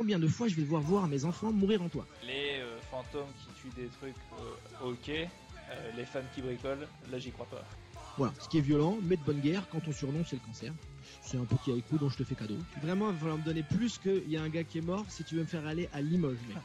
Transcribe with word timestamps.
Combien 0.00 0.18
de 0.18 0.28
fois 0.28 0.48
je 0.48 0.54
vais 0.54 0.62
devoir 0.62 0.80
voir 0.80 1.06
mes 1.08 1.26
enfants 1.26 1.52
mourir 1.52 1.82
en 1.82 1.90
toi 1.90 2.06
Les 2.26 2.58
euh, 2.60 2.78
fantômes 2.90 3.28
qui 3.38 3.60
tuent 3.60 3.82
des 3.82 3.88
trucs, 3.88 4.14
euh, 4.32 4.88
ok. 4.88 5.10
Euh, 5.10 5.90
les 5.94 6.06
femmes 6.06 6.24
qui 6.34 6.40
bricolent, 6.40 6.88
là 7.10 7.18
j'y 7.18 7.30
crois 7.30 7.44
pas. 7.44 7.62
Voilà, 8.16 8.32
ce 8.40 8.48
qui 8.48 8.56
est 8.56 8.62
violent, 8.62 8.96
mais 9.02 9.16
de 9.16 9.22
bonne 9.24 9.40
guerre, 9.40 9.68
quand 9.68 9.80
ton 9.80 9.92
surnom 9.92 10.24
c'est 10.26 10.36
le 10.36 10.42
cancer. 10.46 10.72
C'est 11.20 11.36
un 11.36 11.44
petit 11.44 11.70
haïku 11.70 11.98
dont 11.98 12.08
je 12.08 12.16
te 12.16 12.24
fais 12.24 12.34
cadeau. 12.34 12.56
Vraiment, 12.80 13.10
il 13.10 13.12
va 13.12 13.18
falloir 13.18 13.36
me 13.36 13.44
donner 13.44 13.62
plus 13.62 13.98
qu'il 13.98 14.30
y 14.30 14.38
a 14.38 14.42
un 14.42 14.48
gars 14.48 14.64
qui 14.64 14.78
est 14.78 14.80
mort 14.80 15.04
si 15.10 15.22
tu 15.22 15.34
veux 15.34 15.42
me 15.42 15.46
faire 15.46 15.66
aller 15.66 15.90
à 15.92 16.00
Limoges, 16.00 16.38
mec. 16.48 16.56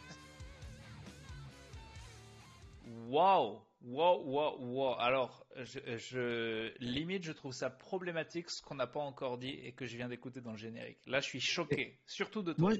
Waouh 3.09 3.59
Waouh, 3.83 4.31
waouh, 4.31 4.57
waouh. 4.61 4.95
Alors, 4.97 5.45
je, 5.57 5.79
je, 5.97 6.73
limite, 6.79 7.23
je 7.23 7.33
trouve 7.33 7.51
ça 7.51 7.69
problématique 7.69 8.49
ce 8.49 8.61
qu'on 8.61 8.75
n'a 8.75 8.87
pas 8.87 9.01
encore 9.01 9.37
dit 9.37 9.59
et 9.61 9.73
que 9.73 9.85
je 9.85 9.97
viens 9.97 10.07
d'écouter 10.07 10.39
dans 10.39 10.51
le 10.51 10.57
générique. 10.57 10.99
Là, 11.05 11.19
je 11.19 11.25
suis 11.25 11.41
choqué, 11.41 11.99
surtout 12.07 12.41
de 12.41 12.53
toi. 12.53 12.69
Moi, 12.69 12.77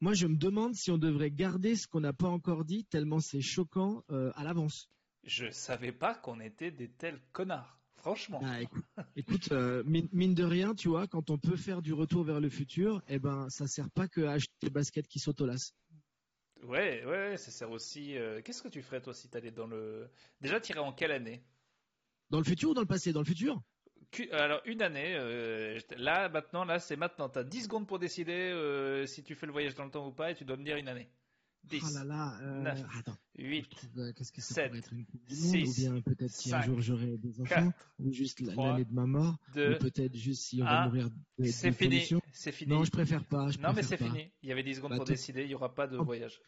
moi, 0.00 0.14
je 0.14 0.26
me 0.26 0.36
demande 0.36 0.74
si 0.74 0.90
on 0.90 0.98
devrait 0.98 1.30
garder 1.30 1.76
ce 1.76 1.86
qu'on 1.86 2.00
n'a 2.00 2.12
pas 2.12 2.28
encore 2.28 2.64
dit, 2.64 2.84
tellement 2.84 3.20
c'est 3.20 3.40
choquant 3.40 4.04
euh, 4.10 4.30
à 4.34 4.44
l'avance. 4.44 4.88
Je 5.24 5.50
savais 5.50 5.92
pas 5.92 6.14
qu'on 6.14 6.40
était 6.40 6.70
des 6.70 6.88
tels 6.88 7.20
connards. 7.32 7.78
Franchement. 7.96 8.40
Ah, 8.44 8.62
écoute, 8.62 8.84
écoute 9.16 9.52
euh, 9.52 9.82
mine, 9.84 10.08
mine 10.12 10.34
de 10.34 10.44
rien, 10.44 10.74
tu 10.74 10.88
vois, 10.88 11.08
quand 11.08 11.30
on 11.30 11.38
peut 11.38 11.56
faire 11.56 11.82
du 11.82 11.92
retour 11.92 12.22
vers 12.22 12.40
le 12.40 12.48
futur, 12.48 13.02
eh 13.08 13.18
ben, 13.18 13.48
ça 13.50 13.66
sert 13.66 13.90
pas 13.90 14.06
que 14.06 14.20
à 14.20 14.32
acheter 14.32 14.54
des 14.62 14.70
baskets 14.70 15.08
qui 15.08 15.18
s'autolassent. 15.18 15.74
Ouais, 16.62 17.04
ouais, 17.04 17.36
ça 17.36 17.50
sert 17.50 17.70
aussi. 17.70 18.16
euh, 18.16 18.40
Qu'est-ce 18.42 18.62
que 18.62 18.68
tu 18.68 18.82
ferais 18.82 19.00
toi 19.00 19.14
si 19.14 19.28
t'allais 19.28 19.50
dans 19.50 19.66
le. 19.66 20.08
Déjà, 20.40 20.60
t'irais 20.60 20.78
en 20.80 20.92
quelle 20.92 21.12
année? 21.12 21.42
Dans 22.30 22.38
le 22.38 22.44
futur 22.44 22.70
ou 22.70 22.74
dans 22.74 22.80
le 22.82 22.86
passé? 22.86 23.12
Dans 23.12 23.20
le 23.20 23.26
futur? 23.26 23.60
Alors, 24.32 24.60
une 24.64 24.82
année, 24.82 25.14
euh, 25.16 25.78
là, 25.96 26.28
maintenant, 26.28 26.64
là, 26.64 26.78
c'est 26.78 26.96
maintenant. 26.96 27.28
T'as 27.28 27.44
10 27.44 27.64
secondes 27.64 27.86
pour 27.86 27.98
décider 27.98 28.32
euh, 28.32 29.06
si 29.06 29.22
tu 29.22 29.34
fais 29.34 29.46
le 29.46 29.52
voyage 29.52 29.74
dans 29.74 29.84
le 29.84 29.90
temps 29.90 30.06
ou 30.08 30.12
pas 30.12 30.30
et 30.30 30.34
tu 30.34 30.44
dois 30.44 30.56
me 30.56 30.64
dire 30.64 30.76
une 30.76 30.88
année. 30.88 31.08
10, 31.64 31.82
Oh 31.84 31.94
là 31.94 32.04
là, 32.04 32.38
euh, 32.40 32.62
neuf, 32.62 32.82
attends. 32.98 33.16
8, 33.36 33.64
Je 33.64 33.68
trouve, 33.76 33.98
euh, 33.98 34.12
Qu'est-ce 34.16 34.32
que 34.32 34.40
ça 34.40 34.54
sept, 34.54 34.66
pourrait 34.68 34.78
être 34.78 34.92
une 34.92 35.04
coupe 35.04 35.24
du 35.26 35.34
monde 35.34 35.66
six, 35.66 35.68
Ou 35.86 35.90
bien 35.92 36.00
peut-être 36.00 36.30
si 36.30 36.54
un 36.54 36.62
jour 36.62 36.80
j'aurai 36.80 37.18
des 37.18 37.40
enfants, 37.40 37.54
4, 37.72 37.92
ou 37.98 38.12
juste 38.12 38.40
l'année 38.40 38.84
de 38.84 38.92
ma 38.94 39.06
mort, 39.06 39.36
ou 39.50 39.52
peut-être 39.78 40.16
juste 40.16 40.42
si 40.44 40.62
on 40.62 40.64
va 40.64 40.84
mourir 40.86 41.10
de, 41.10 41.44
de 41.44 41.48
c'est 41.50 41.72
fini. 41.72 41.90
pollution. 41.90 42.20
C'est 42.32 42.52
fini. 42.52 42.72
Non, 42.72 42.84
je 42.84 42.90
préfère 42.90 43.24
pas. 43.24 43.50
Je 43.50 43.58
Non, 43.58 43.72
mais 43.74 43.82
c'est 43.82 43.98
fini. 43.98 44.30
Il 44.42 44.48
y 44.48 44.52
avait 44.52 44.62
10 44.62 44.76
secondes 44.76 44.92
Bah, 44.92 44.96
pour 44.96 45.04
décider. 45.04 45.42
Il 45.42 45.48
n'y 45.48 45.54
aura 45.54 45.74
pas 45.74 45.86
de 45.86 45.98
Oh. 45.98 46.04
voyage. 46.04 46.40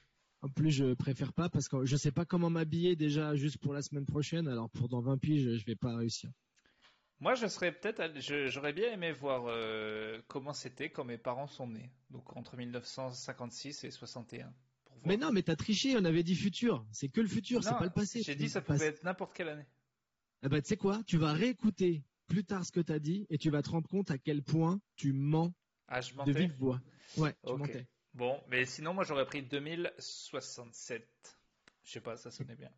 En 0.43 0.49
plus, 0.49 0.71
je 0.71 0.95
préfère 0.95 1.35
pas 1.35 1.51
parce 1.51 1.69
que 1.69 1.85
je 1.85 1.97
sais 1.97 2.13
pas 2.13 2.25
comment 2.25 2.49
m'habiller 2.49 2.97
déjà 2.97 3.35
juste 3.35 3.59
pour 3.59 3.75
la 3.75 3.83
semaine 3.83 4.07
prochaine. 4.07 4.49
Alors 4.49 4.71
pour 4.71 4.89
dans 4.89 5.03
20 5.03 5.19
piges, 5.19 5.57
je 5.59 5.67
vais 5.67 5.77
pas 5.77 5.95
réussir. 5.97 6.31
Moi, 7.21 7.35
je 7.35 7.47
serais 7.47 7.71
peut-être, 7.73 8.01
allé- 8.01 8.21
j'aurais 8.49 8.73
bien 8.73 8.93
aimé 8.93 9.13
voir 9.13 9.45
euh, 9.47 10.21
comment 10.29 10.55
c'était 10.55 10.91
quand 10.91 11.05
mes 11.05 11.19
parents 11.19 11.47
sont 11.47 11.69
nés, 11.69 11.91
donc 12.11 12.35
entre 12.37 12.57
1956 12.57 13.85
et 13.85 13.91
61. 13.91 14.53
Pour 14.85 14.97
voir. 14.97 15.07
Mais 15.07 15.17
non, 15.19 15.31
mais 15.31 15.43
t'as 15.43 15.57
triché. 15.57 15.97
On 15.99 16.05
avait 16.05 16.23
dit 16.23 16.35
futur. 16.35 16.87
C'est 16.93 17.09
que 17.09 17.21
le 17.21 17.29
futur, 17.29 17.63
c'est 17.63 17.77
pas 17.77 17.85
le 17.85 17.91
passé. 17.91 18.23
J'ai 18.23 18.35
dit 18.35 18.49
ça 18.49 18.61
pouvait 18.63 18.87
être 18.87 19.05
n'importe 19.05 19.35
quelle 19.35 19.51
année. 19.51 19.67
Eh 20.43 20.49
ben, 20.49 20.63
tu 20.63 20.69
sais 20.69 20.77
quoi? 20.79 21.03
Tu 21.07 21.19
vas 21.19 21.33
réécouter 21.35 22.03
plus 22.27 22.45
tard 22.45 22.65
ce 22.65 22.73
que 22.73 22.81
t'as 22.81 22.99
dit 22.99 23.27
et 23.29 23.37
tu 23.37 23.51
vas 23.51 23.61
te 23.61 23.69
rendre 23.69 23.89
compte 23.89 24.11
à 24.11 24.17
quel 24.17 24.43
point 24.43 24.81
tu 24.97 25.13
mens 25.13 25.53
Ah, 25.89 26.01
je 26.01 26.15
de 26.15 26.33
vive 26.33 26.55
voix. 26.59 26.81
Ouais, 27.19 27.35
tu 27.45 27.53
mentais. 27.55 27.87
Bon, 28.15 28.41
mais 28.49 28.65
sinon, 28.65 28.95
moi, 28.95 29.05
j'aurais 29.05 29.27
pris 29.27 29.43
2067. 29.43 31.39
Je 31.85 31.91
sais 31.91 32.01
pas, 32.01 32.17
ça 32.17 32.31
sonnait 32.31 32.57
bien. 32.57 32.71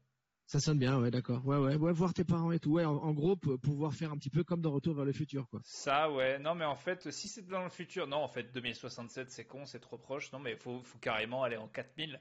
Ça 0.52 0.60
sonne 0.60 0.78
bien, 0.78 1.00
ouais, 1.00 1.10
d'accord. 1.10 1.40
Ouais, 1.46 1.56
ouais, 1.56 1.76
ouais, 1.76 1.92
voir 1.94 2.12
tes 2.12 2.24
parents 2.24 2.52
et 2.52 2.58
tout. 2.58 2.72
Ouais, 2.72 2.84
en, 2.84 2.96
en 2.96 3.14
gros, 3.14 3.36
pouvoir 3.36 3.94
faire 3.94 4.12
un 4.12 4.18
petit 4.18 4.28
peu 4.28 4.44
comme 4.44 4.60
dans 4.60 4.70
Retour 4.70 4.94
vers 4.94 5.06
le 5.06 5.12
futur, 5.12 5.48
quoi. 5.48 5.62
Ça, 5.64 6.10
ouais. 6.10 6.38
Non, 6.38 6.54
mais 6.54 6.66
en 6.66 6.74
fait, 6.74 7.10
si 7.10 7.26
c'est 7.26 7.48
dans 7.48 7.62
le 7.64 7.70
futur, 7.70 8.06
non, 8.06 8.18
en 8.18 8.28
fait, 8.28 8.52
2067, 8.52 9.30
c'est 9.30 9.46
con, 9.46 9.64
c'est 9.64 9.78
trop 9.78 9.96
proche. 9.96 10.30
Non, 10.30 10.40
mais 10.40 10.50
il 10.50 10.58
faut, 10.58 10.82
faut 10.82 10.98
carrément 10.98 11.42
aller 11.42 11.56
en 11.56 11.68
4000. 11.68 12.20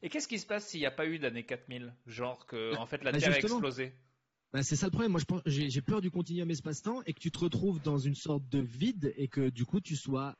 Et 0.00 0.08
qu'est-ce 0.08 0.28
qui 0.28 0.38
se 0.38 0.46
passe 0.46 0.68
s'il 0.68 0.78
n'y 0.78 0.86
a 0.86 0.92
pas 0.92 1.06
eu 1.06 1.18
d'année 1.18 1.42
4000 1.42 1.92
Genre 2.06 2.46
que, 2.46 2.76
en 2.76 2.86
fait, 2.86 3.02
la 3.02 3.10
bah, 3.10 3.18
Terre 3.18 3.32
a 3.32 3.38
explosé. 3.38 3.92
Bah, 4.52 4.62
c'est 4.62 4.76
ça 4.76 4.86
le 4.86 4.92
problème. 4.92 5.10
Moi, 5.10 5.20
je 5.20 5.24
pense, 5.24 5.42
j'ai 5.46 5.68
j'ai 5.68 5.82
peur 5.82 6.00
du 6.00 6.12
continuum 6.12 6.52
espace-temps 6.52 7.02
et 7.04 7.12
que 7.12 7.18
tu 7.18 7.32
te 7.32 7.38
retrouves 7.40 7.82
dans 7.82 7.98
une 7.98 8.14
sorte 8.14 8.48
de 8.48 8.60
vide 8.60 9.12
et 9.16 9.26
que 9.26 9.50
du 9.50 9.64
coup, 9.64 9.80
tu 9.80 9.96
sois 9.96 10.36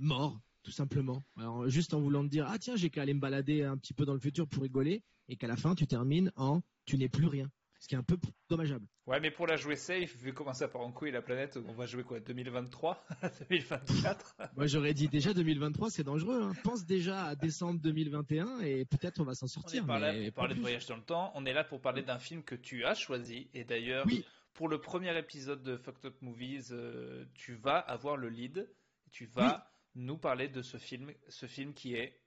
mort, 0.00 0.40
tout 0.64 0.72
simplement. 0.72 1.22
Alors, 1.36 1.68
juste 1.68 1.94
en 1.94 2.00
voulant 2.00 2.24
te 2.24 2.28
dire, 2.30 2.46
ah 2.48 2.58
tiens, 2.58 2.74
j'ai 2.74 2.90
qu'à 2.90 3.02
aller 3.02 3.14
me 3.14 3.20
balader 3.20 3.62
un 3.62 3.76
petit 3.76 3.94
peu 3.94 4.04
dans 4.04 4.14
le 4.14 4.18
futur 4.20 4.48
pour 4.48 4.62
rigoler 4.64 5.02
et 5.28 5.36
qu'à 5.36 5.46
la 5.46 5.56
fin, 5.56 5.74
tu 5.76 5.86
termines 5.86 6.32
en 6.36 6.60
tu 6.86 6.96
n'es 6.98 7.08
plus 7.08 7.26
rien. 7.26 7.50
Ce 7.80 7.88
qui 7.88 7.94
est 7.94 7.98
un 7.98 8.02
peu 8.02 8.16
dommageable. 8.48 8.86
Ouais, 9.06 9.20
mais 9.20 9.30
pour 9.30 9.46
la 9.46 9.56
jouer 9.56 9.76
safe, 9.76 10.16
vu 10.16 10.32
comment 10.32 10.54
ça 10.54 10.68
part 10.68 10.80
en 10.80 10.90
couille 10.90 11.10
la 11.10 11.20
planète, 11.20 11.58
on 11.68 11.74
va 11.74 11.84
jouer 11.84 12.02
quoi 12.02 12.18
2023 12.18 13.04
2024 13.50 14.36
Moi, 14.56 14.66
j'aurais 14.66 14.94
dit 14.94 15.08
déjà 15.08 15.34
2023, 15.34 15.90
c'est 15.90 16.02
dangereux. 16.04 16.42
Hein. 16.42 16.52
Pense 16.62 16.86
déjà 16.86 17.24
à 17.26 17.36
décembre 17.36 17.80
2021 17.80 18.60
et 18.60 18.86
peut-être 18.86 19.20
on 19.20 19.24
va 19.24 19.34
s'en 19.34 19.44
On 19.44 19.48
est 19.48 19.52
sortir. 19.52 19.86
là 19.86 20.12
mais 20.14 20.30
pour 20.30 20.42
parler 20.44 20.54
de 20.54 20.60
voyage 20.60 20.86
dans 20.86 20.96
le 20.96 21.02
temps, 21.02 21.30
on 21.34 21.44
est 21.44 21.52
là 21.52 21.62
pour 21.64 21.80
parler 21.82 22.02
d'un 22.02 22.18
film 22.18 22.42
que 22.42 22.54
tu 22.54 22.84
as 22.86 22.94
choisi. 22.94 23.48
Et 23.52 23.64
d'ailleurs, 23.64 24.06
Oui. 24.06 24.24
pour 24.54 24.68
le 24.68 24.80
premier 24.80 25.16
épisode 25.18 25.62
de 25.62 25.76
Fucked 25.76 26.06
Up 26.06 26.16
Movies, 26.22 26.68
euh, 26.70 27.26
tu 27.34 27.54
vas 27.54 27.76
avoir 27.78 28.16
le 28.16 28.30
lead. 28.30 28.66
Tu 29.10 29.26
vas 29.26 29.70
nous 29.94 30.18
parler 30.18 30.48
de 30.48 30.62
ce 30.62 30.76
film, 30.76 31.12
ce 31.28 31.46
film 31.46 31.72
qui 31.72 31.94
est 31.94 32.20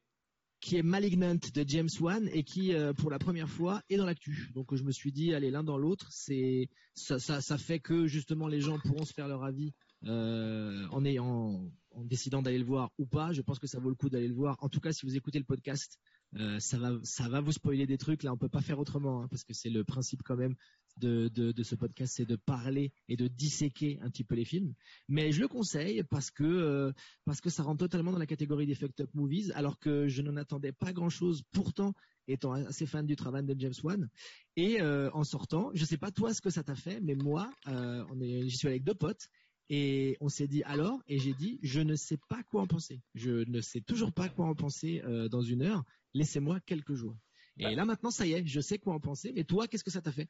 qui 0.60 0.78
est 0.78 0.84
Malignant 0.84 1.36
de 1.36 1.66
James 1.68 1.90
Wan 2.00 2.28
et 2.34 2.44
qui 2.44 2.74
euh, 2.74 2.92
pour 2.94 3.12
la 3.12 3.20
première 3.20 3.50
fois 3.50 3.84
est 3.90 3.98
dans 3.98 4.06
l'actu. 4.06 4.50
Donc 4.54 4.74
je 4.74 4.84
me 4.84 4.92
suis 4.92 5.12
dit 5.12 5.34
allez 5.34 5.52
l'un 5.52 5.64
dans 5.64 5.78
l'autre, 5.78 6.08
c'est 6.12 6.70
ça, 6.96 7.20
ça 7.20 7.58
fait 7.58 7.80
que 7.80 8.08
justement 8.08 8.48
les 8.48 8.60
gens 8.62 8.80
pourront 8.80 9.06
se 9.06 9.14
faire 9.14 9.28
leur 9.28 9.44
avis 9.44 9.74
euh, 10.06 10.88
en 10.90 12.04
décidant 12.04 12.42
d'aller 12.42 12.58
le 12.58 12.66
voir 12.66 12.92
ou 12.98 13.06
pas. 13.06 13.34
Je 13.34 13.42
pense 13.42 13.60
que 13.60 13.68
ça 13.68 13.80
vaut 13.80 13.90
le 13.90 13.96
coup 13.96 14.10
d'aller 14.10 14.28
le 14.28 14.34
voir. 14.34 14.58
En 14.62 14.70
tout 14.70 14.80
cas 14.80 14.92
si 14.92 15.06
vous 15.06 15.16
écoutez 15.16 15.38
le 15.38 15.46
podcast, 15.46 16.00
euh, 16.36 16.60
ça 16.60 16.78
va 16.78 16.92
ça 17.04 17.30
va 17.30 17.40
vous 17.40 17.54
spoiler 17.54 17.88
des 17.88 17.98
trucs 17.98 18.24
là 18.24 18.34
on 18.34 18.38
peut 18.38 18.50
pas 18.50 18.62
faire 18.62 18.80
autrement 18.80 19.22
hein, 19.24 19.28
parce 19.30 19.44
que 19.46 19.54
c'est 19.54 19.70
le 19.70 19.84
principe 19.84 20.24
quand 20.24 20.36
même 20.36 20.56
de, 20.98 21.28
de, 21.28 21.64
ce 21.64 21.76
podcast 21.76 22.16
c'est 22.18 22.26
de 22.26 22.36
parler 22.36 22.92
et 23.08 23.16
de 23.16 23.28
disséquer 23.28 24.00
un 24.02 24.10
petit 24.10 24.24
peu 24.24 24.36
les 24.36 24.46
films 24.46 24.74
mais 25.08 25.32
je 25.32 25.40
le 25.40 25.48
conseille 25.48 26.04
parce 26.04 26.32
que 26.32 26.44
euh, 26.44 26.92
parce 27.26 27.40
que 27.40 27.50
ça 27.50 27.64
rentre 27.64 27.80
totalement 27.80 28.12
dans 28.12 28.20
la 28.20 28.26
catégorie 28.26 28.66
des 28.66 28.76
fucked 28.76 29.02
up 29.02 29.10
movies, 29.14 29.52
alors 29.56 29.80
que 29.80 30.08
je 30.08 30.22
n'en 30.22 30.36
attendais 30.38 30.72
pas 30.72 30.94
grand 30.94 31.10
chose, 31.10 31.44
pourtant 31.52 31.94
étant 32.28 32.52
assez 32.52 32.86
fan 32.86 33.06
du 33.06 33.16
travail 33.16 33.44
de 33.44 33.56
James 33.58 33.74
Wan. 33.84 34.10
Et 34.56 34.82
euh, 34.82 35.10
en 35.14 35.24
sortant, 35.24 35.72
je 35.74 35.86
sais 35.86 35.98
pas 35.98 36.12
toi 36.12 36.34
ce 36.34 36.42
que 36.42 36.50
ça 36.50 36.64
t'a 36.64 36.76
fait, 36.76 37.00
mais 37.00 37.16
moi, 37.16 37.50
on 37.66 38.20
est, 38.20 38.50
j'y 38.50 38.58
suis 38.58 38.68
avec 38.68 38.84
deux 38.84 38.96
potes. 38.96 39.30
Et 39.70 40.18
on 40.22 40.30
s'est 40.30 40.48
dit 40.48 40.64
alors, 40.64 41.02
et 41.08 41.20
j'ai 41.20 41.34
dit, 41.34 41.60
je 41.62 41.82
ne 41.82 41.96
sais 41.96 42.18
pas 42.30 42.42
quoi 42.44 42.62
en 42.62 42.68
penser. 42.68 43.02
Je 43.16 43.44
ne 43.50 43.62
sais 43.62 43.82
toujours 43.82 44.14
pas 44.14 44.30
quoi 44.30 44.46
en 44.46 44.56
penser 44.56 45.02
euh, 45.04 45.28
dans 45.28 45.42
une 45.42 45.62
heure. 45.62 45.84
Laissez-moi 46.14 46.60
quelques 46.62 46.94
jours. 46.94 47.16
Et 47.60 47.66
Ouais. 47.66 47.76
là 47.76 47.86
maintenant, 47.86 48.12
ça 48.12 48.26
y 48.26 48.34
est, 48.34 48.46
je 48.46 48.62
sais 48.62 48.78
quoi 48.78 48.94
en 48.94 49.00
penser. 49.00 49.34
Mais 49.36 49.44
toi, 49.44 49.68
qu'est-ce 49.68 49.84
que 49.84 49.92
ça 49.92 50.02
t'a 50.02 50.12
fait? 50.12 50.30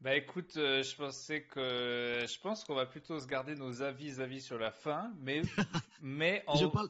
Bah 0.00 0.14
écoute, 0.14 0.56
euh, 0.56 0.82
je 0.82 0.94
pensais 0.94 1.42
que 1.42 2.24
je 2.26 2.40
pense 2.40 2.64
qu'on 2.64 2.74
va 2.74 2.86
plutôt 2.86 3.18
se 3.18 3.26
garder 3.26 3.56
nos 3.56 3.82
avis 3.82 4.20
avis 4.20 4.40
sur 4.40 4.56
la 4.56 4.70
fin, 4.70 5.12
mais 5.20 5.42
mais 6.00 6.44
en 6.46 6.56
Je 6.56 6.66
parle, 6.66 6.88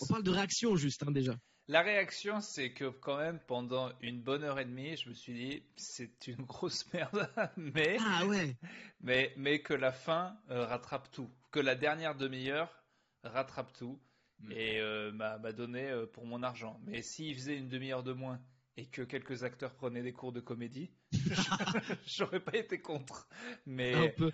on 0.00 0.06
parle 0.06 0.22
de 0.22 0.30
réaction 0.30 0.74
juste 0.76 1.02
hein, 1.02 1.10
déjà. 1.10 1.38
La 1.68 1.82
réaction 1.82 2.40
c'est 2.40 2.72
que 2.72 2.88
quand 2.88 3.18
même 3.18 3.38
pendant 3.46 3.90
une 4.00 4.20
bonne 4.20 4.42
heure 4.44 4.58
et 4.58 4.64
demie, 4.64 4.96
je 4.96 5.08
me 5.08 5.14
suis 5.14 5.34
dit 5.34 5.62
c'est 5.76 6.26
une 6.26 6.36
grosse 6.46 6.90
merde, 6.92 7.30
mais 7.56 7.96
Ah 8.00 8.26
ouais. 8.26 8.56
mais 9.00 9.32
mais 9.36 9.60
que 9.60 9.74
la 9.74 9.92
fin 9.92 10.36
euh, 10.50 10.66
rattrape 10.66 11.10
tout, 11.10 11.30
que 11.50 11.60
la 11.60 11.74
dernière 11.74 12.14
demi-heure 12.16 12.72
rattrape 13.22 13.72
tout 13.74 14.00
Mm. 14.40 14.52
et 14.52 14.80
euh, 14.80 15.12
m'a 15.12 15.38
m'a 15.38 15.52
donné 15.52 15.88
euh, 15.88 16.06
pour 16.06 16.24
mon 16.26 16.42
argent. 16.42 16.80
Mais 16.86 17.02
s'il 17.02 17.34
faisait 17.34 17.56
une 17.56 17.68
demi-heure 17.68 18.02
de 18.04 18.12
moins 18.12 18.40
et 18.76 18.86
que 18.86 19.02
quelques 19.02 19.42
acteurs 19.42 19.74
prenaient 19.74 20.02
des 20.02 20.12
cours 20.12 20.32
de 20.32 20.40
comédie, 20.40 20.90
j'aurais 22.06 22.40
pas 22.40 22.56
été 22.56 22.80
contre. 22.80 23.28
Mais 23.66 23.94
un 23.94 24.08
peu. 24.10 24.30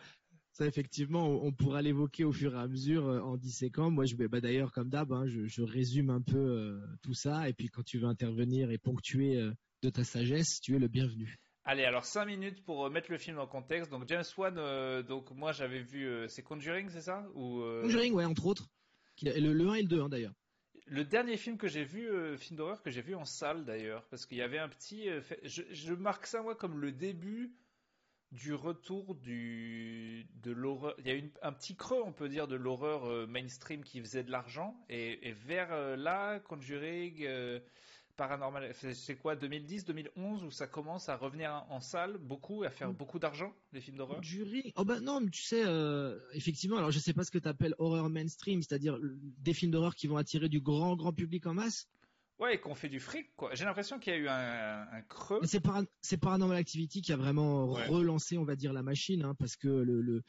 Ça, 0.55 0.67
effectivement, 0.67 1.27
on 1.45 1.53
pourra 1.53 1.83
l'évoquer 1.83 2.25
au 2.25 2.33
fur 2.33 2.55
et 2.55 2.59
à 2.59 2.69
mesure 2.69 3.07
euh, 3.09 3.21
en 3.21 3.37
disséquant. 3.37 3.91
Moi, 3.91 4.05
je 4.07 4.15
vais, 4.15 4.29
bah, 4.29 4.41
d'ailleurs, 4.41 4.73
comme 4.73 4.89
d'hab, 4.89 5.13
hein, 5.13 5.27
je, 5.27 5.47
je 5.47 5.63
résume 5.63 6.11
un 6.11 6.21
peu 6.23 6.39
euh, 6.39 6.81
tout 7.03 7.13
ça. 7.15 7.49
Et 7.49 7.53
puis, 7.53 7.69
quand 7.69 7.83
tu 7.85 7.99
veux 7.99 8.07
intervenir 8.07 8.71
et 8.71 8.79
ponctuer 8.79 9.37
euh, 9.37 9.53
de 9.83 9.91
ta 9.91 10.05
sagesse, 10.05 10.61
tu 10.61 10.77
es 10.77 10.79
le 10.79 10.89
bienvenu. 10.89 11.41
Allez, 11.65 11.85
alors 11.85 12.05
5 12.05 12.27
minutes 12.27 12.65
pour 12.65 12.87
euh, 12.87 12.91
mettre 12.91 13.11
le 13.11 13.19
film 13.19 13.39
en 13.39 13.47
contexte. 13.47 13.91
Donc 13.91 14.07
James 14.07 14.25
Wan, 14.37 14.55
euh, 14.59 15.03
donc 15.03 15.31
moi 15.33 15.53
j'avais 15.53 15.83
vu, 15.83 16.07
euh, 16.07 16.29
c'est 16.29 16.43
Conjuring, 16.43 16.89
c'est 16.91 17.01
ça? 17.01 17.27
Ou 17.35 17.63
euh, 17.63 17.83
Conjuring, 17.83 18.13
ouais, 18.15 18.25
entre 18.25 18.47
autres. 18.47 18.69
Le, 19.23 19.53
le 19.53 19.69
1 19.69 19.75
et 19.75 19.83
le 19.83 19.89
2, 19.89 20.01
hein, 20.03 20.09
d'ailleurs. 20.09 20.35
le 20.87 21.05
dernier 21.05 21.37
film 21.39 21.57
que 21.57 21.67
j'ai 21.69 21.85
vu, 21.85 22.07
film 22.37 22.59
d'horreur 22.59 22.83
que 22.83 22.91
j'ai 22.91 23.01
vu 23.03 23.15
en 23.15 23.25
salle 23.25 23.65
d'ailleurs, 23.65 24.07
parce 24.11 24.27
qu'il 24.27 24.39
y 24.39 24.43
avait 24.43 24.59
un 24.59 24.69
petit, 24.69 25.09
je 25.43 25.95
marque 25.95 26.27
ça 26.27 26.43
moi 26.43 26.55
comme 26.55 26.79
le 26.79 26.93
début 26.93 27.55
du 28.33 28.55
retour 28.55 29.15
du 29.15 30.27
de 30.43 30.51
l'horreur. 30.51 30.95
Il 30.99 31.07
y 31.07 31.11
a 31.11 31.15
eu 31.15 31.19
une- 31.19 31.31
un 31.43 31.53
petit 31.53 31.77
creux, 31.77 32.03
on 32.05 32.13
peut 32.13 32.29
dire, 32.29 32.49
de 32.49 32.57
l'horreur 32.57 33.05
euh, 33.07 33.27
mainstream 33.27 33.83
qui 33.85 34.01
faisait 34.01 34.25
de 34.25 34.31
l'argent, 34.31 34.75
et, 34.89 35.29
et 35.29 35.33
vers 35.33 35.73
euh, 35.73 35.97
là, 35.97 36.41
Conjuring. 36.41 37.25
euh, 37.25 37.61
paranormal. 38.17 38.73
C'est 38.95 39.17
quoi 39.17 39.35
2010, 39.35 39.85
2011 39.87 40.45
où 40.45 40.51
ça 40.53 40.69
commence 40.69 41.09
à 41.09 41.17
revenir 41.17 41.65
en 41.69 41.81
salle 41.81 42.17
beaucoup 42.19 42.63
et 42.63 42.69
à 42.69 42.71
faire 42.71 42.91
mm. 42.91 42.95
beaucoup 42.95 43.19
d'argent 43.19 43.53
les 43.73 43.81
films 43.81 43.97
d'horreur? 43.97 44.23
Jury. 44.23 44.73
Oh 44.77 44.85
ben 44.85 45.01
non, 45.01 45.21
mais 45.21 45.31
tu 45.31 45.43
sais, 45.43 45.65
euh, 45.67 46.17
effectivement. 46.33 46.77
Alors 46.77 46.93
je 46.93 47.01
sais 47.01 47.13
pas 47.13 47.25
ce 47.25 47.33
que 47.33 47.39
tu 47.39 47.49
appelles 47.49 47.75
horreur 47.79 48.09
mainstream, 48.11 48.63
c'est-à-dire 48.63 48.99
des 49.03 49.53
films 49.53 49.73
d'horreur 49.73 49.97
qui 49.97 50.07
vont 50.07 50.17
attirer 50.17 50.49
du 50.49 50.61
grand 50.61 50.95
grand 50.95 51.13
public 51.13 51.45
en 51.47 51.55
masse. 51.55 51.89
Ouais, 52.41 52.57
et 52.57 52.59
qu'on 52.59 52.75
fait 52.75 52.89
du 52.89 52.99
fric, 52.99 53.29
quoi. 53.37 53.55
J'ai 53.55 53.65
l'impression 53.65 54.01
qu'il 54.01 54.13
y 54.13 54.17
a 54.17 54.19
eu 54.19 54.29
un, 54.29 54.87
un 54.91 55.03
creux. 55.03 55.41
C'est 55.45 56.17
Paranormal 56.17 56.57
Activity 56.57 57.01
qui 57.01 57.13
a 57.13 57.17
vraiment 57.17 57.67
relancé, 57.67 58.37
on 58.39 58.45
va 58.45 58.57
dire, 58.57 58.73
la 58.73 58.83
machine, 58.83 59.23
hein, 59.23 59.37
parce 59.39 59.55
que 59.55 59.69
le, 59.69 60.01
le 60.01 60.23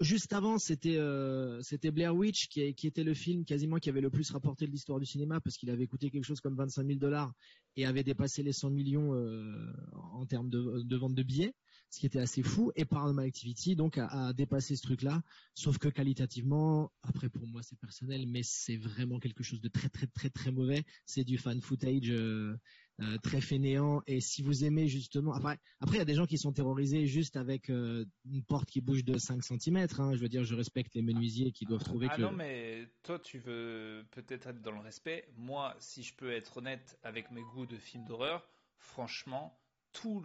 juste 0.00 0.32
avant, 0.32 0.58
c'était 0.58 0.96
euh, 0.96 1.60
c'était 1.62 1.90
Blair 1.90 2.14
Witch 2.14 2.48
qui, 2.48 2.72
qui, 2.74 2.86
était 2.86 3.02
le 3.02 3.14
film 3.14 3.44
quasiment 3.44 3.78
qui 3.78 3.88
avait 3.88 4.00
le 4.00 4.10
plus 4.10 4.30
rapporté 4.30 4.66
de 4.66 4.70
l'histoire 4.70 5.00
du 5.00 5.06
cinéma, 5.06 5.40
parce 5.40 5.56
qu'il 5.56 5.70
avait 5.70 5.88
coûté 5.88 6.10
quelque 6.10 6.24
chose 6.24 6.40
comme 6.40 6.56
25 6.56 6.86
000 6.86 6.98
dollars 7.00 7.32
et 7.76 7.84
avait 7.84 8.04
dépassé 8.04 8.44
les 8.44 8.52
100 8.52 8.70
millions 8.70 9.14
euh, 9.14 9.72
en 10.12 10.26
termes 10.26 10.50
de, 10.50 10.82
de 10.82 10.96
vente 10.96 11.14
de 11.14 11.22
billets 11.24 11.54
ce 11.90 11.98
qui 11.98 12.06
était 12.06 12.20
assez 12.20 12.42
fou. 12.42 12.72
Et 12.76 12.84
Paranormal 12.84 13.26
Activity, 13.26 13.76
donc, 13.76 13.98
a, 13.98 14.32
dépassé 14.32 14.76
ce 14.76 14.82
truc-là. 14.82 15.22
Sauf 15.54 15.78
que 15.78 15.88
qualitativement, 15.88 16.92
après 17.02 17.28
pour 17.28 17.46
moi 17.46 17.62
c'est 17.62 17.78
personnel, 17.78 18.26
mais 18.26 18.42
c'est 18.42 18.76
vraiment 18.76 19.18
quelque 19.18 19.42
chose 19.42 19.60
de 19.60 19.68
très 19.68 19.88
très 19.88 20.06
très 20.06 20.30
très 20.30 20.52
mauvais. 20.52 20.84
C'est 21.04 21.24
du 21.24 21.36
fan 21.36 21.60
footage 21.60 22.10
euh, 22.10 22.56
euh, 23.00 23.16
très 23.22 23.40
fainéant. 23.40 24.02
Et 24.06 24.20
si 24.20 24.42
vous 24.42 24.64
aimez 24.64 24.88
justement, 24.88 25.32
après, 25.32 25.58
après 25.80 25.96
il 25.96 25.98
y 25.98 26.02
a 26.02 26.06
des 26.06 26.14
gens 26.14 26.26
qui 26.26 26.38
sont 26.38 26.52
terrorisés 26.52 27.06
juste 27.06 27.36
avec 27.36 27.70
euh, 27.70 28.04
une 28.24 28.44
porte 28.44 28.70
qui 28.70 28.80
bouge 28.80 29.04
de 29.04 29.18
5 29.18 29.42
cm. 29.42 29.86
Hein. 29.98 30.14
Je 30.14 30.20
veux 30.20 30.28
dire, 30.28 30.44
je 30.44 30.54
respecte 30.54 30.94
les 30.94 31.02
menuisiers 31.02 31.50
qui 31.50 31.66
doivent 31.66 31.84
trouver 31.84 32.06
ah 32.10 32.16
que. 32.16 32.22
non, 32.22 32.32
mais 32.32 32.88
toi 33.02 33.18
tu 33.18 33.38
veux 33.38 34.06
peut-être 34.12 34.46
être 34.46 34.62
dans 34.62 34.72
le 34.72 34.80
respect. 34.80 35.28
Moi, 35.36 35.74
si 35.80 36.02
je 36.02 36.14
peux 36.14 36.30
être 36.30 36.58
honnête 36.58 36.98
avec 37.02 37.30
mes 37.30 37.42
goûts 37.42 37.66
de 37.66 37.76
films 37.76 38.04
d'horreur, 38.04 38.46
franchement, 38.78 39.58
tout 39.92 40.24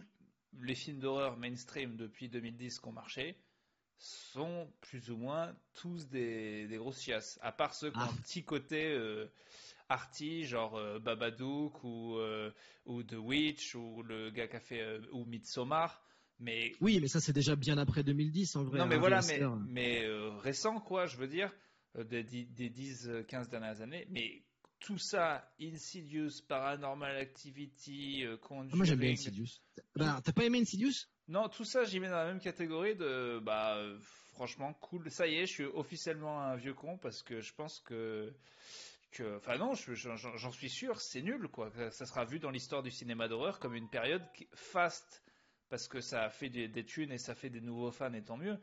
les 0.61 0.75
films 0.75 0.99
d'horreur 0.99 1.37
mainstream 1.37 1.95
depuis 1.95 2.29
2010 2.29 2.79
qui 2.79 2.87
ont 2.87 2.91
marché 2.91 3.37
sont 3.97 4.71
plus 4.81 5.09
ou 5.09 5.17
moins 5.17 5.55
tous 5.73 6.07
des, 6.07 6.67
des 6.67 6.77
grosses 6.77 7.01
chiasses. 7.01 7.39
À 7.41 7.51
part 7.51 7.73
ceux 7.73 7.91
qui 7.91 7.97
ont 7.97 8.01
ah. 8.01 8.11
un 8.11 8.21
petit 8.21 8.43
côté 8.43 8.91
euh, 8.91 9.27
arty, 9.89 10.43
genre 10.43 10.75
euh, 10.75 10.99
Babadook 10.99 11.83
ou, 11.83 12.17
euh, 12.17 12.51
ou 12.85 13.03
The 13.03 13.13
Witch 13.13 13.75
ou 13.75 14.03
le 14.03 14.31
gars 14.31 14.47
qui 14.47 14.55
a 14.55 14.59
fait 14.59 14.99
ou 15.11 15.25
Midsommar. 15.25 16.01
Mais 16.39 16.73
oui, 16.81 16.99
mais 16.99 17.07
ça 17.07 17.21
c'est 17.21 17.31
déjà 17.31 17.55
bien 17.55 17.77
après 17.77 18.03
2010 18.03 18.57
en 18.57 18.63
vrai. 18.65 18.79
Non, 18.79 18.85
mais 18.85 18.95
hein, 18.95 18.99
voilà, 18.99 19.21
mais, 19.21 19.39
mais 19.69 20.05
récent 20.41 20.81
quoi, 20.81 21.05
je 21.05 21.15
veux 21.15 21.29
dire, 21.29 21.49
des, 21.97 22.23
des 22.23 22.69
10-15 22.69 23.49
dernières 23.49 23.79
années. 23.79 24.05
Mais 24.09 24.43
tout 24.85 24.97
ça, 24.99 25.51
Insidious, 25.59 26.41
Paranormal 26.47 27.17
Activity, 27.17 28.23
Conjuring. 28.41 28.69
Ah, 28.71 28.75
moi 28.75 28.85
j'aime 28.85 28.99
bien 28.99 29.11
Insidious. 29.11 29.59
Bah, 29.95 30.21
t'as 30.23 30.31
pas 30.31 30.43
aimé 30.43 30.59
Insidious? 30.61 31.07
Non, 31.27 31.49
tout 31.49 31.65
ça 31.65 31.85
j'y 31.85 31.99
mets 31.99 32.09
dans 32.09 32.17
la 32.17 32.27
même 32.27 32.39
catégorie 32.39 32.95
de 32.95 33.39
bah 33.43 33.81
franchement 34.33 34.73
cool. 34.75 35.09
Ça 35.09 35.25
y 35.25 35.35
est, 35.35 35.47
je 35.47 35.53
suis 35.53 35.63
officiellement 35.63 36.39
un 36.39 36.55
vieux 36.55 36.75
con 36.75 36.99
parce 36.99 37.23
que 37.23 37.41
je 37.41 37.53
pense 37.55 37.79
que 37.79 38.31
que 39.11 39.37
enfin 39.37 39.57
non, 39.57 39.73
j'en 39.73 40.51
suis 40.51 40.69
sûr, 40.69 41.01
c'est 41.01 41.23
nul 41.23 41.47
quoi. 41.47 41.71
Ça 41.89 42.05
sera 42.05 42.25
vu 42.25 42.39
dans 42.39 42.51
l'histoire 42.51 42.83
du 42.83 42.91
cinéma 42.91 43.27
d'horreur 43.27 43.59
comme 43.59 43.73
une 43.73 43.89
période 43.89 44.23
fast 44.53 45.23
parce 45.69 45.87
que 45.87 45.99
ça 45.99 46.23
a 46.25 46.29
fait 46.29 46.49
des, 46.49 46.67
des 46.67 46.85
thunes 46.85 47.11
et 47.11 47.17
ça 47.17 47.33
fait 47.33 47.49
des 47.49 47.61
nouveaux 47.61 47.91
fans 47.91 48.13
et 48.13 48.21
tant 48.23 48.37
mieux. 48.37 48.59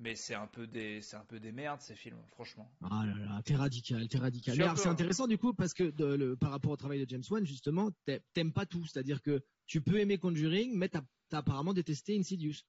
Mais 0.00 0.14
c'est 0.14 0.34
un 0.34 0.46
peu 0.46 0.66
des, 0.66 1.02
c'est 1.02 1.16
un 1.16 1.24
peu 1.26 1.38
des 1.38 1.52
merdes 1.52 1.82
ces 1.82 1.94
films, 1.94 2.22
franchement. 2.28 2.72
Ah 2.90 3.04
là 3.04 3.14
là, 3.18 3.42
t'es 3.44 3.54
radical, 3.54 4.08
t'es 4.08 4.16
radical. 4.16 4.56
c'est 4.78 4.88
intéressant 4.88 5.26
du 5.26 5.36
coup 5.36 5.52
parce 5.52 5.74
que 5.74 5.92
le, 5.98 6.36
par 6.36 6.50
rapport 6.50 6.72
au 6.72 6.76
travail 6.76 7.04
de 7.04 7.08
James 7.08 7.22
Wan, 7.30 7.44
justement, 7.44 7.90
t'aimes 8.32 8.52
pas 8.54 8.64
tout, 8.64 8.86
c'est-à-dire 8.86 9.20
que 9.20 9.42
tu 9.66 9.82
peux 9.82 9.98
aimer 9.98 10.16
Conjuring, 10.16 10.74
mais 10.74 10.88
t'as 10.88 11.02
as 11.32 11.36
apparemment 11.36 11.74
détesté 11.74 12.18
Insidious. 12.18 12.64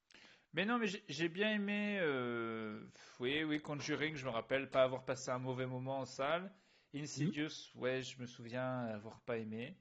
Mais 0.54 0.66
non, 0.66 0.78
mais 0.78 0.88
j'ai 1.08 1.30
bien 1.30 1.54
aimé, 1.54 2.00
euh, 2.02 2.84
oui, 3.22 3.46
oui, 3.46 3.62
Conjuring, 3.62 4.16
je 4.18 4.26
me 4.26 4.32
rappelle 4.32 4.70
pas 4.70 4.84
avoir 4.84 5.06
passé 5.06 5.32
un 5.32 5.40
mauvais 5.40 5.66
moment 5.66 6.00
en 6.00 6.06
salle. 6.06 6.54
Insidious, 6.94 7.72
ouais, 7.76 8.04
je 8.04 8.20
me 8.20 8.26
souviens 8.26 8.80
avoir 8.88 9.22
pas 9.22 9.38
aimé. 9.38 9.78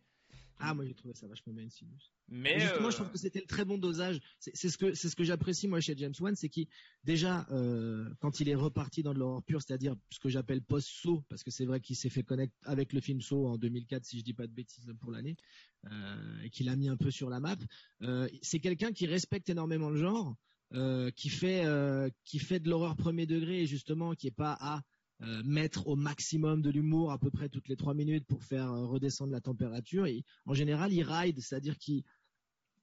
Ah, 0.61 0.73
moi 0.73 0.85
j'ai 0.85 0.95
trouvé 0.95 1.15
ça 1.15 1.27
vachement 1.27 1.53
bien 1.53 1.65
Insidious. 1.65 2.13
Mais 2.31 2.61
justement, 2.61 2.91
je 2.91 2.97
trouve 2.97 3.09
euh, 3.09 3.11
que 3.11 3.19
c'était 3.19 3.41
le 3.41 3.47
très 3.47 3.65
bon 3.65 3.77
dosage. 3.77 4.21
C'est 4.39 4.69
ce 4.69 4.79
que 4.79 4.95
c'est 4.95 5.09
ce 5.09 5.17
que 5.17 5.25
j'apprécie 5.25 5.67
moi 5.67 5.81
chez 5.81 5.95
James 5.97 6.15
Wan, 6.21 6.37
c'est 6.37 6.49
qu'il 6.49 6.69
déjà 7.03 7.45
euh, 7.51 8.09
quand 8.21 8.39
il 8.39 8.49
est 8.49 8.55
reparti 8.55 9.03
dans 9.03 9.13
de 9.13 9.19
l'horreur 9.19 9.43
pure, 9.43 9.61
c'est-à-dire 9.61 9.97
ce 10.11 10.21
que 10.21 10.29
j'appelle 10.29 10.63
post-saut, 10.63 11.25
parce 11.29 11.43
que 11.43 11.51
c'est 11.51 11.65
vrai 11.65 11.81
qu'il 11.81 11.97
s'est 11.97 12.09
fait 12.09 12.23
connaître 12.23 12.55
avec 12.65 12.93
le 12.93 13.01
film 13.01 13.21
Saut 13.21 13.49
en 13.49 13.59
2004, 13.59 14.05
si 14.05 14.19
je 14.19 14.25
dis 14.25 14.33
pas 14.33 14.47
de 14.47 14.53
bêtises 14.53 14.87
pour 15.01 15.11
l'année, 15.11 15.37
euh, 15.91 16.43
et 16.45 16.51
qu'il 16.51 16.69
a 16.69 16.77
mis 16.77 16.89
un 16.89 16.97
peu 16.97 17.11
sur 17.11 17.31
la 17.31 17.41
map. 17.41 17.57
Euh, 18.03 18.29
c'est 18.43 18.61
quelqu'un 18.61 18.93
qui 18.93 19.07
respecte 19.07 19.51
énormément 19.51 19.91
le 19.91 19.97
genre, 19.97 20.37
euh, 20.75 21.11
qui 21.11 21.31
fait 21.31 21.65
qui 22.25 22.39
fait 22.39 22.61
de 22.61 22.71
l'horreur 22.71 22.97
premier 22.97 23.27
degré 23.27 23.63
et 23.63 23.67
justement 23.67 24.15
qui 24.15 24.29
est 24.29 24.31
pas 24.31 24.57
à 24.61 24.83
euh, 25.23 25.43
mettre 25.45 25.87
au 25.87 25.97
maximum 25.97 26.63
de 26.63 26.71
l'humour 26.71 27.13
à 27.13 27.19
peu 27.19 27.31
près 27.31 27.51
toutes 27.51 27.69
les 27.69 27.77
trois 27.77 27.93
minutes 27.93 28.27
pour 28.27 28.43
faire 28.43 28.73
euh, 28.73 28.87
redescendre 28.87 29.33
la 29.33 29.43
température. 29.43 30.07
Et 30.07 30.25
en 30.47 30.55
général, 30.55 30.95
il 30.95 31.03
ride, 31.03 31.39
c'est-à-dire 31.41 31.77
qu'il 31.77 32.05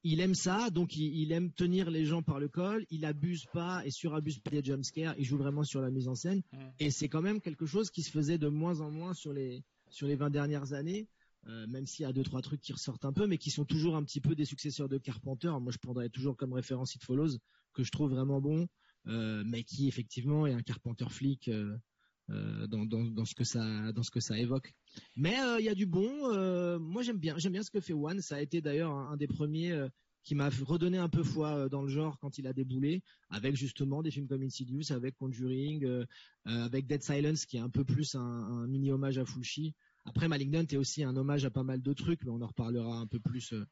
il 0.07 0.21
aime 0.21 0.36
ça, 0.36 0.69
donc 0.69 0.95
il, 0.95 1.31
aime 1.33 1.51
tenir 1.51 1.92
les 1.92 2.06
gens 2.06 2.21
par 2.21 2.39
le 2.39 2.48
col, 2.48 2.86
il 2.89 3.04
abuse 3.04 3.45
pas 3.51 3.86
et 3.86 3.92
surabuse 3.92 4.39
pas 4.39 4.51
des 4.51 4.63
jumpscares, 4.63 5.15
il 5.18 5.25
joue 5.25 5.38
vraiment 5.38 5.63
sur 5.63 5.81
la 5.81 5.92
mise 5.92 6.07
en 6.07 6.15
scène. 6.15 6.44
Et 6.80 6.92
c'est 6.92 7.09
quand 7.09 7.21
même 7.21 7.42
quelque 7.42 7.65
chose 7.65 7.89
qui 7.92 8.04
se 8.04 8.12
faisait 8.12 8.38
de 8.38 8.48
moins 8.48 8.80
en 8.80 8.89
moins 8.89 9.13
sur 9.13 9.33
les 9.33 9.63
sur 9.89 10.07
les 10.07 10.15
20 10.15 10.30
dernières 10.30 10.74
années. 10.74 11.07
Euh, 11.48 11.65
même 11.68 11.86
s'il 11.86 12.04
y 12.04 12.06
a 12.06 12.12
deux 12.12 12.24
trois 12.24 12.42
trucs 12.42 12.59
qui 12.59 12.74
ressortent 12.74 13.06
un 13.06 13.13
peu, 13.13 13.25
mais 13.25 13.38
qui 13.38 13.51
sont 13.51 13.63
toujours 13.63 13.95
un 13.95 14.04
petit 14.04 14.19
peu 14.19 14.36
des 14.36 14.44
successeurs 14.44 14.89
de 14.89 14.98
Carpenter. 14.98 15.51
Moi, 15.62 15.71
je 15.71 15.77
prendrais 15.77 16.10
toujours 16.10 16.36
comme 16.36 16.51
référence 16.51 16.95
It 16.95 17.03
Follows, 17.03 17.38
que 17.74 17.83
je 17.83 17.92
trouve 17.92 18.12
vraiment 18.12 18.42
bon, 18.42 18.68
mais 19.06 19.63
qui 19.63 19.88
effectivement 19.88 20.48
est 20.48 20.53
un 20.53 20.62
Carpenter 20.62 21.06
flic 21.10 21.48
euh, 21.48 21.77
dans, 22.29 22.85
dans, 22.85 23.03
dans, 23.03 23.25
ce 23.25 23.35
que 23.35 23.44
ça 23.44 23.91
dans 23.94 24.03
ce 24.03 24.12
que 24.12 24.19
ça 24.19 24.38
évoque. 24.38 24.74
Mais 25.15 25.39
euh, 25.39 25.59
il 25.59 25.65
y 25.65 25.69
a 25.69 25.75
du 25.75 25.85
bon. 25.85 26.09
Euh, 26.33 26.77
moi 26.79 27.01
j'aime 27.01 27.18
bien 27.18 27.38
j'aime 27.38 27.53
bien 27.53 27.63
ce 27.63 27.71
que 27.71 27.79
fait 27.79 27.94
One. 27.94 28.21
Ça 28.21 28.35
a 28.35 28.41
été 28.41 28.62
d'ailleurs 28.62 28.91
un, 28.91 29.18
des 29.18 29.27
premiers 29.27 29.88
qui 30.24 30.35
m'a 30.35 30.50
redonné 30.50 30.97
un 30.97 31.07
peu 31.07 31.24
foi 31.24 31.69
dans 31.69 31.81
le 31.81 31.88
genre 31.88 32.19
quand 32.19 32.38
il 32.38 32.47
a 32.47 32.53
déboulé, 32.53 33.01
avec 33.29 33.56
justement 33.56 34.03
des 34.03 34.12
films 34.12 34.27
comme 34.27 34.44
Insidious, 34.44 34.91
avec 34.91 35.15
Conjuring, 35.15 35.88
avec 36.44 36.85
Dead 36.85 37.01
Silence 37.01 37.45
qui 37.45 37.57
est 37.57 37.62
un 37.62 37.69
peu 37.69 37.85
plus 37.85 38.15
un, 38.15 38.21
un 38.21 38.68
mini 38.68 38.91
hommage 38.91 39.18
à 39.18 39.25
Fulci. 39.25 39.74
Après, 40.07 40.30
Malignant 40.30 40.62
est 40.62 40.77
aussi 40.77 41.04
un 41.04 41.15
hommage 41.18 41.44
à 41.44 41.50
pas 41.50 41.63
mal 41.63 41.81
de 41.81 41.94
trucs, 41.94 42.24
mais 42.24 42.31
on 42.31 42.42
en 42.42 42.48
reparlera 42.48 42.98
un 42.98 43.07
peu 43.07 43.19
plus 43.19 43.51
euh, 43.51 43.68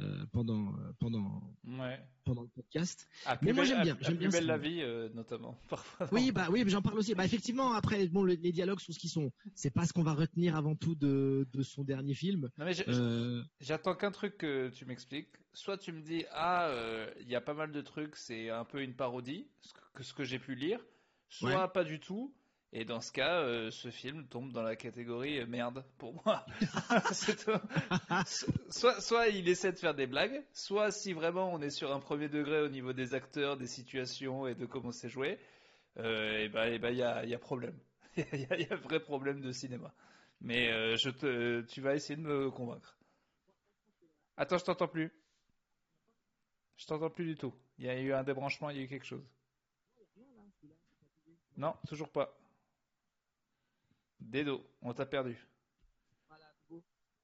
euh 0.00 0.26
pendant 0.32 0.74
pendant 0.98 1.42
ouais. 1.64 1.98
pendant 2.24 2.42
le 2.42 2.48
podcast. 2.48 3.08
Mais 3.40 3.54
moi 3.54 3.64
j'aime 3.64 3.82
bien, 3.82 3.96
j'aime 4.02 4.18
bien. 4.18 4.28
Belle 4.28 4.46
la 4.46 4.58
vie, 4.58 4.82
euh, 4.82 5.08
notamment. 5.14 5.58
oui, 6.12 6.30
bah 6.30 6.48
oui, 6.50 6.62
j'en 6.66 6.82
parle 6.82 6.98
aussi. 6.98 7.14
Bah 7.14 7.24
effectivement, 7.24 7.72
après, 7.72 8.06
bon, 8.08 8.24
les 8.24 8.52
dialogues 8.52 8.80
sont 8.80 8.92
ce 8.92 8.98
qu'ils 8.98 9.10
sont. 9.10 9.32
C'est 9.54 9.70
pas 9.70 9.86
ce 9.86 9.94
qu'on 9.94 10.02
va 10.02 10.12
retenir 10.12 10.56
avant 10.56 10.76
tout 10.76 10.94
de, 10.94 11.48
de 11.50 11.62
son 11.62 11.84
dernier 11.84 12.14
film. 12.14 12.50
Non 12.58 12.66
mais 12.66 12.74
j'attends 13.60 13.94
qu'un 13.94 14.12
truc 14.12 14.36
que 14.36 14.68
tu 14.68 14.84
m'expliques. 14.84 15.32
Soit 15.54 15.78
tu 15.78 15.92
me 15.92 16.02
dis 16.02 16.26
ah, 16.32 16.70
il 17.20 17.28
y 17.28 17.34
a 17.34 17.40
pas 17.40 17.54
mal 17.54 17.72
de 17.72 17.80
trucs, 17.80 18.14
c'est 18.16 18.50
un 18.50 18.64
peu 18.64 18.82
une 18.82 18.94
parodie, 18.94 19.46
ce 19.62 19.72
que, 19.94 20.02
ce 20.02 20.12
que 20.12 20.24
j'ai 20.24 20.38
pu 20.38 20.54
lire. 20.54 20.80
Soit 21.30 21.72
pas 21.72 21.84
du 21.84 21.98
tout. 21.98 22.34
Et 22.72 22.84
dans 22.84 23.00
ce 23.00 23.10
cas, 23.12 23.40
euh, 23.40 23.70
ce 23.70 23.90
film 23.90 24.26
tombe 24.26 24.52
dans 24.52 24.62
la 24.62 24.76
catégorie 24.76 25.40
euh, 25.40 25.46
merde 25.46 25.84
pour 25.96 26.12
moi. 26.22 26.44
soit, 28.70 29.28
il 29.28 29.48
essaie 29.48 29.72
de 29.72 29.78
faire 29.78 29.94
des 29.94 30.06
blagues, 30.06 30.44
soit 30.52 30.90
si 30.90 31.14
vraiment 31.14 31.50
on 31.50 31.62
est 31.62 31.70
sur 31.70 31.94
un 31.94 32.00
premier 32.00 32.28
degré 32.28 32.60
au 32.60 32.68
niveau 32.68 32.92
des 32.92 33.14
acteurs, 33.14 33.56
des 33.56 33.66
situations 33.66 34.46
et 34.46 34.54
de 34.54 34.66
comment 34.66 34.92
c'est 34.92 35.08
joué, 35.08 35.38
euh, 35.96 36.48
ben 36.50 36.78
ben 36.78 36.90
il 36.90 36.98
y 36.98 37.02
a, 37.02 37.24
y 37.24 37.36
problème. 37.38 37.78
Il 38.32 38.40
y, 38.40 38.46
a, 38.46 38.74
un 38.74 38.76
vrai 38.76 39.00
problème 39.00 39.40
de 39.40 39.52
cinéma. 39.52 39.94
Mais 40.40 40.70
euh, 40.70 40.96
je 40.96 41.10
te, 41.10 41.62
tu 41.62 41.80
vas 41.80 41.94
essayer 41.94 42.16
de 42.16 42.26
me 42.26 42.50
convaincre. 42.50 42.96
Attends, 44.36 44.58
je 44.58 44.64
t'entends 44.64 44.88
plus. 44.88 45.12
Je 46.76 46.86
t'entends 46.86 47.10
plus 47.10 47.24
du 47.24 47.36
tout. 47.36 47.54
Il 47.78 47.86
y 47.86 47.88
a 47.88 47.98
eu 47.98 48.12
un 48.12 48.24
débranchement, 48.24 48.70
il 48.70 48.76
y 48.76 48.80
a 48.80 48.82
eu 48.82 48.88
quelque 48.88 49.06
chose. 49.06 49.24
Non, 51.56 51.74
toujours 51.88 52.08
pas. 52.08 52.37
Dedo, 54.20 54.64
on 54.82 54.92
t'a 54.92 55.06
perdu. 55.06 55.46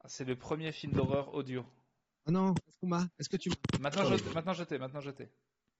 Ah, 0.01 0.09
c'est 0.09 0.25
le 0.25 0.37
premier 0.37 0.71
film 0.73 0.93
d'horreur 0.93 1.35
audio. 1.35 1.65
Ah 2.27 2.31
non, 2.31 2.55
est-ce 3.19 3.29
que 3.29 3.37
tu 3.37 3.51
Maintenant 3.81 4.05
je, 4.05 4.35
maintenant 4.35 4.53
je 4.53 4.65
t'ai, 4.65 4.79
maintenant 4.79 5.01
je 5.01 5.11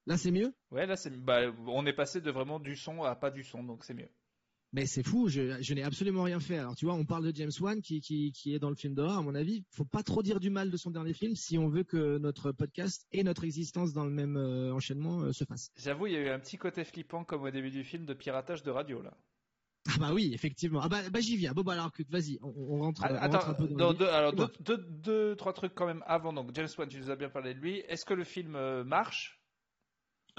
Là 0.07 0.17
c'est 0.17 0.31
mieux? 0.31 0.55
Ouais, 0.71 0.87
là 0.87 0.97
c'est 0.97 1.11
bah, 1.11 1.43
on 1.67 1.87
est 1.87 1.93
passé 1.93 2.21
de 2.21 2.31
vraiment 2.31 2.59
du 2.59 2.77
son 2.77 3.03
à 3.03 3.15
pas 3.15 3.31
du 3.31 3.45
son, 3.45 3.63
donc 3.63 3.85
c'est 3.85 3.95
mieux. 3.95 4.09
Mais 4.73 4.87
c'est 4.87 5.05
fou, 5.05 5.29
je, 5.29 5.73
n'ai 5.73 5.85
absolument 5.85 6.25
rien 6.25 6.41
fait. 6.41 6.59
Alors 6.59 6.75
tu 6.75 6.85
vois, 6.85 6.95
on 6.95 7.05
parle 7.05 7.31
de 7.31 7.37
James 7.37 7.53
Wan 7.61 7.81
qui, 7.81 8.01
qui, 8.01 8.55
est 8.55 8.59
dans 8.59 8.71
le 8.71 8.75
film 8.75 8.95
d'horreur. 8.95 9.19
À 9.19 9.23
mon 9.23 9.35
avis, 9.35 9.65
faut 9.71 9.85
pas 9.85 10.03
trop 10.03 10.23
dire 10.23 10.41
du 10.41 10.51
mal 10.51 10.71
de 10.71 10.77
son 10.77 10.91
dernier 10.91 11.13
film 11.13 11.37
si 11.37 11.59
on 11.59 11.69
veut 11.69 11.85
que 11.85 12.19
notre 12.19 12.51
podcast 12.51 13.07
et 13.13 13.23
notre 13.23 13.45
existence 13.45 13.93
dans 13.93 14.05
le 14.05 14.11
même 14.11 14.37
euh, 14.37 14.75
enchaînement 14.75 15.21
euh, 15.21 15.33
se 15.33 15.45
fassent. 15.45 15.71
J'avoue, 15.77 16.09
il 16.09 16.15
y 16.15 16.17
a 16.17 16.21
eu 16.21 16.29
un 16.29 16.41
petit 16.41 16.57
côté 16.57 16.85
flippant 16.85 17.25
comme 17.25 17.43
au 17.43 17.51
début 17.51 17.71
du 17.71 17.85
film 17.85 18.05
de 18.05 18.15
piratage 18.15 18.63
de 18.65 18.71
radio 18.71 19.01
là. 19.01 19.17
Ah 19.87 19.99
bah 19.99 20.13
oui, 20.15 20.31
effectivement. 20.33 20.81
Ah 20.83 20.89
bah, 20.89 21.03
bah 21.11 21.21
j'y 21.21 21.37
viens. 21.37 21.53
Bon 21.53 21.63
bah 21.63 21.75
alors 21.75 21.91
vas-y, 22.09 22.39
on, 22.43 22.79
rentre, 22.79 23.03
ah, 23.05 23.23
attends, 23.23 23.47
un 23.47 23.55
peu 23.55 23.69
dans 23.69 23.93
deux, 23.93 24.07
alors 24.07 24.33
deux, 24.33 24.79
deux, 24.79 25.37
trois 25.37 25.53
trucs 25.53 25.75
quand 25.75 25.87
même 25.87 26.03
avant. 26.07 26.33
Donc 26.33 26.51
James 26.55 26.69
Wan, 26.79 26.89
tu 26.89 26.99
nous 26.99 27.11
as 27.11 27.17
bien 27.17 27.29
parlé 27.29 27.55
de 27.55 27.61
lui. 27.61 27.81
Est-ce 27.89 28.05
que 28.05 28.15
le 28.15 28.25
film 28.25 28.57
euh, 28.57 28.83
marche? 28.83 29.43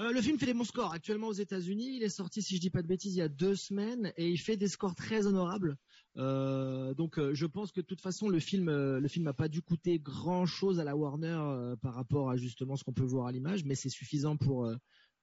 Euh, 0.00 0.12
le 0.12 0.20
film 0.20 0.38
fait 0.38 0.46
des 0.46 0.54
bons 0.54 0.64
scores. 0.64 0.92
Actuellement 0.92 1.28
aux 1.28 1.32
États-Unis, 1.32 1.96
il 1.96 2.02
est 2.02 2.10
sorti, 2.10 2.42
si 2.42 2.56
je 2.56 2.60
dis 2.60 2.70
pas 2.70 2.82
de 2.82 2.88
bêtises, 2.88 3.14
il 3.14 3.18
y 3.18 3.22
a 3.22 3.28
deux 3.28 3.54
semaines 3.54 4.12
et 4.16 4.28
il 4.28 4.36
fait 4.36 4.56
des 4.56 4.68
scores 4.68 4.94
très 4.94 5.26
honorables. 5.26 5.76
Euh, 6.18 6.92
donc, 6.92 7.18
euh, 7.18 7.32
je 7.32 7.46
pense 7.46 7.72
que 7.72 7.80
de 7.80 7.86
toute 7.86 8.02
façon, 8.02 8.28
le 8.28 8.40
film, 8.40 8.68
le 8.70 9.08
film 9.08 9.24
n'a 9.24 9.32
pas 9.32 9.48
dû 9.48 9.62
coûter 9.62 9.98
grand-chose 9.98 10.80
à 10.80 10.84
la 10.84 10.96
Warner 10.96 11.74
par 11.80 11.94
rapport 11.94 12.30
à 12.30 12.36
justement 12.36 12.76
ce 12.76 12.84
qu'on 12.84 12.92
peut 12.92 13.04
voir 13.04 13.28
à 13.28 13.32
l'image, 13.32 13.64
mais 13.64 13.74
c'est 13.74 13.88
suffisant 13.88 14.36
pour 14.36 14.70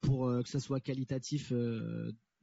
pour 0.00 0.26
que 0.42 0.48
ça 0.48 0.60
soit 0.60 0.80
qualitatif 0.80 1.52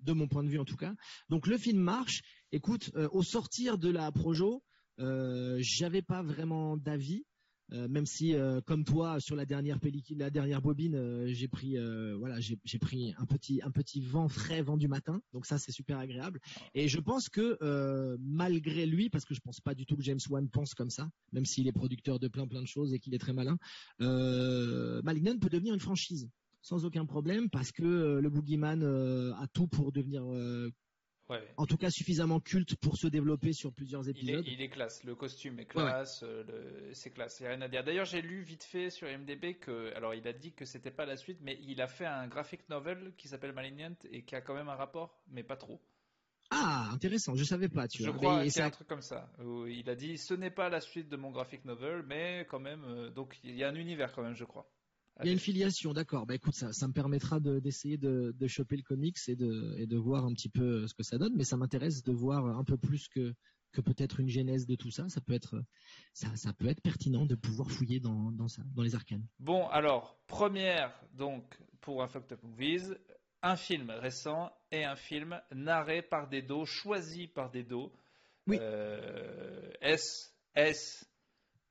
de 0.01 0.13
mon 0.13 0.27
point 0.27 0.43
de 0.43 0.49
vue 0.49 0.59
en 0.59 0.65
tout 0.65 0.77
cas. 0.77 0.93
Donc, 1.29 1.47
le 1.47 1.57
film 1.57 1.79
marche. 1.79 2.21
Écoute, 2.51 2.91
au 3.11 3.23
sortir 3.23 3.77
de 3.77 3.89
la 3.89 4.11
Projo, 4.11 4.63
j'avais 4.97 6.01
pas 6.01 6.21
vraiment 6.21 6.77
d'avis. 6.77 7.25
Euh, 7.73 7.87
même 7.87 8.05
si, 8.05 8.33
euh, 8.33 8.59
comme 8.61 8.83
toi, 8.83 9.19
sur 9.19 9.35
la 9.35 9.45
dernière 9.45 9.79
pellicule, 9.79 10.17
la 10.17 10.29
dernière 10.29 10.61
bobine, 10.61 10.95
euh, 10.95 11.27
j'ai 11.27 11.47
pris, 11.47 11.77
voilà, 12.17 12.39
j'ai 12.39 12.79
pris 12.79 13.13
un 13.17 13.25
petit, 13.25 13.61
un 13.63 13.71
petit 13.71 14.01
vent 14.01 14.27
frais, 14.27 14.61
vent 14.61 14.77
du 14.77 14.87
matin. 14.87 15.21
Donc 15.33 15.45
ça, 15.45 15.57
c'est 15.57 15.71
super 15.71 15.97
agréable. 15.97 16.39
Et 16.73 16.87
je 16.87 16.99
pense 16.99 17.29
que 17.29 17.57
malgré 18.19 18.85
lui, 18.85 19.09
parce 19.09 19.25
que 19.25 19.33
je 19.33 19.39
pense 19.39 19.59
pas 19.61 19.73
du 19.73 19.85
tout 19.85 19.95
que 19.95 20.03
James 20.03 20.19
Wan 20.29 20.49
pense 20.49 20.73
comme 20.73 20.89
ça, 20.89 21.09
même 21.31 21.45
s'il 21.45 21.67
est 21.67 21.71
producteur 21.71 22.19
de 22.19 22.27
plein 22.27 22.47
plein 22.47 22.61
de 22.61 22.67
choses 22.67 22.93
et 22.93 22.99
qu'il 22.99 23.13
est 23.13 23.19
très 23.19 23.33
malin, 23.33 23.57
Malignant 23.99 25.37
peut 25.37 25.49
devenir 25.49 25.73
une 25.73 25.79
franchise 25.79 26.29
sans 26.61 26.85
aucun 26.85 27.05
problème 27.05 27.49
parce 27.49 27.71
que 27.71 28.19
le 28.19 28.29
Boogeyman 28.29 28.83
a 28.83 29.47
tout 29.53 29.67
pour 29.67 29.91
devenir 29.91 30.23
en 31.57 31.65
tout 31.65 31.77
cas 31.77 31.89
suffisamment 31.89 32.39
culte 32.39 32.75
pour 32.75 32.97
se 32.97 33.07
développer 33.07 33.53
sur 33.53 33.73
plusieurs 33.73 34.07
épisodes. 34.09 34.43
Il 34.47 34.61
est, 34.61 34.69
classe, 34.69 35.03
le 35.03 35.15
costume 35.15 35.59
est 35.59 35.65
classe, 35.65 36.23
euh, 36.23 36.91
c'est 36.93 37.11
classe, 37.11 37.39
il 37.39 37.43
n'y 37.43 37.47
a 37.47 37.51
rien 37.51 37.61
à 37.61 37.67
dire. 37.67 37.83
D'ailleurs, 37.83 38.05
j'ai 38.05 38.21
lu 38.21 38.41
vite 38.41 38.63
fait 38.63 38.89
sur 38.89 39.07
MDB 39.07 39.55
que, 39.55 39.93
alors 39.95 40.13
il 40.13 40.27
a 40.27 40.33
dit 40.33 40.53
que 40.53 40.65
c'était 40.65 40.91
pas 40.91 41.05
la 41.05 41.17
suite, 41.17 41.39
mais 41.41 41.57
il 41.61 41.81
a 41.81 41.87
fait 41.87 42.05
un 42.05 42.27
graphic 42.27 42.67
novel 42.69 43.13
qui 43.17 43.27
s'appelle 43.27 43.53
Malignant 43.53 43.95
et 44.11 44.23
qui 44.23 44.35
a 44.35 44.41
quand 44.41 44.53
même 44.53 44.69
un 44.69 44.75
rapport, 44.75 45.21
mais 45.27 45.43
pas 45.43 45.57
trop. 45.57 45.81
Ah, 46.53 46.89
intéressant, 46.91 47.33
je 47.35 47.45
savais 47.45 47.69
pas, 47.69 47.87
tu 47.87 48.03
je 48.03 48.11
crois, 48.11 48.47
c'est 48.49 48.61
un 48.61 48.69
truc 48.69 48.87
comme 48.87 49.01
ça. 49.01 49.31
il 49.67 49.89
a 49.89 49.95
dit, 49.95 50.17
ce 50.17 50.33
n'est 50.33 50.51
pas 50.51 50.67
la 50.67 50.81
suite 50.81 51.07
de 51.07 51.15
mon 51.15 51.31
graphic 51.31 51.63
novel, 51.63 52.03
mais 52.05 52.45
quand 52.49 52.59
même, 52.59 52.83
euh, 52.83 53.09
donc 53.09 53.39
il 53.43 53.55
y 53.55 53.63
a 53.63 53.69
un 53.69 53.75
univers 53.75 54.11
quand 54.11 54.21
même, 54.21 54.35
je 54.35 54.43
crois. 54.43 54.69
Il 55.23 55.27
y 55.27 55.29
a 55.29 55.33
une 55.33 55.39
filiation, 55.39 55.93
d'accord. 55.93 56.25
Bah 56.25 56.35
écoute, 56.35 56.55
ça, 56.55 56.73
ça 56.73 56.87
me 56.87 56.93
permettra 56.93 57.39
d'essayer 57.39 57.97
de, 57.97 58.33
de, 58.37 58.47
choper 58.47 58.77
le 58.77 58.83
comics 58.83 59.17
et 59.27 59.35
de, 59.35 59.75
et 59.77 59.87
de 59.87 59.97
voir 59.97 60.25
un 60.25 60.33
petit 60.33 60.49
peu 60.49 60.87
ce 60.87 60.93
que 60.93 61.03
ça 61.03 61.17
donne, 61.17 61.33
mais 61.35 61.43
ça 61.43 61.57
m'intéresse 61.57 62.03
de 62.03 62.11
voir 62.11 62.45
un 62.45 62.63
peu 62.63 62.77
plus 62.77 63.07
que, 63.07 63.33
que 63.71 63.81
peut-être 63.81 64.19
une 64.19 64.29
genèse 64.29 64.65
de 64.65 64.75
tout 64.75 64.91
ça. 64.91 65.07
Ça 65.09 65.21
peut 65.21 65.33
être, 65.33 65.63
ça, 66.13 66.35
ça 66.35 66.53
peut 66.53 66.67
être 66.67 66.81
pertinent 66.81 67.25
de 67.25 67.35
pouvoir 67.35 67.71
fouiller 67.71 67.99
dans, 67.99 68.31
dans, 68.31 68.47
ça, 68.47 68.63
dans 68.75 68.83
les 68.83 68.95
arcanes. 68.95 69.25
Bon, 69.39 69.67
alors, 69.67 70.17
première, 70.27 70.93
donc, 71.13 71.57
pour 71.81 72.03
un 72.03 72.07
Fucked 72.07 72.33
Up 72.33 72.43
Movies, 72.43 72.95
un 73.41 73.55
film 73.55 73.89
récent 73.89 74.51
et 74.71 74.85
un 74.85 74.95
film 74.95 75.39
narré 75.53 76.01
par 76.01 76.29
des 76.29 76.41
dos, 76.41 76.65
choisi 76.65 77.27
par 77.27 77.49
des 77.49 77.63
dos. 77.63 77.91
Oui. 78.47 78.57
Euh, 78.59 79.71
est-ce 79.81 81.05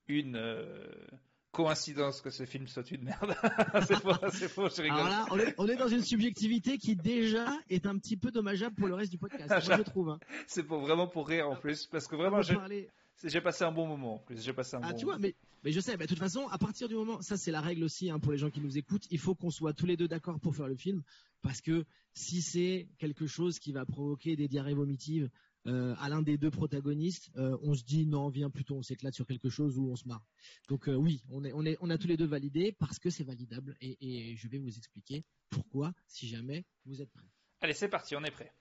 une. 0.09 0.37
Euh, 0.37 1.07
coïncidence 1.53 2.21
que 2.21 2.31
ce 2.31 2.45
film 2.45 2.69
soit 2.69 2.91
une 2.91 3.05
merde. 3.05 3.35
c'est 3.87 4.01
faux, 4.01 4.13
c'est 4.33 4.49
faux, 4.49 4.69
je 4.69 4.83
rigole. 4.83 4.99
Alors 4.99 5.37
là, 5.37 5.53
on 5.59 5.67
est, 5.69 5.77
dans 5.77 5.89
une 5.89 6.03
subjectivité 6.03 6.79
qui 6.79 6.97
déjà 6.97 7.59
est 7.69 7.87
un 7.87 7.99
petit 7.99 8.17
peu 8.17 8.31
dommageable 8.31 8.75
pour 8.77 8.89
le 8.89 8.95
reste 8.95 9.11
du 9.11 9.19
podcast, 9.19 9.49
moi, 9.49 9.77
je 9.79 9.83
trouve. 9.83 10.11
Hein. 10.11 10.19
C'est 10.47 10.63
pour 10.63 10.81
vraiment 10.81 11.07
pour 11.07 11.27
rire 11.27 11.49
en 11.49 11.57
plus, 11.57 11.87
parce 11.87 12.07
que 12.07 12.17
vraiment 12.17 12.41
j'ai 13.23 13.41
passé 13.41 13.65
un 13.65 13.73
bon 13.73 13.87
moment 13.87 14.15
en 14.15 14.19
plus. 14.19 14.43
J'ai 14.43 14.53
passé 14.53 14.77
un 14.77 14.81
ah, 14.83 14.95
tu 14.95 15.05
vois, 15.05 15.19
mais, 15.19 15.35
mais 15.63 15.73
je 15.73 15.81
sais, 15.81 15.97
de 15.97 16.07
toute 16.07 16.19
façon, 16.19 16.49
à 16.49 16.59
partir 16.59 16.89
du 16.89 16.95
moment, 16.95 17.21
ça 17.21 17.37
c'est 17.37 17.51
la 17.51 17.61
règle 17.61 17.85
aussi 17.85 18.11
hein, 18.11 18.19
pour 18.19 18.33
les 18.33 18.39
gens 18.39 18.51
qui 18.51 18.61
nous 18.61 18.79
écoutent, 18.79 19.07
il 19.11 19.19
faut 19.19 19.35
qu'on 19.35 19.51
soit 19.51 19.73
tous 19.73 19.87
les 19.87 19.97
deux 19.97 20.09
d'accord 20.09 20.41
pour 20.41 20.57
faire 20.57 20.69
le 20.69 20.77
film, 20.77 21.03
parce 21.43 21.61
que 21.61 21.85
si 22.15 22.43
c'est 22.43 22.89
quelque 22.99 23.27
chose 23.27 23.59
qui 23.59 23.73
va 23.73 23.85
provoquer 23.85 24.37
des 24.37 24.49
diarrhées 24.49 24.75
vomitives, 24.75 25.29
euh, 25.67 25.95
à 25.99 26.09
l'un 26.09 26.23
des 26.23 26.39
deux 26.39 26.51
protagonistes, 26.51 27.31
euh, 27.37 27.57
on 27.63 27.75
se 27.75 27.85
dit 27.85 28.07
non, 28.07 28.29
viens 28.29 28.49
plutôt, 28.49 28.77
on 28.77 28.83
s'éclate 28.83 29.15
sur 29.15 29.27
quelque 29.27 29.51
chose 29.51 29.79
où 29.79 29.91
on 29.91 29.97
se 29.97 30.09
marre. 30.09 30.25
Donc 30.69 30.89
euh, 30.89 30.95
oui, 30.95 31.23
on, 31.31 31.45
est, 31.45 31.53
on, 31.53 31.65
est, 31.67 31.77
on 31.81 31.91
a 31.91 31.99
tous 31.99 32.09
les 32.09 32.17
deux 32.17 32.27
validé 32.27 32.73
parce 32.73 32.99
que 32.99 33.11
c'est 33.11 33.25
validable 33.25 33.77
et, 33.81 34.37
je 34.37 34.49
vais 34.49 34.59
vous 34.59 34.77
expliquer 34.77 35.25
pourquoi 35.51 35.93
si 36.07 36.29
jamais 36.29 36.65
vous 36.87 37.03
êtes 37.03 37.11
prêts. 37.13 37.29
Allez, 37.61 37.75
c'est 37.75 37.89
parti, 37.89 38.17
on 38.17 38.25
est 38.25 38.31
prêt. 38.31 38.53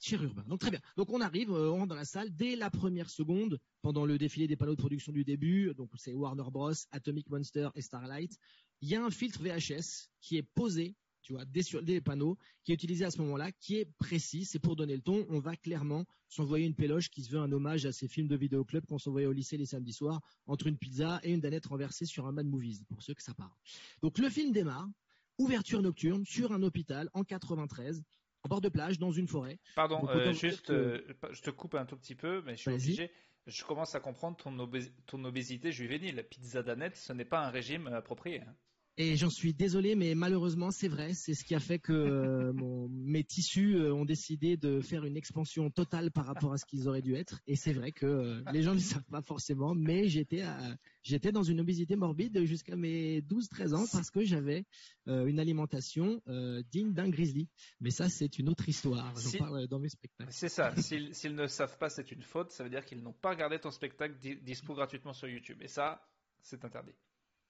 Cher 0.00 0.22
Urbain. 0.22 0.44
Donc 0.48 0.58
très 0.58 0.70
bien. 0.70 0.80
Donc 0.96 1.10
on 1.10 1.20
arrive, 1.20 1.52
on 1.52 1.72
rentre 1.72 1.86
dans 1.86 1.94
la 1.94 2.04
salle 2.04 2.34
dès 2.34 2.56
la 2.56 2.68
première 2.68 3.08
seconde 3.08 3.60
pendant 3.80 4.04
le 4.04 4.18
défilé 4.18 4.48
des 4.48 4.56
panneaux 4.56 4.74
de 4.74 4.80
production 4.80 5.12
du 5.12 5.24
début. 5.24 5.72
Donc 5.74 5.90
c'est 5.96 6.14
Warner 6.14 6.50
Bros, 6.50 6.72
Atomic 6.90 7.30
Monster 7.30 7.68
et 7.76 7.80
Starlight. 7.80 8.36
Il 8.80 8.88
y 8.88 8.96
a 8.96 9.04
un 9.04 9.10
filtre 9.10 9.40
VHS 9.40 10.10
qui 10.20 10.36
est 10.36 10.42
posé 10.42 10.96
tu 11.24 11.32
vois, 11.32 11.44
des, 11.46 11.62
sur, 11.62 11.82
des 11.82 12.00
panneaux 12.00 12.38
qui 12.62 12.72
est 12.72 12.74
utilisé 12.74 13.04
à 13.04 13.10
ce 13.10 13.18
moment-là, 13.22 13.50
qui 13.50 13.78
est 13.78 13.86
précis. 13.98 14.44
C'est 14.44 14.58
pour 14.58 14.76
donner 14.76 14.94
le 14.94 15.02
ton. 15.02 15.26
On 15.30 15.40
va 15.40 15.56
clairement 15.56 16.04
s'envoyer 16.28 16.66
une 16.66 16.74
péloche 16.74 17.08
qui 17.08 17.24
se 17.24 17.30
veut 17.30 17.40
un 17.40 17.50
hommage 17.50 17.86
à 17.86 17.92
ces 17.92 18.06
films 18.06 18.28
de 18.28 18.36
vidéoclub 18.36 18.84
qu'on 18.86 18.98
s'envoyait 18.98 19.26
au 19.26 19.32
lycée 19.32 19.56
les 19.56 19.66
samedis 19.66 19.94
soirs 19.94 20.20
entre 20.46 20.66
une 20.66 20.76
pizza 20.76 21.18
et 21.24 21.32
une 21.32 21.40
danette 21.40 21.66
renversée 21.66 22.04
sur 22.04 22.26
un 22.26 22.32
Mad 22.32 22.46
Movies, 22.46 22.84
pour 22.88 23.02
ceux 23.02 23.14
que 23.14 23.22
ça 23.22 23.34
parle. 23.34 23.50
Donc 24.02 24.18
le 24.18 24.28
film 24.28 24.52
démarre. 24.52 24.88
Ouverture 25.38 25.82
nocturne 25.82 26.24
sur 26.24 26.52
un 26.52 26.62
hôpital 26.62 27.10
en 27.12 27.24
93 27.24 28.04
au 28.44 28.48
bord 28.48 28.60
de 28.60 28.68
plage 28.68 29.00
dans 29.00 29.10
une 29.10 29.26
forêt. 29.26 29.58
Pardon, 29.74 30.06
euh, 30.08 30.32
juste, 30.32 30.70
euh, 30.70 31.00
je 31.30 31.40
te 31.40 31.50
coupe 31.50 31.74
un 31.74 31.86
tout 31.86 31.96
petit 31.96 32.14
peu, 32.14 32.40
mais 32.42 32.54
je 32.54 32.60
suis 32.60 32.70
obligé. 32.70 33.10
Je 33.46 33.64
commence 33.64 33.94
à 33.94 34.00
comprendre 34.00 34.36
ton, 34.36 34.70
ton 35.06 35.24
obésité 35.24 35.72
juvénile. 35.72 36.24
Pizza 36.30 36.62
danette, 36.62 36.96
ce 36.96 37.12
n'est 37.12 37.24
pas 37.24 37.44
un 37.44 37.50
régime 37.50 37.88
approprié. 37.88 38.42
Hein. 38.42 38.54
Et 38.96 39.16
j'en 39.16 39.30
suis 39.30 39.52
désolé, 39.52 39.96
mais 39.96 40.14
malheureusement, 40.14 40.70
c'est 40.70 40.86
vrai. 40.86 41.14
C'est 41.14 41.34
ce 41.34 41.44
qui 41.44 41.56
a 41.56 41.60
fait 41.60 41.80
que 41.80 41.92
euh, 41.92 42.52
mes 42.90 43.24
tissus 43.24 43.74
euh, 43.74 43.92
ont 43.92 44.04
décidé 44.04 44.56
de 44.56 44.80
faire 44.80 45.04
une 45.04 45.16
expansion 45.16 45.68
totale 45.68 46.12
par 46.12 46.26
rapport 46.26 46.52
à 46.52 46.58
ce 46.58 46.64
qu'ils 46.64 46.88
auraient 46.88 47.02
dû 47.02 47.16
être. 47.16 47.40
Et 47.48 47.56
c'est 47.56 47.72
vrai 47.72 47.90
que 47.90 48.06
euh, 48.06 48.42
les 48.52 48.62
gens 48.62 48.70
ne 48.70 48.76
le 48.76 48.82
savent 48.82 49.02
pas 49.10 49.22
forcément, 49.22 49.74
mais 49.74 50.08
j'étais 50.08 50.44
j'étais 51.02 51.32
dans 51.32 51.42
une 51.42 51.60
obésité 51.60 51.96
morbide 51.96 52.44
jusqu'à 52.44 52.76
mes 52.76 53.20
12-13 53.22 53.74
ans 53.74 53.84
parce 53.90 54.10
que 54.10 54.24
j'avais 54.24 54.64
une 55.06 55.38
alimentation 55.38 56.20
digne 56.70 56.92
d'un 56.92 57.08
grizzly. 57.08 57.48
Mais 57.80 57.90
ça, 57.90 58.08
c'est 58.08 58.38
une 58.38 58.48
autre 58.48 58.68
histoire. 58.68 59.14
J'en 59.16 59.38
parle 59.38 59.66
dans 59.66 59.78
mes 59.78 59.88
spectacles. 59.88 60.30
C'est 60.32 60.48
ça. 60.48 60.74
S'ils 60.76 61.34
ne 61.34 61.46
savent 61.46 61.78
pas, 61.78 61.88
c'est 61.88 62.12
une 62.12 62.22
faute. 62.22 62.52
Ça 62.52 62.64
veut 62.64 62.70
dire 62.70 62.84
qu'ils 62.84 63.02
n'ont 63.02 63.12
pas 63.12 63.30
regardé 63.30 63.58
ton 63.58 63.70
spectacle 63.70 64.14
dispo 64.42 64.74
gratuitement 64.74 65.12
sur 65.12 65.28
YouTube. 65.28 65.58
Et 65.62 65.68
ça, 65.68 66.06
c'est 66.42 66.64
interdit. 66.64 66.94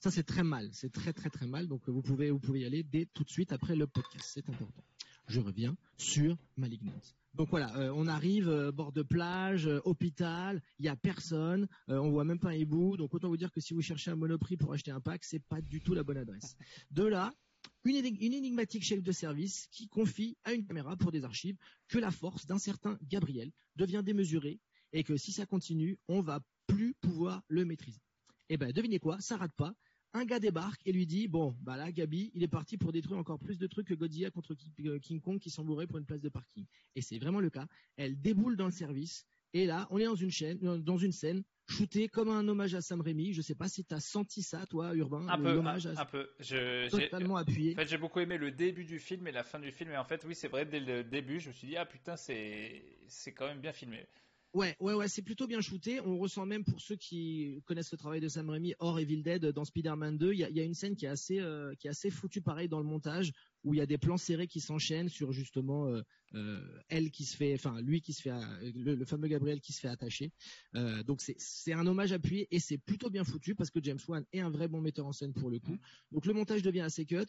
Ça, 0.04 0.10
c'est 0.10 0.22
très 0.22 0.44
mal. 0.44 0.68
C'est 0.74 0.92
très, 0.92 1.14
très, 1.14 1.30
très 1.30 1.46
mal. 1.46 1.66
Donc, 1.66 1.88
vous 1.88 2.02
pouvez, 2.02 2.30
vous 2.30 2.38
pouvez 2.38 2.60
y 2.60 2.66
aller 2.66 2.82
dès 2.82 3.06
tout 3.06 3.24
de 3.24 3.30
suite 3.30 3.52
après 3.52 3.74
le 3.74 3.86
podcast. 3.86 4.32
C'est 4.34 4.46
important. 4.50 4.84
Je 5.28 5.40
reviens 5.40 5.78
sur 5.96 6.36
Malignance. 6.58 7.16
Donc 7.32 7.48
voilà, 7.48 7.74
euh, 7.78 7.90
on 7.96 8.06
arrive 8.06 8.50
euh, 8.50 8.70
bord 8.70 8.92
de 8.92 9.00
plage, 9.00 9.66
euh, 9.66 9.80
hôpital, 9.86 10.62
il 10.78 10.84
y 10.84 10.90
a 10.90 10.94
personne, 10.94 11.68
on 11.88 12.10
voit 12.10 12.24
même 12.24 12.38
pas 12.38 12.50
un 12.50 12.54
hibou. 12.54 12.98
Donc 12.98 13.14
autant 13.14 13.28
vous 13.28 13.38
dire 13.38 13.50
que 13.50 13.62
si 13.62 13.72
vous 13.72 13.80
cherchez 13.80 14.10
un 14.10 14.14
monoprix 14.14 14.58
pour 14.58 14.74
acheter 14.74 14.90
un 14.90 15.00
pack, 15.00 15.24
c'est 15.24 15.42
pas 15.42 15.62
du 15.62 15.80
tout 15.80 15.94
la 15.94 16.02
bonne 16.02 16.18
adresse. 16.18 16.54
De 16.90 17.04
là, 17.04 17.32
une, 17.84 17.96
une, 17.96 18.34
énigmatique 18.34 18.84
chef 18.84 19.02
de 19.02 19.10
service 19.10 19.68
qui 19.70 19.88
confie 19.88 20.36
à 20.44 20.52
une 20.52 20.66
caméra 20.66 20.98
pour 20.98 21.12
des 21.12 21.24
archives 21.24 21.56
que 21.88 21.96
la 21.96 22.10
force 22.10 22.44
d'un 22.44 22.58
certain 22.58 22.98
Gabriel 23.08 23.52
devient 23.76 24.02
démesurée 24.04 24.60
et 24.92 25.02
que 25.02 25.16
si 25.16 25.32
ça 25.32 25.46
continue, 25.46 25.96
on 26.08 26.20
va 26.20 26.40
plus 26.66 26.92
pouvoir 27.00 27.42
le 27.48 27.64
maîtriser. 27.64 28.02
Eh 28.50 28.58
ben 28.58 28.70
devinez 28.70 28.98
quoi, 28.98 29.18
ça 29.20 29.38
rate 29.38 29.54
pas 29.56 29.74
un 30.14 30.24
gars 30.24 30.38
débarque 30.38 30.80
et 30.86 30.92
lui 30.92 31.06
dit 31.06 31.28
bon 31.28 31.56
bah 31.60 31.76
là 31.76 31.90
Gabi 31.90 32.30
il 32.34 32.42
est 32.42 32.48
parti 32.48 32.78
pour 32.78 32.92
détruire 32.92 33.18
encore 33.18 33.38
plus 33.38 33.58
de 33.58 33.66
trucs 33.66 33.88
que 33.88 33.94
Godzilla 33.94 34.30
contre 34.30 34.56
euh, 34.86 34.98
King 35.00 35.20
Kong 35.20 35.38
qui 35.38 35.50
s'embourait 35.50 35.86
pour 35.86 35.98
une 35.98 36.06
place 36.06 36.20
de 36.20 36.28
parking. 36.28 36.64
Et 36.94 37.02
c'est 37.02 37.18
vraiment 37.18 37.40
le 37.40 37.50
cas. 37.50 37.66
Elle 37.96 38.20
déboule 38.20 38.56
dans 38.56 38.66
le 38.66 38.72
service. 38.72 39.26
Et 39.52 39.66
là 39.66 39.86
on 39.90 39.98
est 39.98 40.04
dans 40.04 40.14
une 40.14 40.30
chaîne 40.30 40.58
dans 40.58 40.96
une 40.96 41.12
scène 41.12 41.42
shootée 41.68 42.08
comme 42.08 42.28
un 42.28 42.46
hommage 42.46 42.74
à 42.74 42.80
Sam 42.80 43.00
Raimi. 43.00 43.32
Je 43.32 43.42
sais 43.42 43.54
pas 43.56 43.68
si 43.68 43.84
tu 43.84 43.92
as 43.92 44.00
senti 44.00 44.42
ça 44.42 44.64
toi 44.66 44.94
Urbain 44.94 45.26
un 45.28 45.36
peu 45.36 45.60
un, 45.60 46.04
peu. 46.06 46.30
Je, 46.38 46.88
totalement 46.88 47.36
appuyé. 47.36 47.72
En 47.72 47.76
fait 47.76 47.88
j'ai 47.88 47.98
beaucoup 47.98 48.20
aimé 48.20 48.38
le 48.38 48.52
début 48.52 48.84
du 48.84 49.00
film 49.00 49.26
et 49.26 49.32
la 49.32 49.42
fin 49.42 49.58
du 49.58 49.72
film. 49.72 49.90
Et 49.90 49.96
en 49.96 50.04
fait 50.04 50.24
oui 50.24 50.36
c'est 50.36 50.48
vrai 50.48 50.64
dès 50.64 50.80
le 50.80 51.02
début 51.02 51.40
je 51.40 51.48
me 51.48 51.52
suis 51.52 51.66
dit 51.66 51.76
ah 51.76 51.86
putain 51.86 52.16
c'est 52.16 52.84
c'est 53.08 53.32
quand 53.32 53.46
même 53.46 53.60
bien 53.60 53.72
filmé 53.72 54.06
Ouais, 54.54 54.76
ouais, 54.78 54.94
ouais, 54.94 55.08
c'est 55.08 55.22
plutôt 55.22 55.48
bien 55.48 55.60
shooté. 55.60 56.00
On 56.00 56.16
ressent 56.16 56.46
même 56.46 56.62
pour 56.62 56.80
ceux 56.80 56.94
qui 56.94 57.60
connaissent 57.66 57.90
le 57.90 57.98
travail 57.98 58.20
de 58.20 58.28
Sam 58.28 58.48
Raimi 58.48 58.72
hors 58.78 59.00
Evil 59.00 59.20
Dead 59.20 59.46
dans 59.46 59.64
Spider-Man 59.64 60.16
2, 60.16 60.32
il 60.32 60.38
y 60.38 60.60
a, 60.60 60.62
une 60.62 60.74
scène 60.74 60.94
qui 60.94 61.06
est 61.06 61.08
assez, 61.08 61.40
euh, 61.40 61.74
qui 61.74 61.88
est 61.88 61.90
assez 61.90 62.08
foutue 62.08 62.40
pareil 62.40 62.68
dans 62.68 62.78
le 62.78 62.84
montage 62.84 63.32
où 63.64 63.74
il 63.74 63.78
y 63.78 63.80
a 63.80 63.86
des 63.86 63.98
plans 63.98 64.16
serrés 64.16 64.46
qui 64.46 64.60
s'enchaînent 64.60 65.08
sur 65.08 65.32
justement 65.32 65.88
elle 66.88 67.10
qui 67.10 67.24
se 67.24 67.36
fait, 67.36 67.54
enfin 67.54 67.80
lui 67.80 68.00
qui 68.00 68.12
se 68.12 68.22
fait, 68.22 68.32
le, 68.74 69.04
fameux 69.04 69.28
Gabriel 69.28 69.60
qui 69.60 69.72
se 69.72 69.80
fait 69.80 69.88
attacher. 69.88 70.32
donc 71.06 71.20
c'est 71.20 71.72
un 71.72 71.86
hommage 71.86 72.12
appuyé 72.12 72.48
et 72.50 72.60
c'est 72.60 72.78
plutôt 72.78 73.10
bien 73.10 73.24
foutu 73.24 73.54
parce 73.54 73.70
que 73.70 73.82
James 73.82 73.98
Wan 74.08 74.24
est 74.32 74.40
un 74.40 74.50
vrai 74.50 74.68
bon 74.68 74.80
metteur 74.80 75.06
en 75.06 75.12
scène 75.12 75.32
pour 75.32 75.50
le 75.50 75.58
coup. 75.58 75.76
Donc 76.12 76.26
le 76.26 76.32
montage 76.32 76.62
devient 76.62 76.80
assez 76.80 77.06
cut. 77.06 77.26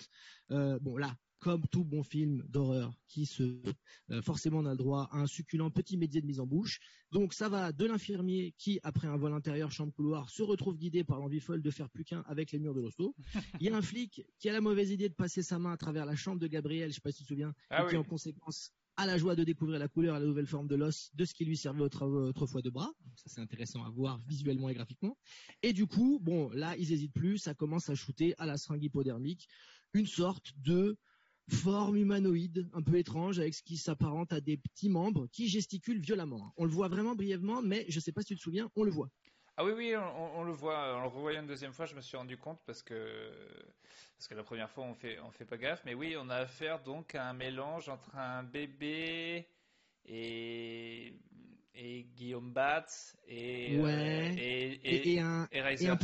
bon 0.49 0.97
là, 0.97 1.15
comme 1.45 1.67
tout 1.67 1.83
bon 1.83 2.01
film 2.01 2.43
d'horreur 2.49 2.91
qui 3.07 3.27
se 3.27 3.61
euh, 4.09 4.21
forcément 4.23 4.59
on 4.59 4.65
a 4.65 4.71
le 4.71 4.77
droit 4.77 5.07
à 5.11 5.19
un 5.19 5.27
succulent 5.27 5.69
petit 5.69 5.95
médier 5.95 6.19
de 6.19 6.25
mise 6.25 6.39
en 6.39 6.47
bouche. 6.47 6.79
Donc 7.11 7.33
ça 7.33 7.49
va 7.49 7.71
de 7.71 7.85
l'infirmier 7.85 8.55
qui 8.57 8.79
après 8.81 9.07
un 9.07 9.15
vol 9.15 9.31
intérieur 9.31 9.71
chambre 9.71 9.93
couloir 9.93 10.29
se 10.31 10.41
retrouve 10.41 10.75
guidé 10.75 11.03
par 11.03 11.19
l'envie 11.19 11.39
folle 11.39 11.61
de 11.61 11.69
faire 11.69 11.89
plus 11.89 12.03
qu'un 12.03 12.23
avec 12.27 12.51
les 12.51 12.57
murs 12.57 12.73
de 12.73 12.81
l'hosto. 12.81 13.15
Il 13.61 13.67
y 13.67 13.69
a 13.69 13.75
un 13.75 13.81
flic 13.83 14.25
qui 14.39 14.49
a 14.49 14.53
la 14.53 14.61
mauvaise 14.61 14.89
idée 14.89 15.07
de 15.07 15.13
passer 15.13 15.43
sa 15.43 15.59
main 15.59 15.71
à 15.71 15.77
travers 15.77 16.07
la 16.07 16.15
chambre 16.25 16.39
de 16.39 16.47
Gabriel, 16.47 16.89
je 16.89 16.95
sais 16.95 17.01
pas 17.01 17.11
si 17.11 17.19
tu 17.19 17.23
te 17.23 17.27
souviens, 17.29 17.53
ah 17.69 17.83
et 17.83 17.89
qui 17.89 17.97
en 17.97 18.03
conséquence 18.03 18.71
a 18.97 19.05
la 19.05 19.17
joie 19.17 19.35
de 19.35 19.43
découvrir 19.43 19.79
la 19.79 19.87
couleur 19.87 20.15
et 20.15 20.19
la 20.19 20.25
nouvelle 20.25 20.47
forme 20.47 20.67
de 20.67 20.75
l'os 20.75 21.11
de 21.13 21.25
ce 21.25 21.33
qui 21.33 21.45
lui 21.45 21.57
servait 21.57 21.81
autrefois 21.81 22.61
de 22.61 22.69
bras. 22.69 22.91
ça 23.15 23.25
c'est 23.27 23.41
intéressant 23.41 23.83
à 23.83 23.89
voir 23.89 24.19
visuellement 24.27 24.69
et 24.69 24.73
graphiquement. 24.73 25.17
Et 25.63 25.73
du 25.73 25.85
coup, 25.85 26.19
bon 26.21 26.49
là 26.49 26.75
ils 26.77 26.91
hésitent 26.93 27.13
plus, 27.13 27.37
ça 27.37 27.53
commence 27.53 27.89
à 27.89 27.95
shooter 27.95 28.33
à 28.37 28.45
la 28.45 28.57
seringue 28.57 28.83
hypodermique, 28.83 29.47
une 29.93 30.07
sorte 30.07 30.53
de 30.57 30.97
forme 31.49 31.97
humanoïde 31.97 32.67
un 32.73 32.81
peu 32.81 32.97
étrange 32.97 33.39
avec 33.39 33.53
ce 33.53 33.61
qui 33.61 33.77
s'apparente 33.77 34.33
à 34.33 34.41
des 34.41 34.57
petits 34.57 34.89
membres 34.89 35.27
qui 35.27 35.47
gesticulent 35.47 35.99
violemment. 35.99 36.53
On 36.57 36.65
le 36.65 36.71
voit 36.71 36.87
vraiment 36.87 37.15
brièvement, 37.15 37.61
mais 37.61 37.85
je 37.89 37.97
ne 37.97 38.01
sais 38.01 38.11
pas 38.11 38.21
si 38.21 38.27
tu 38.29 38.35
te 38.37 38.41
souviens, 38.41 38.71
on 38.75 38.83
le 38.83 38.91
voit. 38.91 39.11
Ah 39.57 39.63
oui, 39.63 39.71
oui, 39.75 39.95
on, 39.95 40.43
le 40.43 40.51
voit. 40.51 40.95
En 40.95 41.01
le 41.01 41.07
revoyant 41.07 41.41
une 41.41 41.47
deuxième 41.47 41.71
fois, 41.71 41.85
je 41.85 41.95
me 41.95 42.01
suis 42.01 42.17
rendu 42.17 42.37
compte 42.37 42.59
parce 42.65 42.83
que 42.83 43.31
parce 44.17 44.27
que 44.27 44.35
la 44.35 44.43
première 44.43 44.69
fois 44.69 44.83
on 44.83 44.93
fait 44.93 45.19
on 45.19 45.31
fait 45.31 45.45
pas 45.45 45.57
gaffe, 45.57 45.81
mais 45.85 45.93
oui, 45.93 46.15
on 46.19 46.29
a 46.29 46.35
affaire 46.35 46.83
donc 46.83 47.15
à 47.15 47.29
un 47.29 47.33
mélange 47.33 47.87
entre 47.87 48.15
un 48.15 48.43
bébé 48.43 49.47
et 50.05 51.13
et 51.73 52.03
Guillaume 52.15 52.51
Batz 52.51 53.17
et 53.27 53.79
ouais. 53.79 54.35
et, 54.37 55.13
et, 55.13 55.19
un, 55.19 55.47
et 55.51 55.59
un, 55.59 55.97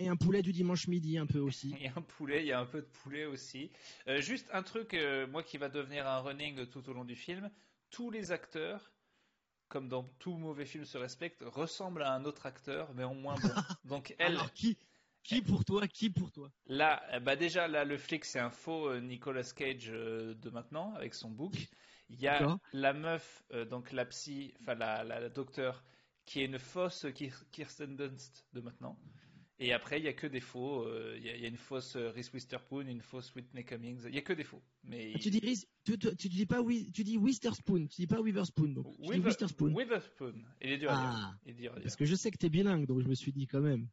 et 0.00 0.08
un 0.08 0.16
poulet 0.16 0.42
du 0.42 0.52
dimanche 0.52 0.88
midi 0.88 1.18
un 1.18 1.26
peu 1.26 1.38
aussi. 1.38 1.74
A 1.94 1.98
un 1.98 2.02
poulet, 2.02 2.40
il 2.40 2.46
y 2.46 2.52
a 2.52 2.58
un 2.58 2.66
peu 2.66 2.80
de 2.80 2.86
poulet 2.86 3.26
aussi. 3.26 3.70
Euh, 4.08 4.20
juste 4.20 4.48
un 4.52 4.62
truc, 4.62 4.94
euh, 4.94 5.26
moi 5.26 5.42
qui 5.42 5.58
va 5.58 5.68
devenir 5.68 6.08
un 6.08 6.20
running 6.20 6.66
tout 6.66 6.88
au 6.88 6.92
long 6.94 7.04
du 7.04 7.16
film, 7.16 7.50
tous 7.90 8.10
les 8.10 8.32
acteurs, 8.32 8.90
comme 9.70 9.88
dans 9.88 10.04
tout 10.18 10.36
mauvais 10.36 10.66
film 10.66 10.84
se 10.84 10.98
respectent, 10.98 11.42
ressemblent 11.46 12.02
à 12.02 12.12
un 12.12 12.26
autre 12.26 12.44
acteur, 12.44 12.92
mais 12.94 13.04
en 13.04 13.14
moins 13.14 13.36
bon. 13.36 13.48
Donc 13.84 14.14
elle. 14.18 14.34
Alors 14.34 14.52
qui 14.52 14.76
qui 15.22 15.40
pour 15.40 15.64
toi 15.64 15.88
Qui 15.88 16.10
pour 16.10 16.30
toi? 16.32 16.50
Là, 16.66 17.02
euh, 17.12 17.20
bah 17.20 17.36
déjà 17.36 17.68
là, 17.68 17.84
le 17.84 17.96
flic 17.96 18.24
c'est 18.24 18.38
un 18.38 18.50
faux 18.50 18.98
Nicolas 19.00 19.44
Cage 19.54 19.86
de 19.88 20.50
maintenant 20.50 20.92
avec 20.94 21.14
son 21.14 21.30
book. 21.30 21.54
Il 22.10 22.20
y 22.20 22.28
a 22.28 22.58
la 22.72 22.92
meuf, 22.92 23.44
donc 23.70 23.92
la 23.92 24.04
psy, 24.04 24.52
enfin 24.60 24.74
la, 24.74 25.04
la, 25.04 25.20
la 25.20 25.28
docteur, 25.28 25.84
qui 26.26 26.40
est 26.40 26.46
une 26.46 26.58
fausse 26.58 27.06
Kirsten 27.52 27.96
Dunst 27.96 28.46
de 28.52 28.60
maintenant. 28.60 28.98
Et 29.62 29.74
après, 29.74 29.98
il 29.98 30.02
n'y 30.04 30.08
a 30.08 30.14
que 30.14 30.26
des 30.26 30.40
faux. 30.40 30.86
Euh, 30.86 31.14
il 31.18 31.24
y, 31.24 31.44
a 31.44 31.48
une 31.48 31.58
fausse 31.58 31.94
euh, 31.94 32.10
Reese 32.10 32.32
Witherspoon, 32.32 32.86
une 32.86 33.02
fausse 33.02 33.34
Whitney 33.34 33.62
Cummings. 33.62 34.00
Il 34.06 34.12
n'y 34.12 34.18
a 34.18 34.22
que 34.22 34.32
des 34.32 34.42
faux. 34.42 34.62
Mais 34.84 35.12
ah, 35.14 35.18
tu 35.18 35.30
dis 35.30 35.66
tu, 35.84 35.98
tu, 35.98 36.28
dis 36.30 36.46
pas 36.46 36.62
tu 36.94 37.04
dis 37.04 37.18
Witherspoon, 37.18 37.86
tu 37.86 38.00
dis 38.00 38.06
pas 38.06 38.20
Witherspoon. 38.22 38.68
Donc 38.68 38.90
tu 38.96 39.02
dis 39.02 39.20
Witherspoon. 39.20 39.74
Witherspoon. 39.74 40.42
Il 40.62 40.72
est 40.72 40.78
dur 40.78 40.90
à 40.90 41.36
dire. 41.46 41.72
Ah. 41.76 41.80
Parce 41.82 41.96
que 41.96 42.06
je 42.06 42.14
sais 42.14 42.30
que 42.30 42.38
tu 42.38 42.46
es 42.46 42.48
bilingue, 42.48 42.86
donc 42.86 43.02
je 43.02 43.08
me 43.08 43.14
suis 43.14 43.32
dit 43.32 43.46
quand 43.46 43.60
même. 43.60 43.86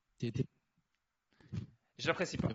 J'apprécie 1.98 2.38
pas. 2.38 2.50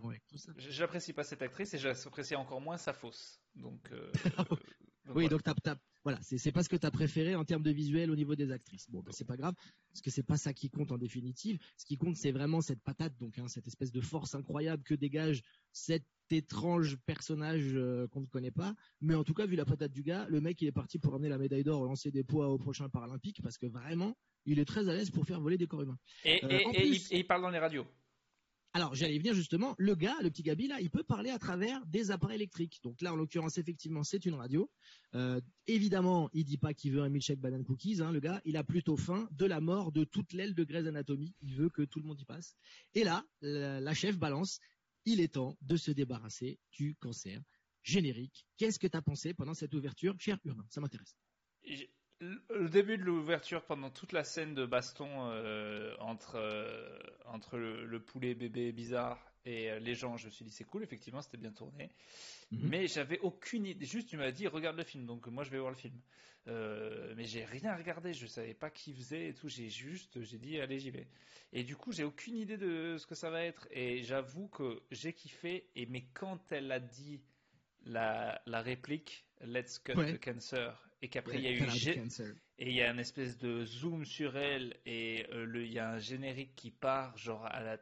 J'apprécie 0.57 1.13
pas 1.13 1.25
cette 1.25 1.43
actrice 1.43 1.75
et 1.75 1.79
j'apprécie 1.79 2.35
encore 2.35 2.63
moins 2.63 2.79
sa 2.79 2.95
fausse. 2.95 3.43
Donc. 3.57 3.93
Euh, 3.93 4.11
oui, 5.15 5.29
donc 5.29 5.43
tap 5.43 5.61
tap. 5.63 5.79
Voilà, 6.05 6.19
c'est 6.23 6.51
pas 6.51 6.65
ce 6.65 6.69
que 6.69 6.77
tu 6.77 6.85
as 6.85 6.91
préféré 6.91 7.37
en 7.37 7.45
termes 7.45 7.63
de 7.63 7.71
visuel 7.71 8.11
au 8.11 8.17
niveau 8.17 8.35
des 8.35 8.51
actrices. 8.51 8.91
Bon, 8.91 9.03
ben, 9.03 9.13
c'est 9.13 9.25
pas 9.25 9.37
grave, 9.37 9.55
parce 9.89 10.01
que 10.01 10.11
c'est 10.11 10.25
pas 10.25 10.37
ça 10.37 10.53
qui 10.53 10.69
compte 10.69 10.91
en 10.91 10.99
définitive. 10.99 11.59
Ce 11.77 11.85
qui 11.85 11.97
compte, 11.97 12.17
c'est 12.17 12.33
vraiment 12.33 12.61
cette 12.61 12.83
patate, 12.83 13.17
donc 13.21 13.39
hein, 13.39 13.47
cette 13.47 13.69
espèce 13.69 13.93
de 13.93 14.01
force 14.01 14.35
incroyable 14.35 14.83
que 14.83 14.95
dégage 14.95 15.43
cet 15.71 16.05
étrange 16.31 16.97
personnage 17.07 17.75
euh, 17.75 18.09
qu'on 18.09 18.23
ne 18.23 18.27
connaît 18.27 18.51
pas. 18.51 18.75
Mais 19.01 19.15
en 19.15 19.23
tout 19.23 19.35
cas, 19.35 19.47
vu 19.47 19.55
la 19.55 19.65
patate 19.65 19.93
du 19.93 20.03
gars, 20.03 20.27
le 20.29 20.41
mec, 20.41 20.61
il 20.61 20.67
est 20.67 20.73
parti 20.73 20.99
pour 20.99 21.15
amener 21.15 21.29
la 21.29 21.39
médaille 21.39 21.63
d'or 21.63 21.81
au 21.81 21.87
lancer 21.87 22.11
des 22.11 22.25
poids 22.25 22.49
au 22.49 22.59
prochain 22.59 22.89
Paralympique, 22.89 23.41
parce 23.41 23.57
que 23.57 23.67
vraiment, 23.67 24.17
il 24.45 24.59
est 24.59 24.65
très 24.65 24.89
à 24.89 24.95
l'aise 24.95 25.11
pour 25.11 25.25
faire 25.25 25.41
voler 25.41 25.59
des 25.59 25.69
corps 25.69 25.83
humains. 25.83 25.99
Et, 26.25 26.45
euh, 26.45 26.59
il 27.13 27.27
parle 27.27 27.43
dans 27.43 27.51
les 27.51 27.61
radios. 27.61 27.87
Alors, 28.75 28.95
j'allais 28.95 29.19
venir 29.19 29.35
justement, 29.35 29.75
le 29.77 29.95
gars, 29.95 30.17
le 30.23 30.31
petit 30.31 30.43
Gabi 30.43 30.67
là, 30.67 30.81
il 30.81 30.89
peut 30.89 31.03
parler 31.03 31.29
à 31.29 31.39
travers 31.39 31.85
des 31.87 32.11
appareils 32.11 32.37
électriques. 32.37 32.81
Donc 32.83 33.03
là, 33.03 33.13
en 33.13 33.17
l'occurrence, 33.17 33.59
effectivement, 33.59 34.03
c'est 34.03 34.25
une 34.25 34.35
radio. 34.35 34.71
Euh, 35.15 35.41
évidemment, 35.67 36.31
il 36.33 36.45
dit 36.45 36.57
pas 36.57 36.73
qu'il 36.73 36.93
veut 36.93 37.03
un 37.03 37.11
milkshake 37.11 37.39
banana 37.39 37.65
cookies. 37.65 38.01
Hein, 38.01 38.13
le 38.13 38.21
gars, 38.21 38.41
il 38.47 38.57
a 38.57 38.65
plutôt 38.65 38.97
faim 38.97 39.29
de 39.33 39.45
la 39.45 39.61
mort 39.61 39.93
de 39.93 40.05
toute 40.05 40.33
l'aile 40.33 40.55
de 40.55 40.65
Grey's 40.65 40.87
Anatomy. 40.87 41.35
Il 41.43 41.55
veut 41.55 41.69
que 41.69 41.83
tout 41.83 42.01
le 42.01 42.07
monde 42.07 42.21
y 42.21 42.25
passe. 42.25 42.57
Et 42.95 43.05
là, 43.05 43.25
la, 43.43 43.95
chef 43.95 44.19
balance. 44.19 44.59
Il 45.05 45.21
est 45.21 45.35
temps 45.35 45.59
de 45.63 45.77
se 45.77 45.91
débarrasser 45.91 46.61
du 46.71 46.95
cancer 46.95 47.43
générique. 47.83 48.47
Qu'est-ce 48.57 48.79
que 48.79 48.87
tu 48.87 48.97
as 48.97 49.03
pensé 49.03 49.35
pendant 49.35 49.53
cette 49.53 49.75
ouverture, 49.75 50.15
cher 50.21 50.39
Urbain? 50.45 50.65
Ça 50.71 50.81
m'intéresse 50.81 51.17
le 52.51 52.69
début 52.69 52.99
de 52.99 53.03
l'ouverture 53.03 53.63
pendant 53.65 53.91
toute 53.91 54.13
la 54.13 54.25
scène 54.25 54.55
de 54.55 54.65
baston 54.65 55.09
euh, 55.31 55.95
entre 55.99 56.37
euh, 56.37 56.99
entre 57.27 57.59
le, 57.59 58.01
poulet 58.01 58.35
bébé 58.35 58.73
bizarre 58.73 59.19
et 59.45 59.71
euh, 59.71 59.79
les 59.81 59.95
gens, 59.95 60.17
je 60.17 60.27
me 60.27 60.31
suis 60.31 60.45
dit 60.45 60.53
c'est 60.53 60.65
cool, 60.65 60.83
effectivement 60.83 61.23
c'était 61.23 61.37
bien 61.37 61.51
tourné, 61.51 61.91
mhm. 62.51 62.69
mais 62.69 62.87
j'avais 62.87 63.19
aucune 63.21 63.67
idée. 63.67 63.85
Juste 63.85 64.09
tu 64.09 64.17
m'as 64.17 64.31
dit 64.31 64.47
regarde 64.47 64.77
le 64.77 64.85
film, 64.85 65.07
donc 65.07 65.27
moi 65.27 65.43
je 65.45 65.51
vais 65.51 65.59
voir 65.59 65.71
le 65.71 65.77
film, 65.77 65.99
mais 66.47 67.25
j'ai 67.25 67.45
rien 67.45 67.75
regardé, 67.75 68.13
je 68.13 68.27
savais 68.27 68.55
pas 68.55 68.71
qui 68.71 68.93
faisait 68.93 69.29
et 69.29 69.35
tout, 69.35 69.49
j'ai 69.49 69.69
juste 69.69 70.21
j'ai 70.23 70.39
dit 70.39 70.61
allez 70.61 70.79
j'y 70.79 70.91
vais. 70.91 71.09
Et 71.53 71.65
du 71.65 71.77
coup 71.77 71.93
j'ai 71.93 72.05
aucune 72.05 72.37
idée 72.37 72.57
de 72.57 72.97
ce 72.99 73.07
que 73.07 73.15
ça 73.15 73.31
va 73.31 73.43
être 73.43 73.67
et 73.71 74.03
j'avoue 74.05 74.49
que 74.49 74.83
j'ai 74.91 75.13
kiffé 75.13 75.69
et 75.75 75.87
mais 75.87 76.07
quand 76.15 76.53
elle 76.53 76.71
a 76.71 76.81
dit 76.81 77.21
la, 77.85 78.41
la 78.47 78.63
réplique 78.63 79.25
Let's 79.45 79.81
cut 79.81 79.95
the 79.95 80.21
cancer 80.21 80.92
et 81.03 81.09
qu'après 81.09 81.37
il 81.37 81.43
y 81.43 81.49
a 81.49 81.53
eu 81.53 81.63
et 82.59 82.71
il 82.71 82.75
y 82.75 82.81
a 82.81 82.91
une 82.91 83.01
espèce 83.01 83.37
de 83.37 83.65
zoom 83.65 84.05
sur 84.05 84.37
elle 84.37 84.77
et 84.87 85.27
euh, 85.33 85.45
le 85.45 85.65
il 85.65 85.73
y 85.73 85.79
a 85.79 85.91
un 85.91 85.99
générique 85.99 86.55
qui 86.55 86.71
part 86.71 87.17
genre 87.19 87.45
à 87.45 87.61
la 87.61 87.79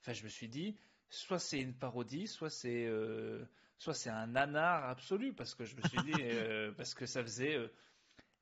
enfin 0.00 0.12
je 0.12 0.22
me 0.22 0.28
suis 0.28 0.48
dit 0.48 0.76
soit 1.10 1.40
c'est 1.40 1.58
une 1.58 1.74
parodie 1.74 2.28
soit 2.28 2.50
c'est 2.50 2.86
euh, 2.86 3.44
soit 3.78 3.94
c'est 3.94 4.10
un 4.10 4.28
nanar 4.28 4.88
absolu 4.88 5.34
parce 5.34 5.54
que 5.54 5.64
je 5.64 5.76
me 5.76 5.82
suis 5.82 6.02
dit 6.02 6.12
euh, 6.22 6.70
parce 6.72 6.94
que 6.94 7.04
ça 7.04 7.22
faisait 7.22 7.58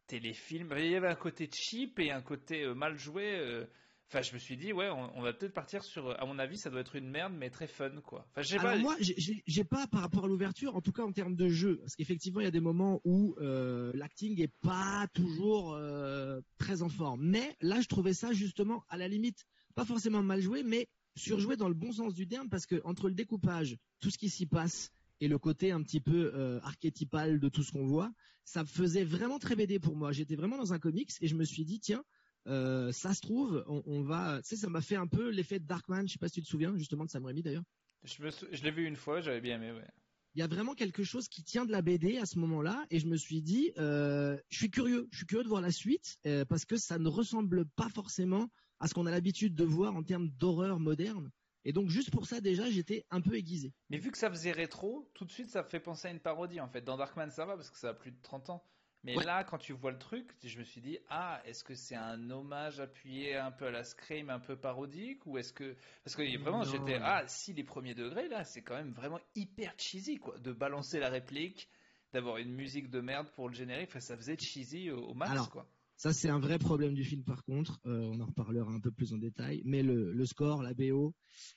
téléfilm. 0.06 0.74
Il 0.76 0.90
y 0.90 0.96
avait 0.96 1.08
un 1.08 1.14
côté 1.14 1.48
cheap 1.52 1.98
et 1.98 2.10
un 2.10 2.20
côté 2.20 2.66
mal 2.74 2.98
joué 2.98 3.64
Enfin, 4.12 4.22
je 4.22 4.34
me 4.34 4.40
suis 4.40 4.56
dit, 4.56 4.72
ouais, 4.72 4.90
on, 4.90 5.22
va 5.22 5.32
peut-être 5.32 5.54
partir 5.54 5.84
sur. 5.84 6.20
À 6.20 6.26
mon 6.26 6.40
avis, 6.40 6.58
ça 6.58 6.68
doit 6.68 6.80
être 6.80 6.96
une 6.96 7.08
merde, 7.08 7.32
mais 7.32 7.48
très 7.48 7.68
fun, 7.68 7.92
quoi. 8.04 8.26
Enfin, 8.30 8.42
j'ai 8.42 8.56
pas. 8.56 8.76
Moi, 8.76 8.96
j'ai 8.98 9.64
pas 9.64 9.86
par 9.86 10.00
rapport 10.00 10.24
à 10.24 10.26
l'ouverture, 10.26 10.74
en 10.74 10.80
tout 10.80 10.90
cas 10.90 11.04
en 11.04 11.12
termes 11.12 11.36
de 11.36 11.48
jeu, 11.48 11.76
parce 11.76 11.94
qu'effectivement, 11.94 12.40
il 12.40 12.44
y 12.44 12.48
a 12.48 12.50
des 12.50 12.58
moments 12.58 13.00
où 13.04 13.36
euh, 13.40 13.92
l'acting 13.94 14.40
est 14.40 14.52
pas 14.62 15.06
toujours 15.14 15.74
euh, 15.74 16.40
très 16.58 16.82
en 16.82 16.88
forme. 16.88 17.24
Mais 17.24 17.56
là, 17.60 17.80
je 17.80 17.86
trouvais 17.86 18.12
ça 18.12 18.32
justement 18.32 18.82
à 18.88 18.96
la 18.96 19.06
limite, 19.06 19.46
pas 19.76 19.84
forcément 19.84 20.24
mal 20.24 20.40
joué, 20.40 20.64
mais 20.64 20.88
surjoué 21.14 21.56
dans 21.56 21.68
le 21.68 21.74
bon 21.74 21.92
sens 21.92 22.12
du 22.12 22.26
terme, 22.26 22.48
parce 22.48 22.66
que 22.66 22.80
entre 22.82 23.08
le 23.08 23.14
découpage, 23.14 23.76
tout 24.00 24.10
ce 24.10 24.18
qui 24.18 24.28
s'y 24.28 24.46
passe 24.46 24.90
et 25.20 25.28
le 25.28 25.38
côté 25.38 25.70
un 25.70 25.84
petit 25.84 26.00
peu 26.00 26.32
euh, 26.34 26.58
archétypal 26.64 27.38
de 27.38 27.48
tout 27.48 27.62
ce 27.62 27.70
qu'on 27.70 27.86
voit, 27.86 28.10
ça 28.44 28.64
faisait 28.64 29.04
vraiment 29.04 29.38
très 29.38 29.54
BD 29.54 29.78
pour 29.78 29.94
moi. 29.94 30.10
J'étais 30.10 30.34
vraiment 30.34 30.56
dans 30.56 30.72
un 30.72 30.80
comics 30.80 31.12
et 31.20 31.28
je 31.28 31.36
me 31.36 31.44
suis 31.44 31.64
dit, 31.64 31.78
tiens 31.78 32.02
euh, 32.46 32.92
ça 32.92 33.14
se 33.14 33.20
trouve, 33.20 33.64
on, 33.66 34.02
va, 34.02 34.40
tu 34.42 34.50
sais, 34.50 34.56
ça 34.56 34.68
m'a 34.68 34.80
fait 34.80 34.96
un 34.96 35.06
peu 35.06 35.30
l'effet 35.30 35.58
de 35.58 35.66
Darkman. 35.66 36.06
Je 36.06 36.12
sais 36.12 36.18
pas 36.18 36.28
si 36.28 36.34
tu 36.34 36.42
te 36.42 36.48
souviens 36.48 36.76
justement 36.76 37.04
de 37.04 37.10
Sam 37.10 37.24
Raimi 37.24 37.42
d'ailleurs. 37.42 37.64
Je, 38.02 38.16
je 38.50 38.62
l'ai 38.62 38.70
vu 38.70 38.86
une 38.86 38.96
fois, 38.96 39.20
j'avais 39.20 39.40
bien 39.40 39.56
aimé. 39.56 39.72
Ouais. 39.72 39.86
Il 40.34 40.38
y 40.38 40.42
a 40.42 40.46
vraiment 40.46 40.74
quelque 40.74 41.02
chose 41.02 41.28
qui 41.28 41.42
tient 41.42 41.64
de 41.64 41.72
la 41.72 41.82
BD 41.82 42.18
à 42.18 42.24
ce 42.24 42.38
moment-là, 42.38 42.86
et 42.90 43.00
je 43.00 43.06
me 43.06 43.16
suis 43.16 43.42
dit, 43.42 43.72
euh, 43.78 44.38
je 44.48 44.58
suis 44.58 44.70
curieux, 44.70 45.08
je 45.10 45.18
suis 45.18 45.26
curieux 45.26 45.42
de 45.42 45.48
voir 45.48 45.60
la 45.60 45.72
suite 45.72 46.18
euh, 46.24 46.44
parce 46.44 46.64
que 46.64 46.76
ça 46.76 46.98
ne 46.98 47.08
ressemble 47.08 47.66
pas 47.66 47.88
forcément 47.88 48.48
à 48.78 48.86
ce 48.86 48.94
qu'on 48.94 49.06
a 49.06 49.10
l'habitude 49.10 49.56
de 49.56 49.64
voir 49.64 49.96
en 49.96 50.04
termes 50.04 50.28
d'horreur 50.28 50.78
moderne. 50.78 51.30
Et 51.64 51.72
donc 51.72 51.90
juste 51.90 52.10
pour 52.10 52.26
ça 52.26 52.40
déjà, 52.40 52.70
j'étais 52.70 53.04
un 53.10 53.20
peu 53.20 53.34
aiguisé. 53.34 53.74
Mais 53.90 53.98
vu 53.98 54.12
que 54.12 54.18
ça 54.18 54.30
faisait 54.30 54.52
rétro, 54.52 55.10
tout 55.14 55.24
de 55.24 55.32
suite 55.32 55.48
ça 55.48 55.64
fait 55.64 55.80
penser 55.80 56.08
à 56.08 56.10
une 56.12 56.20
parodie 56.20 56.60
en 56.60 56.68
fait. 56.68 56.80
Dans 56.80 56.96
Darkman 56.96 57.30
ça 57.30 57.44
va 57.44 57.56
parce 57.56 57.70
que 57.70 57.76
ça 57.76 57.90
a 57.90 57.94
plus 57.94 58.12
de 58.12 58.20
30 58.22 58.50
ans. 58.50 58.64
Mais 59.02 59.14
là, 59.14 59.44
quand 59.44 59.58
tu 59.58 59.72
vois 59.72 59.92
le 59.92 59.98
truc, 59.98 60.34
je 60.44 60.58
me 60.58 60.64
suis 60.64 60.80
dit, 60.80 60.98
ah, 61.08 61.40
est-ce 61.46 61.64
que 61.64 61.74
c'est 61.74 61.94
un 61.94 62.30
hommage 62.30 62.80
appuyé 62.80 63.36
un 63.36 63.50
peu 63.50 63.66
à 63.66 63.70
la 63.70 63.82
Scream, 63.82 64.28
un 64.28 64.40
peu 64.40 64.56
parodique, 64.56 65.24
ou 65.26 65.38
est-ce 65.38 65.52
que, 65.52 65.74
parce 66.04 66.16
que 66.16 66.38
vraiment, 66.38 66.64
j'étais, 66.64 66.98
ah, 67.02 67.22
si 67.26 67.54
les 67.54 67.64
premiers 67.64 67.94
degrés, 67.94 68.28
là, 68.28 68.44
c'est 68.44 68.62
quand 68.62 68.74
même 68.74 68.92
vraiment 68.92 69.20
hyper 69.34 69.72
cheesy, 69.78 70.18
quoi, 70.18 70.38
de 70.38 70.52
balancer 70.52 71.00
la 71.00 71.08
réplique, 71.08 71.68
d'avoir 72.12 72.36
une 72.36 72.52
musique 72.52 72.90
de 72.90 73.00
merde 73.00 73.30
pour 73.30 73.48
le 73.48 73.54
générique, 73.54 73.88
enfin, 73.88 74.00
ça 74.00 74.16
faisait 74.16 74.36
cheesy 74.36 74.90
au, 74.90 75.14
max, 75.14 75.46
quoi. 75.46 75.66
Ça, 76.00 76.14
c'est 76.14 76.30
un 76.30 76.38
vrai 76.38 76.58
problème 76.58 76.94
du 76.94 77.04
film, 77.04 77.22
par 77.24 77.44
contre. 77.44 77.78
Euh, 77.84 78.08
on 78.10 78.20
en 78.20 78.24
reparlera 78.24 78.72
un 78.72 78.80
peu 78.80 78.90
plus 78.90 79.12
en 79.12 79.18
détail. 79.18 79.60
Mais 79.66 79.82
le, 79.82 80.24
score, 80.24 80.62
la 80.62 80.72
BO, 80.72 81.14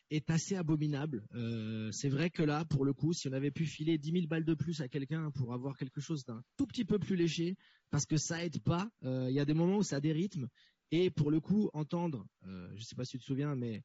est 0.09 0.29
assez 0.29 0.57
abominable. 0.57 1.25
Euh, 1.33 1.89
c'est 1.93 2.09
vrai 2.09 2.29
que 2.29 2.43
là, 2.43 2.65
pour 2.65 2.83
le 2.83 2.91
coup, 2.91 3.13
si 3.13 3.29
on 3.29 3.31
avait 3.31 3.51
pu 3.51 3.65
filer 3.65 3.97
10 3.97 4.11
000 4.11 4.27
balles 4.27 4.43
de 4.43 4.53
plus 4.53 4.81
à 4.81 4.89
quelqu'un 4.89 5.31
pour 5.31 5.53
avoir 5.53 5.77
quelque 5.77 6.01
chose 6.01 6.25
d'un 6.25 6.43
tout 6.57 6.67
petit 6.67 6.83
peu 6.83 6.99
plus 6.99 7.15
léger, 7.15 7.55
parce 7.89 8.05
que 8.05 8.17
ça 8.17 8.43
aide 8.43 8.61
pas. 8.61 8.89
Euh, 9.05 9.27
il 9.29 9.33
y 9.33 9.39
a 9.39 9.45
des 9.45 9.53
moments 9.53 9.77
où 9.77 9.83
ça 9.83 9.95
a 9.95 10.01
des 10.01 10.11
rythmes. 10.11 10.49
Et 10.91 11.09
pour 11.09 11.31
le 11.31 11.39
coup, 11.39 11.69
entendre, 11.71 12.27
je 12.43 12.73
ne 12.73 12.79
sais 12.81 12.95
pas 12.95 13.05
si 13.05 13.11
tu 13.11 13.19
te 13.19 13.23
souviens, 13.23 13.55
mais 13.55 13.81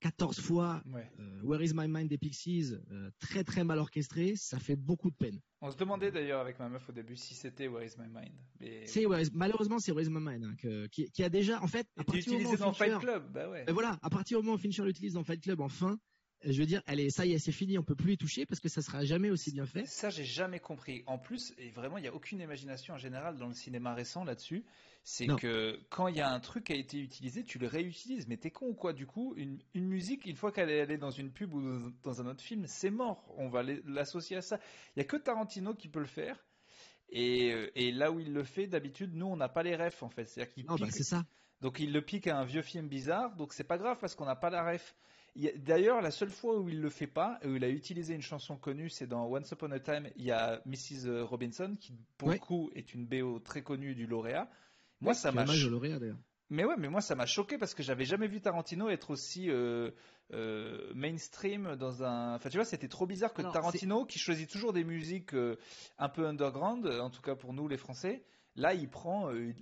14 0.00 0.40
fois 0.40 0.82
euh, 0.94 1.42
Where 1.42 1.62
is 1.62 1.72
my 1.74 1.86
mind 1.86 2.08
des 2.08 2.18
Pixies, 2.18 2.72
euh, 2.90 3.10
très 3.18 3.44
très 3.44 3.64
mal 3.64 3.78
orchestré, 3.78 4.34
ça 4.36 4.58
fait 4.58 4.76
beaucoup 4.76 5.10
de 5.10 5.16
peine. 5.16 5.40
On 5.60 5.70
se 5.70 5.76
demandait 5.76 6.10
d'ailleurs 6.10 6.40
avec 6.40 6.58
ma 6.58 6.68
meuf 6.68 6.88
au 6.88 6.92
début 6.92 7.16
si 7.16 7.34
c'était 7.34 7.68
Where 7.68 7.84
is 7.84 7.92
my 7.98 8.08
mind. 8.08 9.30
malheureusement 9.34 9.78
c'est 9.78 9.92
Where 9.92 10.04
is 10.04 10.10
my 10.10 10.20
mind 10.20 10.44
hein, 10.44 10.86
qui, 10.90 11.22
a 11.22 11.28
déjà 11.28 11.62
en 11.62 11.66
fait. 11.66 11.86
À 11.96 12.04
partir 12.04 12.32
utilisé 12.32 12.56
dans 12.56 12.72
Fight 12.72 12.98
Club, 12.98 13.30
bah 13.32 13.48
ouais. 13.48 13.64
Ben 13.64 13.72
voilà, 13.72 13.98
à 14.02 14.10
partir 14.10 14.40
du 14.40 14.46
moment 14.46 14.56
où 14.56 14.60
Fincher 14.60 14.84
l'utilise 14.84 15.14
dans 15.14 15.24
Fight 15.24 15.42
Club, 15.42 15.60
enfin, 15.60 15.98
je 16.44 16.58
veux 16.58 16.66
dire, 16.66 16.82
ça 17.10 17.26
y 17.26 17.32
est, 17.32 17.38
c'est 17.38 17.52
fini, 17.52 17.78
on 17.78 17.82
peut 17.82 17.94
plus 17.94 18.14
y 18.14 18.16
toucher 18.16 18.46
parce 18.46 18.60
que 18.60 18.68
ça 18.68 18.80
sera 18.80 19.04
jamais 19.04 19.30
aussi 19.30 19.52
bien 19.52 19.66
fait. 19.66 19.84
Ça, 19.86 20.10
j'ai 20.10 20.24
jamais 20.24 20.58
compris. 20.58 21.02
En 21.06 21.18
plus, 21.18 21.52
et 21.58 21.70
vraiment, 21.70 21.98
il 21.98 22.02
n'y 22.02 22.08
a 22.08 22.14
aucune 22.14 22.40
imagination 22.40 22.94
en 22.94 22.98
général 22.98 23.36
dans 23.36 23.48
le 23.48 23.54
cinéma 23.54 23.94
récent 23.94 24.24
là-dessus. 24.24 24.64
C'est 25.02 25.26
que 25.26 25.80
quand 25.88 26.08
il 26.08 26.16
y 26.16 26.20
a 26.20 26.30
un 26.30 26.40
truc 26.40 26.64
qui 26.64 26.72
a 26.72 26.76
été 26.76 26.98
utilisé, 26.98 27.44
tu 27.44 27.58
le 27.58 27.66
réutilises. 27.66 28.26
Mais 28.28 28.36
t'es 28.36 28.50
con 28.50 28.68
ou 28.68 28.74
quoi? 28.74 28.92
Du 28.92 29.06
coup, 29.06 29.34
une, 29.36 29.60
musique, 29.74 30.26
une 30.26 30.36
fois 30.36 30.52
qu'elle 30.52 30.70
est 30.70 30.80
allée 30.80 30.98
dans 30.98 31.10
une 31.10 31.30
pub 31.30 31.54
ou 31.54 31.90
dans 32.02 32.20
un 32.20 32.26
autre 32.26 32.42
film, 32.42 32.66
c'est 32.66 32.90
mort. 32.90 33.24
On 33.36 33.48
va 33.48 33.62
l'associer 33.62 34.36
à 34.36 34.42
ça. 34.42 34.58
Il 34.94 35.00
y 35.00 35.02
a 35.02 35.04
que 35.04 35.16
Tarantino 35.16 35.74
qui 35.74 35.88
peut 35.88 36.00
le 36.00 36.06
faire. 36.06 36.36
Et, 37.10 37.52
euh, 37.52 37.70
là 37.92 38.12
où 38.12 38.20
il 38.20 38.32
le 38.32 38.44
fait, 38.44 38.66
d'habitude, 38.66 39.14
nous, 39.14 39.26
on 39.26 39.36
n'a 39.36 39.48
pas 39.48 39.62
les 39.62 39.74
refs 39.74 40.02
en 40.02 40.10
fait. 40.10 40.26
C'est-à-dire 40.26 40.52
qu'il 40.52 40.64
bah, 40.66 40.76
ça. 40.90 41.24
Donc 41.60 41.80
il 41.80 41.92
le 41.92 42.02
pique 42.02 42.26
à 42.26 42.38
un 42.38 42.44
vieux 42.44 42.62
film 42.62 42.88
bizarre. 42.88 43.34
Donc 43.36 43.52
c'est 43.52 43.64
pas 43.64 43.78
grave 43.78 43.98
parce 44.00 44.14
qu'on 44.14 44.26
n'a 44.26 44.36
pas 44.36 44.50
la 44.50 44.70
ref. 44.70 44.94
D'ailleurs, 45.36 46.00
la 46.02 46.10
seule 46.10 46.30
fois 46.30 46.58
où 46.58 46.68
il 46.68 46.80
le 46.80 46.90
fait 46.90 47.06
pas, 47.06 47.38
où 47.44 47.54
il 47.54 47.64
a 47.64 47.68
utilisé 47.68 48.14
une 48.14 48.22
chanson 48.22 48.56
connue, 48.56 48.90
c'est 48.90 49.06
dans 49.06 49.26
Once 49.26 49.50
Upon 49.50 49.70
a 49.70 49.80
Time. 49.80 50.08
Il 50.16 50.24
y 50.24 50.32
a 50.32 50.60
Mrs. 50.66 51.22
Robinson, 51.22 51.76
qui 51.78 51.94
pour 52.18 52.30
le 52.30 52.38
coup 52.38 52.70
est 52.74 52.94
une 52.94 53.06
BO 53.06 53.38
très 53.38 53.62
connue 53.62 53.94
du 53.94 54.06
lauréat. 54.06 54.50
Moi, 55.00 55.14
ça 55.14 55.32
m'a. 55.32 55.44
d'ailleurs. 55.98 56.18
Mais 56.50 56.64
ouais, 56.64 56.74
mais 56.76 56.88
moi 56.88 57.00
ça 57.00 57.14
m'a 57.14 57.26
choqué 57.26 57.58
parce 57.58 57.74
que 57.74 57.82
j'avais 57.84 58.04
jamais 58.04 58.26
vu 58.26 58.40
Tarantino 58.40 58.88
être 58.88 59.10
aussi 59.10 59.48
euh, 59.48 59.92
euh, 60.32 60.92
mainstream 60.94 61.76
dans 61.76 62.02
un. 62.02 62.34
Enfin, 62.34 62.50
tu 62.50 62.56
vois, 62.56 62.64
c'était 62.64 62.88
trop 62.88 63.06
bizarre 63.06 63.32
que 63.32 63.42
Tarantino, 63.42 64.04
qui 64.04 64.18
choisit 64.18 64.50
toujours 64.50 64.72
des 64.72 64.82
musiques 64.82 65.32
euh, 65.32 65.56
un 65.96 66.08
peu 66.08 66.26
underground, 66.26 66.86
en 66.86 67.08
tout 67.08 67.22
cas 67.22 67.36
pour 67.36 67.52
nous 67.52 67.68
les 67.68 67.76
Français, 67.76 68.24
Là, 68.56 68.74
il 68.74 68.88
prend. 68.88 69.32
Euh, 69.32 69.52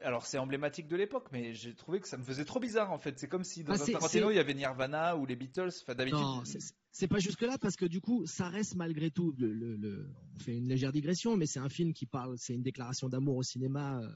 alors, 0.00 0.26
c'est 0.26 0.38
emblématique 0.38 0.88
de 0.88 0.96
l'époque, 0.96 1.28
mais 1.32 1.52
j'ai 1.52 1.74
trouvé 1.74 2.00
que 2.00 2.08
ça 2.08 2.16
me 2.16 2.24
faisait 2.24 2.44
trop 2.44 2.60
bizarre 2.60 2.90
en 2.90 2.98
fait. 2.98 3.18
C'est 3.18 3.28
comme 3.28 3.44
si 3.44 3.62
dans 3.62 3.74
ah, 3.74 3.82
un 3.82 3.92
Tarantino, 3.92 4.30
il 4.30 4.36
y 4.36 4.38
avait 4.38 4.54
Nirvana 4.54 5.16
ou 5.16 5.26
les 5.26 5.36
Beatles. 5.36 5.70
Enfin, 5.82 5.94
d'habitude. 5.94 6.18
Non, 6.18 6.42
c'est 6.90 7.08
pas 7.08 7.18
jusque 7.18 7.42
là 7.42 7.58
parce 7.58 7.76
que 7.76 7.84
du 7.84 8.00
coup, 8.00 8.26
ça 8.26 8.48
reste 8.48 8.74
malgré 8.74 9.10
tout. 9.10 9.34
Le, 9.38 10.08
on 10.34 10.38
fait 10.38 10.56
une 10.56 10.68
légère 10.68 10.92
digression, 10.92 11.36
mais 11.36 11.46
c'est 11.46 11.60
un 11.60 11.68
film 11.68 11.92
qui 11.92 12.06
parle. 12.06 12.36
C'est 12.38 12.54
une 12.54 12.62
déclaration 12.62 13.08
d'amour 13.08 13.36
au 13.36 13.42
cinéma, 13.42 14.00
euh, 14.00 14.08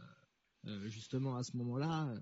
euh, 0.67 0.89
justement 0.89 1.37
à 1.37 1.43
ce 1.43 1.57
moment-là. 1.57 2.15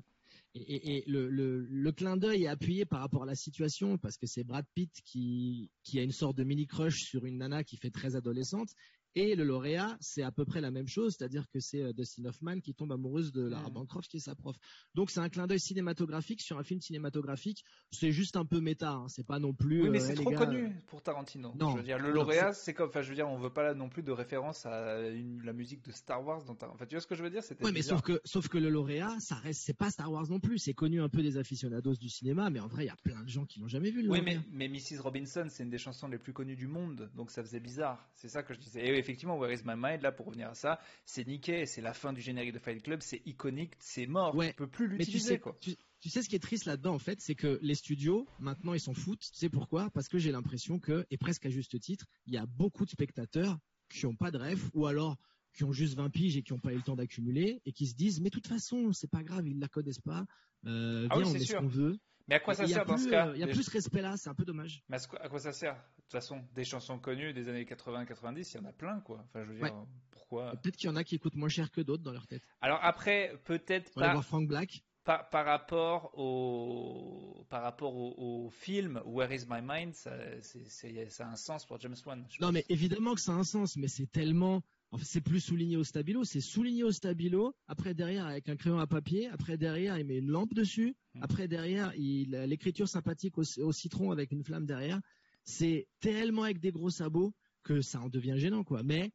Et, 0.57 1.03
le, 1.09 1.91
clin 1.91 2.17
d'œil 2.17 2.45
est 2.45 2.49
appuyé 2.49 2.85
par 2.85 3.01
rapport 3.01 3.25
à 3.25 3.27
la 3.27 3.35
situation 3.35 3.99
parce 3.99 4.17
que 4.17 4.27
c'est 4.27 4.45
Brad 4.45 4.65
Pitt 4.75 4.93
qui, 5.05 5.71
qui 5.83 5.99
a 5.99 6.03
une 6.03 6.13
sorte 6.13 6.37
de 6.37 6.45
mini 6.45 6.67
crush 6.67 7.03
sur 7.03 7.25
une 7.25 7.39
nana 7.39 7.65
qui 7.65 7.77
fait 7.77 7.91
très 7.91 8.15
adolescente 8.15 8.71
et 9.17 9.37
le 9.37 9.45
lauréat, 9.45 9.97
c'est 10.01 10.23
à 10.23 10.33
peu 10.33 10.45
près 10.45 10.61
la 10.61 10.71
même 10.71 10.89
chose, 10.89 11.15
c'est-à-dire 11.17 11.49
que 11.49 11.61
c'est 11.61 11.83
euh, 11.83 11.93
Dustin 11.93 12.25
Hoffman 12.25 12.61
qui 12.61 12.75
tombe 12.75 12.93
amoureuse 12.93 13.33
de 13.33 13.47
Lara 13.47 13.71
Bancroft 13.71 14.11
qui 14.11 14.17
est 14.17 14.21
sa 14.21 14.35
prof. 14.35 14.57
Donc 14.95 15.11
c'est 15.11 15.21
un 15.21 15.29
clin 15.29 15.47
d'œil 15.47 15.61
cinématographique 15.61 16.43
sur 16.43 16.59
un 16.59 16.65
film 16.65 16.81
cinématographique. 16.81 17.65
C'est 17.91 18.11
juste 18.11 18.37
un 18.37 18.45
peu 18.45 18.61
méta, 18.61 18.91
hein. 18.91 19.09
c'est 19.09 19.27
pas 19.27 19.39
non 19.39 19.55
plus. 19.55 19.83
Oui, 19.83 19.91
mais 19.91 20.03
euh, 20.03 20.07
c'est 20.07 20.15
trop 20.15 20.33
connu 20.33 20.75
pour 20.87 21.03
Tarantino. 21.03 21.55
Non, 21.59 21.73
je 21.73 21.77
veux 21.77 21.83
dire, 21.83 21.99
le 21.99 22.11
lauréat, 22.11 22.53
c'est 22.53 22.75
comme, 22.75 22.89
enfin, 22.89 23.03
je 23.03 23.09
veux 23.09 23.15
dire, 23.15 23.29
on 23.29 23.39
veut 23.39 23.53
pas 23.53 23.63
là 23.63 23.75
non 23.75 23.89
plus 23.89 24.03
de 24.03 24.13
référence 24.13 24.67
à 24.67 24.99
la 24.99 25.53
musique 25.53 25.85
de 25.85 25.93
Star 25.93 26.25
Wars. 26.25 26.43
Dans 26.45 26.55
Enfin, 26.55 26.87
tu 26.87 26.95
vois 26.95 27.01
ce 27.01 27.07
que 27.07 27.15
je 27.15 27.23
veux 27.23 27.31
dire? 27.31 27.43
Oui, 27.63 27.71
mais 27.73 27.83
sauf 27.83 28.01
que, 28.03 28.21
sauf 28.25 28.49
que 28.49 28.59
le 28.59 28.71
lauréat, 28.71 29.17
ça 29.21 29.37
reste, 29.37 29.63
c'est 29.65 29.77
pas 29.77 29.91
Star 29.91 30.11
Wars 30.11 30.29
non 30.29 30.41
plus. 30.41 30.59
C'est 30.59 30.75
connu 30.75 31.01
un 31.01 31.09
peu 31.09 31.23
des 31.23 31.37
aficionados 31.37 31.95
du 31.95 32.09
cinéma, 32.09 32.51
mais 32.51 32.61
en 32.61 32.67
vrai, 32.67 32.85
il 32.85 32.87
y 32.87 32.91
a 32.91 32.97
plein 32.97 33.23
de 33.23 33.29
gens 33.29 33.45
qui 33.45 33.61
l'ont 33.61 33.69
jamais 33.69 33.91
vu. 33.91 34.03
Le 34.03 34.11
oui, 34.11 34.23
mais, 34.25 34.39
mais 34.51 34.69
Mrs. 34.69 35.01
Robinson, 35.01 35.47
c'est 35.51 35.63
une 35.63 35.71
des 35.71 35.79
chansons 35.79 36.09
les 36.09 36.19
plus 36.19 36.33
connues 36.33 36.57
du 36.57 36.67
monde, 36.67 37.11
donc 37.15 37.31
ça 37.31 37.43
faisait 37.43 37.61
bizarre. 37.61 38.09
C'est 38.17 38.29
ça 38.29 38.43
que 38.43 38.55
je 38.55 38.59
disais. 38.59 38.85
Et 38.85 39.04
effectivement, 39.05 39.39
Where 39.39 39.53
is 39.53 39.63
My 39.65 39.75
Mind, 39.77 40.03
là, 40.03 40.13
pour 40.13 40.27
revenir 40.27 40.49
à 40.49 40.55
ça, 40.55 40.81
c'est 41.05 41.27
niqué, 41.27 41.67
c'est 41.67 41.81
la 41.81 41.93
fin 41.93 42.13
du 42.13 42.21
générique 42.21 42.53
de 42.53 42.59
Fight 42.59 42.83
Club, 42.83 43.01
c'est 43.03 43.23
iconique, 43.27 43.75
c'est 43.79 44.07
mort, 44.07 44.35
ouais. 44.35 44.51
tu 44.51 44.57
peux 44.57 44.67
plus 44.67 44.89
l'utiliser, 44.89 45.39
quoi. 45.39 45.57
Tu, 45.61 46.11
sais 46.11 46.23
ce 46.23 46.29
qui 46.29 46.37
est 46.37 46.41
triste 46.41 46.67
là-dedans, 46.67 46.95
en 46.95 46.99
fait, 46.99 47.21
c'est 47.21 47.35
que 47.35 47.59
les 47.63 47.75
studios, 47.75 48.27
maintenant, 48.39 48.75
ils 48.75 48.81
s'en 48.81 48.93
foutent. 48.93 49.21
Tu 49.21 49.39
sais 49.39 49.49
pourquoi? 49.49 49.89
Parce 49.91 50.09
que 50.09 50.19
j'ai 50.19 50.33
l'impression 50.33 50.79
que, 50.79 51.07
et 51.11 51.17
presque 51.17 51.47
à 51.47 51.51
juste 51.51 51.81
titre, 51.81 52.05
il 52.27 52.35
y 52.35 52.37
a 52.37 52.45
beaucoup 52.45 52.85
de 52.85 52.91
spectateurs 52.91 53.59
qui 53.89 54.05
n'ont 54.05 54.17
pas 54.17 54.31
de 54.31 54.37
rêve, 54.37 54.71
ou 54.75 54.87
alors 54.87 55.17
qui 55.55 55.65
ont 55.65 55.73
juste 55.73 55.95
20 55.95 56.11
piges 56.11 56.37
et 56.37 56.43
qui 56.43 56.53
n'ont 56.53 56.59
pas 56.59 56.73
eu 56.73 56.77
le 56.77 56.83
temps 56.83 56.97
d'accumuler, 56.97 57.63
et 57.65 57.73
qui 57.73 57.87
se 57.87 57.95
disent, 57.95 58.21
mais 58.21 58.29
de 58.29 58.35
toute 58.35 58.49
façon, 58.49 58.93
c'est 58.93 59.11
pas 59.11 59.23
grave, 59.23 59.47
ils 59.47 59.59
la 59.59 59.69
connaissent 59.69 60.01
pas, 60.01 60.27
euh, 60.67 61.07
ah 61.11 61.19
on 61.19 61.33
met 61.33 61.39
ce 61.39 61.55
qu'on 61.55 61.69
veut. 61.69 61.99
Mais 62.29 62.37
à 62.37 62.41
quoi 62.41 62.55
ça 62.55 62.67
sert 62.67 62.87
dans 62.87 62.97
ce 62.97 63.09
cas 63.09 63.33
Il 63.35 63.41
y 63.41 63.43
a 63.43 63.47
plus 63.47 63.63
ce 63.63 63.71
respect-là, 63.71 64.17
c'est 64.17 64.29
un 64.29 64.35
peu 64.35 64.45
dommage. 64.45 64.83
Mais 64.89 64.97
à 65.21 65.29
quoi 65.29 65.39
ça 65.39 65.53
sert? 65.53 65.75
De 65.75 66.03
toute 66.03 66.13
façon, 66.13 66.45
des 66.55 66.65
chansons 66.65 66.99
connues 66.99 67.33
des 67.33 67.49
années 67.49 67.65
80-90, 67.65 68.51
il 68.53 68.57
y 68.57 68.61
en 68.61 68.69
a 68.69 68.73
plein, 68.73 69.01
quoi. 69.01 69.25
Enfin, 69.25 69.45
je 69.45 69.53
veux 69.53 69.59
dire, 69.59 69.75
pourquoi 70.11 70.53
Peut-être 70.53 70.77
qu'il 70.77 70.89
y 70.89 70.93
en 70.93 70.97
a 70.97 71.05
qui 71.05 71.19
coûtent 71.19 71.37
moins 71.37 71.49
cher 71.49 71.71
que 71.71 71.81
d'autres 71.81 72.03
dans 72.03 72.13
leur 72.13 72.27
tête. 72.27 72.43
Alors 72.61 72.79
après, 72.83 73.39
peut-être 73.45 73.93
pas. 73.95 74.13
voir 74.13 74.25
Frank 74.25 74.47
Black. 74.47 74.85
Par, 75.05 75.29
par, 75.29 75.45
rapport 75.45 76.19
au 76.19 77.45
par 77.51 77.63
rapport 77.63 77.95
au, 77.95 78.49
film 78.49 79.03
Where 79.05 79.31
Is 79.31 79.45
My 79.47 79.61
Mind, 79.63 79.95
ça, 79.95 80.13
ça 80.41 81.27
a 81.27 81.31
un 81.31 81.37
sens 81.37 81.67
pour 81.67 81.79
James 81.79 81.97
Wan. 82.07 82.27
Non, 82.41 82.53
mais 82.53 82.65
évidemment 82.71 83.15
que 83.15 83.21
ça 83.21 83.33
a 83.33 83.35
un 83.35 83.45
sens, 83.45 83.77
mais 83.77 83.89
c'est 83.89 84.11
tellement 84.11 84.63
c'est 85.03 85.21
plus 85.21 85.41
souligné 85.41 85.77
au 85.77 85.85
stabilo, 85.85 86.25
c'est 86.25 86.41
souligné 86.41 86.85
au 86.85 86.93
stabilo. 86.93 87.55
Après 87.67 87.95
derrière 87.95 88.27
avec 88.27 88.49
un 88.49 88.57
crayon 88.57 88.79
à 88.79 88.87
papier. 88.87 89.29
Après 89.29 89.57
derrière 89.57 89.99
il 89.99 90.07
met 90.07 90.19
une 90.19 90.31
lampe 90.31 90.55
dessus. 90.55 90.95
Mm. 91.15 91.21
Après 91.23 91.49
derrière 91.49 91.93
il 91.97 92.31
l'écriture 92.31 92.89
sympathique 92.89 93.39
au, 93.39 93.73
citron 93.73 94.11
avec 94.11 94.33
une 94.33 94.45
flamme 94.45 94.67
derrière. 94.67 95.01
C'est 95.45 95.87
tellement 96.01 96.45
avec 96.45 96.61
des 96.61 96.73
gros 96.73 96.91
sabots 96.91 97.35
que 97.63 97.81
ça 97.81 98.01
en 98.01 98.09
devient 98.09 98.35
gênant 98.37 98.65
quoi. 98.65 98.83
Mais 98.83 99.13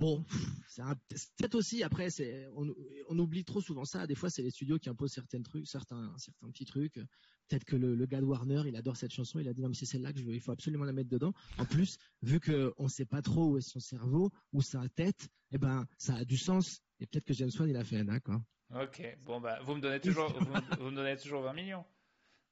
Bon, 0.00 0.24
peut-être 0.78 1.54
aussi 1.54 1.82
après, 1.82 2.08
c'est 2.08 2.48
on, 2.56 3.18
oublie 3.18 3.44
trop 3.44 3.60
souvent 3.60 3.84
ça. 3.84 4.06
Des 4.06 4.14
fois, 4.14 4.30
c'est 4.30 4.40
les 4.40 4.50
studios 4.50 4.78
qui 4.78 4.88
imposent 4.88 5.12
certains 5.12 5.42
trucs, 5.42 5.68
certains 5.68 6.10
certains 6.16 6.48
petits 6.48 6.64
trucs. 6.64 6.94
Peut-être 6.94 7.64
que 7.64 7.76
le, 7.76 8.06
gars 8.06 8.22
de 8.22 8.24
Warner, 8.24 8.62
il 8.66 8.74
adore 8.76 8.96
cette 8.96 9.12
chanson, 9.12 9.40
il 9.40 9.48
a 9.48 9.52
dit 9.52 9.60
non 9.60 9.68
mais 9.68 9.74
c'est 9.74 9.84
celle-là 9.84 10.14
que 10.14 10.18
je 10.18 10.24
veux, 10.24 10.32
il 10.32 10.40
faut 10.40 10.52
absolument 10.52 10.86
la 10.86 10.94
mettre 10.94 11.10
dedans. 11.10 11.34
En 11.58 11.66
plus, 11.66 11.98
vu 12.22 12.40
que 12.40 12.72
on 12.78 12.88
sait 12.88 13.04
pas 13.04 13.20
trop 13.20 13.50
où 13.50 13.58
est 13.58 13.60
son 13.60 13.78
cerveau, 13.78 14.30
où 14.54 14.62
sa 14.62 14.88
tête, 14.88 15.28
eh 15.52 15.58
ben 15.58 15.86
ça 15.98 16.14
a 16.14 16.24
du 16.24 16.38
sens. 16.38 16.80
Et 16.98 17.06
peut-être 17.06 17.26
que 17.26 17.34
James 17.34 17.50
Wan 17.58 17.68
il 17.68 17.76
a 17.76 17.84
fait 17.84 17.98
un 17.98 18.06
d'accord. 18.06 18.40
Ok, 18.74 19.18
bon 19.22 19.38
bah 19.38 19.58
vous 19.64 19.74
me 19.74 19.82
donnez 19.82 20.00
toujours 20.00 20.32
vous 20.80 20.90
me 20.90 20.96
donnez 20.96 21.18
toujours 21.18 21.42
20 21.42 21.52
millions. 21.52 21.84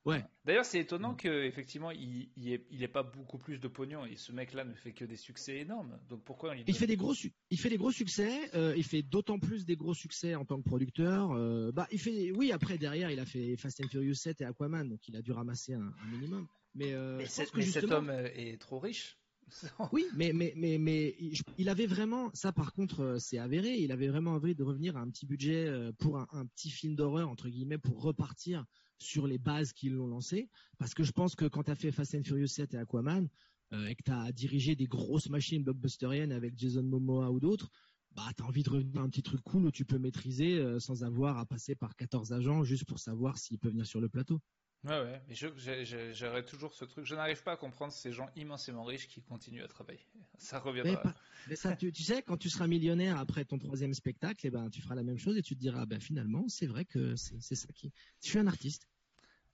Ouais. 0.05 0.25
D'ailleurs, 0.45 0.65
c'est 0.65 0.81
étonnant 0.81 1.15
qu'effectivement, 1.15 1.91
il 1.91 2.31
n'ait 2.73 2.89
pas 2.89 3.03
beaucoup 3.03 3.39
plus 3.39 3.59
de 3.59 3.69
pognon. 3.69 4.07
Et 4.07 4.17
ce 4.17 4.33
mec-là 4.33 4.65
ne 4.65 4.73
fait 4.73 4.93
que 4.93 5.05
des 5.05 5.17
succès 5.17 5.59
énormes. 5.59 5.99
Donc 6.09 6.25
pourquoi 6.25 6.57
il, 6.57 6.75
fait 6.75 6.87
des 6.87 6.97
gros 6.97 7.15
Il 7.51 7.59
fait 7.59 7.69
des 7.69 7.77
gros 7.77 7.91
succès. 7.91 8.51
Euh, 8.55 8.75
il 8.77 8.85
fait 8.85 9.03
d'autant 9.03 9.39
plus 9.39 9.67
des 9.67 9.77
gros 9.77 9.95
succès 9.95 10.35
en 10.35 10.45
tant 10.45 10.57
que 10.59 10.67
producteur. 10.67 11.33
Euh, 11.33 11.73
bah, 11.73 11.87
il 11.91 12.01
fait. 12.01 12.31
Oui, 12.33 12.53
après 12.53 12.79
derrière, 12.79 13.11
il 13.11 13.21
a 13.21 13.27
fait 13.27 13.57
Fast 13.57 13.83
and 13.83 13.89
Furious 13.89 14.15
7 14.15 14.41
et 14.41 14.45
Aquaman, 14.45 14.89
donc 14.89 15.07
il 15.09 15.17
a 15.17 15.23
dû 15.23 15.33
ramasser 15.33 15.75
un, 15.75 15.93
minimum. 16.11 16.47
Mais, 16.75 16.93
euh, 16.93 17.25
cet 17.27 17.85
homme 17.91 18.11
est 18.11 18.61
trop 18.61 18.79
riche. 18.79 19.19
oui, 19.93 20.05
mais, 20.15 20.33
mais, 20.35 20.53
mais, 20.57 20.77
mais 20.77 21.17
il 21.57 21.71
avait 21.71 21.87
vraiment, 21.87 22.31
ça 22.35 22.53
par 22.53 22.75
contre, 22.75 23.17
c'est 23.19 23.39
avéré, 23.39 23.77
il 23.79 23.93
avait 23.93 24.09
vraiment 24.09 24.33
envie 24.33 24.55
de 24.55 24.63
revenir 24.63 24.97
à 24.99 25.01
un 25.01 25.09
petit 25.09 25.25
budget 25.25 25.71
pour 25.99 26.19
un, 26.19 26.27
un 26.33 26.45
petit 26.45 26.71
film 26.71 26.95
d'horreur, 26.95 27.31
entre 27.31 27.49
guillemets, 27.49 27.79
pour 27.79 28.03
repartir 28.03 28.67
sur 28.99 29.27
les 29.27 29.39
bases 29.39 29.73
qui 29.73 29.89
l'ont 29.89 30.07
lancé. 30.07 30.49
Parce 30.79 30.95
que 30.95 31.03
je 31.03 31.13
pense 31.13 31.35
que 31.35 31.47
quand 31.47 31.65
tu 31.65 31.71
as 31.71 31.75
fait 31.75 31.93
Fast 31.93 32.15
and 32.15 32.25
Furious 32.25 32.49
7 32.49 32.75
et 32.75 32.79
Aquaman, 32.79 33.29
euh, 33.73 33.87
et 33.87 33.95
que 33.95 34.03
tu 34.03 34.11
as 34.11 34.33
dirigé 34.33 34.77
des 34.77 34.87
grosses 34.87 35.29
machines 35.29 35.63
blockbusteriennes 35.63 36.33
avec 36.33 36.57
Jason 36.57 36.83
Momoa 36.83 37.31
ou 37.31 37.39
d'autres, 37.41 37.71
bah, 38.13 38.25
tu 38.37 38.43
as 38.43 38.47
envie 38.47 38.63
de 38.63 38.71
revenir 38.71 39.01
à 39.01 39.05
un 39.05 39.09
petit 39.09 39.23
truc 39.23 39.43
cool 39.43 39.67
où 39.67 39.71
tu 39.71 39.85
peux 39.85 39.99
maîtriser 39.99 40.59
euh, 40.59 40.81
sans 40.81 41.05
avoir 41.05 41.39
à 41.39 41.47
passer 41.47 41.75
par 41.75 41.95
14 41.95 42.33
agents 42.33 42.65
juste 42.65 42.87
pour 42.87 42.99
savoir 42.99 43.39
s'il 43.39 43.59
peut 43.59 43.69
venir 43.69 43.87
sur 43.87 44.01
le 44.01 44.09
plateau. 44.09 44.41
Ouais, 44.85 45.01
ouais, 45.03 45.23
mais 45.29 45.35
j'aurais 45.35 46.45
toujours 46.45 46.73
ce 46.73 46.85
truc. 46.85 47.05
Je 47.05 47.15
n'arrive 47.17 47.43
pas 47.43 47.53
à 47.53 47.57
comprendre 47.57 47.93
ces 47.93 48.13
gens 48.13 48.31
immensément 48.37 48.85
riches 48.85 49.09
qui 49.09 49.21
continuent 49.23 49.65
à 49.65 49.69
travailler. 49.69 50.07
Ça 50.37 50.61
reviendra. 50.61 51.15
Mais, 51.49 51.57
ça, 51.57 51.75
tu, 51.75 51.93
sais, 51.95 52.23
quand 52.23 52.37
tu 52.37 52.49
seras 52.49 52.69
millionnaire 52.69 53.19
après 53.19 53.45
ton 53.45 53.59
troisième 53.59 53.93
spectacle, 53.93 54.47
eh 54.47 54.51
ben, 54.51 54.71
tu 54.71 54.81
feras 54.81 54.95
la 54.95 55.03
même 55.03 55.19
chose 55.19 55.37
et 55.37 55.43
tu 55.43 55.57
te 55.57 55.61
diras, 55.61 55.85
ben, 55.85 56.01
finalement, 56.01 56.49
c'est 56.49 56.67
vrai 56.67 56.85
que 56.85 57.17
c'est 57.17 57.57
ça 57.57 57.69
qui. 57.73 57.93
Je 58.23 58.29
suis 58.29 58.39
un 58.39 58.47
artiste. 58.47 58.89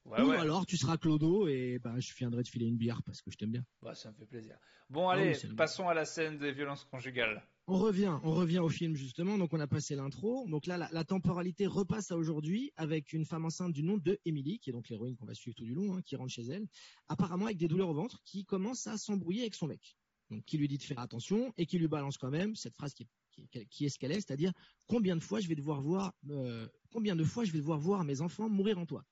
Ouais, 0.05 0.21
Ou 0.21 0.33
alors 0.33 0.67
tu 0.67 0.77
seras 0.77 0.99
Clodo 0.99 1.49
et 1.49 1.79
ben, 1.83 1.99
je 1.99 2.13
viendrai 2.15 2.43
te 2.43 2.51
filer 2.51 2.67
une 2.67 2.77
bière 2.77 3.03
parce 3.05 3.23
que 3.23 3.31
je 3.31 3.39
t'aime 3.39 3.53
bien. 3.53 3.65
Bah, 3.81 3.95
ça 3.95 4.11
me 4.11 4.15
fait 4.15 4.27
plaisir. 4.27 4.59
Bon, 4.91 5.09
allez, 5.09 5.35
passons 5.57 5.89
à 5.89 5.95
la 5.95 6.05
scène 6.05 6.37
des 6.37 6.53
violences 6.53 6.85
conjugales. 6.85 7.43
On 7.67 7.79
revient, 7.79 8.19
on 8.23 8.35
revient 8.35 8.59
au 8.59 8.69
film 8.69 8.95
justement. 8.95 9.39
Donc 9.39 9.53
on 9.53 9.61
a 9.61 9.67
passé 9.67 9.97
l'intro. 9.97 10.47
Donc 10.49 10.67
là, 10.67 10.89
la, 10.91 11.05
temporalité 11.05 11.67
repasse 11.67 12.11
à 12.11 12.17
aujourd'hui 12.17 12.73
avec 12.77 13.13
une 13.13 13.25
femme 13.25 13.45
enceinte 13.45 13.73
du 13.73 13.83
nom 13.83 13.97
de 13.97 14.19
Emily, 14.25 14.59
qui 14.59 14.71
est 14.71 14.73
donc 14.73 14.89
l'héroïne 14.89 15.17
qu'on 15.17 15.27
va 15.27 15.35
suivre 15.35 15.57
tout 15.57 15.65
du 15.65 15.75
long, 15.75 15.97
hein, 15.97 16.03
qui 16.03 16.17
rentre 16.17 16.33
chez 16.33 16.45
elle, 16.45 16.67
apparemment 17.09 17.47
avec 17.47 17.59
des 17.59 17.69
douleurs 17.69 17.89
au 17.89 17.95
ventre, 17.95 18.21
qui 18.25 18.45
commence 18.45 18.87
à 18.87 18.99
s'embrouiller 18.99 19.43
avec 19.43 19.55
son 19.55 19.67
mec. 19.67 19.97
Donc 20.31 20.45
qui 20.45 20.59
lui 20.59 20.69
dit 20.69 20.79
de 20.79 20.83
faire 20.83 20.99
attention 20.99 21.53
et 21.57 21.67
qui 21.67 21.79
lui 21.79 21.89
balance 21.89 22.19
quand 22.19 22.31
même 22.31 22.57
cette 22.57 22.75
phrase 22.75 22.95
qui 22.95 23.05
est, 23.05 23.89
ce 23.89 23.99
qu'elle 23.99 24.13
est, 24.13 24.21
c'est-à-dire 24.21 24.53
combien 24.87 25.17
de 25.17 25.23
fois 25.23 25.41
je 25.41 25.49
vais 25.49 25.55
devoir 25.55 25.83
voir, 25.83 26.15
euh, 26.31 26.67
combien 26.91 27.17
de 27.17 27.25
fois 27.25 27.45
je 27.45 27.53
vais 27.53 27.59
devoir 27.59 27.79
voir 27.79 28.05
mes 28.05 28.21
enfants 28.21 28.49
mourir 28.49 28.79
en 28.79 28.87
toi? 28.87 29.05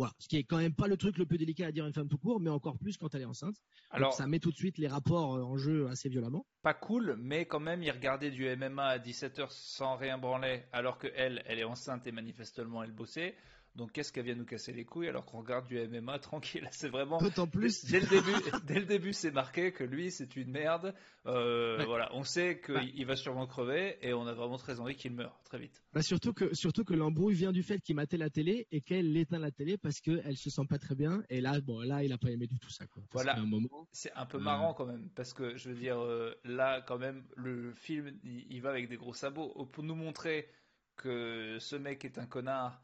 Voilà, 0.00 0.14
ce 0.18 0.28
qui 0.28 0.38
est 0.38 0.44
quand 0.44 0.56
même 0.56 0.72
pas 0.72 0.86
le 0.86 0.96
truc 0.96 1.18
le 1.18 1.26
plus 1.26 1.36
délicat 1.36 1.66
à 1.66 1.72
dire 1.72 1.84
à 1.84 1.86
une 1.86 1.92
femme 1.92 2.08
tout 2.08 2.16
court, 2.16 2.40
mais 2.40 2.48
encore 2.48 2.78
plus 2.78 2.96
quand 2.96 3.14
elle 3.14 3.20
est 3.20 3.26
enceinte. 3.26 3.56
Alors, 3.90 4.14
ça 4.14 4.26
met 4.26 4.38
tout 4.38 4.50
de 4.50 4.56
suite 4.56 4.78
les 4.78 4.88
rapports 4.88 5.34
euh, 5.34 5.42
en 5.42 5.58
jeu 5.58 5.88
assez 5.88 6.08
violemment. 6.08 6.46
Pas 6.62 6.72
cool, 6.72 7.16
mais 7.18 7.44
quand 7.44 7.60
même, 7.60 7.82
il 7.82 7.90
regardait 7.90 8.30
du 8.30 8.48
MMA 8.56 8.82
à 8.82 8.98
17h 8.98 9.48
sans 9.50 9.96
rien 9.96 10.16
branler, 10.16 10.62
alors 10.72 10.96
que 10.96 11.06
elle, 11.14 11.42
elle 11.44 11.58
est 11.58 11.64
enceinte 11.64 12.06
et 12.06 12.12
manifestement 12.12 12.82
elle 12.82 12.92
bossait. 12.92 13.36
Donc 13.76 13.92
qu'est-ce 13.92 14.12
qu'elle 14.12 14.24
vient 14.24 14.34
nous 14.34 14.44
casser 14.44 14.72
les 14.72 14.84
couilles 14.84 15.08
alors 15.08 15.24
qu'on 15.24 15.38
regarde 15.38 15.66
du 15.66 15.78
MMA 15.78 16.18
tranquille? 16.20 16.68
C'est 16.72 16.88
vraiment. 16.88 17.18
D'autant 17.18 17.46
plus. 17.46 17.84
Dès 17.86 18.00
le 18.00 18.06
début, 18.06 18.32
dès 18.66 18.80
le 18.80 18.86
début, 18.86 19.12
c'est 19.12 19.30
marqué 19.30 19.72
que 19.72 19.84
lui, 19.84 20.10
c'est 20.10 20.36
une 20.36 20.50
merde. 20.50 20.94
Euh, 21.26 21.82
voilà, 21.84 22.10
on 22.14 22.24
sait 22.24 22.60
qu'il 22.60 23.06
va 23.06 23.14
sûrement 23.14 23.46
crever 23.46 23.98
et 24.02 24.14
on 24.14 24.26
a 24.26 24.32
vraiment 24.32 24.56
très 24.56 24.80
envie 24.80 24.96
qu'il 24.96 25.12
meure 25.12 25.40
très 25.44 25.58
vite. 25.58 25.82
Bah 25.92 26.02
surtout 26.02 26.32
que 26.32 26.54
surtout 26.54 26.84
que 26.84 26.94
l'embrouille 26.94 27.34
vient 27.34 27.52
du 27.52 27.62
fait 27.62 27.80
qu'il 27.80 27.96
matait 27.96 28.16
la 28.16 28.30
télé 28.30 28.66
et 28.72 28.80
qu'elle 28.80 29.16
éteint 29.16 29.38
la 29.38 29.50
télé 29.50 29.76
parce 29.76 30.00
qu'elle 30.00 30.36
se 30.36 30.50
sent 30.50 30.66
pas 30.68 30.78
très 30.78 30.94
bien. 30.94 31.22
Et 31.28 31.40
là, 31.40 31.60
bon, 31.60 31.80
là, 31.80 32.02
il 32.02 32.12
a 32.12 32.18
pas 32.18 32.30
aimé 32.30 32.46
du 32.46 32.58
tout 32.58 32.70
ça. 32.70 32.86
Quoi. 32.86 33.02
Voilà. 33.12 33.36
Un 33.36 33.46
moment, 33.46 33.88
c'est 33.92 34.12
un 34.14 34.26
peu 34.26 34.38
marrant 34.38 34.74
quand 34.74 34.86
même 34.86 35.10
parce 35.14 35.32
que 35.32 35.56
je 35.56 35.68
veux 35.68 35.76
dire, 35.76 36.00
euh, 36.00 36.34
là, 36.44 36.80
quand 36.80 36.98
même, 36.98 37.24
le 37.36 37.72
film, 37.74 38.18
il, 38.22 38.60
va 38.60 38.70
avec 38.70 38.88
des 38.88 38.96
gros 38.96 39.14
sabots 39.14 39.66
pour 39.72 39.84
nous 39.84 39.94
montrer 39.94 40.48
que 40.96 41.58
ce 41.58 41.76
mec 41.76 42.04
est 42.04 42.18
un 42.18 42.26
connard 42.26 42.82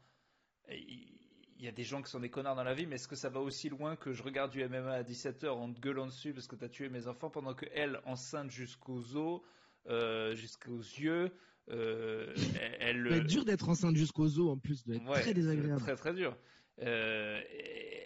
il 0.69 1.65
y 1.65 1.67
a 1.67 1.71
des 1.71 1.83
gens 1.83 2.01
qui 2.01 2.09
sont 2.09 2.19
des 2.19 2.29
connards 2.29 2.55
dans 2.55 2.63
la 2.63 2.73
vie, 2.73 2.85
mais 2.85 2.95
est-ce 2.95 3.07
que 3.07 3.15
ça 3.15 3.29
va 3.29 3.39
aussi 3.39 3.69
loin 3.69 3.95
que 3.95 4.13
je 4.13 4.21
regarde 4.23 4.51
du 4.51 4.63
MMA 4.63 4.91
à 4.91 5.03
17h 5.03 5.49
en 5.49 5.73
te 5.73 5.79
gueulant 5.79 6.05
dessus 6.05 6.33
parce 6.33 6.47
que 6.47 6.55
tu 6.55 6.63
as 6.63 6.69
tué 6.69 6.89
mes 6.89 7.07
enfants 7.07 7.29
pendant 7.29 7.53
que 7.53 7.65
elle, 7.73 7.99
enceinte 8.05 8.51
jusqu'aux 8.51 9.15
os, 9.15 9.41
euh, 9.87 10.35
jusqu'aux 10.35 10.77
yeux, 10.77 11.31
euh, 11.69 12.33
elle. 12.79 13.07
C'est 13.11 13.23
dur 13.23 13.45
d'être 13.45 13.69
enceinte 13.69 13.95
jusqu'aux 13.95 14.39
os 14.39 14.49
en 14.51 14.57
plus, 14.57 14.85
de 14.85 14.97
très 14.97 15.33
désagréable. 15.33 15.81
Très 15.81 15.95
très 15.95 16.13
dur. 16.13 16.37
Euh, 16.79 17.41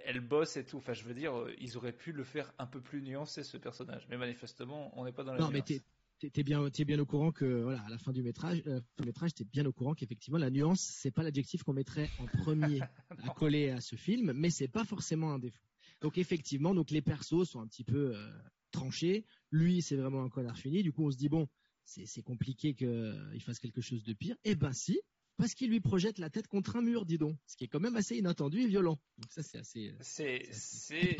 elle 0.05 0.21
bosse 0.21 0.55
et 0.55 0.63
tout. 0.63 0.77
Enfin, 0.77 0.93
je 0.93 1.03
veux 1.03 1.13
dire, 1.13 1.33
ils 1.59 1.75
auraient 1.77 1.91
pu 1.91 2.13
le 2.13 2.23
faire 2.23 2.53
un 2.57 2.65
peu 2.65 2.79
plus 2.79 3.01
nuancé 3.01 3.43
ce 3.43 3.57
personnage, 3.57 4.07
mais 4.09 4.17
manifestement, 4.17 4.97
on 4.97 5.03
n'est 5.03 5.11
pas 5.11 5.23
dans 5.23 5.33
la. 5.33 5.39
Non, 5.39 5.51
nuance. 5.51 5.69
mais 5.69 5.81
t'es 6.29 6.43
bien, 6.43 6.65
es 6.65 6.85
bien 6.85 6.99
au 6.99 7.05
courant 7.05 7.31
que 7.31 7.63
voilà, 7.63 7.81
à 7.83 7.89
la 7.89 7.97
fin 7.97 8.11
du 8.11 8.21
métrage, 8.21 8.61
euh, 8.67 8.79
métrage, 9.03 9.33
t'es 9.33 9.43
bien 9.43 9.65
au 9.65 9.73
courant 9.73 9.93
qu'effectivement 9.93 10.37
la 10.37 10.49
nuance, 10.49 10.81
c'est 10.81 11.11
pas 11.11 11.23
l'adjectif 11.23 11.63
qu'on 11.63 11.73
mettrait 11.73 12.09
en 12.19 12.25
premier 12.25 12.81
à 13.23 13.29
coller 13.35 13.69
à 13.69 13.81
ce 13.81 13.95
film, 13.95 14.31
mais 14.33 14.49
c'est 14.49 14.67
pas 14.67 14.85
forcément 14.85 15.33
un 15.33 15.39
défaut. 15.39 15.63
Donc 16.01 16.17
effectivement, 16.17 16.73
donc 16.73 16.91
les 16.91 17.01
persos 17.01 17.49
sont 17.49 17.61
un 17.61 17.67
petit 17.67 17.83
peu 17.83 18.15
euh, 18.15 18.29
tranchés. 18.71 19.25
Lui, 19.51 19.81
c'est 19.81 19.95
vraiment 19.95 20.23
un 20.23 20.29
connard 20.29 20.57
fini. 20.57 20.83
Du 20.83 20.91
coup, 20.91 21.05
on 21.05 21.11
se 21.11 21.17
dit 21.17 21.29
bon, 21.29 21.47
c'est 21.85 22.23
compliqué 22.23 22.73
qu'il 22.73 22.87
euh, 22.87 23.39
fasse 23.39 23.59
quelque 23.59 23.81
chose 23.81 24.03
de 24.03 24.13
pire. 24.13 24.35
Eh 24.43 24.55
ben 24.55 24.73
si, 24.73 24.99
parce 25.37 25.53
qu'il 25.53 25.69
lui 25.69 25.79
projette 25.79 26.19
la 26.19 26.29
tête 26.29 26.47
contre 26.47 26.75
un 26.75 26.81
mur, 26.81 27.05
dis 27.05 27.17
donc, 27.17 27.37
ce 27.47 27.55
qui 27.55 27.65
est 27.65 27.67
quand 27.67 27.79
même 27.79 27.95
assez 27.95 28.15
inattendu 28.17 28.61
et 28.61 28.67
violent. 28.67 28.99
Donc 29.17 29.31
ça, 29.31 29.43
c'est 29.43 29.57
assez. 29.57 29.93
C'est 30.01 31.17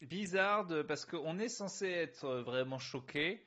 bizarre 0.00 0.66
parce 0.86 1.04
qu'on 1.04 1.38
est 1.38 1.48
censé 1.48 1.86
être 1.86 2.40
vraiment 2.40 2.78
choqué 2.78 3.46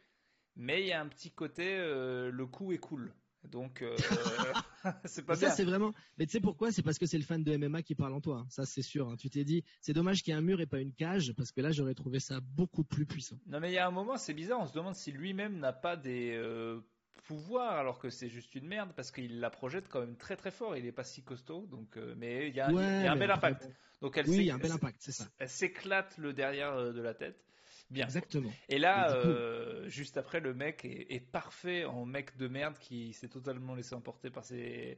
mais 0.55 0.81
il 0.81 0.87
y 0.87 0.93
a 0.93 1.01
un 1.01 1.07
petit 1.07 1.31
côté 1.31 1.75
euh, 1.77 2.31
le 2.31 2.45
coup 2.45 2.71
est 2.71 2.77
cool. 2.77 3.13
Donc 3.49 3.81
euh, 3.81 3.95
c'est 5.05 5.25
pas 5.25 5.35
ça, 5.35 5.49
c'est 5.49 5.63
vraiment. 5.63 5.93
Mais 6.17 6.25
tu 6.25 6.31
sais 6.31 6.39
pourquoi? 6.39 6.71
C'est 6.71 6.81
parce 6.81 6.97
que 6.97 7.05
c'est 7.05 7.17
le 7.17 7.23
fan 7.23 7.43
de 7.43 7.57
MMA 7.57 7.81
qui 7.81 7.95
parle 7.95 8.13
en 8.13 8.21
toi. 8.21 8.39
Hein. 8.39 8.47
Ça, 8.49 8.65
c'est 8.65 8.81
sûr. 8.81 9.09
Hein. 9.09 9.15
Tu 9.17 9.29
t'es 9.29 9.43
dit, 9.43 9.63
c'est 9.81 9.93
dommage 9.93 10.23
qu'il 10.23 10.33
y 10.33 10.35
ait 10.35 10.39
un 10.39 10.43
mur 10.43 10.61
et 10.61 10.65
pas 10.65 10.79
une 10.79 10.93
cage, 10.93 11.33
parce 11.33 11.51
que 11.51 11.61
là, 11.61 11.71
j'aurais 11.71 11.93
trouvé 11.93 12.19
ça 12.19 12.39
beaucoup 12.41 12.83
plus 12.83 13.05
puissant. 13.05 13.37
Non, 13.47 13.59
mais 13.59 13.71
il 13.71 13.73
y 13.73 13.77
a 13.77 13.87
un 13.87 13.91
moment, 13.91 14.17
c'est 14.17 14.33
bizarre. 14.33 14.59
On 14.61 14.67
se 14.67 14.73
demande 14.73 14.95
si 14.95 15.11
lui-même 15.11 15.59
n'a 15.59 15.73
pas 15.73 15.97
des 15.97 16.33
euh, 16.35 16.79
pouvoirs, 17.23 17.73
alors 17.73 17.99
que 17.99 18.09
c'est 18.09 18.29
juste 18.29 18.55
une 18.55 18.67
merde, 18.67 18.91
parce 18.95 19.11
qu'il 19.11 19.39
la 19.39 19.49
projette 19.49 19.87
quand 19.89 19.99
même 19.99 20.15
très 20.15 20.37
très 20.37 20.51
fort. 20.51 20.77
Il 20.77 20.85
est 20.85 20.91
pas 20.91 21.03
si 21.03 21.23
costaud, 21.23 21.67
donc. 21.69 21.97
mais 22.17 22.47
il 22.47 22.55
y 22.55 22.61
a, 22.61 22.67
un 22.67 23.15
bel 23.15 23.31
impact. 23.31 23.69
Donc 24.01 24.17
elle 24.17 24.27
oui, 24.29 24.37
il 24.37 24.43
y 24.43 24.51
a 24.51 24.55
un 24.55 24.59
bel 24.59 24.71
impact, 24.71 24.97
c'est 24.99 25.13
ça. 25.13 25.25
Elle 25.39 25.49
s'éclate 25.49 26.17
le 26.17 26.33
derrière 26.33 26.93
de 26.93 27.01
la 27.01 27.13
tête. 27.13 27.45
Bien. 27.89 28.05
Exactement. 28.05 28.51
Et 28.69 28.79
là, 28.79 29.15
euh, 29.15 29.87
juste 29.87 30.17
après, 30.17 30.39
le 30.39 30.53
mec 30.53 30.83
est, 30.85 31.19
parfait 31.19 31.85
en 31.85 32.05
mec 32.05 32.35
de 32.37 32.47
merde 32.47 32.77
qui 32.79 33.13
s'est 33.13 33.27
totalement 33.27 33.75
laissé 33.75 33.93
emporter 33.93 34.29
par 34.31 34.43
ses, 34.43 34.97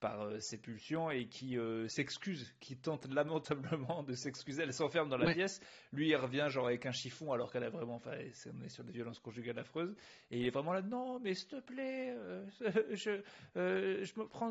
par 0.00 0.22
euh, 0.22 0.38
ses 0.38 0.56
pulsions 0.56 1.10
et 1.10 1.26
qui 1.26 1.58
euh, 1.58 1.86
s'excuse, 1.88 2.54
qui 2.60 2.76
tente 2.76 3.06
lamentablement 3.12 4.02
de 4.02 4.14
s'excuser. 4.14 4.62
Elle 4.62 4.72
s'enferme 4.72 5.08
dans 5.08 5.18
la 5.18 5.34
pièce. 5.34 5.60
Lui, 5.92 6.08
il 6.08 6.16
revient 6.16 6.46
genre 6.48 6.66
avec 6.66 6.86
un 6.86 6.92
chiffon 6.92 7.32
alors 7.32 7.52
qu'elle 7.52 7.64
a 7.64 7.70
vraiment, 7.70 7.96
enfin, 7.96 8.16
on 8.54 8.64
est 8.64 8.68
sur 8.70 8.84
des 8.84 8.92
violences 8.92 9.18
conjugales 9.18 9.58
affreuses. 9.58 9.94
Et 10.30 10.40
il 10.40 10.46
est 10.46 10.50
vraiment 10.50 10.72
là, 10.72 10.82
non, 10.82 11.20
mais 11.20 11.34
s'il 11.34 11.48
te 11.48 11.60
plaît, 11.60 12.16
je, 12.92 13.20
je 13.54 14.20
me 14.20 14.26
prends, 14.26 14.50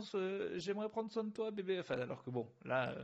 j'aimerais 0.57 0.89
prendre 0.89 1.11
soin 1.11 1.23
de 1.23 1.31
toi, 1.31 1.49
bébé. 1.49 1.79
Enfin, 1.79 1.99
alors 1.99 2.23
que 2.23 2.29
bon, 2.29 2.47
là, 2.65 2.95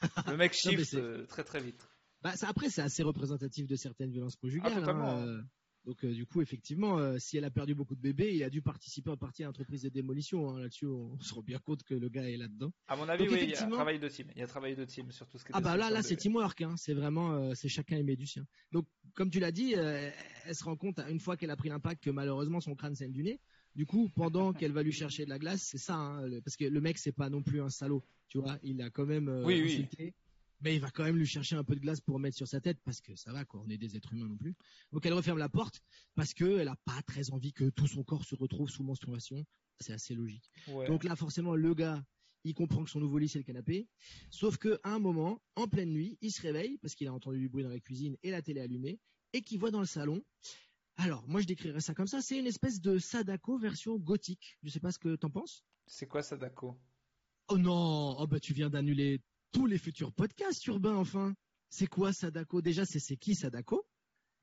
le 0.26 0.36
mec 0.36 0.52
chiffre 0.54 1.24
très 1.28 1.44
très 1.44 1.60
vite. 1.60 1.86
Bah, 2.24 2.32
après, 2.40 2.70
c'est 2.70 2.80
assez 2.80 3.02
représentatif 3.02 3.66
de 3.66 3.76
certaines 3.76 4.10
violences 4.10 4.36
conjugales. 4.36 4.82
Ah, 4.86 4.90
hein, 4.90 5.28
euh. 5.28 5.42
donc, 5.84 6.02
euh, 6.06 6.14
du 6.14 6.24
coup, 6.24 6.40
effectivement, 6.40 6.98
euh, 6.98 7.18
si 7.18 7.36
elle 7.36 7.44
a 7.44 7.50
perdu 7.50 7.74
beaucoup 7.74 7.94
de 7.94 8.00
bébés, 8.00 8.34
il 8.34 8.42
a 8.42 8.48
dû 8.48 8.62
participer 8.62 9.10
en 9.10 9.18
partie 9.18 9.42
à 9.42 9.46
l'entreprise 9.46 9.82
de 9.82 9.90
démolition. 9.90 10.48
Hein. 10.48 10.60
Là-dessus, 10.60 10.86
on, 10.86 11.20
se 11.20 11.34
rend 11.34 11.42
bien 11.42 11.58
compte 11.58 11.82
que 11.82 11.92
le 11.92 12.08
gars 12.08 12.26
est 12.26 12.38
là-dedans. 12.38 12.72
À 12.88 12.96
mon 12.96 13.06
avis, 13.10 13.28
oui, 13.28 13.38
il 13.42 13.50
y 13.50 13.54
a 13.54 13.66
travail 13.66 13.98
de 13.98 14.08
team. 14.08 14.28
Il 14.34 14.40
y 14.40 14.42
a 14.42 14.46
travail 14.46 14.74
de 14.74 14.86
team 14.86 15.12
sur 15.12 15.28
tout 15.28 15.36
ce 15.36 15.44
qui 15.44 15.50
Ah 15.52 15.60
bah 15.60 15.76
là, 15.76 15.90
là, 15.90 16.02
c'est 16.02 16.16
teamwork. 16.16 16.62
Hein. 16.62 16.76
C'est 16.78 16.94
vraiment, 16.94 17.54
c'est 17.54 17.68
chacun 17.68 17.98
aimé 17.98 18.16
du 18.16 18.26
sien. 18.26 18.46
Donc, 18.72 18.86
comme 19.12 19.28
tu 19.28 19.38
l'as 19.38 19.52
dit, 19.52 19.74
elle 19.74 20.54
se 20.54 20.64
rend 20.64 20.76
compte 20.76 21.00
une 21.00 21.20
fois 21.20 21.36
qu'elle 21.36 21.50
a 21.50 21.56
pris 21.56 21.68
l'impact 21.68 22.02
que 22.02 22.10
malheureusement 22.10 22.62
son 22.62 22.74
crâne 22.74 22.94
saigne 22.94 23.12
du 23.12 23.22
nez. 23.22 23.38
Du 23.74 23.84
coup, 23.84 24.08
pendant 24.08 24.52
qu'elle 24.54 24.72
va 24.72 24.82
lui 24.82 24.92
chercher 24.92 25.26
de 25.26 25.30
la 25.30 25.38
glace, 25.38 25.60
c'est 25.60 25.78
ça, 25.78 25.96
hein, 25.96 26.40
parce 26.42 26.56
que 26.56 26.64
le 26.64 26.80
mec 26.80 26.96
c'est 26.96 27.12
pas 27.12 27.28
non 27.28 27.42
plus 27.42 27.60
un 27.60 27.68
salaud, 27.68 28.02
tu 28.28 28.38
vois, 28.38 28.56
il 28.62 28.80
a 28.80 28.88
quand 28.88 29.04
même 29.04 29.28
oui, 29.44 29.62
insulté 29.62 30.14
mais 30.64 30.74
il 30.74 30.80
va 30.80 30.90
quand 30.90 31.04
même 31.04 31.16
lui 31.16 31.26
chercher 31.26 31.56
un 31.56 31.62
peu 31.62 31.74
de 31.74 31.80
glace 31.80 32.00
pour 32.00 32.18
mettre 32.18 32.38
sur 32.38 32.48
sa 32.48 32.58
tête 32.58 32.78
parce 32.84 33.02
que 33.02 33.14
ça 33.14 33.32
va 33.32 33.44
quoi, 33.44 33.62
on 33.64 33.68
est 33.68 33.76
des 33.76 33.96
êtres 33.96 34.14
humains 34.14 34.26
non 34.26 34.36
plus. 34.36 34.54
Donc 34.92 35.04
elle 35.04 35.12
referme 35.12 35.38
la 35.38 35.50
porte 35.50 35.82
parce 36.14 36.32
que 36.32 36.58
elle 36.58 36.68
a 36.68 36.76
pas 36.86 37.02
très 37.02 37.30
envie 37.30 37.52
que 37.52 37.68
tout 37.68 37.86
son 37.86 38.02
corps 38.02 38.24
se 38.24 38.34
retrouve 38.34 38.70
sous 38.70 38.82
menstruation. 38.82 39.44
C'est 39.78 39.92
assez 39.92 40.14
logique. 40.14 40.50
Donc 40.88 41.04
là 41.04 41.16
forcément 41.16 41.54
le 41.54 41.74
gars, 41.74 42.02
il 42.44 42.54
comprend 42.54 42.82
que 42.82 42.90
son 42.90 42.98
nouveau 42.98 43.18
lit 43.18 43.28
c'est 43.28 43.38
le 43.38 43.44
canapé. 43.44 43.86
Sauf 44.30 44.56
que 44.56 44.80
à 44.82 44.94
un 44.94 44.98
moment, 44.98 45.42
en 45.54 45.68
pleine 45.68 45.90
nuit, 45.90 46.16
il 46.22 46.32
se 46.32 46.40
réveille 46.40 46.78
parce 46.78 46.94
qu'il 46.94 47.08
a 47.08 47.12
entendu 47.12 47.38
du 47.40 47.50
bruit 47.50 47.62
dans 47.62 47.68
la 47.68 47.80
cuisine 47.80 48.16
et 48.22 48.30
la 48.30 48.40
télé 48.40 48.62
allumée 48.62 48.98
et 49.34 49.42
qu'il 49.42 49.58
voit 49.58 49.70
dans 49.70 49.80
le 49.80 49.86
salon. 49.86 50.24
Alors 50.96 51.28
moi 51.28 51.42
je 51.42 51.46
décrirais 51.46 51.80
ça 51.80 51.92
comme 51.92 52.06
ça, 52.06 52.22
c'est 52.22 52.38
une 52.38 52.46
espèce 52.46 52.80
de 52.80 52.98
Sadako 52.98 53.58
version 53.58 53.98
gothique. 53.98 54.56
Je 54.62 54.70
sais 54.70 54.80
pas 54.80 54.92
ce 54.92 54.98
que 54.98 55.14
t'en 55.16 55.28
penses. 55.28 55.62
C'est 55.86 56.06
quoi 56.06 56.22
Sadako? 56.22 56.80
Oh 57.48 57.58
non, 57.58 58.16
oh 58.18 58.26
bah 58.26 58.40
tu 58.40 58.54
viens 58.54 58.70
d'annuler 58.70 59.20
tous 59.54 59.66
les 59.66 59.78
futurs 59.78 60.12
podcasts 60.12 60.66
urbains, 60.66 60.96
enfin. 60.96 61.34
C'est 61.70 61.86
quoi 61.86 62.12
Sadako? 62.12 62.60
Déjà, 62.60 62.84
c'est 62.84 63.16
qui 63.16 63.34
Sadako? 63.34 63.86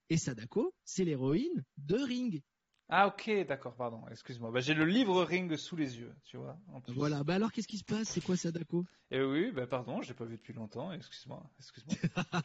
Et 0.09 0.17
Sadako, 0.17 0.73
c'est 0.83 1.03
l'héroïne 1.03 1.63
de 1.77 1.97
Ring. 1.97 2.41
Ah 2.87 3.07
ok, 3.07 3.45
d'accord, 3.47 3.75
pardon, 3.75 4.01
excuse-moi. 4.09 4.51
Bah, 4.51 4.59
j'ai 4.59 4.73
le 4.73 4.85
livre 4.85 5.23
Ring 5.23 5.55
sous 5.55 5.75
les 5.75 5.97
yeux, 5.97 6.13
tu 6.25 6.37
vois. 6.37 6.57
Voilà, 6.87 7.23
bah 7.23 7.35
alors 7.35 7.51
qu'est-ce 7.51 7.67
qui 7.67 7.77
se 7.77 7.85
passe? 7.85 8.09
C'est 8.09 8.21
quoi 8.21 8.35
Sadako? 8.35 8.85
Eh 9.11 9.21
oui, 9.21 9.51
bah 9.51 9.67
pardon, 9.67 10.01
je 10.01 10.09
l'ai 10.09 10.13
pas 10.13 10.25
vu 10.25 10.35
depuis 10.37 10.53
longtemps, 10.53 10.91
excuse-moi. 10.91 11.49
excuse-moi. 11.59 11.95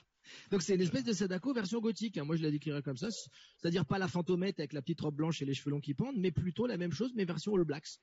Donc 0.50 0.62
c'est 0.62 0.74
une 0.74 0.81
espèce 0.81 1.05
de 1.05 1.12
Sadako 1.12 1.52
version 1.52 1.81
gothique, 1.81 2.18
hein. 2.18 2.24
moi 2.24 2.37
je 2.37 2.42
la 2.42 2.50
décrirais 2.50 2.83
comme 2.83 2.96
ça, 2.96 3.11
c'est-à-dire 3.11 3.87
pas 3.87 3.98
la 3.98 4.09
fantomette 4.09 4.59
avec 4.61 4.72
la 4.72 4.83
petite 4.83 5.00
robe 5.00 5.16
blanche 5.16 5.42
et 5.42 5.44
les 5.44 5.55
cheveux 5.55 5.70
longs 5.70 5.81
qui 5.81 5.94
pendent, 5.94 6.18
mais 6.18 6.31
plutôt 6.31 6.66
la 6.66 6.76
même 6.76 6.92
chose, 6.92 7.12
mais 7.14 7.24
version 7.24 7.55
All 7.55 7.64
Blacks. 7.64 8.00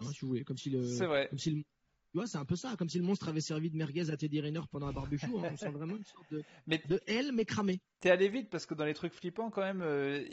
Hein, 0.00 0.06
si 0.12 0.20
vous 0.22 0.28
voulez, 0.28 0.44
comme 0.44 0.56
si 0.56 0.70
le, 0.70 0.80
vrai. 0.80 1.28
comme 1.28 1.38
si 1.38 1.50
le, 1.50 1.62
tu 2.14 2.18
vois, 2.18 2.28
c'est 2.28 2.38
un 2.38 2.44
peu 2.44 2.54
ça, 2.54 2.76
comme 2.78 2.88
si 2.88 2.98
le 2.98 3.04
monstre 3.04 3.28
avait 3.28 3.40
servi 3.40 3.70
de 3.70 3.76
merguez 3.76 4.08
à 4.08 4.16
Teddy 4.16 4.40
Rayner 4.40 4.60
pendant 4.70 4.86
un 4.86 4.92
barbecue. 4.92 5.26
Hein. 5.26 5.50
on 5.52 5.56
sent 5.56 5.70
vraiment 5.72 5.96
une 5.96 6.04
sorte 6.04 6.30
de, 6.30 6.44
mais 6.68 6.80
de 6.86 7.00
L, 7.08 7.32
mais 7.32 7.44
cramé. 7.44 7.80
T'es 7.98 8.08
allé 8.08 8.28
vite 8.28 8.50
parce 8.50 8.66
que 8.66 8.74
dans 8.74 8.84
les 8.84 8.94
trucs 8.94 9.12
flippants, 9.12 9.50
quand 9.50 9.62
même, 9.62 9.82
euh, 9.82 10.24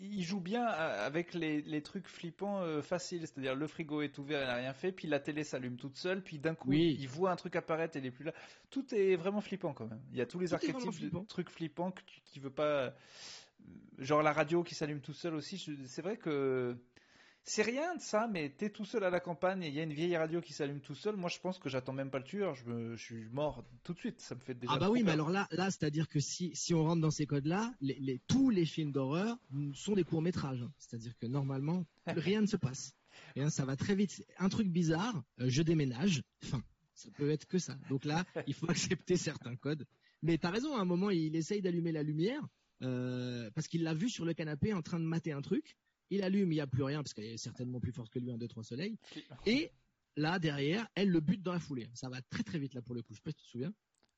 il, 0.00 0.24
joue 0.24 0.40
bien 0.40 0.66
euh, 0.66 1.06
avec 1.06 1.34
les, 1.34 1.82
trucs 1.82 2.08
flippants 2.08 2.62
euh, 2.62 2.82
faciles. 2.82 3.20
C'est-à-dire, 3.20 3.54
le 3.54 3.68
frigo 3.68 4.02
est 4.02 4.18
ouvert, 4.18 4.42
il 4.42 4.46
n'a 4.46 4.56
rien 4.56 4.72
fait, 4.72 4.90
puis 4.90 5.06
la 5.06 5.20
télé 5.20 5.44
s'allume 5.44 5.76
toute 5.76 5.96
seule, 5.96 6.20
puis 6.20 6.40
d'un 6.40 6.56
coup, 6.56 6.72
il 6.72 7.06
voit 7.06 7.30
un 7.30 7.36
truc 7.36 7.54
apparaître 7.54 7.96
et 7.96 8.00
il 8.00 8.06
est 8.06 8.10
plus 8.10 8.24
là. 8.24 8.32
Tout 8.68 8.92
est 8.92 9.14
vraiment 9.14 9.40
flippant 9.40 9.72
quand 9.72 9.86
même. 9.86 10.02
Il 10.10 10.18
y 10.18 10.22
a 10.22 10.26
tous 10.26 10.40
les 10.40 10.52
archétypes 10.52 11.12
de 11.12 11.26
trucs 11.28 11.50
flippants 11.50 11.92
que 11.92 12.02
tu, 12.06 12.22
qui 12.24 12.40
veut 12.40 12.50
pas. 12.50 12.92
Genre 13.98 14.22
la 14.22 14.32
radio 14.32 14.64
qui 14.64 14.74
s'allume 14.74 15.00
tout 15.00 15.12
seul 15.12 15.34
aussi. 15.34 15.64
C'est 15.84 16.02
vrai 16.02 16.16
que 16.16 16.76
c'est 17.44 17.62
rien 17.62 17.96
de 17.96 18.00
ça, 18.00 18.28
mais 18.28 18.50
t'es 18.50 18.70
tout 18.70 18.84
seul 18.84 19.02
à 19.04 19.10
la 19.10 19.20
campagne 19.20 19.62
et 19.62 19.68
il 19.68 19.74
y 19.74 19.80
a 19.80 19.82
une 19.82 19.92
vieille 19.92 20.16
radio 20.16 20.40
qui 20.40 20.52
s'allume 20.52 20.80
tout 20.80 20.94
seul. 20.94 21.16
Moi, 21.16 21.28
je 21.28 21.38
pense 21.38 21.58
que 21.58 21.68
j'attends 21.68 21.92
même 21.92 22.10
pas 22.10 22.18
le 22.18 22.24
tueur. 22.24 22.54
Je, 22.54 22.64
me, 22.64 22.96
je 22.96 23.02
suis 23.02 23.28
mort 23.30 23.64
tout 23.82 23.94
de 23.94 23.98
suite. 23.98 24.20
Ça 24.20 24.34
me 24.34 24.40
fait 24.40 24.54
déjà. 24.54 24.72
Ah 24.74 24.78
bah 24.78 24.90
oui, 24.90 25.02
mais 25.02 25.12
alors 25.12 25.30
là, 25.30 25.48
là, 25.50 25.70
c'est-à-dire 25.70 26.08
que 26.08 26.20
si, 26.20 26.50
si 26.54 26.74
on 26.74 26.84
rentre 26.84 27.00
dans 27.00 27.10
ces 27.10 27.26
codes-là, 27.26 27.74
les, 27.80 27.98
les, 27.98 28.20
tous 28.28 28.50
les 28.50 28.66
films 28.66 28.92
d'horreur 28.92 29.36
sont 29.74 29.94
des 29.94 30.04
courts 30.04 30.22
métrages. 30.22 30.64
C'est-à-dire 30.78 31.16
que 31.18 31.26
normalement, 31.26 31.84
rien 32.06 32.40
ne 32.40 32.46
se 32.46 32.56
passe. 32.56 32.94
Et 33.36 33.42
hein, 33.42 33.50
ça 33.50 33.64
va 33.64 33.76
très 33.76 33.94
vite. 33.94 34.24
Un 34.38 34.48
truc 34.48 34.68
bizarre, 34.68 35.22
euh, 35.40 35.48
je 35.48 35.62
déménage. 35.62 36.22
Enfin, 36.44 36.62
ça 36.94 37.10
peut 37.16 37.30
être 37.30 37.46
que 37.46 37.58
ça. 37.58 37.76
Donc 37.88 38.04
là, 38.04 38.24
il 38.46 38.54
faut 38.54 38.70
accepter 38.70 39.16
certains 39.16 39.56
codes. 39.56 39.86
Mais 40.22 40.38
t'as 40.38 40.50
raison. 40.50 40.76
À 40.76 40.80
un 40.80 40.84
moment, 40.84 41.10
il 41.10 41.34
essaye 41.34 41.62
d'allumer 41.62 41.92
la 41.92 42.02
lumière 42.02 42.46
euh, 42.82 43.50
parce 43.54 43.66
qu'il 43.68 43.82
l'a 43.82 43.94
vu 43.94 44.08
sur 44.08 44.24
le 44.24 44.34
canapé 44.34 44.72
en 44.72 44.82
train 44.82 45.00
de 45.00 45.04
mater 45.04 45.32
un 45.32 45.42
truc 45.42 45.76
il 46.10 46.22
allume, 46.22 46.52
il 46.52 46.56
n'y 46.56 46.60
a 46.60 46.66
plus 46.66 46.82
rien 46.82 47.02
parce 47.02 47.14
qu'elle 47.14 47.24
est 47.24 47.36
certainement 47.38 47.80
plus 47.80 47.92
forte 47.92 48.10
que 48.10 48.18
lui 48.18 48.30
en 48.30 48.38
deux 48.38 48.48
trois 48.48 48.64
soleils. 48.64 48.98
Et 49.46 49.70
là 50.16 50.38
derrière, 50.38 50.86
elle 50.94 51.08
le 51.08 51.20
bute 51.20 51.42
dans 51.42 51.52
la 51.52 51.60
foulée. 51.60 51.88
Ça 51.94 52.08
va 52.08 52.20
très 52.22 52.42
très 52.42 52.58
vite 52.58 52.74
là 52.74 52.82
pour 52.82 52.94
le 52.94 53.02
coup. 53.02 53.14
Je 53.14 53.18
sais 53.18 53.22
pas 53.22 53.30
si 53.30 53.38
tu 53.38 53.44
te 53.44 53.50
souviens. 53.50 53.72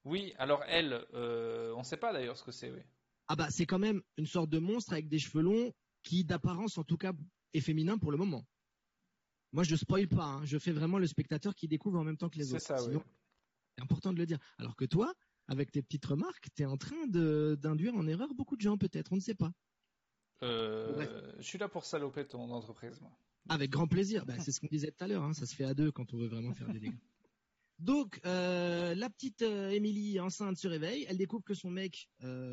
Oui, 0.05 0.35
alors 0.39 0.65
elle, 0.67 1.07
euh, 1.15 1.73
on 1.75 1.81
ne 1.81 1.85
sait 1.85 1.97
pas 1.97 2.13
d'ailleurs 2.13 2.37
ce 2.37 2.43
que 2.43 2.51
c'est. 2.51 2.71
Oui. 2.71 2.81
Ah 3.29 3.37
bah 3.37 3.49
c'est 3.51 3.67
quand 3.67 3.79
même 3.79 4.03
une 4.17 4.27
sorte 4.27 4.51
de 4.51 4.59
monstre 4.59 4.93
avec 4.93 5.09
des 5.09 5.19
cheveux 5.19 5.43
longs 5.43 5.73
qui 6.03 6.25
d'apparence 6.25 6.77
en 6.79 6.85
tout 6.85 6.97
cas 6.97 7.13
est 7.55 7.61
féminin 7.61 7.99
pour 7.99 8.11
le 8.11 8.19
moment. 8.19 8.45
Moi 9.53 9.65
je 9.65 9.77
spoil 9.77 10.09
pas, 10.09 10.25
hein. 10.25 10.45
je 10.45 10.59
fais 10.59 10.73
vraiment 10.73 10.99
le 10.99 11.07
spectateur 11.07 11.55
qui 11.55 11.69
découvre 11.69 11.99
en 11.99 12.05
même 12.05 12.17
temps 12.17 12.31
que 12.31 12.39
les 12.39 12.53
autres. 12.53 12.63
C'est 12.63 12.79
ça, 12.79 12.85
oui. 12.85 12.97
C'est 13.77 13.83
important 13.83 14.13
de 14.13 14.19
le 14.19 14.27
dire. 14.27 14.39
Alors 14.59 14.77
que 14.77 14.85
toi, 14.85 15.15
avec 15.47 15.71
tes 15.71 15.83
petites 15.83 16.05
remarques, 16.05 16.49
tu 16.55 16.63
es 16.63 16.67
en 16.67 16.77
train 16.77 17.07
d'induire 17.07 17.95
en 17.95 18.07
erreur 18.07 18.35
beaucoup 18.35 18.57
de 18.57 18.63
gens 18.63 18.79
peut-être, 18.79 19.13
on 19.13 19.17
ne 19.17 19.21
sait 19.21 19.35
pas. 19.35 19.53
Euh, 20.43 21.33
je 21.39 21.43
suis 21.43 21.59
là 21.59 21.69
pour 21.69 21.85
saloper 21.85 22.27
ton 22.27 22.51
entreprise, 22.51 23.01
moi. 23.01 23.11
Avec 23.49 23.71
grand 23.71 23.87
plaisir. 23.87 24.25
Bah, 24.25 24.35
c'est 24.39 24.53
ce 24.53 24.61
qu'on 24.61 24.69
disait 24.69 24.91
tout 24.91 25.05
à 25.05 25.09
l'heure. 25.09 25.23
Hein. 25.23 25.33
Ça 25.33 25.47
se 25.47 25.55
fait 25.55 25.65
à 25.65 25.75
deux 25.75 25.91
quand 25.91 26.13
on 26.15 26.19
veut 26.19 26.29
vraiment 26.29 26.53
faire 26.53 26.69
des 26.69 26.81
dégâts. 26.81 26.99
Donc, 27.79 28.21
euh, 28.27 28.95
la 28.95 29.11
petite 29.11 29.43
euh, 29.43 29.71
Émilie 29.71 30.21
enceinte 30.21 30.57
se 30.57 30.69
réveille. 30.69 31.05
Elle 31.09 31.17
découvre 31.17 31.43
que 31.43 31.55
son 31.55 31.71
mec 31.71 32.09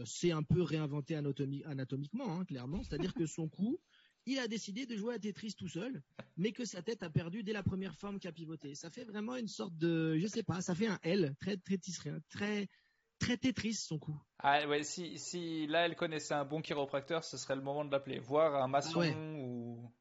s'est 0.06 0.32
un 0.32 0.44
peu 0.44 0.62
réinventé 0.62 1.16
anatomiquement, 1.16 2.40
hein, 2.40 2.46
clairement. 2.46 2.82
C'est-à-dire 2.84 3.14
que 3.14 3.28
son 3.28 3.48
cou, 3.48 3.80
il 4.26 4.40
a 4.40 4.48
décidé 4.48 4.86
de 4.86 4.96
jouer 4.96 5.16
à 5.16 5.20
Tetris 5.20 5.54
tout 5.58 5.68
seul, 5.68 6.02
mais 6.38 6.52
que 6.52 6.66
sa 6.66 6.82
tête 6.82 7.04
a 7.04 7.10
perdu 7.10 7.44
dès 7.44 7.54
la 7.54 7.64
première 7.64 7.96
forme 7.96 8.20
qu'a 8.20 8.32
pivoté. 8.32 8.76
Ça 8.76 8.90
fait 8.90 9.04
vraiment 9.04 9.36
une 9.36 9.48
sorte 9.48 9.76
de, 9.78 10.18
je 10.18 10.28
sais 10.28 10.44
pas, 10.44 10.62
ça 10.62 10.76
fait 10.76 10.88
un 10.88 11.00
L 11.04 11.36
très 11.40 11.58
très 11.58 11.78
tisseré, 11.78 12.12
très 12.30 12.68
très 13.20 13.38
Tetris 13.38 13.76
son 13.76 14.00
coup. 14.00 14.18
Ah 14.40 14.68
ouais, 14.68 14.84
si, 14.84 15.20
si 15.20 15.68
là 15.68 15.86
elle 15.86 15.96
connaissait 15.96 16.34
un 16.34 16.46
bon 16.46 16.62
chiropracteur, 16.62 17.24
ce 17.24 17.38
serait 17.38 17.56
le 17.56 17.62
moment 17.62 17.86
de 17.86 17.92
l'appeler. 17.92 18.20
Voir 18.20 18.62
un 18.62 18.68
maçon 18.68 19.02
ou, 19.38 19.92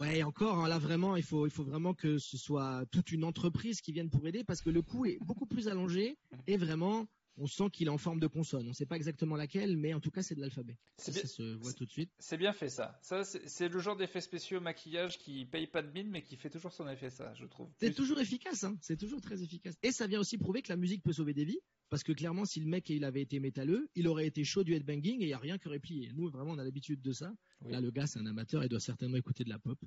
Ouais, 0.00 0.22
encore 0.24 0.58
hein, 0.58 0.68
là 0.68 0.78
vraiment, 0.78 1.14
il 1.16 1.22
faut 1.22 1.46
il 1.46 1.52
faut 1.52 1.62
vraiment 1.62 1.94
que 1.94 2.18
ce 2.18 2.36
soit 2.36 2.84
toute 2.90 3.12
une 3.12 3.24
entreprise 3.24 3.80
qui 3.80 3.92
vienne 3.92 4.10
pour 4.10 4.26
aider 4.26 4.42
parce 4.42 4.60
que 4.60 4.70
le 4.70 4.82
coup 4.82 5.06
est 5.06 5.18
beaucoup 5.24 5.46
plus 5.46 5.68
allongé 5.68 6.18
et 6.48 6.56
vraiment 6.56 7.06
on 7.36 7.46
sent 7.46 7.70
qu'il 7.72 7.88
est 7.88 7.90
en 7.90 7.98
forme 7.98 8.20
de 8.20 8.26
consonne. 8.26 8.66
On 8.66 8.70
ne 8.70 8.74
sait 8.74 8.86
pas 8.86 8.96
exactement 8.96 9.36
laquelle, 9.36 9.76
mais 9.76 9.94
en 9.94 10.00
tout 10.00 10.10
cas, 10.10 10.22
c'est 10.22 10.34
de 10.34 10.40
l'alphabet. 10.40 10.78
Ça, 10.98 11.12
se 11.12 11.54
voit 11.54 11.72
tout 11.72 11.84
de 11.84 11.90
suite. 11.90 12.10
C'est 12.18 12.36
bien 12.36 12.52
fait, 12.52 12.68
ça. 12.68 12.98
Ça, 13.02 13.24
c'est 13.24 13.68
le 13.68 13.78
genre 13.78 13.96
d'effet 13.96 14.20
spéciaux 14.20 14.60
maquillage 14.60 15.18
qui 15.18 15.44
paye 15.46 15.66
pas 15.66 15.82
de 15.82 15.90
mine, 15.90 16.08
mais 16.10 16.22
qui 16.22 16.36
fait 16.36 16.50
toujours 16.50 16.72
son 16.72 16.88
effet, 16.88 17.10
ça, 17.10 17.34
je 17.34 17.46
trouve. 17.46 17.70
C'est 17.78 17.94
toujours 17.94 18.20
efficace, 18.20 18.64
hein. 18.64 18.76
C'est 18.80 18.96
toujours 18.96 19.20
très 19.20 19.42
efficace. 19.42 19.74
Et 19.82 19.92
ça 19.92 20.06
vient 20.06 20.20
aussi 20.20 20.38
prouver 20.38 20.62
que 20.62 20.68
la 20.68 20.76
musique 20.76 21.02
peut 21.02 21.12
sauver 21.12 21.34
des 21.34 21.44
vies. 21.44 21.60
Parce 21.90 22.02
que 22.02 22.12
clairement, 22.12 22.44
si 22.44 22.60
le 22.60 22.66
mec 22.66 22.88
il 22.90 23.04
avait 23.04 23.20
été 23.20 23.38
métalleux, 23.38 23.88
il 23.94 24.08
aurait 24.08 24.26
été 24.26 24.42
chaud 24.42 24.64
du 24.64 24.74
headbanging 24.74 25.20
et 25.20 25.24
il 25.24 25.26
n'y 25.26 25.32
a 25.32 25.38
rien 25.38 25.58
qui 25.58 25.68
aurait 25.68 25.78
plié. 25.78 26.10
Nous, 26.14 26.28
vraiment, 26.28 26.52
on 26.52 26.58
a 26.58 26.64
l'habitude 26.64 27.00
de 27.02 27.12
ça. 27.12 27.32
Là, 27.66 27.80
le 27.80 27.90
gars, 27.90 28.06
c'est 28.06 28.18
un 28.18 28.26
amateur, 28.26 28.64
il 28.64 28.68
doit 28.68 28.80
certainement 28.80 29.16
écouter 29.16 29.44
de 29.44 29.50
la 29.50 29.58
pop. 29.58 29.78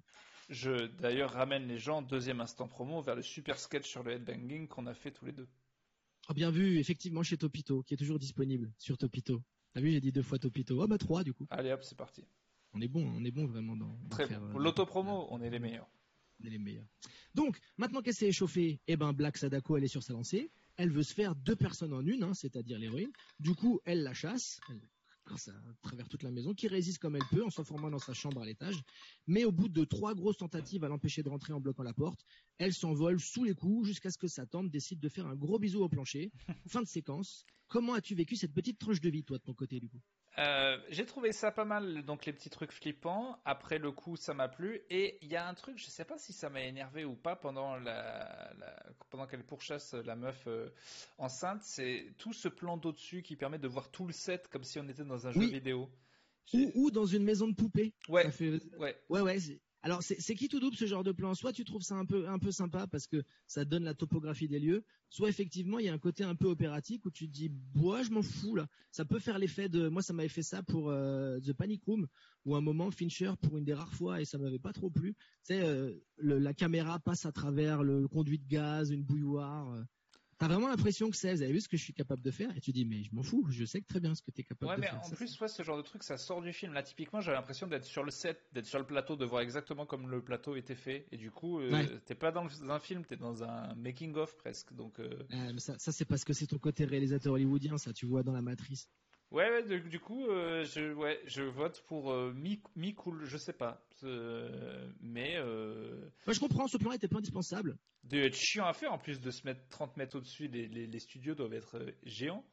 Je, 0.49 0.87
d'ailleurs, 0.87 1.31
ramène 1.31 1.67
les 1.67 1.79
gens, 1.79 2.01
deuxième 2.01 2.39
instant 2.39 2.67
promo, 2.67 3.01
vers 3.01 3.15
le 3.15 3.21
super 3.21 3.59
sketch 3.59 3.89
sur 3.89 4.03
le 4.03 4.13
headbanging 4.13 4.67
qu'on 4.67 4.85
a 4.85 4.93
fait 4.93 5.11
tous 5.11 5.25
les 5.25 5.33
deux. 5.33 5.47
Oh, 6.29 6.33
bien 6.33 6.51
vu, 6.51 6.77
effectivement, 6.79 7.23
chez 7.23 7.37
Topito, 7.37 7.83
qui 7.83 7.93
est 7.93 7.97
toujours 7.97 8.19
disponible 8.19 8.71
sur 8.77 8.97
Topito. 8.97 9.41
T'as 9.73 9.81
vu, 9.81 9.91
j'ai 9.91 10.01
dit 10.01 10.11
deux 10.11 10.23
fois 10.23 10.39
Topito. 10.39 10.81
Oh, 10.81 10.87
bah 10.87 10.97
trois, 10.97 11.23
du 11.23 11.33
coup. 11.33 11.45
Allez 11.49 11.71
hop, 11.71 11.83
c'est 11.83 11.97
parti. 11.97 12.25
On 12.73 12.81
est 12.81 12.87
bon, 12.87 13.05
on 13.15 13.23
est 13.23 13.31
bon 13.31 13.45
vraiment 13.45 13.75
dans. 13.75 13.97
Très 14.09 14.27
bon. 14.27 14.49
Pour 14.49 14.59
euh, 14.59 14.63
l'autopromo, 14.63 15.27
on 15.29 15.41
est 15.41 15.49
les 15.49 15.59
meilleurs. 15.59 15.89
On 16.41 16.47
est 16.47 16.49
les 16.49 16.59
meilleurs. 16.59 16.87
Donc, 17.33 17.57
maintenant 17.77 18.01
qu'elle 18.01 18.13
s'est 18.13 18.27
échauffée, 18.27 18.79
eh 18.87 18.97
ben, 18.97 19.13
Black 19.13 19.37
Sadako, 19.37 19.77
elle 19.77 19.85
est 19.85 19.87
sur 19.87 20.03
sa 20.03 20.13
lancée 20.13 20.51
elle 20.77 20.91
veut 20.91 21.03
se 21.03 21.13
faire 21.13 21.35
deux 21.35 21.55
personnes 21.55 21.93
en 21.93 22.05
une, 22.05 22.23
hein, 22.23 22.33
c'est-à-dire 22.33 22.77
l'héroïne. 22.77 23.11
Du 23.39 23.53
coup, 23.55 23.79
elle 23.83 24.03
la 24.03 24.13
chasse, 24.13 24.59
elle 24.69 24.79
à 25.31 25.73
travers 25.81 26.07
toute 26.07 26.23
la 26.23 26.31
maison, 26.31 26.53
qui 26.53 26.67
résiste 26.67 26.99
comme 26.99 27.15
elle 27.15 27.27
peut 27.29 27.43
en 27.43 27.49
s'enfermant 27.49 27.89
dans 27.89 27.99
sa 27.99 28.13
chambre 28.13 28.41
à 28.41 28.45
l'étage. 28.45 28.81
Mais 29.27 29.45
au 29.45 29.51
bout 29.51 29.69
de 29.69 29.83
trois 29.83 30.15
grosses 30.15 30.37
tentatives 30.37 30.83
à 30.83 30.87
l'empêcher 30.87 31.23
de 31.23 31.29
rentrer 31.29 31.53
en 31.53 31.59
bloquant 31.59 31.83
la 31.83 31.93
porte, 31.93 32.25
elle 32.57 32.73
s'envole 32.73 33.19
sous 33.19 33.43
les 33.43 33.53
coups 33.53 33.87
jusqu'à 33.87 34.09
ce 34.09 34.17
que 34.17 34.27
sa 34.27 34.45
tante 34.45 34.69
décide 34.69 34.99
de 34.99 35.09
faire 35.09 35.27
un 35.27 35.35
gros 35.35 35.59
bisou 35.59 35.81
au 35.81 35.89
plancher. 35.89 36.31
fin 36.67 36.81
de 36.81 36.87
séquence. 36.87 37.45
Comment 37.67 37.93
as-tu 37.93 38.15
vécu 38.15 38.35
cette 38.35 38.53
petite 38.53 38.79
tranche 38.79 39.01
de 39.01 39.09
vie, 39.09 39.23
toi, 39.23 39.37
de 39.37 39.43
ton 39.43 39.53
côté, 39.53 39.79
du 39.79 39.89
coup? 39.89 40.01
Euh, 40.39 40.77
j'ai 40.89 41.05
trouvé 41.05 41.31
ça 41.31 41.51
pas 41.51 41.65
mal, 41.65 42.03
donc 42.03 42.25
les 42.25 42.33
petits 42.33 42.49
trucs 42.49 42.71
flippants. 42.71 43.39
Après 43.45 43.79
le 43.79 43.91
coup, 43.91 44.15
ça 44.15 44.33
m'a 44.33 44.47
plu. 44.47 44.81
Et 44.89 45.17
il 45.21 45.29
y 45.29 45.35
a 45.35 45.47
un 45.47 45.53
truc, 45.53 45.77
je 45.77 45.87
sais 45.87 46.05
pas 46.05 46.17
si 46.17 46.33
ça 46.33 46.49
m'a 46.49 46.61
énervé 46.61 47.05
ou 47.05 47.15
pas 47.15 47.35
pendant 47.35 47.75
la, 47.77 48.53
pendant 49.09 49.25
qu'elle 49.25 49.43
pourchasse 49.43 49.93
la 49.93 50.15
meuf 50.15 50.43
euh, 50.47 50.69
enceinte, 51.17 51.63
c'est 51.63 52.13
tout 52.17 52.33
ce 52.33 52.47
plan 52.47 52.77
d'au-dessus 52.77 53.23
qui 53.23 53.35
permet 53.35 53.59
de 53.59 53.67
voir 53.67 53.89
tout 53.89 54.05
le 54.05 54.13
set 54.13 54.47
comme 54.49 54.63
si 54.63 54.79
on 54.79 54.87
était 54.87 55.05
dans 55.05 55.27
un 55.27 55.31
jeu 55.31 55.45
vidéo. 55.47 55.89
Ou, 56.53 56.91
dans 56.91 57.05
une 57.05 57.23
maison 57.23 57.47
de 57.47 57.55
poupée. 57.55 57.93
Ouais. 58.07 58.25
ouais. 58.79 58.95
Ouais, 59.09 59.21
ouais. 59.21 59.37
Alors 59.87 60.03
c'est 60.03 60.35
qui 60.35 60.49
tout 60.49 60.59
double 60.59 60.75
ce 60.75 60.85
genre 60.85 61.05
de 61.05 61.13
plan? 61.13 61.33
Soit 61.33 61.53
tu 61.53 61.63
trouves 61.63 61.81
ça 61.81 61.95
un 61.95 62.03
peu 62.03 62.27
un 62.27 62.39
peu 62.39 62.51
sympa 62.51 62.87
parce 62.87 63.07
que 63.07 63.23
ça 63.47 63.63
donne 63.63 63.85
la 63.85 63.93
topographie 63.93 64.49
des 64.49 64.59
lieux, 64.59 64.83
soit 65.09 65.29
effectivement 65.29 65.79
il 65.79 65.85
y 65.85 65.87
a 65.87 65.93
un 65.93 65.97
côté 65.97 66.25
un 66.25 66.35
peu 66.35 66.47
opératique 66.47 67.05
où 67.05 67.09
tu 67.09 67.25
te 67.25 67.31
dis 67.31 67.47
bois 67.47 68.03
je 68.03 68.09
m'en 68.09 68.21
fous 68.21 68.53
là. 68.53 68.67
Ça 68.91 69.05
peut 69.05 69.17
faire 69.17 69.39
l'effet 69.39 69.69
de 69.69 69.87
moi 69.87 70.01
ça 70.01 70.11
m'avait 70.11 70.27
fait 70.27 70.43
ça 70.43 70.61
pour 70.61 70.89
euh, 70.89 71.39
The 71.39 71.53
Panic 71.53 71.85
Room 71.85 72.05
où 72.43 72.57
un 72.57 72.59
moment 72.59 72.91
Fincher 72.91 73.31
pour 73.41 73.57
une 73.57 73.63
des 73.63 73.73
rares 73.73 73.93
fois 73.93 74.19
et 74.19 74.25
ça 74.25 74.37
m'avait 74.37 74.59
pas 74.59 74.73
trop 74.73 74.89
plu, 74.89 75.15
sais 75.41 75.61
euh, 75.61 75.93
la 76.17 76.53
caméra 76.53 76.99
passe 76.99 77.25
à 77.25 77.31
travers 77.31 77.81
le 77.81 78.09
conduit 78.09 78.39
de 78.39 78.47
gaz, 78.49 78.91
une 78.91 79.03
bouilloire. 79.03 79.73
Euh, 80.37 80.45
T'as 80.45 80.47
vraiment 80.47 80.69
l'impression 80.69 81.09
que 81.09 81.15
c'est, 81.15 81.33
vous 81.33 81.41
avez 81.41 81.51
vu 81.51 81.61
ce 81.61 81.67
que 81.67 81.77
je 81.77 81.83
suis 81.83 81.93
capable 81.93 82.21
de 82.21 82.31
faire, 82.31 82.55
et 82.55 82.61
tu 82.61 82.71
dis, 82.71 82.85
mais 82.85 83.03
je 83.03 83.13
m'en 83.13 83.23
fous, 83.23 83.45
je 83.49 83.65
sais 83.65 83.81
très 83.81 83.99
bien 83.99 84.13
ce 84.13 84.21
que 84.21 84.31
tu 84.31 84.41
es 84.41 84.43
capable 84.43 84.75
de 84.77 84.81
faire. 84.81 84.93
Ouais, 84.93 84.99
mais 85.01 85.13
en 85.13 85.15
plus, 85.15 85.27
ce 85.47 85.63
genre 85.63 85.77
de 85.77 85.81
truc, 85.81 86.03
ça 86.03 86.17
sort 86.17 86.41
du 86.41 86.53
film. 86.53 86.73
Là, 86.73 86.83
typiquement, 86.83 87.21
j'avais 87.21 87.37
l'impression 87.37 87.67
d'être 87.67 87.85
sur 87.85 88.03
le 88.03 88.11
set, 88.11 88.39
d'être 88.53 88.65
sur 88.65 88.79
le 88.79 88.85
plateau, 88.85 89.15
de 89.15 89.25
voir 89.25 89.41
exactement 89.41 89.85
comme 89.85 90.09
le 90.09 90.21
plateau 90.21 90.55
était 90.55 90.75
fait, 90.75 91.07
et 91.11 91.17
du 91.17 91.31
coup, 91.31 91.59
euh, 91.59 91.85
t'es 92.05 92.15
pas 92.15 92.31
dans 92.31 92.47
un 92.69 92.79
film, 92.79 93.03
t'es 93.03 93.17
dans 93.17 93.43
un 93.43 93.73
making-of 93.75 94.37
presque. 94.37 94.73
Donc, 94.73 94.99
euh... 94.99 95.23
mais 95.29 95.59
ça, 95.59 95.77
ça 95.79 95.91
c'est 95.91 96.05
parce 96.05 96.23
que 96.23 96.33
c'est 96.33 96.47
ton 96.47 96.59
côté 96.59 96.85
réalisateur 96.85 97.33
hollywoodien, 97.33 97.77
ça, 97.77 97.93
tu 97.93 98.05
vois 98.05 98.23
dans 98.23 98.33
la 98.33 98.41
matrice. 98.41 98.89
Ouais, 99.31 99.61
du, 99.63 99.99
coup, 99.99 100.25
euh, 100.27 100.63
je, 100.63 100.93
ouais, 100.93 101.19
je 101.25 101.43
vote 101.43 101.83
pour 101.87 102.11
euh, 102.11 102.33
mi, 102.33 102.93
cool, 102.95 103.25
je 103.25 103.37
sais 103.37 103.53
pas. 103.53 103.85
mais. 105.01 105.35
Euh... 105.35 106.09
Moi, 106.25 106.33
je 106.33 106.39
comprends, 106.39 106.67
ce 106.67 106.77
plan 106.77 106.93
était 106.93 107.09
pas 107.09 107.17
indispensable. 107.17 107.77
De 108.03 108.19
être 108.19 108.37
chiant 108.37 108.65
à 108.65 108.73
faire, 108.73 108.93
en 108.93 108.97
plus 108.97 109.19
de 109.19 109.31
se 109.31 109.45
mettre 109.45 109.67
30 109.69 109.97
mètres 109.97 110.17
au-dessus, 110.17 110.47
les, 110.47 110.67
les, 110.67 110.99
studios 110.99 111.35
doivent 111.35 111.53
être 111.53 111.77
géants. 112.03 112.45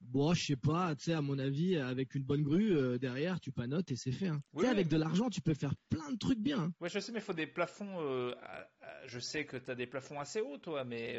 Bon, 0.00 0.32
je 0.32 0.44
sais 0.46 0.56
pas, 0.56 0.94
tu 0.94 1.04
sais, 1.04 1.12
à 1.12 1.22
mon 1.22 1.38
avis, 1.38 1.76
avec 1.76 2.14
une 2.14 2.22
bonne 2.22 2.42
grue 2.42 2.98
derrière, 3.00 3.40
tu 3.40 3.50
panotes 3.50 3.90
et 3.90 3.96
c'est 3.96 4.12
fait. 4.12 4.28
Hein. 4.28 4.42
tu 4.56 4.62
sais, 4.62 4.68
avec 4.68 4.88
de 4.88 4.96
l'argent, 4.96 5.28
tu 5.28 5.40
peux 5.40 5.54
faire 5.54 5.74
plein 5.88 6.10
de 6.12 6.18
trucs 6.18 6.40
bien. 6.40 6.58
Hein. 6.58 6.72
Ouais, 6.80 6.88
je 6.88 7.00
sais, 7.00 7.10
mais 7.10 7.18
il 7.18 7.22
faut 7.22 7.32
des 7.32 7.46
plafonds. 7.48 7.98
je 9.06 9.18
sais 9.18 9.44
que 9.44 9.56
tu 9.56 9.70
as 9.72 9.74
des 9.74 9.86
plafonds 9.86 10.20
assez 10.20 10.40
hauts, 10.40 10.58
toi, 10.58 10.84
mais 10.84 11.18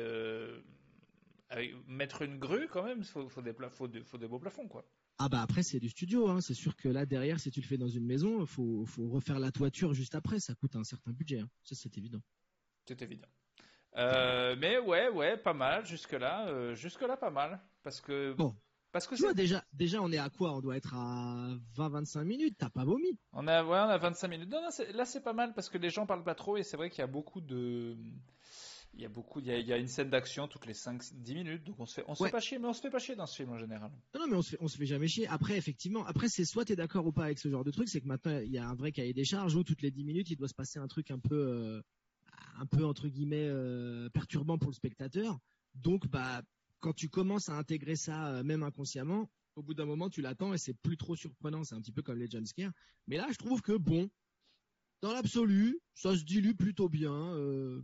mettre 1.87 2.21
une 2.21 2.39
grue 2.39 2.67
quand 2.67 2.83
même, 2.83 2.99
il 2.99 3.05
faut, 3.05 3.29
faut, 3.29 3.41
des 3.41 3.53
faut, 3.53 3.87
faut 4.03 4.17
des 4.17 4.27
beaux 4.27 4.39
plafonds 4.39 4.67
quoi. 4.67 4.85
Ah 5.19 5.29
bah 5.29 5.41
après 5.41 5.63
c'est 5.63 5.79
du 5.79 5.89
studio, 5.89 6.27
hein. 6.27 6.41
c'est 6.41 6.53
sûr 6.53 6.75
que 6.75 6.89
là 6.89 7.05
derrière 7.05 7.39
si 7.39 7.51
tu 7.51 7.61
le 7.61 7.65
fais 7.65 7.77
dans 7.77 7.87
une 7.87 8.05
maison, 8.05 8.41
il 8.41 8.47
faut, 8.47 8.85
faut, 8.85 9.07
refaire 9.09 9.39
la 9.39 9.51
toiture 9.51 9.93
juste 9.93 10.15
après, 10.15 10.39
ça 10.39 10.55
coûte 10.55 10.75
un 10.75 10.83
certain 10.83 11.11
budget, 11.11 11.39
hein. 11.39 11.49
ça 11.63 11.75
c'est 11.75 11.97
évident. 11.97 12.21
C'est 12.87 13.01
évident. 13.01 13.27
Euh, 13.95 14.55
mais 14.57 14.79
ouais 14.79 15.09
ouais 15.09 15.37
pas 15.37 15.53
mal 15.53 15.85
jusque 15.85 16.13
là, 16.13 16.47
euh, 16.47 16.73
jusque 16.73 17.01
là 17.01 17.17
pas 17.17 17.31
mal 17.31 17.59
parce 17.83 18.01
que 18.01 18.33
bon. 18.33 18.55
Parce 18.91 19.07
que 19.07 19.15
tu 19.15 19.23
vois, 19.23 19.33
déjà, 19.33 19.63
déjà, 19.73 20.03
on 20.03 20.11
est 20.11 20.19
à 20.19 20.29
quoi? 20.29 20.53
On 20.53 20.61
doit 20.61 20.77
être 20.77 20.93
à 20.93 21.49
20-25 21.75 22.25
minutes. 22.25 22.57
T'as 22.59 22.69
pas 22.69 22.85
vomi 22.85 23.17
On 23.31 23.47
a, 23.47 23.63
ouais, 23.63 23.71
on 23.71 23.89
a 23.89 23.97
25 23.97 24.27
minutes. 24.27 24.51
Non, 24.51 24.61
non 24.61 24.69
là, 24.93 25.05
c'est 25.05 25.23
pas 25.23 25.33
mal 25.33 25.55
parce 25.55 25.67
que 25.67 25.79
les 25.79 25.89
gens 25.89 26.05
parlent 26.05 26.23
pas 26.23 26.35
trop 26.35 26.57
et 26.57 26.63
c'est 26.63 26.77
vrai 26.77 26.91
qu'il 26.91 26.99
y 26.99 27.03
a 27.03 27.07
beaucoup 27.07 27.41
de, 27.41 27.97
il 28.95 29.01
y 29.01 29.05
a 29.05 29.09
beaucoup, 29.09 29.39
il 29.39 29.47
y 29.47 29.73
a, 29.73 29.77
une 29.77 29.87
scène 29.87 30.09
d'action 30.09 30.47
toutes 30.47 30.67
les 30.67 30.73
5-10 30.73 31.33
minutes, 31.33 31.63
donc 31.63 31.79
on 31.79 31.85
se 31.85 31.95
fait, 31.95 32.03
on 32.07 32.13
se 32.13 32.23
fait 32.23 32.29
pas 32.29 32.39
chier, 32.39 32.59
mais 32.59 32.67
on 32.67 32.73
se 32.73 32.81
fait 32.81 32.91
pas 32.91 32.99
chier 32.99 33.15
dans 33.15 33.25
ce 33.25 33.35
film 33.35 33.51
en 33.51 33.57
général. 33.57 33.91
Non, 34.13 34.21
non 34.21 34.27
mais 34.27 34.35
on 34.35 34.41
se 34.41 34.51
fait, 34.51 34.57
on 34.59 34.67
se 34.67 34.77
fait 34.77 34.85
jamais 34.85 35.07
chier. 35.07 35.27
Après, 35.27 35.57
effectivement, 35.57 36.05
après 36.05 36.29
c'est 36.29 36.45
soit 36.45 36.65
t'es 36.65 36.75
d'accord 36.75 37.05
ou 37.05 37.11
pas 37.11 37.25
avec 37.25 37.39
ce 37.39 37.49
genre 37.49 37.63
de 37.63 37.71
truc, 37.71 37.89
c'est 37.89 38.01
que 38.01 38.07
maintenant 38.07 38.39
il 38.39 38.51
y 38.51 38.59
a 38.59 38.67
un 38.67 38.75
vrai 38.75 38.91
cahier 38.91 39.13
des 39.13 39.25
charges 39.25 39.55
où 39.55 39.63
toutes 39.63 39.81
les 39.81 39.89
10 39.89 40.03
minutes 40.03 40.29
il 40.29 40.35
doit 40.35 40.47
se 40.47 40.53
passer 40.53 40.77
un 40.77 40.87
truc 40.87 41.09
un 41.09 41.19
peu, 41.19 41.35
euh, 41.35 41.81
un 42.57 42.65
peu 42.67 42.85
entre 42.85 43.07
guillemets 43.07 43.47
euh, 43.47 44.09
perturbant 44.09 44.59
pour 44.59 44.69
le 44.69 44.75
spectateur. 44.75 45.39
Donc 45.73 46.07
bah 46.07 46.43
quand 46.79 46.93
tu 46.93 47.09
commences 47.09 47.49
à 47.49 47.53
intégrer 47.53 47.95
ça 47.95 48.27
euh, 48.27 48.43
même 48.43 48.61
inconsciemment, 48.61 49.29
au 49.55 49.63
bout 49.63 49.73
d'un 49.73 49.85
moment 49.85 50.09
tu 50.09 50.21
l'attends 50.21 50.53
et 50.53 50.59
c'est 50.59 50.75
plus 50.75 50.97
trop 50.97 51.15
surprenant. 51.15 51.63
C'est 51.63 51.73
un 51.73 51.81
petit 51.81 51.91
peu 51.91 52.03
comme 52.03 52.19
les 52.19 52.29
jumpscares. 52.29 52.73
Mais 53.07 53.17
là 53.17 53.27
je 53.31 53.37
trouve 53.37 53.63
que 53.63 53.75
bon, 53.75 54.07
dans 55.03 55.11
l'absolu, 55.11 55.81
ça 55.95 56.15
se 56.15 56.23
dilue 56.23 56.53
plutôt 56.53 56.87
bien. 56.87 57.13
Euh, 57.35 57.81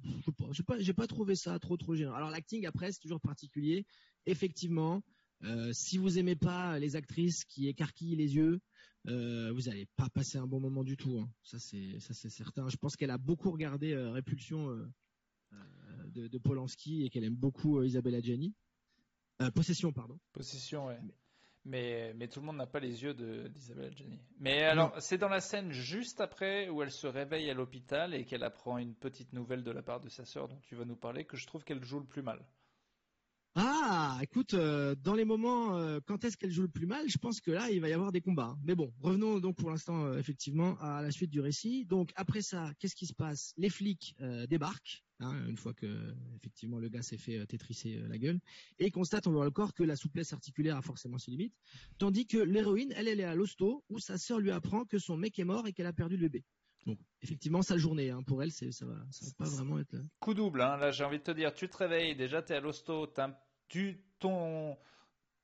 je 0.53 0.61
pas, 0.61 0.79
j'ai 0.79 0.93
pas, 0.93 1.05
trouvé 1.05 1.35
ça 1.35 1.59
trop 1.59 1.75
trop 1.75 1.93
gênant. 1.93 2.13
Alors 2.13 2.29
l'acting 2.29 2.65
après 2.65 2.93
c'est 2.93 3.01
toujours 3.01 3.19
particulier. 3.19 3.85
Effectivement, 4.25 5.03
euh, 5.43 5.73
si 5.73 5.97
vous 5.97 6.17
aimez 6.17 6.37
pas 6.37 6.79
les 6.79 6.95
actrices 6.95 7.43
qui 7.43 7.67
écarquillent 7.67 8.15
les 8.15 8.35
yeux, 8.37 8.61
euh, 9.07 9.51
vous 9.51 9.67
allez 9.67 9.85
pas 9.97 10.07
passer 10.09 10.37
un 10.37 10.47
bon 10.47 10.61
moment 10.61 10.85
du 10.85 10.95
tout. 10.95 11.19
Hein. 11.19 11.29
Ça 11.43 11.59
c'est 11.59 11.99
ça 11.99 12.13
c'est 12.13 12.29
certain. 12.29 12.69
Je 12.69 12.77
pense 12.77 12.95
qu'elle 12.95 13.11
a 13.11 13.17
beaucoup 13.17 13.51
regardé 13.51 13.91
euh, 13.91 14.11
Répulsion 14.11 14.69
de, 16.07 16.29
de 16.29 16.37
Polanski 16.37 17.03
et 17.03 17.09
qu'elle 17.09 17.25
aime 17.25 17.35
beaucoup 17.35 17.83
Isabella 17.83 18.21
Gianni. 18.21 18.53
Possession, 19.53 19.91
pardon. 19.91 20.17
Possession, 20.31 20.87
ouais. 20.87 20.99
Mais, 21.03 21.13
mais 21.69 22.27
tout 22.27 22.39
le 22.39 22.45
monde 22.47 22.57
n'a 22.57 22.65
pas 22.67 22.79
les 22.79 23.03
yeux 23.03 23.13
de- 23.13 23.47
d'Isabelle 23.47 23.95
Jenny. 23.95 24.19
Mais 24.39 24.63
alors, 24.63 24.93
c'est 24.99 25.17
dans 25.17 25.29
la 25.29 25.39
scène 25.39 25.71
juste 25.71 26.19
après 26.21 26.67
où 26.69 26.81
elle 26.81 26.91
se 26.91 27.07
réveille 27.07 27.49
à 27.49 27.53
l'hôpital 27.53 28.13
et 28.13 28.25
qu'elle 28.25 28.43
apprend 28.43 28.77
une 28.77 28.95
petite 28.95 29.31
nouvelle 29.33 29.63
de 29.63 29.71
la 29.71 29.81
part 29.81 29.99
de 29.99 30.09
sa 30.09 30.25
sœur 30.25 30.47
dont 30.47 30.59
tu 30.61 30.75
vas 30.75 30.85
nous 30.85 30.95
parler 30.95 31.25
que 31.25 31.37
je 31.37 31.45
trouve 31.47 31.63
qu'elle 31.63 31.83
joue 31.83 31.99
le 31.99 32.05
plus 32.05 32.21
mal. 32.23 32.39
Ah, 33.61 34.17
écoute, 34.21 34.53
euh, 34.53 34.95
dans 34.95 35.15
les 35.15 35.25
moments, 35.25 35.75
euh, 35.75 35.99
quand 36.05 36.23
est-ce 36.23 36.37
qu'elle 36.37 36.49
joue 36.49 36.61
le 36.61 36.69
plus 36.69 36.85
mal, 36.85 37.09
je 37.09 37.17
pense 37.17 37.41
que 37.41 37.51
là, 37.51 37.69
il 37.69 37.81
va 37.81 37.89
y 37.89 37.93
avoir 37.93 38.13
des 38.13 38.21
combats. 38.21 38.55
Mais 38.63 38.73
bon, 38.73 38.93
revenons 39.01 39.41
donc 39.41 39.57
pour 39.57 39.69
l'instant, 39.69 40.05
euh, 40.05 40.17
effectivement, 40.17 40.77
à 40.79 41.01
la 41.01 41.11
suite 41.11 41.29
du 41.29 41.41
récit. 41.41 41.83
Donc 41.83 42.11
après 42.15 42.41
ça, 42.41 42.71
qu'est-ce 42.79 42.95
qui 42.95 43.05
se 43.05 43.13
passe? 43.13 43.53
Les 43.57 43.69
flics 43.69 44.15
débarquent, 44.47 45.03
hein, 45.19 45.45
une 45.49 45.57
fois 45.57 45.73
que 45.73 46.15
effectivement 46.37 46.79
le 46.79 46.87
gars 46.87 47.01
s'est 47.01 47.17
fait 47.17 47.45
tétrisser 47.47 47.99
la 48.07 48.17
gueule, 48.17 48.39
et 48.77 48.91
constatent 48.91 49.27
en 49.27 49.33
voit 49.33 49.43
le 49.43 49.51
corps 49.51 49.73
que 49.73 49.83
la 49.83 49.97
souplesse 49.97 50.31
articulaire 50.31 50.77
a 50.77 50.81
forcément 50.81 51.17
ses 51.17 51.31
limites, 51.31 51.55
tandis 51.97 52.27
que 52.27 52.37
l'héroïne, 52.37 52.93
elle, 52.95 53.09
elle 53.09 53.19
est 53.19 53.25
à 53.25 53.35
l'hosto, 53.35 53.83
où 53.89 53.99
sa 53.99 54.17
sœur 54.17 54.39
lui 54.39 54.51
apprend 54.51 54.85
que 54.85 54.99
son 54.99 55.17
mec 55.17 55.37
est 55.37 55.43
mort 55.43 55.67
et 55.67 55.73
qu'elle 55.73 55.87
a 55.87 55.91
perdu 55.91 56.15
le 56.15 56.29
bébé. 56.29 56.45
Donc 56.85 56.97
effectivement, 57.21 57.61
sa 57.61 57.77
journée, 57.77 58.09
hein, 58.09 58.23
pour 58.23 58.41
elle, 58.41 58.53
ça 58.53 58.65
va, 58.85 59.05
ça 59.11 59.25
va 59.25 59.31
pas 59.37 59.49
vraiment 59.49 59.79
être. 59.79 59.97
Coup 60.21 60.33
double, 60.33 60.61
hein. 60.61 60.77
là 60.77 60.91
j'ai 60.91 61.03
envie 61.03 61.19
de 61.19 61.23
te 61.23 61.31
dire, 61.31 61.53
tu 61.53 61.67
te 61.67 61.75
réveilles, 61.75 62.15
déjà 62.15 62.41
t'es 62.41 62.53
à 62.53 62.61
l'hosto, 62.61 63.05
t'as- 63.07 63.37
tu, 63.69 64.03
ton 64.19 64.77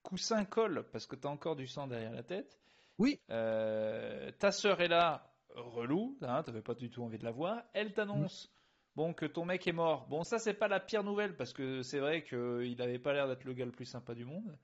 coussin 0.04 0.46
colle 0.46 0.86
parce 0.92 1.06
que 1.06 1.16
t'as 1.16 1.30
encore 1.30 1.56
du 1.56 1.68
sang 1.68 1.88
derrière 1.88 2.12
la 2.12 2.24
tête. 2.24 2.60
Oui. 2.98 3.20
Euh, 3.30 4.32
ta 4.40 4.52
sœur 4.52 4.82
est 4.82 4.88
là, 4.88 5.34
relou, 5.56 6.18
hein, 6.22 6.44
t'avais 6.44 6.62
pas 6.62 6.76
du 6.76 6.90
tout 6.90 7.04
envie 7.04 7.18
de 7.18 7.26
la 7.26 7.32
voir. 7.32 7.64
Elle 7.74 7.94
t'annonce 7.94 8.52
bon 8.96 9.14
que 9.14 9.26
ton 9.26 9.46
mec 9.46 9.68
est 9.68 9.74
mort. 9.74 10.08
Bon, 10.08 10.24
ça 10.24 10.40
c'est 10.40 10.54
pas 10.54 10.68
la 10.68 10.80
pire 10.80 11.04
nouvelle 11.04 11.36
parce 11.36 11.54
que 11.54 11.82
c'est 11.82 12.00
vrai 12.00 12.24
qu'il 12.24 12.82
avait 12.82 13.00
pas 13.00 13.14
l'air 13.14 13.28
d'être 13.28 13.44
le 13.44 13.54
gars 13.54 13.66
le 13.66 13.72
plus 13.72 13.86
sympa 13.86 14.14
du 14.14 14.26
monde, 14.26 14.58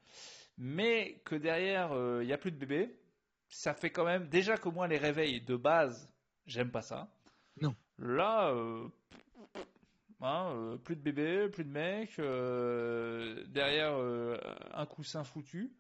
mais 0.58 1.22
que 1.26 1.36
derrière 1.36 1.92
il 2.22 2.28
y 2.28 2.34
a 2.34 2.38
plus 2.38 2.52
de 2.52 2.58
bébé. 2.58 2.98
Ça 3.50 3.74
fait 3.74 3.90
quand 3.90 4.06
même 4.06 4.30
déjà 4.30 4.56
que 4.56 4.70
moi 4.70 4.88
les 4.88 4.98
réveils 4.98 5.42
de 5.42 5.58
base, 5.58 6.10
j'aime 6.46 6.72
pas 6.72 6.82
ça. 6.82 7.10
Non. 7.60 7.76
Là, 7.98 8.50
euh, 8.50 8.88
hein, 10.22 10.52
euh, 10.56 10.78
plus 10.78 10.96
de 10.96 11.02
bébé, 11.02 11.50
plus 11.50 11.64
de 11.66 11.70
mec, 11.70 12.18
euh, 12.20 13.44
derrière 13.48 13.94
euh, 13.98 14.38
un 14.74 14.86
coussin 14.86 15.24
foutu. 15.24 15.74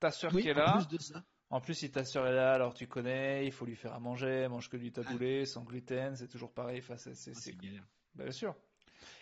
Ta 0.00 0.10
sœur 0.10 0.32
Oui, 0.34 0.42
qui 0.42 0.48
est 0.48 0.54
en 0.54 0.58
là. 0.58 0.72
plus 0.76 0.88
de 0.96 1.02
ça. 1.02 1.24
En 1.50 1.60
plus, 1.60 1.74
si 1.74 1.90
ta 1.90 2.04
sœur 2.04 2.26
est 2.26 2.34
là, 2.34 2.52
alors 2.54 2.74
tu 2.74 2.86
connais, 2.88 3.46
il 3.46 3.52
faut 3.52 3.64
lui 3.64 3.76
faire 3.76 3.92
à 3.94 4.00
manger, 4.00 4.48
mange 4.48 4.68
que 4.68 4.76
du 4.76 4.90
taboulé, 4.92 5.44
sans 5.46 5.62
gluten, 5.62 6.16
c'est 6.16 6.28
toujours 6.28 6.52
pareil. 6.52 6.78
Enfin, 6.80 6.96
c'est, 6.96 7.14
c'est, 7.14 7.32
Ah, 7.34 7.38
c'est- 7.40 7.56
galère. 7.56 7.86
Bien 8.14 8.30
sûr. 8.32 8.54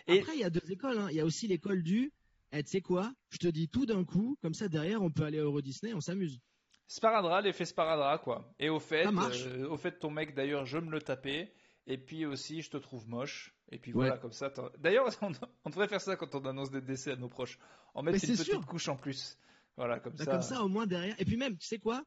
Et- 0.06 0.20
Après, 0.20 0.34
il 0.34 0.40
y 0.40 0.44
a 0.44 0.50
deux 0.50 0.70
écoles. 0.70 0.98
hein. 0.98 1.08
Il 1.10 1.16
y 1.16 1.20
a 1.20 1.24
aussi 1.24 1.46
l'école 1.46 1.82
du. 1.82 2.12
Eh, 2.52 2.62
tu 2.62 2.70
sais 2.70 2.80
quoi 2.80 3.12
Je 3.30 3.38
te 3.38 3.48
dis 3.48 3.68
tout 3.68 3.86
d'un 3.86 4.04
coup, 4.04 4.36
comme 4.42 4.54
ça 4.54 4.68
derrière, 4.68 5.02
on 5.02 5.10
peut 5.10 5.24
aller 5.24 5.40
au 5.40 5.44
Euro 5.46 5.60
Disney, 5.60 5.92
on 5.94 6.00
s'amuse. 6.00 6.38
Sparadrap, 6.86 7.42
l'effet 7.44 7.64
sparadrap, 7.64 8.22
quoi. 8.22 8.52
Et 8.58 8.68
au 8.68 8.78
fait, 8.78 9.06
euh, 9.06 9.68
au 9.68 9.76
fait, 9.78 9.98
ton 9.98 10.10
mec, 10.10 10.34
d'ailleurs, 10.34 10.66
je 10.66 10.78
me 10.78 10.90
le 10.90 11.00
tapais. 11.00 11.52
Et 11.86 11.98
puis 11.98 12.26
aussi, 12.26 12.62
je 12.62 12.70
te 12.70 12.76
trouve 12.76 13.08
moche. 13.08 13.54
Et 13.70 13.78
puis 13.78 13.92
voilà, 13.92 14.14
Ouais. 14.14 14.20
comme 14.20 14.32
ça. 14.32 14.52
D'ailleurs, 14.78 15.06
on, 15.22 15.32
on 15.64 15.70
devrait 15.70 15.88
faire 15.88 16.00
ça 16.00 16.16
quand 16.16 16.34
on 16.34 16.44
annonce 16.46 16.70
des 16.70 16.80
décès 16.80 17.12
à 17.12 17.16
nos 17.16 17.28
proches. 17.28 17.58
En 17.94 18.02
mettre 18.02 18.22
une 18.24 18.30
petite 18.32 18.44
sûr. 18.46 18.64
couche 18.66 18.88
en 18.88 18.96
plus. 18.96 19.38
Voilà, 19.76 19.98
comme 20.00 20.12
Bah, 20.14 20.24
ça. 20.24 20.30
Comme 20.30 20.42
ça, 20.42 20.62
au 20.62 20.68
moins 20.68 20.86
derrière. 20.86 21.14
Et 21.20 21.24
puis 21.24 21.36
même, 21.36 21.56
tu 21.56 21.66
sais 21.66 21.78
quoi? 21.78 22.04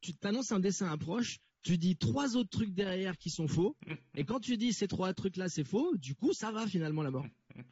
Tu 0.00 0.14
t'annonces 0.14 0.52
un 0.52 0.60
dessin 0.60 0.90
approche, 0.90 1.38
tu 1.62 1.76
dis 1.78 1.96
trois 1.96 2.36
autres 2.36 2.50
trucs 2.50 2.72
derrière 2.74 3.16
qui 3.18 3.30
sont 3.30 3.48
faux. 3.48 3.76
et 4.14 4.24
quand 4.24 4.40
tu 4.40 4.56
dis 4.56 4.72
ces 4.72 4.86
trois 4.88 5.12
trucs-là, 5.14 5.48
c'est 5.48 5.64
faux, 5.64 5.96
du 5.96 6.14
coup, 6.14 6.32
ça 6.32 6.50
va 6.52 6.66
finalement 6.66 7.02
la 7.02 7.10
mort. 7.10 7.26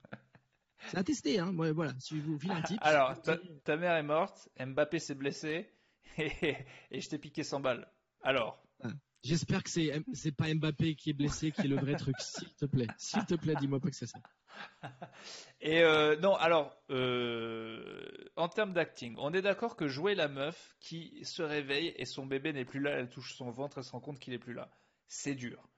C'est 0.89 0.99
à 0.99 1.05
tester, 1.05 1.39
hein. 1.39 1.53
Voilà, 1.53 1.93
si 2.01 2.19
vous 2.19 2.37
file 2.37 2.51
un. 2.51 2.63
Alors, 2.81 3.23
ta, 3.23 3.37
ta 3.63 3.77
mère 3.77 3.95
est 3.95 4.03
morte, 4.03 4.49
Mbappé 4.59 4.99
s'est 4.99 5.15
blessé, 5.15 5.71
et, 6.19 6.57
et 6.91 7.01
je 7.01 7.09
t'ai 7.09 7.19
piqué 7.19 7.45
100 7.45 7.61
balles. 7.61 7.89
Alors, 8.21 8.61
J'espère 9.23 9.63
que 9.63 9.71
c'est 9.71 10.03
c'est 10.13 10.33
pas 10.33 10.53
Mbappé 10.53 10.97
qui 10.97 11.11
est 11.11 11.13
blessé, 11.13 11.53
qui 11.53 11.63
est 11.63 11.69
le 11.69 11.77
vrai 11.77 11.95
truc. 11.95 12.17
S'il 12.19 12.53
te 12.55 12.67
plaît, 12.67 12.89
s'il 12.99 13.25
te 13.25 13.35
plaît, 13.35 13.55
dis-moi 13.61 13.79
pas 13.79 13.91
que 13.91 13.97
c'est 13.97 14.07
ça. 14.07 14.19
Et 15.61 15.83
euh, 15.83 16.17
non, 16.17 16.35
alors, 16.35 16.77
euh, 16.91 18.11
en 18.37 18.49
termes 18.49 18.73
d'acting, 18.73 19.15
on 19.19 19.33
est 19.33 19.43
d'accord 19.43 19.77
que 19.77 19.87
jouer 19.87 20.15
la 20.15 20.29
meuf 20.29 20.77
qui 20.81 21.25
se 21.25 21.43
réveille 21.43 21.95
et 21.97 22.05
son 22.05 22.27
bébé 22.27 22.53
n'est 22.53 22.65
plus 22.65 22.81
là, 22.81 22.91
elle 22.91 23.09
touche 23.09 23.35
son 23.35 23.51
ventre, 23.51 23.79
elle 23.79 23.85
se 23.85 23.93
rend 23.93 24.01
compte 24.01 24.19
qu'il 24.19 24.35
est 24.35 24.39
plus 24.39 24.55
là. 24.55 24.71
C'est 25.07 25.35
dur. 25.35 25.69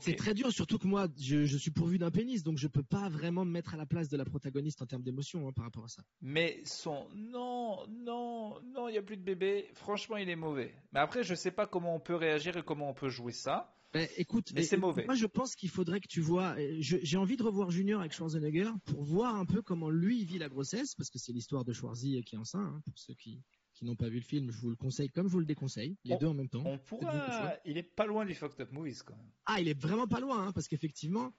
C'est 0.00 0.16
très 0.16 0.34
dur, 0.34 0.50
surtout 0.52 0.78
que 0.78 0.86
moi, 0.86 1.08
je, 1.18 1.44
je 1.44 1.56
suis 1.56 1.70
pourvu 1.70 1.98
d'un 1.98 2.10
pénis, 2.10 2.42
donc 2.42 2.58
je 2.58 2.66
peux 2.68 2.82
pas 2.82 3.08
vraiment 3.08 3.44
me 3.44 3.50
mettre 3.50 3.74
à 3.74 3.76
la 3.76 3.86
place 3.86 4.08
de 4.08 4.16
la 4.16 4.24
protagoniste 4.24 4.82
en 4.82 4.86
termes 4.86 5.02
d'émotion 5.02 5.46
hein, 5.48 5.52
par 5.52 5.64
rapport 5.64 5.84
à 5.84 5.88
ça. 5.88 6.02
Mais 6.20 6.60
son 6.64 7.06
non, 7.14 7.86
non, 7.88 8.60
non, 8.74 8.88
il 8.88 8.92
n'y 8.92 8.98
a 8.98 9.02
plus 9.02 9.16
de 9.16 9.22
bébé. 9.22 9.68
Franchement, 9.74 10.16
il 10.16 10.28
est 10.28 10.36
mauvais. 10.36 10.74
Mais 10.92 11.00
après, 11.00 11.22
je 11.22 11.34
sais 11.34 11.50
pas 11.52 11.66
comment 11.66 11.94
on 11.94 12.00
peut 12.00 12.16
réagir 12.16 12.56
et 12.56 12.62
comment 12.62 12.90
on 12.90 12.94
peut 12.94 13.08
jouer 13.08 13.32
ça. 13.32 13.72
Ben, 13.92 14.08
écoute, 14.16 14.52
Mais 14.54 14.62
c'est 14.64 14.76
mauvais. 14.76 15.04
Moi, 15.06 15.14
je 15.14 15.26
pense 15.26 15.54
qu'il 15.54 15.70
faudrait 15.70 16.00
que 16.00 16.08
tu 16.08 16.20
vois. 16.20 16.56
euh, 16.58 16.76
J'ai 16.80 17.16
envie 17.16 17.36
de 17.36 17.42
revoir 17.42 17.70
Junior 17.70 18.00
avec 18.00 18.12
Schwarzenegger 18.12 18.70
pour 18.84 19.04
voir 19.04 19.36
un 19.36 19.46
peu 19.46 19.62
comment 19.62 19.88
lui 19.88 20.24
vit 20.24 20.38
la 20.38 20.48
grossesse, 20.48 20.94
parce 20.96 21.08
que 21.08 21.18
c'est 21.18 21.32
l'histoire 21.32 21.64
de 21.64 21.72
Schwarzy 21.72 22.20
qui 22.24 22.34
est 22.34 22.38
enceint. 22.38 22.58
hein, 22.60 22.80
pour 22.84 22.98
ceux 22.98 23.14
qui, 23.14 23.40
qui 23.76 23.84
n'ont 23.84 23.94
pas 23.94 24.08
vu 24.08 24.16
le 24.16 24.24
film, 24.24 24.50
je 24.50 24.58
vous 24.58 24.70
le 24.70 24.76
conseille 24.76 25.08
comme 25.10 25.26
je 25.28 25.32
vous 25.32 25.38
le 25.40 25.44
déconseille, 25.46 25.96
les 26.04 26.14
On- 26.14 26.18
deux 26.18 26.26
en 26.26 26.34
même 26.34 26.48
temps. 26.48 26.62
On 26.64 26.78
pourra. 26.78 27.54
Il 27.64 27.76
est 27.76 27.82
pas 27.82 28.06
loin 28.06 28.24
du 28.24 28.34
Fucked 28.34 28.60
Up 28.60 28.72
Movies 28.72 29.02
quand 29.04 29.14
même. 29.16 29.30
Ah, 29.44 29.60
il 29.60 29.68
est 29.68 29.78
vraiment 29.78 30.06
pas 30.08 30.18
loin, 30.20 30.46
hein, 30.48 30.52
parce 30.52 30.66
qu'effectivement, 30.66 31.34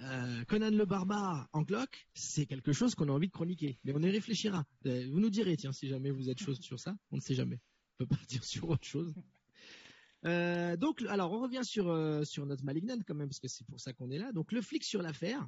euh, 0.00 0.42
Conan 0.44 0.70
le 0.70 0.86
barbare 0.86 1.48
en 1.52 1.64
cloque, 1.64 2.08
c'est 2.14 2.46
quelque 2.46 2.72
chose 2.72 2.94
qu'on 2.94 3.08
a 3.08 3.12
envie 3.12 3.28
de 3.28 3.32
chroniquer. 3.32 3.78
Mais 3.84 3.92
on 3.94 4.00
y 4.00 4.10
réfléchira. 4.10 4.64
Euh, 4.86 5.06
Vous 5.12 5.20
nous 5.20 5.28
direz, 5.30 5.56
tiens, 5.58 5.72
si 5.72 5.86
jamais 5.86 6.10
vous 6.10 6.30
êtes 6.30 6.38
chaud 6.40 6.54
sur 6.54 6.80
ça, 6.80 6.96
on 7.10 7.16
ne 7.16 7.20
sait 7.20 7.34
jamais. 7.34 7.60
On 8.00 8.04
peut 8.06 8.16
partir 8.16 8.42
sur 8.44 8.70
autre 8.70 8.86
chose. 8.86 9.12
Euh, 10.24 10.76
donc, 10.76 11.02
alors, 11.08 11.32
on 11.32 11.40
revient 11.42 11.64
sur 11.64 11.88
euh, 11.90 12.24
sur 12.24 12.46
notre 12.46 12.64
Malignant 12.64 12.96
quand 13.06 13.14
même, 13.14 13.28
parce 13.28 13.40
que 13.40 13.48
c'est 13.48 13.66
pour 13.66 13.80
ça 13.80 13.92
qu'on 13.92 14.10
est 14.10 14.18
là. 14.18 14.32
Donc, 14.32 14.52
le 14.52 14.62
flic 14.62 14.84
sur 14.84 15.02
l'affaire, 15.02 15.46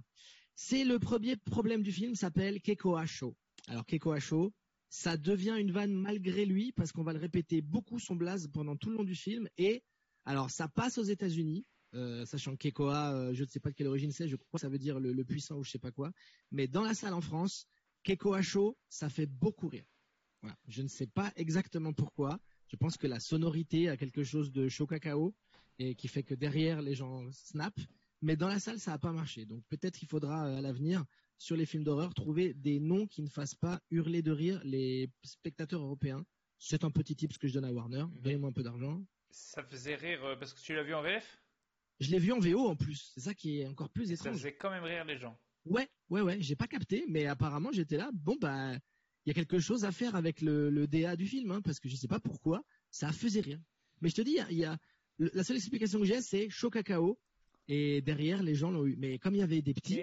c'est 0.57 0.85
le 0.85 0.99
premier 0.99 1.37
problème 1.37 1.83
du 1.83 1.93
film, 1.93 2.15
s'appelle 2.15 2.61
Keiko 2.61 2.97
Asho. 2.97 3.35
Alors, 3.69 3.87
Keiko 3.87 4.13
Asho, 4.13 4.53
ça 4.95 5.17
devient 5.17 5.57
une 5.59 5.73
vanne 5.73 5.93
malgré 5.93 6.47
lui, 6.47 6.71
parce 6.71 6.93
qu'on 6.93 7.03
va 7.03 7.13
le 7.13 7.19
répéter 7.19 7.61
beaucoup 7.63 7.99
son 7.99 8.15
blaze 8.15 8.47
pendant 8.47 8.77
tout 8.77 8.91
le 8.91 8.97
long 8.97 9.03
du 9.03 9.17
film. 9.17 9.49
Et 9.59 9.83
alors, 10.25 10.51
ça 10.51 10.69
passe 10.69 10.99
aux 10.99 11.03
États-Unis. 11.03 11.67
Euh, 11.95 12.25
sachant 12.27 12.53
que 12.53 12.69
Kekoa, 12.69 13.13
euh, 13.13 13.35
je 13.35 13.43
ne 13.43 13.49
sais 13.49 13.59
pas 13.59 13.71
de 13.71 13.75
quelle 13.75 13.89
origine 13.89 14.13
c'est, 14.13 14.29
je 14.29 14.37
crois 14.37 14.53
que 14.53 14.61
ça 14.61 14.69
veut 14.69 14.79
dire 14.79 15.01
le, 15.01 15.25
puissant 15.25 15.57
ou 15.57 15.65
je 15.65 15.73
sais 15.73 15.81
pas 15.81 15.91
quoi. 15.91 16.13
Mais 16.53 16.69
dans 16.69 16.83
la 16.83 16.95
salle 16.95 17.13
en 17.13 17.21
France, 17.21 17.67
Kekoa 18.05 18.41
Show, 18.41 18.79
ça 18.89 19.09
fait 19.09 19.27
beaucoup 19.27 19.67
rire. 19.67 19.85
Je 20.69 20.83
ne 20.83 20.89
sais 20.89 21.09
pas 21.09 21.33
exactement 21.35 21.93
pourquoi. 21.93 22.39
Je 22.69 22.77
pense 22.77 22.97
que 22.97 23.09
la 23.09 23.19
sonorité 23.19 23.89
a 23.89 23.97
quelque 23.97 24.23
chose 24.23 24.53
de 24.53 24.69
chaud 24.69 24.87
cacao 24.87 25.35
et 25.81 25.97
qui 25.97 26.07
fait 26.07 26.23
que 26.23 26.35
derrière 26.35 26.83
les 26.83 26.95
gens 26.95 27.29
snap. 27.33 27.75
Mais 28.23 28.37
dans 28.37 28.49
la 28.49 28.61
salle, 28.61 28.79
ça 28.79 28.93
n'a 28.93 28.99
pas 28.99 29.13
marché. 29.13 29.45
Donc 29.45 29.65
peut-être 29.69 29.99
qu'il 29.99 30.09
faudra 30.09 30.47
euh, 30.47 30.59
à 30.59 30.61
l'avenir 30.61 31.05
sur 31.39 31.57
les 31.57 31.67
films 31.67 31.85
d'horreur 31.85 32.15
trouver 32.15 32.55
des 32.55 32.81
noms 32.81 33.07
qui 33.07 33.23
ne 33.23 33.29
fassent 33.29 33.55
pas 33.55 33.81
hurler 33.91 34.23
de 34.23 34.31
rire 34.33 34.61
les 34.65 35.11
spectateurs 35.23 35.83
européens. 35.83 36.25
C'est 36.59 36.85
un 36.85 36.91
petit 36.91 37.17
tip 37.17 37.37
que 37.39 37.49
je 37.49 37.55
donne 37.55 37.65
à 37.65 37.73
Warner. 37.73 38.05
Donnez-moi 38.23 38.49
un 38.51 38.53
peu 38.53 38.63
d'argent. 38.63 39.05
Ça 39.31 39.63
faisait 39.65 39.97
rire 39.97 40.25
euh, 40.25 40.37
parce 40.37 40.55
que 40.55 40.61
tu 40.61 40.75
l'as 40.75 40.83
vu 40.85 40.95
en 40.95 41.03
VF 41.03 41.43
Je 42.01 42.11
l'ai 42.11 42.19
vu 42.19 42.33
en 42.33 42.39
VO 42.39 42.69
en 42.69 42.77
plus. 42.77 43.11
C'est 43.15 43.21
ça 43.21 43.35
qui 43.35 43.61
est 43.61 43.67
encore 43.67 43.91
plus 43.91 44.07
Ça 44.07 44.13
étrange. 44.15 44.37
faisait 44.37 44.55
quand 44.55 44.71
même 44.71 44.85
rire 44.85 45.05
les 45.05 45.19
gens. 45.19 45.37
Ouais, 45.67 45.89
ouais, 46.11 46.21
ouais. 46.21 46.37
J'ai 46.41 46.57
pas 46.57 46.67
capté, 46.69 47.05
mais 47.09 47.27
apparemment 47.27 47.71
j'étais 47.73 47.97
là. 47.97 48.11
Bon 48.15 48.37
bah, 48.41 48.75
il 49.27 49.29
y 49.29 49.31
a 49.31 49.35
quelque 49.35 49.59
chose 49.59 49.85
à 49.85 49.93
faire 49.93 50.15
avec 50.15 50.41
le, 50.41 50.71
le 50.71 50.87
DA 50.87 51.17
du 51.17 51.27
film, 51.27 51.51
hein, 51.51 51.61
parce 51.63 51.81
que 51.81 51.89
je 51.89 51.97
sais 51.97 52.09
pas 52.09 52.21
pourquoi 52.21 52.63
ça 52.91 53.11
faisait 53.13 53.41
rire. 53.41 53.61
Mais 54.01 54.09
je 54.09 54.15
te 54.15 54.23
dis, 54.23 54.39
il 54.51 54.59
y 54.59 54.65
a- 54.65 54.79
la 55.19 55.43
seule 55.45 55.57
explication 55.57 55.99
que 55.99 56.05
j'ai, 56.05 56.21
c'est 56.21 56.49
chaud 56.51 56.71
cacao. 56.71 57.19
Et 57.67 58.03
derrière, 58.03 58.43
les 58.43 58.55
gens 58.55 58.71
l'ont 58.71 58.85
eu. 58.87 58.95
Mais 58.97 59.19
comme 59.19 59.35
il 59.35 59.39
y 59.39 59.43
avait 59.43 59.63
des 59.63 59.73
petits. 59.75 59.95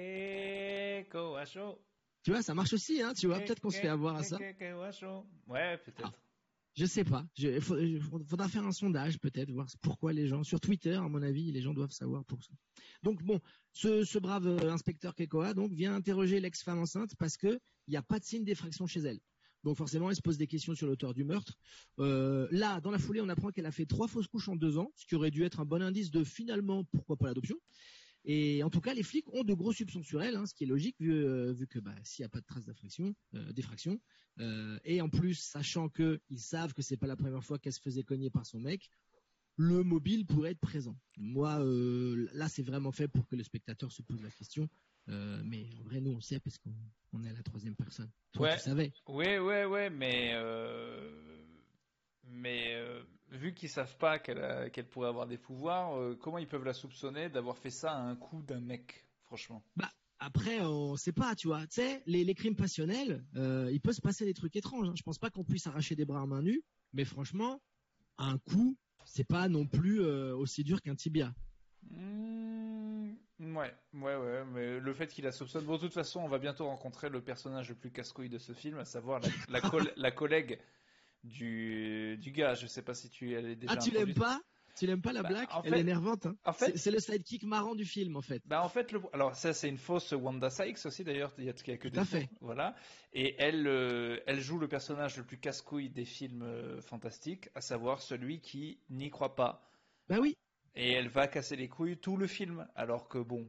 Tu 2.24 2.32
vois, 2.32 2.41
ça 2.41 2.53
marche 2.53 2.74
aussi, 2.74 3.01
hein, 3.01 3.14
tu 3.14 3.28
vois. 3.28 3.38
Peut-être 3.45 3.59
qu'on 3.62 3.70
se 3.72 3.78
fait 3.82 3.88
avoir 3.88 4.16
à 4.16 4.24
ça. 4.24 4.38
Ouais, 5.47 5.78
peut-être. 5.80 6.22
Je 6.76 6.86
sais 6.86 7.03
pas. 7.03 7.26
Je, 7.38 7.49
il 7.49 7.62
faut- 7.62 7.78
il 7.78 7.99
faudra 8.01 8.47
faire 8.47 8.66
un 8.66 8.72
sondage 8.72 9.20
peut-être, 9.20 9.51
voir 9.51 9.68
pourquoi 9.82 10.14
les 10.14 10.28
gens 10.28 10.43
sur 10.43 10.59
Twitter, 10.62 10.93
à 10.93 11.09
mon 11.09 11.22
avis, 11.22 11.51
les 11.51 11.62
gens 11.62 11.74
doivent 11.74 11.91
savoir 11.91 12.24
pour 12.24 12.41
ça. 12.43 12.53
Donc 13.03 13.22
bon, 13.24 13.39
ce, 13.74 14.05
ce 14.05 14.20
brave 14.20 14.47
euh, 14.47 14.72
inspecteur 14.72 15.14
Kekoa 15.16 15.53
donc 15.53 15.74
vient 15.74 15.93
interroger 15.95 16.39
l'ex-femme 16.39 16.80
enceinte 16.80 17.14
parce 17.18 17.36
que 17.36 17.59
il 17.88 17.91
n'y 17.91 17.97
a 17.97 18.01
pas 18.01 18.20
de 18.20 18.24
signe 18.24 18.45
d'effraction 18.45 18.88
chez 18.88 19.01
elle. 19.01 19.20
Donc 19.64 19.76
forcément, 19.78 20.09
elle 20.09 20.16
se 20.16 20.22
pose 20.22 20.38
des 20.38 20.47
questions 20.47 20.74
sur 20.74 20.88
l'auteur 20.88 21.14
du 21.14 21.24
meurtre. 21.26 21.57
Euh, 21.99 22.47
là, 22.51 22.80
dans 22.80 22.89
la 22.91 22.99
foulée, 22.99 23.20
on 23.22 23.30
apprend 23.30 23.51
qu'elle 23.51 23.66
a 23.66 23.72
fait 23.72 23.86
trois 23.86 24.07
fausses 24.07 24.28
couches 24.28 24.47
en 24.47 24.55
deux 24.55 24.78
ans, 24.78 24.91
ce 24.95 25.05
qui 25.05 25.16
aurait 25.16 25.30
dû 25.32 25.43
être 25.43 25.59
un 25.59 25.66
bon 25.66 25.82
indice 25.82 26.09
de 26.09 26.24
finalement 26.24 26.84
pourquoi 26.86 27.18
pas 27.18 27.28
l'adoption. 27.28 27.57
Et 28.24 28.61
en 28.63 28.69
tout 28.69 28.82
cas, 28.82 28.93
les 28.93 29.03
flics 29.03 29.28
ont 29.34 29.43
de 29.43 29.53
gros 29.53 29.74
soupçons 29.74 30.03
sur 30.03 30.22
elle, 30.22 30.36
hein, 30.36 30.45
ce 30.45 30.53
qui 30.53 30.63
est 30.63 30.67
logique 30.67 30.95
vu, 30.99 31.11
euh, 31.11 31.53
vu 31.53 31.67
que 31.67 31.80
bah, 31.80 31.95
s'il 32.03 32.24
n'y 32.24 32.28
a 32.28 32.30
pas 32.30 32.39
de 32.39 32.45
traces 32.45 32.65
d'effraction, 32.65 33.15
euh, 33.34 33.51
d'effraction, 33.51 33.99
euh, 34.39 34.78
et 34.84 35.01
en 35.01 35.09
plus 35.09 35.34
sachant 35.36 35.89
qu'ils 35.89 36.19
savent 36.39 36.74
que 36.74 36.82
c'est 36.82 36.97
pas 36.97 37.07
la 37.07 37.15
première 37.15 37.43
fois 37.43 37.57
qu'elle 37.57 37.74
se 37.74 37.82
faisait 37.82 38.03
cogner 38.03 38.30
par 38.30 38.45
son 38.45 38.59
mec, 38.59 38.91
le 39.57 39.84
mobile 39.84 40.26
pourrait 40.26 40.51
être 40.51 40.59
présent. 40.59 40.95
Moi, 41.17 41.59
euh, 41.61 42.28
là, 42.34 42.47
c'est 42.47 42.63
vraiment 42.63 42.91
fait 42.91 43.07
pour 43.07 43.28
que 43.28 43.36
le 43.36 43.43
spectateur 43.43 43.91
se 43.91 44.01
pose 44.01 44.22
la 44.22 44.30
question. 44.32 44.69
Mais 45.07 45.67
en 45.80 45.84
vrai, 45.84 45.99
nous, 45.99 46.11
on 46.11 46.22
sait 46.22 46.39
parce 46.39 46.57
qu'on 46.57 46.74
on 47.11 47.24
est 47.26 47.30
à 47.30 47.34
la 47.34 47.43
troisième 47.43 47.76
personne. 47.76 48.09
Toi, 48.32 48.47
Ouais. 48.47 48.55
tu 48.55 48.61
savais. 48.61 48.93
Ouais, 49.07 49.39
ouais, 49.39 49.65
ouais, 49.65 49.89
mais 49.89 50.34
mais 52.24 52.82
vu 53.32 53.53
qu'ils 53.53 53.69
savent 53.69 53.97
pas 53.97 54.19
qu'elle 54.19 54.88
pourrait 54.89 55.09
avoir 55.09 55.25
des 55.25 55.38
pouvoirs, 55.38 55.97
euh, 55.97 56.15
comment 56.19 56.38
ils 56.38 56.47
peuvent 56.47 56.65
la 56.65 56.73
soupçonner 56.73 57.29
d'avoir 57.29 57.57
fait 57.57 57.69
ça 57.71 57.93
à 57.93 57.99
un 57.99 58.15
coup 58.15 58.41
d'un 58.43 58.59
mec, 58.61 59.05
franchement? 59.23 59.63
Après, 60.23 60.61
on 60.61 60.95
sait 60.97 61.13
pas, 61.13 61.34
tu 61.34 61.47
vois. 61.47 61.61
Tu 61.61 61.82
sais, 61.82 62.03
les, 62.05 62.23
les 62.23 62.36
crimes 62.36 62.55
passionnels, 62.55 63.25
euh, 63.36 63.71
il 63.71 63.82
peut 63.82 63.91
se 63.91 64.01
passer 64.01 64.23
des 64.23 64.36
trucs 64.36 64.55
étranges. 64.55 64.88
Hein. 64.88 64.93
Je 64.95 65.01
pense 65.01 65.17
pas 65.17 65.32
qu'on 65.32 65.43
puisse 65.43 65.65
arracher 65.65 65.95
des 65.95 66.05
bras 66.05 66.21
à 66.21 66.27
main 66.27 66.43
nue, 66.43 66.61
mais 66.93 67.05
franchement, 67.05 67.59
un 68.19 68.38
coup, 68.38 68.77
c'est 69.03 69.23
pas 69.23 69.49
non 69.49 69.65
plus 69.65 69.99
euh, 69.99 70.36
aussi 70.36 70.63
dur 70.63 70.79
qu'un 70.84 70.93
tibia. 70.93 71.34
Hmm, 71.89 73.13
ouais, 73.39 73.73
ouais, 73.95 74.15
ouais, 74.15 74.45
mais 74.53 74.79
le 74.79 74.93
fait 74.93 75.07
qu'il 75.07 75.23
la 75.23 75.32
soupçonne. 75.32 75.65
Bon, 75.65 75.77
de 75.77 75.79
toute 75.82 75.93
façon, 75.93 76.19
on 76.19 76.27
va 76.27 76.38
bientôt 76.38 76.67
rencontrer 76.67 77.09
le 77.09 77.21
personnage 77.21 77.69
le 77.69 77.75
plus 77.75 77.89
casse-couille 77.89 78.29
de 78.29 78.38
ce 78.38 78.53
film, 78.53 78.77
à 78.77 78.86
savoir 78.86 79.21
la, 79.21 79.29
la, 79.49 79.61
coll- 79.61 79.91
la 79.95 80.11
collègue 80.11 80.59
du, 81.24 82.17
du 82.17 82.32
gars. 82.32 82.53
Je 82.53 82.67
sais 82.67 82.82
pas 82.82 82.93
si 82.93 83.09
tu 83.09 83.34
elle 83.34 83.45
est 83.47 83.55
déjà 83.55 83.74
Ah, 83.74 83.78
tu 83.78 83.91
l'aimes 83.91 84.13
pas? 84.13 84.41
Tu 84.78 84.88
l'aimes 84.88 85.01
pas 85.01 85.11
la 85.11 85.22
Bah, 85.22 85.30
blague? 85.30 85.47
en 85.51 85.61
Elle 85.63 85.74
est 85.76 85.80
énervante. 85.82 86.26
Hein. 86.26 86.36
En 86.45 86.53
fait, 86.53 86.78
C'est- 86.78 86.91
le 86.91 86.99
sidekick 86.99 87.43
marrant 87.43 87.76
du 87.76 87.84
film, 87.86 88.15
en 88.15 88.22
fait. 88.22 88.41
Bah 88.45 88.63
en 88.63 88.69
fait, 88.69 88.91
le... 88.93 89.01
alors 89.13 89.36
ça 89.36 89.53
c'est 89.53 89.67
une 89.67 89.78
fausse 89.78 90.13
Wanda 90.13 90.49
Sykes 90.49 90.86
aussi 90.86 91.03
d'ailleurs, 91.03 91.34
il 91.38 91.43
y 91.43 91.49
a, 91.49 91.53
il 91.65 91.69
y 91.69 91.74
a 91.74 91.78
que 91.78 91.89
Tout 91.89 91.93
des 91.95 91.99
à 91.99 92.05
fait. 92.05 92.30
voilà. 92.39 92.76
Et 93.13 93.36
elle, 93.38 93.67
euh, 93.67 94.19
elle 94.28 94.39
joue 94.39 94.57
le 94.59 94.69
personnage 94.69 95.17
le 95.17 95.26
plus 95.26 95.38
casse-couille 95.38 95.89
des 95.89 96.05
films 96.05 96.43
euh, 96.43 96.82
fantastiques, 96.82 97.49
à 97.53 97.59
savoir 97.61 98.01
celui 98.01 98.39
qui 98.39 98.80
n'y 98.89 99.09
croit 99.09 99.36
pas. 99.36 99.69
Bah 100.07 100.19
oui. 100.22 100.38
Et 100.76 100.91
elle 100.93 101.09
va 101.09 101.28
casser 101.28 101.57
les 101.57 101.67
couilles 101.67 101.97
tout 101.97 102.15
le 102.15 102.28
film, 102.28 102.65
alors 102.76 103.09
que 103.09 103.17
bon, 103.17 103.45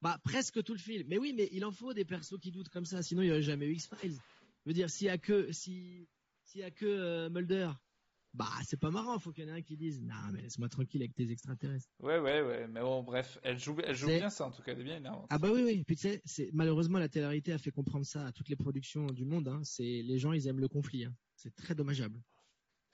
Bah 0.00 0.18
presque 0.24 0.62
tout 0.64 0.72
le 0.72 0.78
film. 0.78 1.06
Mais 1.08 1.18
oui, 1.18 1.34
mais 1.36 1.48
il 1.52 1.64
en 1.64 1.72
faut 1.72 1.92
des 1.92 2.06
persos 2.06 2.38
qui 2.40 2.50
doutent 2.50 2.70
comme 2.70 2.86
ça, 2.86 3.02
sinon 3.02 3.20
il 3.20 3.26
n'y 3.26 3.30
aurait 3.32 3.42
jamais 3.42 3.66
eu 3.66 3.74
X-Files. 3.74 4.16
Je 4.64 4.70
veux 4.70 4.72
dire, 4.74 4.88
s'il 4.88 5.06
y 5.08 5.10
a 5.10 5.18
que 5.18 5.52
si 5.52 6.08
s'il 6.56 6.62
y 6.62 6.64
a 6.64 6.70
que 6.70 6.86
euh, 6.86 7.28
Mulder, 7.28 7.70
bah 8.32 8.48
c'est 8.64 8.80
pas 8.80 8.90
marrant. 8.90 9.18
Faut 9.18 9.30
qu'il 9.30 9.44
y 9.44 9.50
en 9.50 9.54
ait 9.54 9.58
un 9.58 9.62
qui 9.62 9.76
dise, 9.76 10.00
non 10.00 10.14
mais 10.32 10.40
laisse-moi 10.40 10.70
tranquille 10.70 11.02
avec 11.02 11.14
tes 11.14 11.30
extraterrestres. 11.30 11.90
ouais, 12.00 12.18
ouais, 12.18 12.40
ouais, 12.40 12.66
mais 12.66 12.80
bon, 12.80 13.02
bref, 13.02 13.38
elle 13.42 13.58
joue, 13.58 13.76
elle 13.84 13.94
joue 13.94 14.06
C'est- 14.06 14.18
bien 14.20 14.30
ça 14.30 14.46
en 14.46 14.50
tout 14.50 14.62
cas, 14.62 14.72
elle 14.72 14.80
est 14.80 14.84
bien 14.84 14.96
énervante. 14.96 15.26
Ah 15.28 15.36
bah 15.38 15.50
oui, 15.52 15.62
oui. 15.62 15.84
Puis 15.84 15.96
tu 15.96 16.02
sais, 16.08 16.22
c'est 16.24 16.48
malheureusement 16.54 16.98
la 16.98 17.10
télé-réalité 17.10 17.52
a 17.52 17.58
fait 17.58 17.70
comprendre 17.70 18.06
ça 18.06 18.24
à 18.24 18.32
toutes 18.32 18.48
les 18.48 18.56
productions 18.56 19.04
du 19.08 19.26
monde. 19.26 19.48
Hein. 19.48 19.60
C'est 19.64 20.00
les 20.02 20.18
gens, 20.18 20.32
ils 20.32 20.46
aiment 20.46 20.60
le 20.60 20.68
conflit. 20.68 21.04
Hein. 21.04 21.14
C'est 21.34 21.54
très 21.54 21.74
dommageable. 21.74 22.22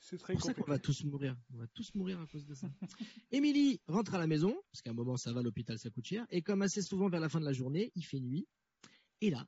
C'est 0.01 0.19
très 0.19 0.33
C'est 0.33 0.39
pour 0.41 0.47
ça 0.47 0.55
qu'on 0.55 0.65
va 0.69 0.81
tous 0.81 1.05
mourir. 1.05 1.37
On 1.55 1.59
va 1.59 1.69
tous 1.69 1.95
mourir 1.95 2.19
à 2.21 2.27
cause 2.27 2.45
de 2.45 2.55
ça. 2.55 2.69
Émilie 3.31 3.81
rentre 3.87 4.17
à 4.17 4.19
la 4.19 4.27
maison, 4.27 4.61
parce 4.73 4.83
qu'à 4.83 4.91
un 4.91 4.95
moment 4.95 5.17
ça 5.17 5.33
va, 5.33 5.41
l'hôpital 5.41 5.79
ça 5.79 5.89
coûte 5.91 6.07
cher. 6.07 6.27
Et 6.31 6.43
comme 6.43 6.63
assez 6.63 6.83
souvent 6.83 7.09
vers 7.09 7.21
la 7.21 7.29
fin 7.29 7.39
de 7.39 7.45
la 7.45 7.53
journée, 7.53 7.93
il 7.95 8.03
fait 8.05 8.19
nuit. 8.19 8.49
Et 9.21 9.31
là, 9.31 9.47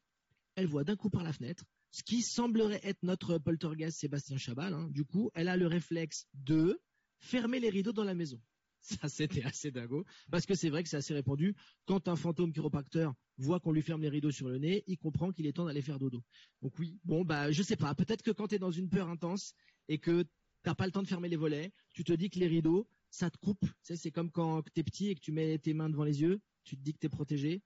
elle 0.54 0.68
voit 0.68 0.84
d'un 0.84 0.94
coup 0.94 1.10
par 1.10 1.24
la 1.24 1.32
fenêtre 1.32 1.64
ce 1.94 2.02
qui 2.02 2.22
semblerait 2.22 2.80
être 2.82 3.04
notre 3.04 3.38
poltergeist 3.38 4.00
Sébastien 4.00 4.36
Chabal. 4.36 4.74
hein. 4.74 4.88
Du 4.90 5.04
coup, 5.04 5.30
elle 5.32 5.46
a 5.46 5.56
le 5.56 5.68
réflexe 5.68 6.26
de 6.34 6.80
fermer 7.20 7.60
les 7.60 7.70
rideaux 7.70 7.92
dans 7.92 8.02
la 8.02 8.16
maison. 8.16 8.42
Ça, 8.80 9.08
c'était 9.08 9.44
assez 9.44 9.70
dingo. 9.70 10.04
Parce 10.28 10.44
que 10.44 10.56
c'est 10.56 10.70
vrai 10.70 10.82
que 10.82 10.88
c'est 10.88 10.96
assez 10.96 11.14
répandu. 11.14 11.54
Quand 11.86 12.08
un 12.08 12.16
fantôme 12.16 12.52
chiropracteur 12.52 13.14
voit 13.38 13.60
qu'on 13.60 13.70
lui 13.70 13.80
ferme 13.80 14.02
les 14.02 14.08
rideaux 14.08 14.32
sur 14.32 14.48
le 14.48 14.58
nez, 14.58 14.82
il 14.88 14.98
comprend 14.98 15.30
qu'il 15.30 15.46
est 15.46 15.52
temps 15.52 15.66
d'aller 15.66 15.82
faire 15.82 16.00
dodo. 16.00 16.20
Donc 16.62 16.76
oui, 16.80 16.98
bon, 17.04 17.24
bah, 17.24 17.52
je 17.52 17.62
sais 17.62 17.76
pas. 17.76 17.94
Peut-être 17.94 18.22
que 18.22 18.32
quand 18.32 18.48
tu 18.48 18.56
es 18.56 18.58
dans 18.58 18.72
une 18.72 18.88
peur 18.88 19.08
intense 19.08 19.54
et 19.86 19.98
que 19.98 20.24
t'as 20.64 20.74
pas 20.74 20.86
le 20.86 20.92
temps 20.92 21.02
de 21.02 21.06
fermer 21.06 21.28
les 21.28 21.36
volets, 21.36 21.72
tu 21.92 22.02
te 22.02 22.12
dis 22.12 22.28
que 22.28 22.40
les 22.40 22.48
rideaux, 22.48 22.88
ça 23.08 23.30
te 23.30 23.38
coupe. 23.38 23.64
C'est 23.82 24.10
comme 24.10 24.32
quand 24.32 24.62
t'es 24.74 24.82
petit 24.82 25.10
et 25.10 25.14
que 25.14 25.20
tu 25.20 25.30
mets 25.30 25.58
tes 25.58 25.74
mains 25.74 25.90
devant 25.90 26.02
les 26.02 26.22
yeux, 26.22 26.40
tu 26.64 26.76
te 26.76 26.82
dis 26.82 26.92
que 26.92 26.98
t'es 26.98 27.08
protégé. 27.08 27.62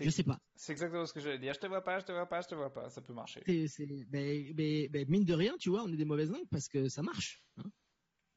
Je 0.00 0.10
sais 0.10 0.22
pas. 0.22 0.40
c'est 0.56 0.72
exactement 0.72 1.04
ce 1.06 1.12
que 1.12 1.20
j'allais 1.20 1.38
dire. 1.38 1.52
Je 1.54 1.60
te 1.60 1.66
vois 1.66 1.82
pas, 1.82 1.98
je 2.00 2.04
te 2.06 2.12
vois 2.12 2.26
pas, 2.26 2.40
je 2.40 2.48
te 2.48 2.54
vois 2.54 2.72
pas, 2.72 2.88
ça 2.90 3.00
peut 3.02 3.12
marcher. 3.12 3.42
C'est, 3.68 3.86
mais, 4.10 4.52
mais- 4.56 4.88
mais 4.92 5.04
mine 5.06 5.24
de 5.24 5.34
rien, 5.34 5.56
tu 5.58 5.68
vois, 5.70 5.82
on 5.84 5.92
est 5.92 5.96
des 5.96 6.04
mauvaises 6.04 6.30
langues 6.30 6.48
parce 6.50 6.68
que 6.68 6.88
ça 6.88 7.02
marche. 7.02 7.42
hein. 7.58 7.70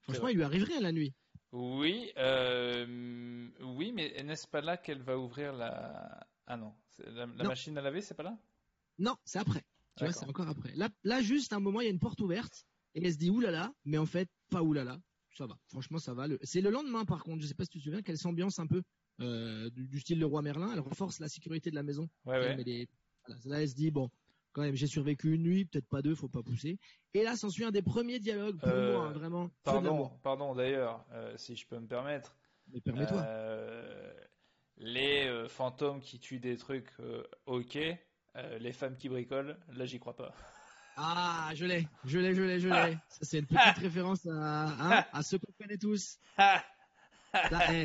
Franchement, 0.02 0.28
il 0.30 0.36
lui 0.36 0.44
arrive 0.44 0.64
rien 0.64 0.82
la 0.82 0.92
nuit. 0.92 1.14
Oui, 1.52 2.12
euh, 2.18 3.50
oui, 3.62 3.92
mais 3.94 4.22
n'est-ce 4.24 4.48
pas 4.48 4.62
là 4.62 4.78
qu'elle 4.78 5.02
va 5.02 5.18
ouvrir 5.18 5.54
la... 5.54 6.28
Ah 6.46 6.58
non, 6.58 6.74
la, 7.00 7.26
la 7.26 7.26
Non. 7.26 7.46
machine 7.50 7.78
à 7.78 7.82
laver, 7.82 8.02
c'est 8.02 8.14
pas 8.16 8.24
là? 8.24 8.38
Non, 9.00 9.16
c'est 9.26 9.40
après. 9.40 9.64
Tu 9.98 10.04
vois, 10.04 10.14
c'est 10.14 10.28
encore 10.28 10.48
après. 10.48 10.74
Là, 10.76 10.90
là, 11.04 11.22
juste 11.22 11.54
à 11.54 11.58
un 11.58 11.60
moment, 11.60 11.82
il 11.82 11.86
y 11.86 11.88
a 11.88 11.92
une 11.92 12.00
porte 12.00 12.22
ouverte 12.22 12.66
et 12.96 13.04
elle 13.06 13.12
se 13.14 13.18
dit 13.18 13.30
oulala, 13.30 13.74
mais 13.86 13.98
en 13.98 14.06
fait, 14.06 14.30
pas 14.50 14.62
oulala. 14.62 15.00
Ça 15.36 15.46
va. 15.46 15.58
Franchement, 15.68 16.00
ça 16.00 16.14
va. 16.14 16.28
Le- 16.28 16.40
C'est 16.42 16.62
le 16.62 16.70
lendemain, 16.72 17.06
par 17.06 17.24
contre. 17.24 17.42
Je 17.44 17.48
sais 17.48 17.54
pas 17.54 17.64
si 17.64 17.70
tu 17.72 17.80
te 17.80 17.84
souviens 17.84 18.02
qu'elle 18.02 18.18
s'ambiance 18.18 18.60
un 18.60 18.68
peu 18.68 18.82
euh, 19.20 19.70
du, 19.72 19.88
du 19.88 20.00
style 20.00 20.20
le 20.20 20.26
roi 20.26 20.42
Merlin. 20.42 20.72
Elle 20.74 20.80
renforce 20.80 21.20
la 21.20 21.28
sécurité 21.28 21.70
de 21.70 21.76
la 21.76 21.84
maison. 21.84 22.10
Ouais, 22.26 22.38
ouais. 22.40 22.88
voilà. 23.26 23.40
Là, 23.46 23.62
elle 23.62 23.70
se 23.70 23.76
dit 23.76 23.92
bon, 23.92 24.10
quand 24.54 24.62
même, 24.62 24.76
j'ai 24.76 24.88
survécu 24.88 25.34
une 25.34 25.44
nuit, 25.44 25.66
peut-être 25.66 25.88
pas 25.88 26.02
deux, 26.02 26.16
faut 26.16 26.30
pas 26.30 26.44
pousser. 26.44 26.80
Et 27.14 27.24
là, 27.24 27.36
s'ensuit 27.36 27.64
un 27.64 27.72
des 27.72 27.82
premiers 27.82 28.20
dialogues 28.20 28.60
pour 28.60 28.70
Euh, 28.70 28.94
moi, 28.94 29.08
hein, 29.08 29.12
vraiment. 29.12 29.50
Pardon, 29.64 30.10
pardon 30.24 30.56
d'ailleurs, 30.56 31.06
euh, 31.12 31.34
si 31.38 31.56
je 31.56 31.68
peux 31.68 31.80
me 31.80 31.88
permettre. 31.88 32.36
Mais 32.74 32.82
permets-toi. 32.82 33.26
Les 34.80 35.46
fantômes 35.48 36.02
qui 36.02 36.20
tuent 36.20 36.40
des 36.40 36.58
trucs, 36.58 36.92
ok. 37.46 37.78
Les 38.60 38.72
femmes 38.72 38.96
qui 38.96 39.10
bricolent, 39.10 39.58
là 39.74 39.86
j'y 39.86 40.00
crois 40.00 40.16
pas. 40.16 40.34
Ah, 41.00 41.52
je 41.54 41.66
l'ai, 41.66 41.88
je 42.06 42.18
l'ai, 42.18 42.34
je 42.34 42.42
l'ai, 42.42 42.60
je 42.60 42.70
l'ai. 42.70 42.94
Ça, 43.10 43.20
c'est 43.22 43.38
une 43.38 43.46
petite 43.46 43.78
référence 43.78 44.26
à, 44.26 44.32
hein, 44.32 45.06
à 45.14 45.22
ceux 45.22 45.38
qu'on 45.38 45.52
connaît 45.62 45.78
tous. 45.78 46.18
Ah 46.38 46.64
Là, 47.34 47.84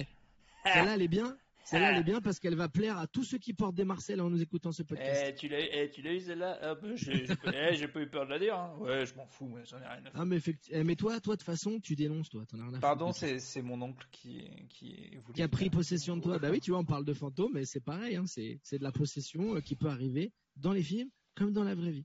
Celle-là, 0.65 0.95
elle 0.95 1.03
est 1.03 1.09
bien. 1.09 1.37
Celle-là, 1.65 1.93
elle 1.93 1.99
est 2.01 2.05
bien 2.05 2.21
parce 2.21 2.41
qu'elle 2.41 2.57
va 2.57 2.69
plaire 2.69 2.99
à 2.99 3.07
tous 3.07 3.23
ceux 3.23 3.39
qui 3.39 3.55
portent 3.55 3.77
des 3.77 3.85
Marcel 3.85 4.21
en 4.21 4.29
nous 4.29 4.43
écoutant 4.43 4.73
ce 4.73 4.83
podcast. 4.83 5.25
Eh, 5.29 5.35
tu 5.37 5.47
l'as 5.49 5.61
eh, 5.61 5.91
tu 5.91 6.03
l'as 6.03 6.13
eu 6.13 6.21
celle-là? 6.21 6.59
Ah, 6.61 6.75
bah, 6.75 6.89
J'ai 6.97 7.25
eh, 7.55 7.75
j'ai 7.77 7.87
pas 7.87 8.01
eu 8.01 8.09
peur 8.09 8.25
de 8.27 8.31
la 8.31 8.39
dire. 8.41 8.57
hein. 8.57 8.75
Ouais, 8.81 9.07
je 9.07 9.15
m'en 9.15 9.27
fous, 9.29 9.47
moi, 9.47 9.61
j'en 9.65 9.79
ai 9.79 9.87
rien 9.87 9.91
à 10.05 10.11
foutre. 10.11 10.11
Ah, 10.17 10.25
mais, 10.25 10.39
eh, 10.71 10.83
mais 10.85 10.97
toi, 10.97 11.21
toi, 11.21 11.35
de 11.35 11.39
toute 11.39 11.47
façon, 11.47 11.79
tu 11.79 11.95
dénonces, 11.95 12.29
toi. 12.31 12.45
T'en 12.47 12.59
as 12.59 12.65
rien 12.65 12.75
à 12.75 12.81
Pardon, 12.81 13.07
foutre. 13.07 13.19
c'est 13.21 13.39
c'est 13.39 13.63
mon 13.63 13.81
oncle 13.81 14.05
qui, 14.11 14.51
qui, 14.71 15.17
voulait 15.25 15.35
Qui 15.37 15.43
a 15.43 15.49
pris 15.49 15.67
faire- 15.67 15.71
possession 15.79 16.17
de 16.17 16.23
toi. 16.23 16.39
Bah 16.41 16.51
oui, 16.51 16.59
tu 16.61 16.73
vois, 16.73 16.81
on 16.81 16.85
parle 16.85 17.05
de 17.05 17.15
fantômes, 17.15 17.53
mais 17.55 17.65
c'est 17.65 17.81
pareil. 17.81 18.17
Hein, 18.17 18.25
c'est, 18.27 18.59
c'est 18.65 18.79
de 18.79 18.85
la 18.85 18.93
possession 18.93 19.55
euh, 19.55 19.61
qui 19.61 19.77
peut 19.77 19.89
arriver 19.89 20.33
dans 20.57 20.73
les 20.73 20.83
films 20.83 21.11
comme 21.37 21.53
dans 21.53 21.65
la 21.65 21.77
vraie 21.77 21.93
vie. 21.93 22.05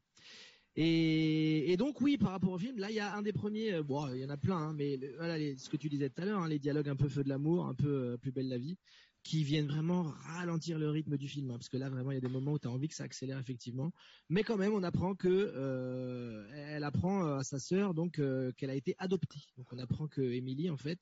Et, 0.80 1.75
donc, 1.75 2.01
oui, 2.01 2.17
par 2.19 2.30
rapport 2.32 2.51
au 2.51 2.57
film, 2.59 2.78
là, 2.78 2.91
il 2.91 2.95
y 2.95 2.99
a 2.99 3.15
un 3.15 3.23
des 3.23 3.34
premiers. 3.34 3.73
euh, 3.73 3.84
bon, 3.84 4.07
il 4.13 4.19
y 4.19 4.25
en 4.25 4.30
a 4.30 4.38
plein, 4.38 4.57
hein, 4.57 4.73
mais 4.73 4.99
voilà, 5.17 5.36
ce 5.57 5.69
que 5.69 5.78
tu 5.78 5.89
disais 5.89 6.09
tout 6.11 6.21
à 6.21 6.25
l'heure, 6.25 6.39
hein, 6.39 6.47
les 6.47 6.59
dialogues 6.59 6.88
un 6.88 6.95
peu 6.95 7.09
feu 7.09 7.23
de 7.23 7.30
l'amour, 7.30 7.65
un 7.65 7.73
peu 7.73 7.88
euh, 7.88 8.17
plus 8.17 8.32
belle 8.32 8.47
la 8.47 8.59
vie, 8.59 8.78
qui 9.23 9.43
viennent 9.43 9.65
vraiment 9.65 10.03
ralentir 10.03 10.78
le 10.78 10.91
rythme 10.91 11.17
du 11.17 11.28
film. 11.28 11.49
hein, 11.49 11.55
parce 11.55 11.69
que 11.69 11.78
là, 11.78 11.89
vraiment, 11.89 12.11
il 12.11 12.15
y 12.15 12.17
a 12.19 12.21
des 12.21 12.28
moments 12.28 12.51
où 12.53 12.59
tu 12.59 12.67
as 12.67 12.71
envie 12.71 12.88
que 12.88 12.93
ça 12.93 13.05
accélère 13.05 13.39
effectivement. 13.39 13.91
Mais 14.30 14.43
quand 14.43 14.57
même, 14.57 14.71
on 14.73 14.84
apprend 14.84 15.15
que 15.15 15.28
euh, 15.28 16.47
elle 16.53 16.84
apprend 16.84 17.25
à 17.25 17.43
sa 17.43 17.57
sœur 17.57 17.95
donc 17.95 18.21
qu'elle 18.55 18.69
a 18.69 18.75
été 18.75 18.93
adoptée. 18.99 19.41
Donc, 19.57 19.73
on 19.73 19.80
apprend 19.80 20.07
que 20.07 20.21
Emily, 20.21 20.69
en 20.69 20.78
fait, 20.78 20.99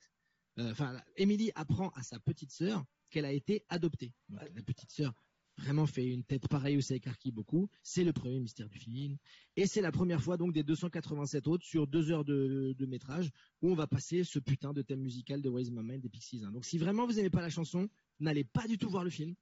enfin, 0.58 0.98
Emily 1.16 1.52
apprend 1.54 1.90
à 1.90 2.02
sa 2.02 2.18
petite 2.18 2.50
sœur 2.50 2.82
qu'elle 3.10 3.26
a 3.26 3.32
été 3.32 3.62
adoptée. 3.68 4.14
La 4.30 4.62
petite 4.62 4.90
sœur 4.90 5.12
vraiment 5.58 5.86
fait 5.86 6.06
une 6.06 6.22
tête 6.24 6.48
pareille 6.48 6.76
où 6.76 6.80
ça 6.80 6.94
écarquille 6.94 7.32
beaucoup. 7.32 7.68
C'est 7.82 8.04
le 8.04 8.12
premier 8.12 8.38
mystère 8.40 8.68
du 8.68 8.78
film. 8.78 9.16
Et 9.56 9.66
c'est 9.66 9.80
la 9.80 9.92
première 9.92 10.22
fois 10.22 10.36
donc 10.36 10.52
des 10.52 10.62
287 10.62 11.46
autres 11.48 11.64
sur 11.64 11.86
deux 11.86 12.10
heures 12.10 12.24
de, 12.24 12.74
de 12.78 12.86
métrage 12.86 13.30
où 13.62 13.70
on 13.70 13.74
va 13.74 13.86
passer 13.86 14.22
ce 14.24 14.38
putain 14.38 14.72
de 14.72 14.82
thème 14.82 15.00
musical 15.00 15.40
de 15.42 15.48
Wise 15.48 15.70
Mind 15.70 16.00
des 16.02 16.08
Pixies. 16.08 16.42
hein. 16.44 16.52
Donc 16.52 16.64
si 16.64 16.78
vraiment 16.78 17.06
vous 17.06 17.18
aimez 17.18 17.30
pas 17.30 17.40
la 17.42 17.50
chanson, 17.50 17.88
n'allez 18.20 18.44
pas 18.44 18.66
du 18.68 18.76
tout 18.78 18.88
voir 18.90 19.04
le 19.04 19.10
film 19.10 19.34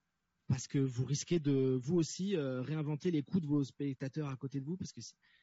parce 0.46 0.68
que 0.68 0.78
vous 0.78 1.04
risquez 1.06 1.40
de 1.40 1.78
vous 1.82 1.96
aussi 1.96 2.36
euh, 2.36 2.60
réinventer 2.60 3.10
les 3.10 3.22
coups 3.22 3.42
de 3.42 3.46
vos 3.48 3.64
spectateurs 3.64 4.28
à 4.28 4.36
côté 4.36 4.60
de 4.60 4.64
vous 4.66 4.76
parce 4.76 4.92
que 4.92 5.00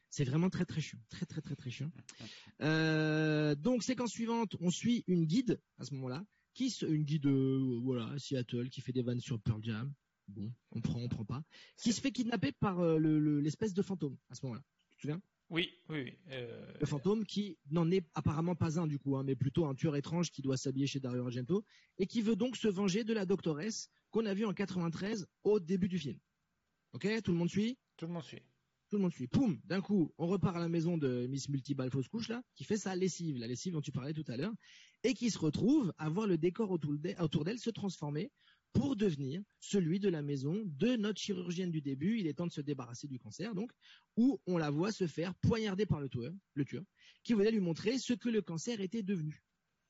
c'est- 0.09 0.23
vraiment 0.25 0.49
très 0.49 0.65
très 0.65 0.79
chiant, 0.81 0.99
très 1.09 1.25
très 1.25 1.41
très 1.41 1.55
très 1.55 1.69
chiant. 1.71 1.91
Euh, 2.61 3.55
donc 3.55 3.81
séquence 3.81 4.11
suivante, 4.11 4.55
on 4.59 4.69
suit 4.69 5.03
une 5.07 5.25
guide 5.25 5.59
à 5.79 5.83
ce 5.85 5.93
moment-là, 5.95 6.23
qui 6.53 6.67
une 6.87 7.03
guide 7.03 7.25
euh, 7.25 7.79
voilà 7.81 8.13
Seattle 8.19 8.69
qui 8.69 8.81
fait 8.81 8.91
des 8.91 9.01
vannes 9.01 9.19
sur 9.19 9.39
Pearl 9.39 9.63
Jam. 9.63 9.91
Bon, 10.27 10.51
on 10.71 10.81
prend, 10.81 10.99
on 10.99 11.09
prend 11.09 11.25
pas. 11.25 11.43
Qui 11.77 11.91
se 11.93 11.99
fait 12.01 12.11
kidnapper 12.11 12.51
par 12.53 12.79
euh, 12.79 12.97
le- 12.97 13.19
le- 13.19 13.39
l'espèce 13.41 13.73
de 13.73 13.81
fantôme 13.81 14.17
à 14.29 14.35
ce 14.35 14.45
moment-là. 14.45 14.63
Tu 14.89 14.95
te 14.97 15.01
souviens? 15.01 15.21
Oui, 15.49 15.69
oui, 15.89 16.03
oui. 16.03 16.13
euh, 16.29 16.73
Le 16.79 16.85
fantôme 16.85 17.25
qui 17.25 17.57
n'en 17.69 17.91
est 17.91 18.05
apparemment 18.13 18.55
pas 18.55 18.79
un 18.79 18.87
du 18.87 18.97
coup, 18.97 19.17
hein, 19.17 19.23
mais 19.23 19.35
plutôt 19.35 19.65
un 19.65 19.75
tueur 19.75 19.95
étrange 19.97 20.31
qui 20.31 20.41
doit 20.41 20.55
s'habiller 20.55 20.87
chez 20.87 21.01
Dario 21.01 21.23
Argento 21.23 21.65
et 21.97 22.07
qui 22.07 22.21
veut 22.21 22.37
donc 22.37 22.55
se 22.55 22.69
venger 22.69 23.03
de 23.03 23.13
la 23.13 23.25
doctoresse 23.25 23.89
qu'on 24.11 24.25
a 24.25 24.33
vue 24.33 24.45
en 24.45 24.53
93 24.53 25.27
au 25.43 25.59
début 25.59 25.89
du 25.89 25.99
film. 25.99 26.17
Ok, 26.93 27.07
tout 27.23 27.31
le 27.33 27.37
monde 27.37 27.49
suit? 27.49 27.77
Tout 27.97 28.05
le 28.07 28.13
monde 28.13 28.23
suit. 28.23 28.41
tout 28.89 28.97
le 28.97 29.01
monde 29.03 29.13
suit. 29.13 29.27
Poum, 29.27 29.59
d'un 29.65 29.79
coup, 29.81 30.13
on 30.17 30.27
repart 30.27 30.55
à 30.55 30.59
la 30.59 30.67
maison 30.69 30.97
de 30.97 31.25
Miss 31.27 31.47
Multiball 31.49 31.89
fausse 31.89 32.07
couche 32.09 32.27
là, 32.29 32.41
qui 32.55 32.63
fait 32.65 32.75
sa 32.77 32.93
lessive, 32.95 33.37
la 33.37 33.47
lessive 33.47 33.71
dont 33.73 33.79
tu 33.81 33.91
parlais 33.91 34.11
tout 34.13 34.25
à 34.27 34.35
l'heure, 34.37 34.53
et 35.03 35.13
qui 35.13 35.29
se 35.31 35.37
retrouve 35.39 35.93
à 35.97 36.09
voir 36.09 36.27
le 36.27 36.37
décor 36.37 36.71
autour 36.71 37.43
d'elle 37.45 37.59
se 37.59 37.69
transformer 37.69 38.31
pour 38.73 38.95
devenir 38.95 39.41
celui 39.59 39.99
de 39.99 40.09
la 40.09 40.21
maison 40.21 40.61
de 40.65 40.95
notre 40.95 41.19
chirurgienne 41.19 41.71
du 41.71 41.81
début. 41.81 42.19
Il 42.19 42.27
est 42.27 42.33
temps 42.33 42.47
de 42.47 42.51
se 42.51 42.61
débarrasser 42.61 43.07
du 43.07 43.19
cancer, 43.19 43.53
donc, 43.53 43.71
où 44.17 44.39
on 44.47 44.57
la 44.57 44.69
voit 44.69 44.91
se 44.91 45.07
faire 45.07 45.35
poignarder 45.35 45.85
par 45.85 45.99
le 46.01 46.09
tueur, 46.09 46.33
qui 47.23 47.33
voulait 47.33 47.51
lui 47.51 47.59
montrer 47.59 47.97
ce 47.97 48.13
que 48.13 48.29
le 48.29 48.41
cancer 48.41 48.81
était 48.81 49.03
devenu. 49.03 49.43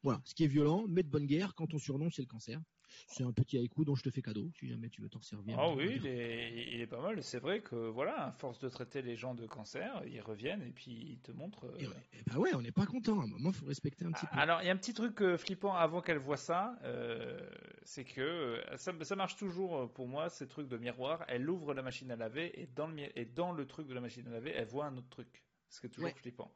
Voilà, 0.04 0.22
ce 0.26 0.34
qui 0.34 0.44
est 0.44 0.48
violent, 0.48 0.86
mais 0.88 1.04
de 1.04 1.10
bonne 1.10 1.28
guerre 1.28 1.54
quand 1.54 1.74
on 1.74 1.80
surnom 1.80 2.10
c'est 2.10 2.24
le 2.24 2.28
cancer. 2.28 2.60
C'est 3.08 3.24
un 3.24 3.32
petit 3.32 3.58
haïku 3.58 3.86
dont 3.86 3.96
je 3.96 4.04
te 4.04 4.10
fais 4.10 4.22
cadeau, 4.22 4.50
si 4.60 4.68
jamais 4.68 4.89
tu 4.89 5.02
veux 5.02 5.10
t'en 5.10 5.22
servir. 5.22 5.58
Ah 5.60 5.72
oui, 5.74 5.94
il 5.96 6.08
est, 6.08 6.74
il 6.74 6.82
est, 6.82 6.88
pas 6.88 7.02
mal. 7.02 7.22
C'est 7.24 7.39
vrai 7.39 7.62
que 7.62 7.76
voilà, 7.76 8.28
à 8.28 8.32
force 8.32 8.60
de 8.60 8.70
traiter 8.70 9.02
les 9.02 9.16
gens 9.16 9.36
de 9.36 9.46
cancer, 9.46 10.02
ils 10.08 10.22
reviennent 10.22 10.62
et 10.64 10.72
puis 10.72 10.92
ils 10.92 11.20
te 11.20 11.32
montrent. 11.32 11.74
Et, 11.80 11.86
euh, 11.86 11.89
bah 12.28 12.38
ouais, 12.38 12.54
on 12.54 12.62
n'est 12.62 12.72
pas 12.72 12.86
content. 12.86 13.20
À 13.20 13.24
un 13.24 13.28
moment, 13.28 13.52
faut 13.52 13.66
respecter 13.66 14.06
un 14.06 14.12
petit 14.12 14.26
peu. 14.26 14.38
Alors, 14.38 14.62
il 14.62 14.68
y 14.68 14.70
a 14.70 14.74
un 14.74 14.78
petit 14.78 14.94
truc 14.94 15.22
euh, 15.22 15.38
flippant 15.38 15.76
avant 15.76 16.02
qu'elle 16.02 16.18
voit 16.18 16.38
ça, 16.38 16.78
euh, 16.84 17.39
c'est 17.84 18.06
que 18.06 18.62
ça, 18.76 18.94
ça, 19.02 19.16
marche 19.16 19.36
toujours 19.36 19.92
pour 19.92 20.08
moi, 20.08 20.30
ces 20.30 20.48
trucs 20.48 20.68
de 20.68 20.78
miroir. 20.78 21.24
Elle 21.28 21.50
ouvre 21.50 21.74
la 21.74 21.82
machine 21.82 22.12
à 22.12 22.16
laver 22.16 22.60
et 22.60 22.68
dans 22.68 22.88
le, 22.88 23.18
et 23.18 23.26
dans 23.26 23.52
le 23.52 23.66
truc 23.66 23.88
de 23.88 23.94
la 23.94 24.02
machine 24.02 24.28
à 24.28 24.32
laver, 24.32 24.52
elle 24.52 24.68
voit 24.68 24.86
un 24.86 24.98
autre 24.98 25.10
truc. 25.10 25.44
Ce 25.70 25.80
qui 25.80 25.88
est 25.88 25.89
toujours 25.89 26.12
flippant. 26.12 26.54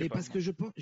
Mais 0.00 0.08
parce 0.08 0.28
que 0.28 0.38
je 0.38 0.50
pense, 0.50 0.72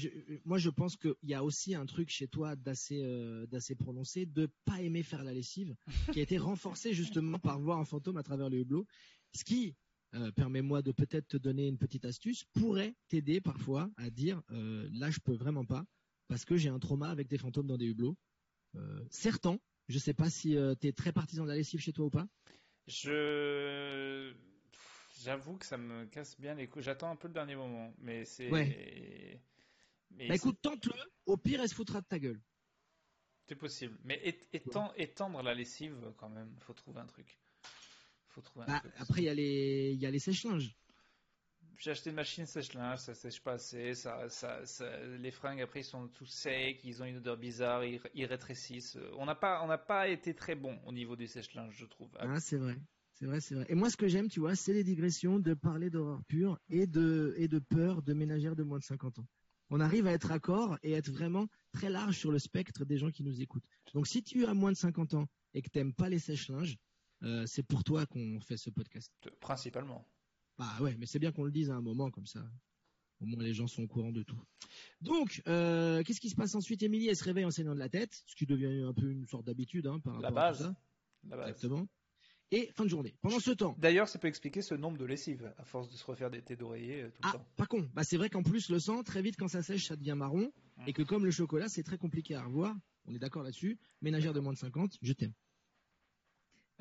moi 0.44 0.58
je 0.58 0.70
pense 0.70 0.96
qu'il 0.96 1.14
y 1.22 1.34
a 1.34 1.44
aussi 1.44 1.74
un 1.74 1.86
truc 1.86 2.10
chez 2.10 2.26
toi 2.26 2.56
d'assez 2.56 3.02
euh, 3.02 3.46
d'assez 3.46 3.74
prononcé 3.74 4.26
de 4.26 4.48
pas 4.64 4.82
aimer 4.82 5.02
faire 5.02 5.22
la 5.22 5.32
lessive, 5.32 5.74
qui 6.12 6.20
a 6.20 6.22
été 6.22 6.38
renforcé 6.38 6.92
justement 6.92 7.38
par 7.38 7.60
voir 7.60 7.78
un 7.78 7.84
fantôme 7.84 8.16
à 8.16 8.22
travers 8.22 8.50
le 8.50 8.58
hublot, 8.58 8.86
ce 9.32 9.44
qui 9.44 9.76
euh, 10.14 10.32
permet-moi 10.32 10.82
de 10.82 10.92
peut-être 10.92 11.28
te 11.28 11.36
donner 11.36 11.68
une 11.68 11.78
petite 11.78 12.04
astuce, 12.04 12.44
pourrait 12.52 12.94
t'aider 13.08 13.40
parfois 13.40 13.90
à 13.96 14.10
dire 14.10 14.42
euh, 14.50 14.88
là 14.92 15.10
je 15.10 15.20
peux 15.20 15.34
vraiment 15.34 15.64
pas 15.64 15.84
parce 16.28 16.44
que 16.44 16.56
j'ai 16.56 16.68
un 16.68 16.78
trauma 16.78 17.08
avec 17.08 17.28
des 17.28 17.38
fantômes 17.38 17.66
dans 17.66 17.76
des 17.76 17.86
hublots. 17.86 18.16
Euh, 18.74 19.04
certains, 19.10 19.58
je 19.88 19.98
sais 19.98 20.14
pas 20.14 20.30
si 20.30 20.56
tu 20.80 20.86
es 20.88 20.92
très 20.92 21.12
partisan 21.12 21.44
de 21.44 21.50
la 21.50 21.56
lessive 21.56 21.80
chez 21.80 21.92
toi 21.92 22.06
ou 22.06 22.10
pas. 22.10 22.26
Je 22.88 24.34
J'avoue 25.22 25.56
que 25.56 25.66
ça 25.66 25.78
me 25.78 26.04
casse 26.06 26.38
bien 26.38 26.54
les 26.54 26.68
couilles. 26.68 26.82
J'attends 26.82 27.10
un 27.10 27.16
peu 27.16 27.28
le 27.28 27.34
dernier 27.34 27.56
moment, 27.56 27.92
mais 27.98 28.24
c'est. 28.24 28.50
Ouais. 28.50 29.40
Mais 30.10 30.28
bah 30.28 30.34
écoute, 30.34 30.58
tente-le. 30.62 30.94
Au 31.26 31.36
pire, 31.36 31.60
elle 31.60 31.68
se 31.68 31.74
foutra 31.74 32.00
de 32.00 32.06
ta 32.06 32.18
gueule. 32.18 32.40
C'est 33.48 33.56
possible. 33.56 33.96
Mais 34.04 34.20
étendre 34.52 35.42
la 35.42 35.54
lessive, 35.54 36.12
quand 36.16 36.28
même, 36.28 36.54
faut 36.60 36.74
trouver 36.74 37.00
un 37.00 37.06
truc. 37.06 37.38
Faut 38.28 38.40
trouver 38.40 38.66
un 38.66 38.74
bah, 38.74 38.80
truc. 38.80 38.92
Après, 38.98 39.22
il 39.22 39.24
y 39.24 39.28
a 39.28 39.34
les, 39.34 39.92
il 39.92 40.00
y 40.00 40.06
a 40.06 40.10
les 40.10 40.18
sèche-linges. 40.18 40.76
J'ai 41.78 41.90
acheté 41.90 42.10
une 42.10 42.16
machine 42.16 42.46
sèche-linge, 42.46 43.00
ça 43.00 43.14
sèche 43.14 43.42
pas 43.42 43.52
assez, 43.52 43.94
ça, 43.94 44.28
ça, 44.30 44.60
les 45.18 45.30
fringues 45.30 45.60
après 45.60 45.80
ils 45.80 45.84
sont 45.84 46.08
tous 46.08 46.24
secs, 46.24 46.80
ils 46.84 47.02
ont 47.02 47.04
une 47.04 47.18
odeur 47.18 47.36
bizarre, 47.36 47.84
ils, 47.84 48.00
ils 48.14 48.24
rétrécissent. 48.24 48.98
On 49.18 49.26
n'a 49.26 49.34
pas, 49.34 49.62
on 49.62 49.66
n'a 49.66 49.76
pas 49.76 50.08
été 50.08 50.34
très 50.34 50.54
bon 50.54 50.80
au 50.86 50.92
niveau 50.92 51.16
du 51.16 51.26
sèche-linge, 51.26 51.74
je 51.76 51.84
trouve. 51.84 52.08
Ah, 52.18 52.40
c'est 52.40 52.56
vrai. 52.56 52.76
C'est 53.18 53.24
vrai, 53.24 53.40
c'est 53.40 53.54
vrai. 53.54 53.64
Et 53.70 53.74
moi, 53.74 53.88
ce 53.88 53.96
que 53.96 54.08
j'aime, 54.08 54.28
tu 54.28 54.40
vois, 54.40 54.54
c'est 54.54 54.74
les 54.74 54.84
digressions 54.84 55.38
de 55.38 55.54
parler 55.54 55.88
d'horreur 55.88 56.22
pure 56.24 56.58
et 56.68 56.86
de, 56.86 57.34
et 57.38 57.48
de 57.48 57.58
peur 57.58 58.02
de 58.02 58.12
ménagères 58.12 58.54
de 58.54 58.62
moins 58.62 58.78
de 58.78 58.84
50 58.84 59.20
ans. 59.20 59.26
On 59.70 59.80
arrive 59.80 60.06
à 60.06 60.12
être 60.12 60.30
accord 60.30 60.78
et 60.82 60.92
être 60.92 61.10
vraiment 61.10 61.48
très 61.72 61.88
large 61.88 62.18
sur 62.18 62.30
le 62.30 62.38
spectre 62.38 62.84
des 62.84 62.98
gens 62.98 63.10
qui 63.10 63.24
nous 63.24 63.40
écoutent. 63.40 63.64
Donc, 63.94 64.06
si 64.06 64.22
tu 64.22 64.44
as 64.44 64.52
moins 64.52 64.70
de 64.70 64.76
50 64.76 65.14
ans 65.14 65.26
et 65.54 65.62
que 65.62 65.70
t'aimes 65.70 65.94
pas 65.94 66.10
les 66.10 66.18
sèche-linges, 66.18 66.76
euh, 67.22 67.46
c'est 67.46 67.62
pour 67.62 67.84
toi 67.84 68.04
qu'on 68.04 68.38
fait 68.40 68.58
ce 68.58 68.68
podcast. 68.68 69.10
Principalement. 69.40 70.06
Bah 70.58 70.70
ouais, 70.82 70.94
mais 70.98 71.06
c'est 71.06 71.18
bien 71.18 71.32
qu'on 71.32 71.44
le 71.44 71.50
dise 71.50 71.70
à 71.70 71.74
un 71.74 71.80
moment 71.80 72.10
comme 72.10 72.26
ça. 72.26 72.46
Au 73.20 73.24
moins 73.24 73.42
les 73.42 73.54
gens 73.54 73.66
sont 73.66 73.84
au 73.84 73.88
courant 73.88 74.12
de 74.12 74.22
tout. 74.22 74.38
Donc, 75.00 75.40
euh, 75.48 76.02
qu'est-ce 76.02 76.20
qui 76.20 76.28
se 76.28 76.36
passe 76.36 76.54
ensuite 76.54 76.82
Émilie, 76.82 77.08
elle 77.08 77.16
se 77.16 77.24
réveille 77.24 77.46
en 77.46 77.50
saignant 77.50 77.74
de 77.74 77.78
la 77.78 77.88
tête, 77.88 78.22
ce 78.26 78.36
qui 78.36 78.44
devient 78.44 78.82
un 78.82 78.92
peu 78.92 79.10
une 79.10 79.26
sorte 79.26 79.46
d'habitude 79.46 79.86
hein, 79.86 80.00
par 80.00 80.20
la 80.20 80.30
base. 80.30 80.60
à 80.60 80.64
ça. 80.66 80.76
La 81.24 81.36
base. 81.38 81.48
Exactement 81.48 81.88
et 82.50 82.70
fin 82.74 82.84
de 82.84 82.90
journée. 82.90 83.14
Pendant 83.22 83.40
ce 83.40 83.50
temps. 83.50 83.74
D'ailleurs, 83.78 84.08
ça 84.08 84.18
peut 84.18 84.28
expliquer 84.28 84.62
ce 84.62 84.74
nombre 84.74 84.98
de 84.98 85.04
lessives, 85.04 85.52
à 85.58 85.64
force 85.64 85.88
de 85.88 85.96
se 85.96 86.04
refaire 86.04 86.30
des 86.30 86.42
thés 86.42 86.56
d'oreiller 86.56 87.02
euh, 87.02 87.10
tout 87.10 87.20
ah, 87.22 87.30
le 87.32 87.38
temps. 87.38 87.46
Pas 87.56 87.66
con. 87.66 87.88
Bah, 87.94 88.04
c'est 88.04 88.16
vrai 88.16 88.30
qu'en 88.30 88.42
plus, 88.42 88.70
le 88.70 88.78
sang, 88.78 89.02
très 89.02 89.22
vite, 89.22 89.36
quand 89.36 89.48
ça 89.48 89.62
sèche, 89.62 89.86
ça 89.86 89.96
devient 89.96 90.14
marron. 90.16 90.52
Et 90.86 90.92
que 90.92 91.02
comme 91.02 91.24
le 91.24 91.30
chocolat, 91.30 91.68
c'est 91.68 91.82
très 91.82 91.98
compliqué 91.98 92.34
à 92.34 92.44
revoir. 92.44 92.76
On 93.06 93.14
est 93.14 93.18
d'accord 93.18 93.42
là-dessus. 93.42 93.78
Ménagère 94.02 94.34
de 94.34 94.40
moins 94.40 94.52
de 94.52 94.58
50, 94.58 94.98
je 95.00 95.12
t'aime. 95.12 95.32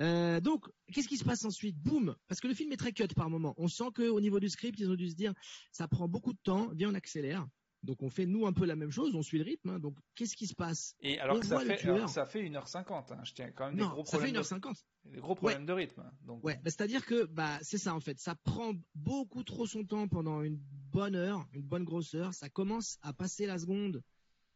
Euh, 0.01 0.41
donc, 0.41 0.68
qu'est-ce 0.91 1.07
qui 1.07 1.18
se 1.18 1.24
passe 1.24 1.45
ensuite? 1.45 1.78
Boum 1.78 2.16
Parce 2.28 2.41
que 2.41 2.47
le 2.47 2.53
film 2.53 2.72
est 2.74 2.78
très 2.78 2.91
cut 2.91 3.07
par 3.16 3.30
moment. 3.30 3.53
On 3.57 3.68
sent 3.68 3.91
qu'au 3.95 4.20
niveau 4.20 4.39
du 4.39 4.49
script, 4.49 4.80
ils 4.80 4.89
ont 4.89 4.95
dû 4.95 5.09
se 5.09 5.16
dire, 5.16 5.34
ça 5.72 5.88
prend 5.88 6.07
beaucoup 6.07 6.34
de 6.34 6.39
temps, 6.43 6.70
viens 6.74 6.91
on 6.91 6.95
accélère. 6.95 7.47
Donc 7.86 8.01
on 8.03 8.09
fait 8.09 8.25
nous 8.25 8.45
un 8.45 8.53
peu 8.53 8.65
la 8.65 8.75
même 8.75 8.91
chose, 8.91 9.15
on 9.15 9.21
suit 9.21 9.38
le 9.38 9.43
rythme. 9.43 9.69
Hein. 9.69 9.79
donc 9.79 9.95
qu'est-ce 10.15 10.36
qui 10.36 10.47
se 10.47 10.55
passe? 10.55 10.95
Et 11.01 11.19
alors 11.19 11.39
que 11.39 11.45
ça 11.45 11.59
fait, 11.59 12.07
ça 12.07 12.25
fait 12.25 12.43
1h50. 12.43 13.13
Hein. 13.13 13.23
Je 13.23 13.33
tiens 13.33 13.51
quand 13.51 13.67
même 13.67 13.77
des 13.77 13.83
gros 13.83 14.05
ça 14.05 14.19
fait 14.19 14.31
1h50. 14.31 14.83
De, 15.05 15.11
des 15.11 15.19
gros 15.19 15.36
problèmes 15.36 15.65
de 15.65 15.73
rythme. 15.73 16.01
Hein. 16.01 16.11
Donc... 16.23 16.43
Ouais, 16.43 16.55
bah, 16.55 16.71
c'est-à-dire 16.71 17.05
que 17.05 17.25
bah 17.25 17.57
c'est 17.61 17.77
ça 17.77 17.93
en 17.93 17.99
fait. 17.99 18.19
Ça 18.19 18.36
prend 18.36 18.73
beaucoup 18.95 19.43
trop 19.43 19.65
son 19.65 19.86
temps 19.86 20.07
pendant 20.07 20.41
une 20.41 20.57
bonne 20.91 21.15
heure, 21.15 21.47
une 21.53 21.63
bonne 21.63 21.83
grosse 21.83 22.13
heure. 22.15 22.33
Ça 22.33 22.49
commence 22.49 22.97
à 23.01 23.13
passer 23.13 23.45
la 23.45 23.59
seconde 23.59 24.01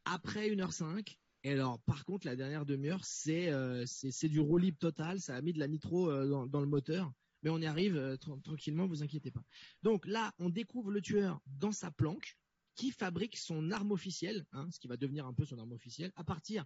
après 0.06 0.50
1h05. 0.50 1.16
Et 1.44 1.54
alors, 1.54 1.80
par 1.82 2.04
contre, 2.04 2.28
la 2.28 2.36
dernière 2.36 2.66
demi-heure, 2.66 3.06
c'est 3.06 3.50
euh, 3.50 3.86
c'est 3.86 4.28
du 4.28 4.40
roue 4.40 4.58
libre 4.58 4.78
total. 4.78 5.22
Ça 5.22 5.36
a 5.36 5.42
mis 5.42 5.54
de 5.54 5.60
la 5.60 5.68
nitro 5.68 6.10
euh, 6.10 6.28
dans, 6.28 6.46
dans, 6.46 6.60
le 6.60 6.68
moteur, 6.68 7.14
mais 7.44 7.50
on 7.50 7.60
y 7.60 7.66
arrive 7.66 7.96
euh, 7.96 8.18
tranquillement, 8.18 8.88
vous 8.88 9.04
inquiétez 9.04 9.32
pas. 9.32 9.44
Donc 9.82 10.06
là, 10.06 10.34
on 10.40 10.50
découvre 10.50 10.92
le 10.92 11.02
tueur 11.02 11.42
dans 11.48 11.72
sa 11.72 11.92
planque 11.92 12.38
qui 12.80 12.92
fabrique 12.92 13.36
son 13.36 13.72
arme 13.72 13.92
officielle, 13.92 14.46
hein, 14.54 14.70
ce 14.72 14.80
qui 14.80 14.88
va 14.88 14.96
devenir 14.96 15.26
un 15.26 15.34
peu 15.34 15.44
son 15.44 15.60
arme 15.60 15.74
officielle, 15.74 16.14
à 16.16 16.24
partir, 16.24 16.64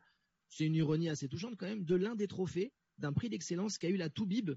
c'est 0.48 0.64
une 0.64 0.76
ironie 0.76 1.10
assez 1.10 1.28
touchante 1.28 1.56
quand 1.58 1.66
même, 1.66 1.84
de 1.84 1.96
l'un 1.96 2.14
des 2.14 2.28
trophées 2.28 2.72
d'un 3.00 3.14
prix 3.14 3.30
d'excellence 3.30 3.80
qu'a 3.80 3.90
eu 3.90 3.98
la 3.98 4.12
Toubib, 4.12 4.52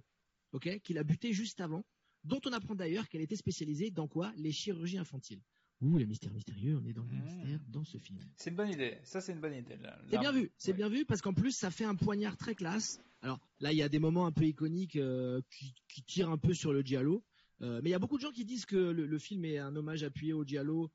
ok, 0.52 0.80
qu'il 0.80 0.98
a 0.98 1.02
buté 1.02 1.32
juste 1.32 1.62
avant, 1.62 1.86
dont 2.24 2.42
on 2.44 2.52
apprend 2.52 2.74
d'ailleurs 2.74 3.08
qu'elle 3.08 3.22
était 3.22 3.36
spécialisée 3.36 3.90
dans 3.90 4.06
quoi? 4.06 4.34
Les 4.36 4.52
chirurgies 4.52 4.98
infantiles. 4.98 5.40
Ouh, 5.80 5.96
les 5.96 6.04
mystères 6.04 6.34
mystérieux, 6.34 6.76
on 6.76 6.84
est 6.84 6.92
dans 6.92 7.04
le 7.04 7.14
mmh. 7.14 7.22
mystère 7.22 7.60
dans 7.68 7.84
ce 7.84 7.96
film. 7.96 8.18
C'est 8.36 8.50
une 8.50 8.56
bonne 8.56 8.70
idée, 8.70 8.98
ça 9.02 9.22
c'est 9.22 9.32
une 9.32 9.40
bonne 9.40 9.54
idée. 9.54 9.78
C'est 10.10 10.18
bien 10.18 10.32
vu, 10.32 10.52
c'est 10.58 10.74
bien 10.74 10.90
vu 10.90 11.06
parce 11.06 11.22
qu'en 11.22 11.32
plus 11.32 11.52
ça 11.52 11.70
fait 11.70 11.86
un 11.86 11.94
poignard 11.94 12.36
très 12.36 12.54
classe. 12.54 13.00
Alors 13.22 13.40
là, 13.60 13.72
il 13.72 13.78
y 13.78 13.82
a 13.82 13.88
des 13.88 13.98
moments 13.98 14.26
un 14.26 14.32
peu 14.32 14.44
iconiques 14.44 14.96
euh, 14.96 15.40
qui, 15.88 16.02
tirent 16.02 16.28
un 16.28 16.36
peu 16.36 16.52
sur 16.52 16.74
le 16.74 16.82
giallo, 16.82 17.24
euh, 17.62 17.80
mais 17.82 17.88
il 17.88 17.92
y 17.92 17.94
a 17.94 17.98
beaucoup 17.98 18.18
de 18.18 18.22
gens 18.22 18.30
qui 18.30 18.44
disent 18.44 18.66
que 18.66 18.76
le, 18.76 19.06
le, 19.06 19.18
film 19.18 19.46
est 19.46 19.56
un 19.56 19.74
hommage 19.74 20.02
appuyé 20.02 20.34
au 20.34 20.44
giallo 20.44 20.90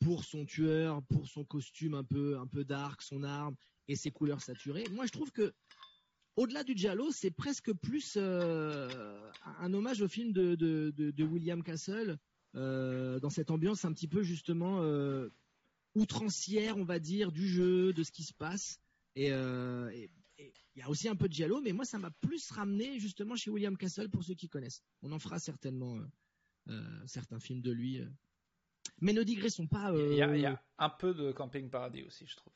pour 0.00 0.24
son 0.24 0.44
tueur, 0.44 1.02
pour 1.04 1.26
son 1.26 1.44
costume 1.44 1.94
un 1.94 2.04
peu 2.04 2.38
un 2.38 2.46
peu 2.46 2.64
dark, 2.64 3.02
son 3.02 3.22
arme 3.22 3.56
et 3.88 3.96
ses 3.96 4.10
couleurs 4.10 4.40
saturées. 4.40 4.84
Moi, 4.92 5.06
je 5.06 5.12
trouve 5.12 5.30
que 5.32 5.52
au-delà 6.36 6.64
du 6.64 6.76
giallo, 6.76 7.10
c'est 7.12 7.30
presque 7.30 7.72
plus 7.72 8.14
euh, 8.16 9.30
un 9.58 9.72
hommage 9.72 10.02
au 10.02 10.08
film 10.08 10.32
de, 10.32 10.54
de, 10.54 10.92
de, 10.94 11.24
William 11.24 11.62
Castle 11.62 12.18
euh, 12.54 13.18
dans 13.20 13.30
cette 13.30 13.50
ambiance 13.50 13.84
un 13.86 13.92
petit 13.92 14.06
peu 14.06 14.22
justement 14.22 14.82
euh, 14.82 15.30
outrancière, 15.94 16.76
on 16.76 16.84
va 16.84 16.98
dire, 16.98 17.32
du 17.32 17.48
jeu, 17.48 17.94
de 17.94 18.02
ce 18.02 18.12
qui 18.12 18.22
se 18.22 18.34
passe. 18.34 18.78
Et 19.14 19.28
il 19.28 20.80
y 20.80 20.82
a 20.82 20.90
aussi 20.90 21.08
un 21.08 21.16
peu 21.16 21.26
de 21.26 21.32
giallo, 21.32 21.62
mais 21.62 21.72
moi, 21.72 21.86
ça 21.86 21.98
m'a 21.98 22.10
plus 22.10 22.50
ramené 22.50 23.00
justement 23.00 23.34
chez 23.34 23.50
William 23.50 23.76
Castle 23.78 24.10
pour 24.10 24.22
ceux 24.22 24.34
qui 24.34 24.48
connaissent. 24.48 24.82
On 25.00 25.12
en 25.12 25.18
fera 25.18 25.38
certainement 25.38 25.98
certains 27.06 27.40
films 27.40 27.62
de 27.62 27.70
lui 27.72 28.02
mais 29.00 29.12
ne 29.12 29.22
digressons 29.22 29.66
pas. 29.66 29.92
Il, 29.94 30.14
y 30.14 30.22
a, 30.22 30.28
euh, 30.28 30.56
un 30.78 30.88
peu 30.90 31.14
de 31.14 31.32
Camping 31.32 31.68
Paradis 31.70 32.02
aussi, 32.04 32.26
je 32.26 32.36
trouve. 32.36 32.52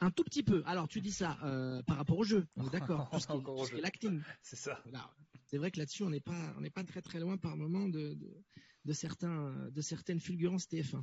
Un 0.00 0.10
tout 0.10 0.24
petit 0.24 0.42
peu. 0.42 0.62
Alors 0.66 0.88
tu 0.88 1.00
dis 1.00 1.12
ça 1.12 1.38
euh, 1.42 1.82
par 1.82 1.96
rapport 1.96 2.18
au 2.18 2.24
jeu, 2.24 2.46
d'accord. 2.70 3.10
Tout 3.28 3.76
l'acting. 3.80 4.20
C'est 4.42 4.56
ça. 4.56 4.82
C'est 5.46 5.56
vrai 5.58 5.70
que 5.70 5.78
là-dessus 5.78 6.02
on 6.02 6.10
n'est 6.10 6.20
pas 6.20 6.54
on 6.56 6.60
n'est 6.60 6.70
pas 6.70 6.84
très 6.84 7.00
très 7.00 7.18
loin 7.18 7.38
par 7.38 7.56
moment 7.56 7.88
de, 7.88 8.14
de, 8.14 8.44
de 8.84 8.92
certains 8.92 9.70
de 9.70 9.80
certaines 9.80 10.20
fulgurances 10.20 10.66
TF1. 10.68 11.02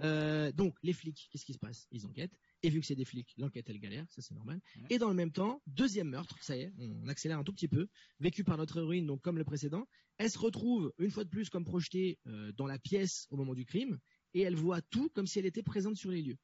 Euh, 0.00 0.52
donc 0.52 0.76
les 0.82 0.92
flics, 0.92 1.28
qu'est-ce 1.30 1.44
qui 1.44 1.54
se 1.54 1.58
passe? 1.58 1.86
Ils 1.90 2.06
enquêtent. 2.06 2.38
Et 2.62 2.70
vu 2.70 2.80
que 2.80 2.86
c'est 2.86 2.96
des 2.96 3.04
flics, 3.04 3.34
l'enquête 3.36 3.68
elle 3.68 3.78
galère, 3.78 4.04
ça 4.10 4.20
c'est 4.20 4.34
normal. 4.34 4.60
Et 4.90 4.98
dans 4.98 5.08
le 5.08 5.14
même 5.14 5.30
temps, 5.30 5.62
deuxième 5.66 6.08
meurtre, 6.08 6.36
ça 6.42 6.56
y 6.56 6.62
est, 6.62 6.72
on 6.78 7.06
accélère 7.06 7.38
un 7.38 7.44
tout 7.44 7.52
petit 7.52 7.68
peu, 7.68 7.86
vécu 8.18 8.42
par 8.42 8.56
notre 8.56 8.78
héroïne, 8.78 9.06
donc 9.06 9.22
comme 9.22 9.38
le 9.38 9.44
précédent. 9.44 9.86
Elle 10.16 10.30
se 10.30 10.38
retrouve 10.38 10.92
une 10.98 11.10
fois 11.10 11.24
de 11.24 11.28
plus 11.28 11.50
comme 11.50 11.64
projetée 11.64 12.18
euh, 12.26 12.50
dans 12.52 12.66
la 12.66 12.78
pièce 12.78 13.26
au 13.30 13.36
moment 13.36 13.54
du 13.54 13.64
crime, 13.64 13.98
et 14.34 14.40
elle 14.40 14.56
voit 14.56 14.82
tout 14.82 15.08
comme 15.10 15.26
si 15.26 15.38
elle 15.38 15.46
était 15.46 15.62
présente 15.62 15.96
sur 15.96 16.10
les 16.10 16.22
lieux. 16.22 16.38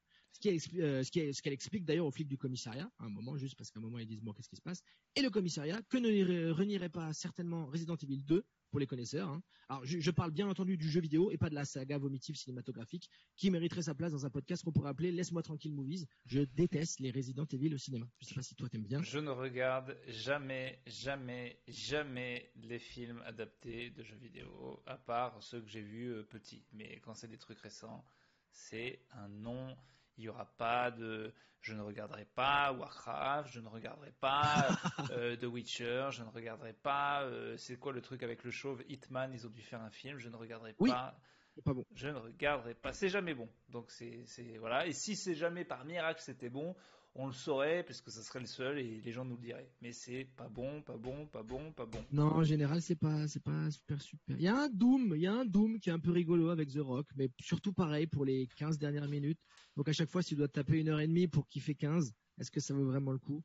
euh, 0.47 1.03
ce 1.03 1.11
qu'elle 1.11 1.35
ce 1.35 1.49
explique 1.49 1.85
d'ailleurs 1.85 2.07
aux 2.07 2.13
flics 2.13 2.29
du 2.29 2.39
commissariat, 2.39 2.89
à 2.99 3.05
un 3.07 3.09
moment, 3.09 3.37
juste 3.37 3.57
parce 3.57 3.71
qu'à 3.71 3.81
un 3.81 3.83
moment 3.83 3.99
ils 3.99 4.07
disent 4.07 4.23
bon 4.23 4.33
qu'est-ce 4.33 4.49
qui 4.49 4.57
se 4.57 4.63
passe, 4.63 4.83
et 5.17 5.23
le 5.23 5.31
commissariat 5.31 5.83
que 5.89 5.97
ne 5.99 6.51
renierait 6.51 6.91
pas 6.91 7.13
certainement 7.13 7.67
Resident 7.67 7.97
Evil 7.97 8.23
2 8.25 8.45
pour 8.75 8.81
les 8.81 8.89
connaisseurs. 8.89 9.29
Hein. 9.29 9.41
Alors 9.69 9.85
je, 9.85 10.11
parle 10.11 10.33
bien 10.33 10.49
entendu 10.49 10.77
du 10.77 10.89
jeu 10.91 11.01
vidéo 11.01 11.31
et 11.31 11.39
pas 11.39 11.49
de 11.49 11.55
la 11.55 11.65
saga 11.65 11.97
vomitive 11.97 12.35
cinématographique 12.35 13.09
qui 13.37 13.49
mériterait 13.49 13.83
sa 13.83 13.95
place 13.95 14.11
dans 14.11 14.27
un 14.27 14.31
podcast 14.31 14.65
qu'on 14.65 14.73
pourrait 14.73 14.91
appeler 14.91 15.13
Laisse-moi 15.13 15.45
tranquille 15.45 15.73
movies. 15.73 16.09
Je 16.27 16.41
déteste 16.41 16.99
les 16.99 17.13
Resident 17.13 17.45
Evil 17.53 17.73
au 17.73 17.79
cinéma. 17.79 18.09
Je 18.19 18.27
sais 18.27 18.35
pas 18.35 18.43
si 18.43 18.57
toi 18.57 18.69
t'aimes 18.69 18.83
bien. 18.83 19.01
Je 19.01 19.21
ne 19.21 19.31
regarde 19.31 19.97
jamais, 20.09 20.81
jamais, 20.89 21.61
jamais 21.69 22.51
les 22.57 22.81
films 22.81 23.23
adaptés 23.27 23.91
de 23.91 24.03
jeux 24.03 24.17
vidéo, 24.17 24.83
à 24.87 24.97
part 24.97 25.41
ceux 25.41 25.61
que 25.61 25.69
j'ai 25.69 25.83
vus 25.83 26.13
euh, 26.13 26.25
petits. 26.25 26.65
Mais 26.73 26.99
quand 27.05 27.15
c'est 27.15 27.29
des 27.29 27.39
trucs 27.39 27.61
récents, 27.61 28.05
c'est 28.51 29.07
un 29.13 29.29
nom 29.29 29.77
il 30.17 30.23
n'y 30.23 30.29
aura 30.29 30.47
pas 30.57 30.91
de. 30.91 31.33
Je 31.61 31.73
ne 31.73 31.81
regarderai 31.81 32.27
pas 32.35 32.73
Warcraft, 32.73 33.51
je 33.51 33.61
ne 33.61 33.69
regarderai 33.69 34.13
pas 34.21 34.69
euh, 35.13 35.35
The 35.37 35.45
Witcher, 35.45 36.09
je 36.11 36.23
ne 36.23 36.29
regarderai 36.29 36.75
pas. 36.75 37.23
Euh, 37.23 37.57
c'est 37.57 37.79
quoi 37.79 37.93
le 37.93 38.03
truc 38.03 38.23
avec 38.23 38.45
le 38.45 38.51
chauve 38.51 38.85
Hitman 38.89 39.33
Ils 39.33 39.47
ont 39.47 39.51
dû 39.51 39.63
faire 39.63 39.81
un 39.81 39.91
film, 39.91 40.19
je 40.19 40.29
ne 40.29 40.37
regarderai 40.37 40.75
pas. 40.75 41.17
Pas 41.65 41.73
bon. 41.73 41.85
Je 41.95 42.09
ne 42.09 42.19
regarderai 42.19 42.75
pas. 42.75 42.93
C'est 42.93 43.09
jamais 43.09 43.33
bon. 43.33 43.49
Donc 43.69 43.91
c'est 43.91 44.27
voilà. 44.59 44.87
Et 44.87 44.93
si 44.93 45.17
c'est 45.17 45.35
jamais 45.35 45.65
par 45.65 45.85
miracle 45.85 46.21
c'était 46.21 46.51
bon, 46.51 46.75
on 47.17 47.27
le 47.27 47.33
saurait 47.33 47.85
parce 47.85 48.01
que 48.01 48.11
ça 48.11 48.23
serait 48.23 48.41
le 48.41 48.47
seul 48.47 48.79
et 48.79 49.01
les 49.01 49.13
gens 49.13 49.25
nous 49.25 49.37
le 49.37 49.43
diraient. 49.43 49.71
Mais 49.81 49.93
c'est 49.93 50.25
pas 50.37 50.49
bon, 50.49 50.83
pas 50.83 50.97
bon, 50.97 51.27
pas 51.27 51.43
bon, 51.43 51.73
pas 51.73 51.87
bon. 51.87 52.05
Non, 52.11 52.27
en 52.27 52.45
général, 52.45 52.83
c'est 52.83 52.97
pas, 52.97 53.29
c'est 53.29 53.43
pas 53.43 53.71
super 53.71 54.01
super. 54.03 54.37
Il 54.37 54.43
y 54.43 54.49
a 54.49 54.57
un 54.57 54.69
Doom, 54.69 55.13
il 55.15 55.23
y 55.23 55.27
a 55.27 55.33
un 55.33 55.45
Doom 55.45 55.79
qui 55.79 55.91
est 55.91 55.93
un 55.93 56.01
peu 56.01 56.11
rigolo 56.11 56.49
avec 56.51 56.73
The 56.73 56.79
Rock, 56.79 57.07
mais 57.17 57.31
surtout 57.41 57.73
pareil 57.73 58.07
pour 58.07 58.25
les 58.25 58.49
15 58.57 58.79
dernières 58.79 59.09
minutes. 59.09 59.41
Donc 59.77 59.89
à 59.89 59.93
chaque 59.93 60.11
fois, 60.11 60.23
si 60.23 60.31
tu 60.31 60.37
dois 60.37 60.49
taper 60.49 60.81
une 60.81 60.89
heure 60.89 61.01
et 61.01 61.07
demie 61.07 61.29
pour 61.29 61.47
qu'il 61.47 61.63
fait 61.63 61.75
15, 61.75 62.13
est-ce 62.39 62.51
que 62.51 62.61
ça 62.61 62.75
vaut 62.75 62.87
vraiment 62.87 63.13
le 63.13 63.19
coup? 63.19 63.43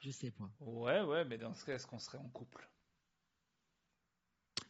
Je 0.00 0.10
sais 0.10 0.30
pas. 0.30 0.50
Ouais, 0.60 1.02
ouais, 1.02 1.24
mais 1.24 1.38
dans 1.38 1.54
ce 1.54 1.64
cas, 1.64 1.74
est-ce 1.74 1.86
qu'on 1.86 1.98
serait 1.98 2.18
en 2.18 2.28
couple? 2.28 2.68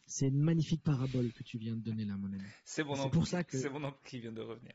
C'est 0.07 0.27
une 0.27 0.41
magnifique 0.41 0.83
parabole 0.83 1.31
que 1.33 1.43
tu 1.43 1.59
viens 1.59 1.75
de 1.75 1.81
donner 1.81 2.03
là, 2.03 2.17
mon 2.17 2.33
ami. 2.33 2.41
C'est 2.65 2.83
mon 2.83 2.99
oncle. 2.99 3.11
pour 3.11 3.27
ça 3.27 3.43
que 3.43 3.59
c'est 3.59 3.69
mon 3.69 3.83
oncle 3.83 3.99
qui 4.03 4.19
vient 4.19 4.31
de 4.31 4.41
revenir. 4.41 4.73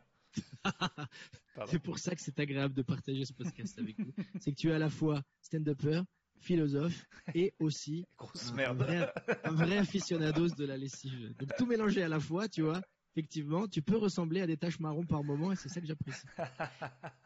c'est 1.67 1.79
pour 1.79 1.99
ça 1.99 2.15
que 2.15 2.21
c'est 2.21 2.39
agréable 2.39 2.75
de 2.75 2.83
partager 2.83 3.25
ce 3.25 3.33
podcast 3.33 3.79
avec 3.79 3.99
nous. 3.99 4.13
C'est 4.41 4.53
que 4.53 4.57
tu 4.57 4.71
es 4.71 4.73
à 4.73 4.79
la 4.79 4.91
fois 4.91 5.23
stand-upper, 5.43 6.03
philosophe 6.39 7.07
et 7.35 7.55
aussi 7.59 8.07
un, 8.19 8.75
Vrai, 8.75 9.13
un 9.45 9.53
vrai 9.53 9.79
aficionados 9.79 10.51
de 10.51 10.65
la 10.65 10.77
lessive. 10.77 11.35
Donc 11.39 11.51
tout 11.57 11.67
mélanger 11.67 12.03
à 12.03 12.09
la 12.09 12.21
fois, 12.21 12.49
tu 12.49 12.63
vois, 12.63 12.81
effectivement, 13.15 13.69
tu 13.69 13.83
peux 13.83 13.97
ressembler 13.97 14.41
à 14.41 14.47
des 14.47 14.57
taches 14.57 14.81
marron 14.81 15.05
par 15.07 15.25
moment 15.25 15.53
et 15.53 15.57
c'est 15.57 15.69
ça 15.69 15.81
que 15.81 15.87
j'apprécie. 15.87 16.27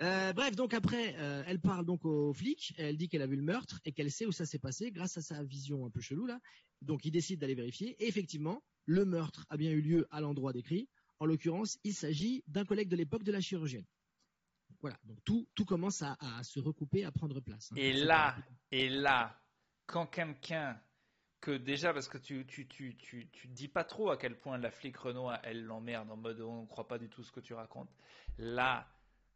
Euh, 0.00 0.32
bref, 0.32 0.56
donc 0.56 0.74
après, 0.74 1.14
euh, 1.18 1.44
elle 1.46 1.60
parle 1.60 1.86
donc 1.86 2.04
aux 2.04 2.32
flics, 2.32 2.74
elle 2.76 2.96
dit 2.96 3.08
qu'elle 3.08 3.22
a 3.22 3.26
vu 3.28 3.36
le 3.36 3.42
meurtre 3.42 3.78
et 3.84 3.92
qu'elle 3.92 4.10
sait 4.10 4.26
où 4.26 4.32
ça 4.32 4.44
s'est 4.44 4.58
passé 4.58 4.90
grâce 4.90 5.16
à 5.16 5.20
sa 5.22 5.44
vision 5.44 5.86
un 5.86 5.90
peu 5.90 6.00
chelou 6.00 6.26
là. 6.26 6.40
Donc 6.80 7.04
il 7.04 7.12
décide 7.12 7.38
d'aller 7.38 7.54
vérifier 7.54 7.94
et 8.02 8.08
effectivement, 8.08 8.64
le 8.84 9.04
meurtre 9.04 9.46
a 9.48 9.56
bien 9.56 9.70
eu 9.70 9.80
lieu 9.80 10.08
à 10.10 10.20
l'endroit 10.20 10.52
décrit. 10.52 10.88
En 11.22 11.26
l'occurrence, 11.26 11.78
il 11.84 11.94
s'agit 11.94 12.42
d'un 12.48 12.64
collègue 12.64 12.88
de 12.88 12.96
l'époque 12.96 13.22
de 13.22 13.30
la 13.30 13.40
chirurgienne. 13.40 13.84
Voilà, 14.80 14.98
donc 15.04 15.22
tout, 15.24 15.46
tout 15.54 15.64
commence 15.64 16.02
à, 16.02 16.16
se 16.42 16.58
recouper, 16.58 17.04
à 17.04 17.12
prendre 17.12 17.38
place. 17.38 17.70
Hein. 17.70 17.76
et 17.78 17.92
là, 17.92 18.36
et 18.72 18.88
là, 18.88 19.40
quand 19.86 20.06
quelqu'un 20.06 20.82
que 21.40 21.52
déjà 21.52 21.92
parce 21.92 22.08
que 22.08 22.18
tu 22.18 22.44
tu, 22.44 22.66
tu, 22.66 22.96
tu, 22.96 23.30
tu 23.30 23.46
dis 23.46 23.68
pas 23.68 23.84
trop 23.84 24.10
à 24.10 24.16
quel 24.16 24.36
point 24.36 24.58
la 24.58 24.72
flic 24.72 24.96
Renault 24.96 25.30
elle 25.44 25.62
l'emmerde 25.64 26.10
en 26.10 26.16
mode 26.16 26.40
on 26.40 26.62
ne 26.62 26.66
croit 26.66 26.88
pas 26.88 26.98
du 26.98 27.08
tout 27.08 27.22
ce 27.22 27.30
que 27.30 27.38
tu 27.38 27.54
racontes. 27.54 27.94
Là, 28.38 28.88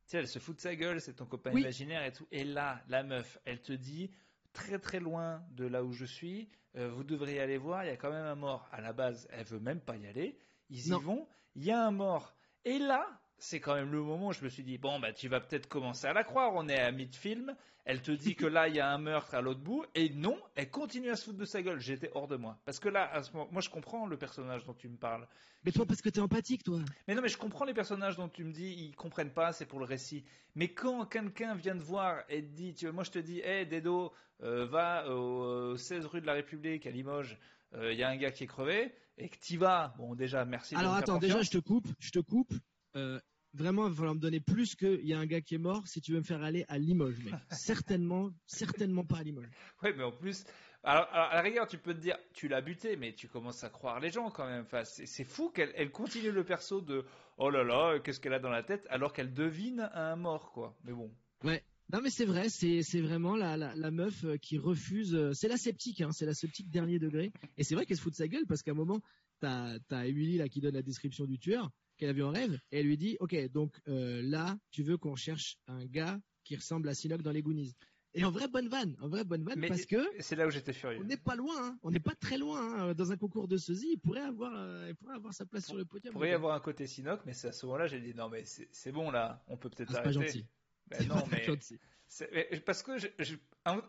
tu 0.07 0.11
sais, 0.11 0.18
elle 0.18 0.28
se 0.28 0.41
fout 0.41 0.57
de 0.57 0.61
sa 0.61 0.74
gueule, 0.74 1.01
c'est 1.01 1.14
ton 1.14 1.26
copain 1.26 1.53
imaginaire 1.53 2.05
et 2.05 2.12
tout. 2.12 2.26
Et 2.32 2.43
là, 2.43 2.82
la 2.89 3.05
meuf, 3.05 3.39
elle 3.45 3.62
te 3.62 3.72
dit 3.72 4.11
très 4.53 4.80
très 4.80 4.99
loin 4.99 5.41
de 5.53 5.66
là 5.66 5.84
où 5.84 5.93
je 5.93 6.05
suis, 6.05 6.49
euh, 6.74 6.91
vous 6.91 7.05
devriez 7.05 7.39
aller 7.39 7.59
voir, 7.59 7.84
il 7.84 7.87
y 7.87 7.91
a 7.91 7.97
quand 7.97 8.11
même 8.11 8.26
un 8.26 8.34
mort. 8.34 8.68
À 8.72 8.80
la 8.80 8.93
base, 8.93 9.28
elle 9.30 9.47
veut 9.47 9.61
même 9.61 9.80
pas 9.80 9.97
y 9.97 10.09
aller. 10.09 10.37
Ils 10.68 10.89
y 10.89 10.91
vont 10.91 11.28
il 11.57 11.65
y 11.65 11.73
a 11.73 11.85
un 11.85 11.91
mort. 11.91 12.35
Et 12.65 12.79
là, 12.79 13.07
c'est 13.39 13.61
quand 13.61 13.75
même 13.75 13.91
le 13.91 14.03
moment 14.03 14.29
où 14.29 14.33
je 14.33 14.45
me 14.45 14.49
suis 14.49 14.63
dit, 14.63 14.79
bon, 14.79 15.01
bah, 15.01 15.13
tu 15.13 15.29
vas 15.29 15.41
peut-être 15.41 15.69
commencer 15.69 16.07
à 16.07 16.13
la 16.13 16.23
croire, 16.23 16.53
on 16.55 16.69
est 16.69 16.79
à 16.79 16.93
mi-film, 16.93 17.57
elle 17.85 18.03
te 18.03 18.11
dit 18.11 18.35
que 18.35 18.47
là, 18.47 18.69
il 18.69 18.75
y 18.75 18.81
a 18.81 18.91
un 18.91 18.99
meurtre 18.99 19.35
à 19.35 19.41
l'autre 19.41 19.61
bout, 19.61 19.85
et 19.95 20.11
non, 20.11 20.39
elle 20.55 20.71
continue 20.71 21.11
à 21.11 21.17
se 21.17 21.25
foutre 21.25 21.39
de 21.39 21.45
sa 21.45 21.63
gueule. 21.63 21.81
J'étais 21.81 22.11
hors 22.15 22.29
de 22.29 22.37
moi. 22.37 22.59
Parce 22.65 22.79
que 22.79 22.89
là, 22.89 23.11
à 23.11 23.23
ce 23.23 23.33
moment, 23.33 23.49
moi, 23.53 23.63
je 23.63 23.71
comprends 23.71 24.07
le 24.07 24.17
personnage 24.17 24.65
dont 24.65 24.75
tu 24.75 24.89
me 24.89 24.97
parles. 24.97 25.27
Mais 25.65 25.73
toi, 25.73 25.87
parce 25.87 26.03
que 26.03 26.09
tu 26.09 26.19
es 26.19 26.23
empathique, 26.23 26.63
toi. 26.63 26.79
Mais 27.09 27.15
non, 27.15 27.23
mais 27.23 27.29
je 27.29 27.39
comprends 27.39 27.65
les 27.65 27.75
personnages 27.75 28.17
dont 28.17 28.29
tu 28.29 28.45
me 28.45 28.53
dis, 28.53 28.89
ils 28.89 28.95
comprennent 28.95 29.33
pas, 29.33 29.53
c'est 29.53 29.67
pour 29.67 29.79
le 29.79 29.87
récit. 29.87 30.25
Mais 30.55 30.69
quand 30.69 31.07
quelqu'un 31.07 31.55
vient 31.55 31.77
te 31.77 31.83
voir 31.83 32.23
et 32.29 32.43
te 32.43 32.53
dit, 32.55 32.75
tu 32.75 32.87
vois, 32.87 32.93
moi, 32.93 33.05
je 33.05 33.13
te 33.13 33.19
dis, 33.19 33.39
hé, 33.39 33.61
hey, 33.61 33.67
Dedo, 33.67 34.13
euh, 34.43 34.67
va 34.67 35.09
au 35.09 35.77
16 35.77 36.07
rue 36.07 36.21
de 36.21 36.27
la 36.27 36.35
République, 36.35 36.87
à 36.87 36.91
Limoges, 36.91 37.39
euh, 37.75 37.93
il 37.93 37.99
y 37.99 38.03
a 38.03 38.09
un 38.09 38.17
gars 38.17 38.31
qui 38.31 38.45
est 38.45 38.49
crevé, 38.49 38.93
et 39.19 39.29
que 39.29 39.39
tu 39.39 39.57
vas, 39.57 39.95
bon 39.99 40.14
déjà 40.14 40.45
merci. 40.45 40.75
Alors 40.75 40.95
attends, 40.95 41.19
déjà 41.19 41.43
je 41.43 41.51
te 41.51 41.59
coupe, 41.59 41.89
je 41.99 42.11
te 42.11 42.19
coupe. 42.19 42.53
Euh, 42.97 43.21
vraiment, 43.55 43.87
il 43.87 43.91
va 43.91 43.97
falloir 43.97 44.14
me 44.14 44.21
donner 44.21 44.41
plus 44.41 44.75
qu'il 44.75 45.07
y 45.07 45.14
a 45.14 45.19
un 45.19 45.27
gars 45.27 45.41
qui 45.41 45.55
est 45.55 45.59
mort 45.59 45.87
si 45.87 46.01
tu 46.01 46.12
veux 46.12 46.19
me 46.19 46.25
faire 46.25 46.43
aller 46.43 46.64
à 46.69 46.79
Limoges, 46.79 47.19
mec. 47.25 47.35
certainement, 47.51 48.31
certainement 48.47 49.05
pas 49.05 49.19
à 49.19 49.23
Limoges. 49.23 49.51
Oui, 49.83 49.91
mais 49.97 50.05
en 50.05 50.12
plus, 50.12 50.45
alors, 50.83 51.09
à 51.12 51.35
la 51.35 51.41
rigueur, 51.43 51.67
tu 51.67 51.79
peux 51.79 51.95
te 51.95 51.99
dire, 51.99 52.17
tu 52.33 52.47
l'as 52.47 52.61
buté, 52.61 52.97
mais 52.97 53.12
tu 53.12 53.29
commences 53.29 53.64
à 53.64 53.71
croire 53.71 53.99
les 53.99 54.11
gens 54.11 54.31
quand 54.31 54.47
même. 54.47 54.62
Enfin, 54.62 54.85
c'est 54.85 55.25
fou 55.25 55.51
qu'elle 55.51 55.73
elle 55.75 55.91
continue 55.91 56.31
le 56.31 56.45
perso 56.45 56.81
de 56.81 57.05
oh 57.39 57.51
là 57.51 57.64
là, 57.64 57.99
qu'est-ce 57.99 58.21
qu'elle 58.21 58.35
a 58.35 58.39
dans 58.39 58.51
la 58.51 58.62
tête, 58.62 58.87
alors 58.89 59.12
qu'elle 59.12 59.35
devine 59.35 59.91
un 59.95 60.17
mort, 60.17 60.53
quoi. 60.53 60.77
Mais 60.85 60.93
bon. 60.93 61.12
Ouais, 61.43 61.64
non 61.93 62.01
mais 62.03 62.11
c'est 62.11 62.24
vrai, 62.24 62.49
c'est 62.49 63.01
vraiment 63.01 63.37
la, 63.37 63.57
la, 63.57 63.91
meuf 63.93 64.24
euh, 64.24 64.37
qui 64.37 64.59
refuse. 64.59 65.14
Euh, 65.14 65.32
c'est 65.32 65.47
la 65.47 65.57
sceptique, 65.57 66.01
hein, 66.01 66.11
c'est 66.11 66.26
la 66.26 66.34
sceptique 66.34 66.68
dernier 66.68 66.99
degré. 66.99 67.32
Et 67.57 67.64
c'est 67.64 67.76
vrai 67.76 67.87
qu'elle 67.87 67.97
se 67.97 68.03
fout 68.03 68.12
de 68.12 68.16
sa 68.16 68.26
gueule 68.26 68.45
parce 68.47 68.62
qu'à 68.62 68.72
un 68.72 68.74
moment, 68.74 69.01
t'as 69.39 69.78
as 69.91 70.07
Emily 70.07 70.37
là 70.37 70.49
qui 70.49 70.61
donne 70.61 70.74
la 70.74 70.82
description 70.82 71.26
du 71.26 71.39
tueur 71.39 71.70
qu'elle 71.97 72.11
a 72.11 72.12
vu 72.12 72.24
en 72.24 72.30
rêve 72.30 72.59
et 72.72 72.80
elle 72.80 72.87
lui 72.87 72.99
dit, 72.99 73.16
ok, 73.20 73.51
donc 73.53 73.80
euh, 73.87 74.20
là, 74.22 74.59
tu 74.70 74.82
veux 74.82 74.97
qu'on 74.97 75.14
cherche 75.14 75.59
un 75.68 75.84
gars 75.87 76.20
qui 76.43 76.57
ressemble 76.57 76.89
à 76.89 76.95
Sinoc 76.95 77.22
dans 77.22 77.30
les 77.30 77.43
Goonies. 77.43 77.74
Et 78.14 78.24
en 78.24 78.30
vrai 78.30 78.49
bonne 78.49 78.68
vanne, 78.68 78.97
en 79.01 79.09
vrai 79.09 79.24
bonne 79.24 79.45
vanne 79.45 79.61
parce 79.68 79.84
que 79.84 79.99
c'est 80.20 80.37
là 80.37 80.47
où 80.47 80.51
j'étais 80.51 80.72
furieux. 80.72 80.99
On 81.01 81.05
n'est 81.05 81.18
pas 81.18 81.37
loin, 81.37 81.55
hein, 81.68 81.78
on 81.82 81.91
n'est 81.91 82.01
pas 82.01 82.14
très 82.14 82.39
loin 82.39 82.89
hein, 82.89 82.95
dans 82.95 83.12
un 83.12 83.16
concours 83.16 83.47
de 83.47 83.59
sosie. 83.59 83.91
Il 83.93 83.99
pourrait 83.99 84.22
avoir, 84.22 84.89
il 84.89 84.97
pourrait 84.97 85.16
avoir 85.16 85.34
sa 85.34 85.45
place 85.45 85.66
sur 85.66 85.76
le 85.76 85.84
podium. 85.84 86.12
Il 86.12 86.14
pourrait 86.14 86.30
y 86.30 86.32
avoir 86.32 86.57
un 86.57 86.61
côté 86.61 86.87
Sinoc, 86.87 87.20
mais 87.26 87.32
à 87.47 87.53
ce 87.53 87.66
moment-là, 87.66 87.87
j'ai 87.87 88.01
dit 88.01 88.14
non 88.14 88.30
mais 88.30 88.45
c'est 88.45 88.93
bon 88.93 89.11
là, 89.11 89.45
on 89.49 89.57
peut 89.59 89.68
peut-être 89.68 89.93
ah, 89.95 89.99
arrêter. 89.99 90.18
Pas 90.18 90.24
gentil. 90.24 90.47
Ben 90.89 91.07
non, 91.09 91.22
mais 91.30 92.61
parce 92.61 92.82
que 92.82 92.93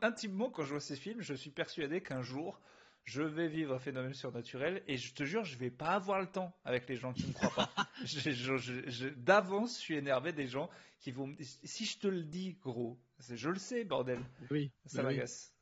intimement, 0.01 0.49
quand 0.49 0.63
je 0.63 0.71
vois 0.71 0.81
ces 0.81 0.95
films, 0.95 1.21
je 1.21 1.33
suis 1.33 1.51
persuadé 1.51 2.01
qu'un 2.01 2.21
jour, 2.21 2.59
je 3.07 3.21
vais 3.21 3.47
vivre 3.47 3.73
un 3.73 3.79
phénomène 3.79 4.13
surnaturel 4.13 4.83
et 4.87 4.97
je 4.97 5.13
te 5.13 5.23
jure, 5.23 5.45
je 5.45 5.57
vais 5.57 5.71
pas 5.71 5.91
avoir 5.91 6.19
le 6.19 6.27
temps 6.27 6.53
avec 6.65 6.89
les 6.89 6.97
gens 6.97 7.13
qui 7.13 7.25
ne 7.25 7.33
croient 7.33 7.51
pas. 7.51 7.71
D'avance, 9.17 9.75
je 9.75 9.79
suis 9.79 9.95
énervé 9.95 10.33
des 10.33 10.47
gens 10.47 10.69
qui 10.99 11.11
vont. 11.11 11.33
Si 11.39 11.85
je 11.85 11.99
te 11.99 12.07
le 12.07 12.23
dis, 12.23 12.57
gros, 12.61 12.99
je 13.29 13.49
le 13.49 13.59
sais, 13.59 13.85
bordel. 13.85 14.19
Oui. 14.51 14.71
Ça 14.85 15.03
m'agace. 15.03 15.53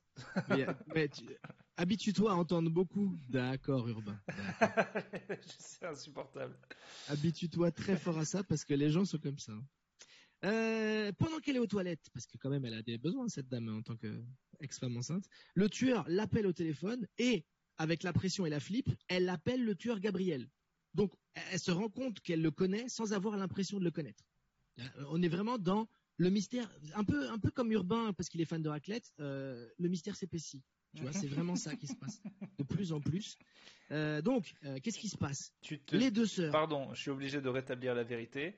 mais, 0.50 1.10
habitue-toi 1.78 2.32
à 2.32 2.36
entendre 2.36 2.72
beaucoup. 2.72 3.16
D'accord, 3.30 3.88
Urbain. 3.88 4.20
C'est 5.60 5.86
insupportable. 5.86 6.58
Habitue-toi 7.10 7.72
très 7.72 7.98
fort 7.98 8.18
à 8.18 8.26
ça 8.26 8.44
parce 8.44 8.66
que 8.66 8.74
les 8.74 8.90
gens 8.90 9.06
sont 9.06 9.20
comme 9.20 9.38
ça. 9.38 9.54
Euh, 10.46 11.12
pendant 11.14 11.40
qu'elle 11.40 11.56
est 11.56 11.60
aux 11.60 11.68
toilettes, 11.68 12.08
parce 12.14 12.28
que 12.28 12.38
quand 12.38 12.50
même 12.50 12.66
elle 12.66 12.76
a 12.76 12.84
des 12.84 12.98
besoins 12.98 13.28
cette 13.30 13.48
dame 13.48 13.68
en 13.70 13.82
tant 13.82 13.96
qu'ex-femme 13.96 14.96
enceinte, 14.96 15.26
le 15.56 15.70
tueur 15.70 16.06
l'appelle 16.08 16.46
au 16.46 16.54
téléphone 16.54 17.08
et 17.18 17.46
avec 17.78 18.04
la 18.04 18.14
pression 18.14 18.46
et 18.46 18.50
la 18.50 18.60
flip, 18.60 18.90
elle 19.08 19.28
appelle 19.30 19.64
le 19.64 19.76
tueur 19.76 20.00
Gabriel. 20.00 20.48
Donc 20.94 21.14
elle 21.52 21.60
se 21.60 21.72
rend 21.72 21.90
compte 21.90 22.20
qu'elle 22.20 22.42
le 22.42 22.52
connaît 22.52 22.88
sans 22.90 23.14
avoir 23.14 23.38
l'impression 23.38 23.80
de 23.80 23.84
le 23.84 23.92
connaître. 23.92 24.24
Euh, 24.80 24.84
on 25.10 25.22
est 25.24 25.28
vraiment 25.28 25.58
dans 25.58 25.88
le 26.18 26.30
mystère, 26.30 26.70
un 26.94 27.04
peu, 27.04 27.28
un 27.30 27.40
peu 27.40 27.50
comme 27.50 27.72
Urbain 27.72 28.14
parce 28.14 28.30
qu'il 28.30 28.40
est 28.40 28.46
fan 28.46 28.62
de 28.62 28.70
raclette, 28.70 29.14
euh, 29.20 29.68
le 29.80 29.90
mystère 29.90 30.16
s'épaissit. 30.16 30.64
Tu 30.96 31.02
vois, 31.02 31.12
c'est 31.12 31.28
vraiment 31.28 31.58
ça 31.58 31.76
qui 31.76 31.88
se 31.88 31.96
passe 31.96 32.22
de 32.58 32.64
plus 32.64 32.94
en 32.94 33.02
plus. 33.02 33.38
donc, 33.90 34.54
qu'est-ce 34.82 34.98
qui 34.98 35.10
se 35.10 35.18
passe? 35.18 35.52
Les 35.92 36.10
deux 36.10 36.26
sœurs. 36.26 36.54
Pardon, 36.54 36.94
je 36.94 37.02
suis 37.02 37.12
obligé 37.12 37.42
de 37.42 37.50
rétablir 37.50 37.94
la 37.94 38.04
vérité. 38.04 38.56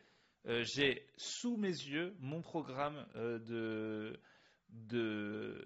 Euh, 0.48 0.64
j'ai 0.64 1.06
sous 1.18 1.58
mes 1.58 1.68
yeux 1.68 2.16
mon 2.20 2.42
programme 2.42 3.06
euh, 3.16 3.38
de, 3.40 4.18
de, 4.90 5.62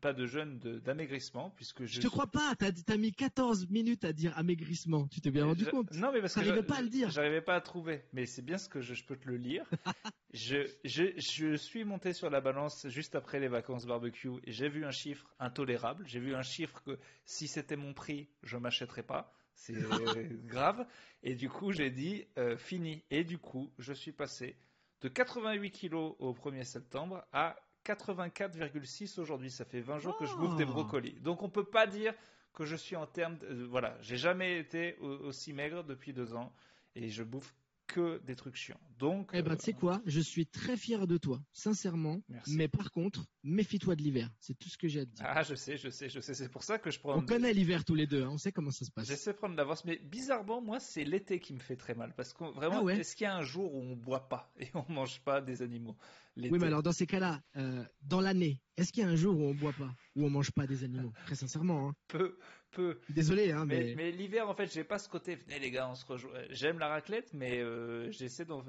pas 0.00 0.12
de 0.12 0.26
jeûne, 0.26 0.58
d'amaigrissement, 0.58 1.50
puisque 1.50 1.84
je. 1.84 1.96
Je 1.96 2.00
te 2.00 2.06
crois 2.08 2.26
pas, 2.26 2.54
t'as 2.56 2.70
as 2.88 2.96
mis 2.96 3.12
14 3.12 3.68
minutes 3.68 4.04
à 4.04 4.12
dire 4.12 4.36
amaigrissement, 4.38 5.08
tu 5.08 5.20
t'es 5.20 5.30
bien 5.30 5.44
rendu 5.44 5.66
compte 5.66 5.92
Non, 5.92 6.10
mais 6.12 6.20
parce 6.20 6.34
que. 6.34 6.42
J'arrivais 6.42 6.62
pas 6.62 6.76
à 6.76 6.82
le 6.82 6.88
dire. 6.88 7.10
J'arrivais 7.10 7.40
pas 7.42 7.56
à 7.56 7.60
trouver, 7.60 8.02
mais 8.12 8.24
c'est 8.24 8.42
bien 8.42 8.56
ce 8.56 8.68
que 8.68 8.80
je, 8.80 9.04
peux 9.04 9.16
te 9.16 9.28
le 9.28 9.36
lire. 9.36 9.64
je, 10.32 10.66
je, 10.84 11.12
je 11.16 11.56
suis 11.56 11.84
monté 11.84 12.12
sur 12.14 12.30
la 12.30 12.40
balance 12.40 12.86
juste 12.88 13.14
après 13.14 13.40
les 13.40 13.48
vacances 13.48 13.84
barbecue 13.84 14.30
et 14.44 14.52
j'ai 14.52 14.68
vu 14.68 14.84
un 14.84 14.90
chiffre 14.90 15.26
intolérable. 15.38 16.04
J'ai 16.06 16.20
vu 16.20 16.34
un 16.34 16.42
chiffre 16.42 16.82
que 16.84 16.98
si 17.24 17.46
c'était 17.46 17.76
mon 17.76 17.92
prix, 17.92 18.28
je 18.42 18.56
m'achèterais 18.56 19.02
pas 19.02 19.34
C'est 19.58 19.74
grave. 20.46 20.86
Et 21.22 21.34
du 21.34 21.50
coup, 21.50 21.72
j'ai 21.72 21.90
dit 21.90 22.26
fini. 22.56 23.02
Et 23.10 23.24
du 23.24 23.38
coup, 23.38 23.70
je 23.78 23.92
suis 23.92 24.12
passé 24.12 24.56
de 25.00 25.08
88 25.08 25.70
kilos 25.70 26.14
au 26.18 26.32
1er 26.32 26.64
septembre 26.64 27.24
à 27.32 27.56
84,6 27.84 29.20
aujourd'hui. 29.20 29.50
Ça 29.50 29.64
fait 29.64 29.80
20 29.80 29.98
jours 29.98 30.16
que 30.16 30.26
je 30.26 30.34
bouffe 30.34 30.56
des 30.56 30.64
oh. 30.64 30.72
brocolis. 30.72 31.20
Donc 31.20 31.42
on 31.42 31.48
peut 31.48 31.64
pas 31.64 31.86
dire 31.86 32.14
que 32.52 32.64
je 32.64 32.76
suis 32.76 32.96
en 32.96 33.06
termes. 33.06 33.38
De, 33.38 33.64
voilà, 33.64 33.96
j'ai 34.00 34.16
jamais 34.16 34.58
été 34.58 34.96
aussi 34.98 35.52
maigre 35.52 35.84
depuis 35.84 36.12
deux 36.12 36.34
ans 36.34 36.52
et 36.94 37.08
je 37.08 37.22
bouffe 37.22 37.54
que 37.88 38.20
des 38.24 38.36
trucs 38.36 38.54
chiants. 38.54 38.80
Donc, 38.98 39.30
eh 39.32 39.42
ben, 39.42 39.56
tu 39.56 39.64
sais 39.64 39.74
euh, 39.74 39.78
quoi, 39.78 40.02
je 40.06 40.20
suis 40.20 40.46
très 40.46 40.76
fier 40.76 41.06
de 41.06 41.16
toi, 41.16 41.40
sincèrement. 41.52 42.20
Mais 42.46 42.68
par 42.68 42.92
contre, 42.92 43.24
méfie-toi 43.42 43.96
de 43.96 44.02
l'hiver. 44.02 44.30
C'est 44.38 44.56
tout 44.56 44.68
ce 44.68 44.76
que 44.76 44.86
j'ai 44.86 45.00
à 45.00 45.06
te 45.06 45.10
dire. 45.10 45.24
Ah, 45.26 45.42
je 45.42 45.54
sais, 45.54 45.76
je 45.76 45.88
sais, 45.88 46.08
je 46.08 46.20
sais. 46.20 46.34
C'est 46.34 46.48
pour 46.48 46.62
ça 46.62 46.78
que 46.78 46.90
je 46.90 47.00
prends. 47.00 47.16
On 47.16 47.22
connaît 47.22 47.52
l'hiver 47.52 47.84
tous 47.84 47.94
les 47.94 48.06
deux. 48.06 48.22
Hein. 48.22 48.30
On 48.30 48.38
sait 48.38 48.52
comment 48.52 48.70
ça 48.70 48.84
se 48.84 48.90
passe. 48.90 49.06
J'essaie 49.06 49.32
de 49.32 49.36
prendre 49.38 49.56
l'avance, 49.56 49.84
mais 49.84 49.98
bizarrement, 49.98 50.60
moi, 50.60 50.78
c'est 50.78 51.04
l'été 51.04 51.40
qui 51.40 51.54
me 51.54 51.60
fait 51.60 51.76
très 51.76 51.94
mal 51.94 52.14
parce 52.16 52.32
que 52.32 52.44
vraiment, 52.44 52.86
ah 52.86 52.92
est-ce 52.92 53.16
qu'il 53.16 53.24
y 53.24 53.28
a 53.28 53.36
un 53.36 53.42
jour 53.42 53.74
où 53.74 53.80
on 53.80 53.96
boit 53.96 54.28
pas 54.28 54.52
et 54.60 54.68
on 54.74 54.84
mange 54.88 55.20
pas 55.20 55.40
des 55.40 55.62
animaux 55.62 55.96
Oui, 56.36 56.50
mais 56.52 56.66
alors 56.66 56.82
dans 56.82 56.92
ces 56.92 57.06
cas-là, 57.06 57.42
euh, 57.56 57.84
dans 58.02 58.20
l'année, 58.20 58.60
est-ce 58.76 58.92
qu'il 58.92 59.02
y 59.02 59.06
a 59.06 59.08
un 59.08 59.16
jour 59.16 59.38
où 59.38 59.42
on 59.42 59.54
boit 59.54 59.72
pas, 59.72 59.94
où 60.14 60.24
on 60.24 60.30
mange 60.30 60.50
pas 60.52 60.66
des 60.66 60.84
animaux? 60.84 61.12
Très 61.26 61.34
sincèrement. 61.34 61.88
Hein. 61.88 61.94
Peu, 62.08 62.38
peu. 62.70 62.98
Désolé, 63.08 63.52
hein, 63.52 63.64
mais. 63.66 63.94
Mais, 63.96 64.10
l'hiver, 64.10 64.48
en 64.48 64.54
fait, 64.54 64.72
j'ai 64.72 64.84
pas 64.84 64.98
ce 64.98 65.08
côté. 65.08 65.36
Venez 65.36 65.58
les 65.58 65.70
gars, 65.70 65.88
on 65.88 65.94
se 65.94 66.04
rejoint. 66.04 66.32
J'aime 66.50 66.78
la 66.78 66.88
raclette, 66.88 67.32
mais 67.34 67.60
euh, 67.60 68.10
j'essaie 68.10 68.44
d'en. 68.44 68.64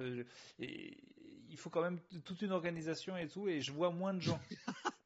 il 0.60 1.58
faut 1.58 1.70
quand 1.70 1.82
même 1.82 2.00
toute 2.24 2.41
une 2.41 2.52
organisation 2.52 3.18
et 3.18 3.28
tout, 3.28 3.47
et 3.47 3.62
je 3.62 3.72
vois 3.72 3.91
moins 3.91 4.14
de 4.14 4.22
gens. 4.22 4.39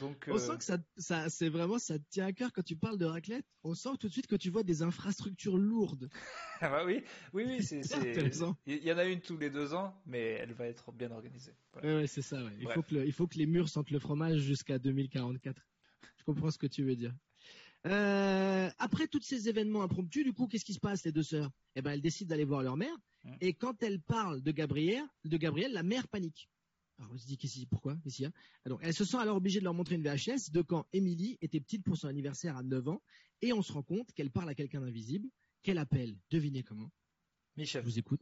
Donc, 0.00 0.28
On 0.28 0.38
sent 0.38 0.52
euh, 0.52 0.56
que 0.56 0.64
ça, 0.64 0.78
ça 0.96 1.28
c'est 1.28 1.50
vraiment, 1.50 1.78
ça 1.78 1.98
te 1.98 2.04
tient 2.08 2.24
à 2.24 2.32
cœur 2.32 2.52
quand 2.54 2.62
tu 2.62 2.74
parles 2.74 2.96
de 2.96 3.04
raclette. 3.04 3.44
On 3.64 3.74
sent 3.74 3.90
tout 4.00 4.08
de 4.08 4.12
suite 4.12 4.26
que 4.26 4.36
tu 4.36 4.48
vois 4.48 4.62
des 4.62 4.82
infrastructures 4.82 5.58
lourdes. 5.58 6.08
ah 6.62 6.70
bah 6.70 6.84
oui, 6.86 7.04
oui, 7.34 7.44
oui, 7.46 7.62
c'est, 7.62 7.82
Il 8.66 8.82
y 8.82 8.90
en 8.90 8.96
a 8.96 9.04
une 9.04 9.20
tous 9.20 9.36
les 9.36 9.50
deux 9.50 9.74
ans, 9.74 9.94
mais 10.06 10.38
elle 10.40 10.54
va 10.54 10.66
être 10.66 10.90
bien 10.92 11.10
organisée. 11.10 11.54
Ouais, 11.82 12.06
c'est 12.06 12.22
ça. 12.22 12.42
Ouais. 12.42 12.52
Il 12.60 12.68
faut 12.70 12.82
que 12.82 12.94
il 12.94 13.12
faut 13.12 13.26
que 13.26 13.36
les 13.36 13.46
murs 13.46 13.68
sentent 13.68 13.90
le 13.90 13.98
fromage 13.98 14.38
jusqu'à 14.38 14.78
2044. 14.78 15.62
Je 16.16 16.24
comprends 16.24 16.50
ce 16.50 16.58
que 16.58 16.66
tu 16.66 16.82
veux 16.82 16.96
dire. 16.96 17.14
Euh, 17.86 18.70
après 18.78 19.06
tous 19.08 19.22
ces 19.22 19.48
événements 19.48 19.82
impromptus, 19.82 20.24
du 20.24 20.32
coup, 20.32 20.46
qu'est-ce 20.46 20.64
qui 20.64 20.74
se 20.74 20.80
passe 20.80 21.04
les 21.04 21.12
deux 21.12 21.22
sœurs? 21.22 21.50
Eh 21.76 21.82
ben, 21.82 21.92
elles 21.92 22.02
décident 22.02 22.28
d'aller 22.28 22.44
voir 22.44 22.62
leur 22.62 22.76
mère. 22.76 22.94
Et 23.40 23.52
quand 23.52 23.82
elles 23.82 24.00
parlent 24.00 24.42
de 24.42 24.50
Gabriel, 24.50 25.04
de 25.24 25.36
Gabriel, 25.36 25.72
la 25.72 25.82
mère 25.82 26.08
panique. 26.08 26.48
Alors 26.98 27.12
on 27.12 27.18
se 27.18 27.26
dit 27.26 27.38
qu'est-ce 27.38 27.64
pourquoi 27.66 27.96
ici 28.04 28.26
hein 28.26 28.32
Donc 28.66 28.80
elles 28.82 28.94
se 28.94 29.06
sont 29.06 29.18
alors 29.18 29.36
obligées 29.36 29.58
de 29.58 29.64
leur 29.64 29.72
montrer 29.72 29.94
une 29.94 30.02
VHS 30.02 30.50
de 30.52 30.60
quand 30.60 30.86
Émilie 30.92 31.38
était 31.40 31.60
petite 31.60 31.82
pour 31.82 31.96
son 31.96 32.08
anniversaire 32.08 32.58
à 32.58 32.62
9 32.62 32.88
ans 32.88 33.02
et 33.40 33.54
on 33.54 33.62
se 33.62 33.72
rend 33.72 33.82
compte 33.82 34.12
qu'elle 34.12 34.30
parle 34.30 34.50
à 34.50 34.54
quelqu'un 34.54 34.82
d'invisible, 34.82 35.28
qu'elle 35.62 35.78
appelle, 35.78 36.16
devinez 36.30 36.62
comment? 36.62 36.90
Michel. 37.56 37.82
Je 37.82 37.86
vous 37.86 37.98
écoute. 37.98 38.20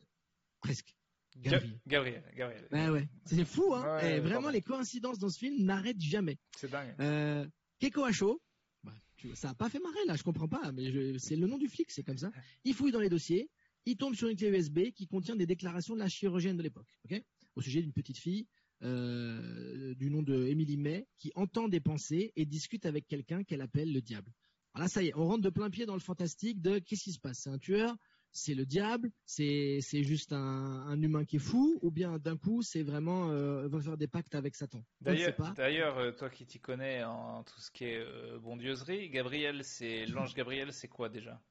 Presque. 0.60 0.94
Gabriel. 1.36 1.80
Gabriel. 1.86 2.24
Gabriel. 2.36 2.90
ouais. 2.90 3.08
C'est 3.24 3.44
fou, 3.44 3.74
hein. 3.74 3.98
et 4.00 4.20
vraiment, 4.20 4.50
les 4.50 4.62
coïncidences 4.62 5.18
dans 5.18 5.28
ce 5.28 5.38
film 5.38 5.64
n'arrêtent 5.64 6.00
jamais. 6.00 6.38
C'est 6.56 6.70
dingue. 6.70 6.94
Euh, 7.00 7.46
Keiko 7.78 8.04
Acho, 8.04 8.40
bah, 8.84 8.94
ça 9.34 9.50
a 9.50 9.54
pas 9.54 9.68
fait 9.68 9.80
marrer 9.80 10.04
là, 10.06 10.16
je 10.16 10.22
comprends 10.22 10.48
pas, 10.48 10.72
mais 10.72 11.18
c'est 11.18 11.36
le 11.36 11.46
nom 11.46 11.58
du 11.58 11.68
flic, 11.68 11.90
c'est 11.90 12.02
comme 12.02 12.18
ça. 12.18 12.30
Il 12.64 12.74
fouille 12.74 12.92
dans 12.92 13.00
les 13.00 13.08
dossiers, 13.08 13.50
il 13.86 13.96
tombe 13.96 14.14
sur 14.14 14.28
une 14.28 14.36
clé 14.36 14.48
USB 14.48 14.90
qui 14.94 15.06
contient 15.06 15.36
des 15.36 15.46
déclarations 15.46 15.94
de 15.94 16.00
la 16.00 16.08
chirurgienne 16.08 16.56
de 16.56 16.62
l'époque, 16.62 16.88
ok, 17.04 17.22
au 17.56 17.60
sujet 17.60 17.82
d'une 17.82 17.92
petite 17.92 18.18
fille 18.18 18.46
euh, 18.84 19.94
du 19.96 20.08
nom 20.08 20.22
de 20.22 20.46
Emily 20.46 20.76
May 20.76 21.08
qui 21.18 21.32
entend 21.34 21.66
des 21.66 21.80
pensées 21.80 22.32
et 22.36 22.46
discute 22.46 22.86
avec 22.86 23.08
quelqu'un 23.08 23.42
qu'elle 23.42 23.60
appelle 23.60 23.92
le 23.92 24.00
diable. 24.00 24.32
Alors 24.72 24.84
là, 24.84 24.88
ça 24.88 25.02
y 25.02 25.08
est, 25.08 25.16
on 25.16 25.26
rentre 25.26 25.42
de 25.42 25.50
plein 25.50 25.68
pied 25.68 25.84
dans 25.84 25.94
le 25.94 26.00
fantastique 26.00 26.60
de 26.60 26.78
qu'est-ce 26.78 27.02
qui 27.02 27.12
se 27.12 27.18
passe? 27.18 27.40
C'est 27.42 27.50
un 27.50 27.58
tueur 27.58 27.96
c'est 28.38 28.54
le 28.54 28.64
diable, 28.64 29.10
c'est 29.26 29.80
c'est 29.82 30.02
juste 30.02 30.32
un, 30.32 30.38
un, 30.38 31.02
humain 31.02 31.24
qui 31.24 31.36
est 31.36 31.40
fou, 31.40 31.78
ou 31.82 31.90
bien 31.90 32.18
d'un 32.18 32.36
coup 32.36 32.62
c'est 32.62 32.82
vraiment 32.82 33.30
euh, 33.30 33.68
va 33.68 33.80
faire 33.80 33.96
des 33.96 34.08
pactes 34.08 34.34
avec 34.34 34.54
Satan. 34.54 34.82
D'ailleurs, 35.00 35.98
euh, 35.98 36.12
toi 36.12 36.30
qui 36.30 36.46
t'y 36.46 36.60
connais 36.60 37.04
en 37.04 37.42
tout 37.44 37.60
ce 37.60 37.70
qui 37.70 37.84
est 37.84 37.98
euh, 37.98 38.38
bondieuserie, 38.38 39.10
Gabriel, 39.10 39.64
c'est 39.64 40.06
l'ange 40.06 40.34
Gabriel, 40.34 40.72
c'est 40.72 40.88
quoi 40.88 41.08
déjà? 41.08 41.42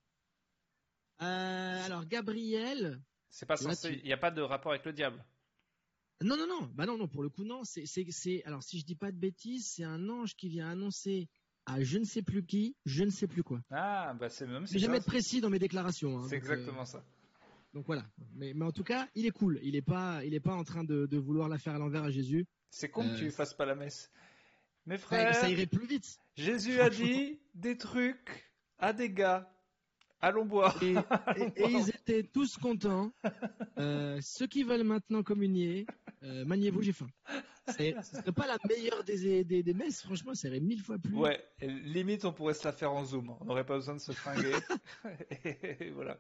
Euh, 1.22 1.86
Alors 1.86 2.06
Gabriel, 2.06 3.02
c'est 3.30 3.46
pas 3.46 3.58
censé, 3.58 4.00
il 4.02 4.06
n'y 4.06 4.14
a 4.14 4.18
pas 4.18 4.32
de 4.32 4.42
rapport 4.42 4.72
avec 4.72 4.86
le 4.86 4.94
diable? 4.94 5.24
Non 6.22 6.36
non 6.36 6.48
non, 6.48 6.72
bah 6.74 6.86
non 6.86 6.98
non 6.98 7.08
pour 7.08 7.22
le 7.22 7.30
coup 7.30 7.44
non, 7.44 7.64
c'est 7.64 7.86
c'est 7.86 8.44
alors 8.46 8.64
si 8.64 8.80
je 8.80 8.86
dis 8.86 8.96
pas 8.96 9.12
de 9.12 9.18
bêtises, 9.18 9.68
c'est 9.68 9.84
un 9.84 10.10
ange 10.10 10.36
qui 10.36 10.50
vient 10.50 10.68
annoncer 10.68 11.30
à 11.68 11.84
je 11.84 11.98
ne 12.00 12.06
sais 12.06 12.22
plus 12.22 12.44
qui, 12.44 12.76
je 12.86 13.04
ne 13.04 13.10
sais 13.10 13.28
plus 13.28 13.44
quoi. 13.44 13.62
Ah, 13.70 14.16
bah 14.20 14.30
c'est 14.30 14.48
même. 14.48 14.66
C'est 14.66 14.80
jamais 14.80 14.98
être 14.98 15.06
précis 15.06 15.42
dans 15.42 15.50
mes 15.50 15.60
déclarations. 15.60 16.18
Hein, 16.18 16.26
c'est 16.30 16.38
exactement 16.38 16.82
euh, 16.82 16.86
ça. 16.86 17.04
Donc 17.74 17.86
voilà. 17.86 18.06
Mais, 18.36 18.54
mais, 18.56 18.66
en 18.66 18.72
tout 18.72 18.84
cas, 18.84 19.08
il 19.14 19.26
est 19.26 19.32
cool. 19.32 19.60
Il 19.62 19.76
est 19.76 19.82
pas, 19.82 20.24
il 20.24 20.34
est 20.34 20.40
pas 20.40 20.54
en 20.54 20.64
train 20.64 20.84
de, 20.84 21.06
de 21.06 21.18
vouloir 21.18 21.50
la 21.50 21.58
faire 21.58 21.76
à 21.76 21.78
l'envers 21.78 22.04
à 22.04 22.10
Jésus. 22.10 22.48
C'est 22.70 22.90
con 22.90 23.04
que 23.04 23.18
tu 23.18 23.28
euh, 23.28 23.32
fasses 23.32 23.54
pas 23.54 23.66
la 23.66 23.76
messe. 23.76 24.10
Mes 24.86 24.98
frères. 24.98 25.36
ça 25.36 25.50
irait 25.50 25.66
plus 25.66 25.86
vite. 25.86 26.18
Jésus 26.36 26.80
a 26.80 26.90
dit 26.90 27.40
des 27.54 27.78
trucs 27.78 28.50
à 28.80 28.94
des 28.94 29.12
gars. 29.12 29.52
Allons 30.22 30.46
boire. 30.46 30.82
Et, 30.82 30.96
ils 31.70 31.90
étaient 31.90 32.24
tous 32.24 32.58
contents. 32.58 33.12
Euh, 33.78 34.18
ceux 34.22 34.48
qui 34.48 34.64
veulent 34.64 34.86
maintenant 34.86 35.22
communier, 35.22 35.86
maniez-vous, 36.24 36.82
j'ai 36.82 36.94
faim. 36.94 37.08
Ce 37.68 38.18
serait 38.18 38.32
pas 38.32 38.48
la 38.48 38.58
meilleure 38.68 39.04
des, 39.04 39.44
des, 39.44 39.64
des, 39.64 39.74
messes, 39.74 40.02
franchement, 40.02 40.34
ça 40.34 40.48
serait 40.48 40.60
mille 40.60 40.82
fois 40.82 40.98
plus. 40.98 41.16
Ouais, 41.16 41.44
limite, 41.62 42.26
on 42.26 42.34
pourrait 42.34 42.54
se 42.54 42.64
la 42.64 42.72
faire 42.72 42.92
en 42.92 43.06
zoom. 43.06 43.36
On 43.40 43.46
n'aurait 43.46 43.66
pas 43.66 43.76
besoin 43.76 43.96
de 43.96 44.00
se 44.00 44.12
fringuer. 44.12 44.54
et 45.80 45.90
voilà. 45.92 46.20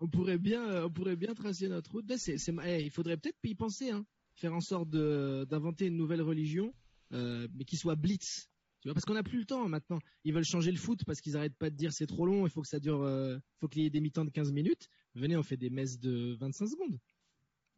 On 0.00 0.08
pourrait 0.08 0.38
bien, 0.38 0.68
euh, 0.68 0.86
on 0.86 0.90
pourrait 0.90 1.16
bien 1.16 1.34
tracer 1.34 1.68
notre 1.68 1.92
route. 1.92 2.16
c'est, 2.16 2.36
eh, 2.64 2.82
il 2.82 2.90
faudrait 2.90 3.16
peut-être 3.16 3.38
y 3.44 3.54
penser, 3.54 3.90
hein. 3.90 4.04
faire 4.34 4.52
en 4.52 4.60
sorte 4.60 4.90
d'inventer 4.90 5.86
une 5.86 5.96
nouvelle 5.96 6.22
religion, 6.22 6.74
euh, 7.12 7.46
mais 7.54 7.64
qui 7.64 7.76
soit 7.76 7.94
blitz. 7.94 8.48
Tu 8.80 8.88
vois, 8.88 8.94
parce 8.94 9.04
qu'on 9.04 9.14
n'a 9.14 9.22
plus 9.22 9.38
le 9.38 9.44
temps 9.44 9.68
maintenant. 9.68 10.00
Ils 10.24 10.34
veulent 10.34 10.44
changer 10.44 10.72
le 10.72 10.76
foot 10.76 11.04
parce 11.06 11.20
qu'ils 11.20 11.36
arrêtent 11.36 11.56
pas 11.56 11.70
de 11.70 11.76
dire 11.76 11.92
c'est 11.92 12.08
trop 12.08 12.26
long, 12.26 12.46
il 12.46 12.50
faut 12.50 12.62
que 12.62 12.68
ça 12.68 12.80
dure, 12.80 13.02
euh, 13.02 13.38
faut 13.60 13.68
qu'il 13.68 13.82
y 13.82 13.86
ait 13.86 13.90
des 13.90 14.00
mi-temps 14.00 14.24
de 14.24 14.30
15 14.30 14.50
minutes. 14.50 14.88
Venez, 15.14 15.36
on 15.36 15.44
fait 15.44 15.56
des 15.56 15.70
messes 15.70 16.00
de 16.00 16.36
25 16.40 16.66
secondes. 16.66 16.98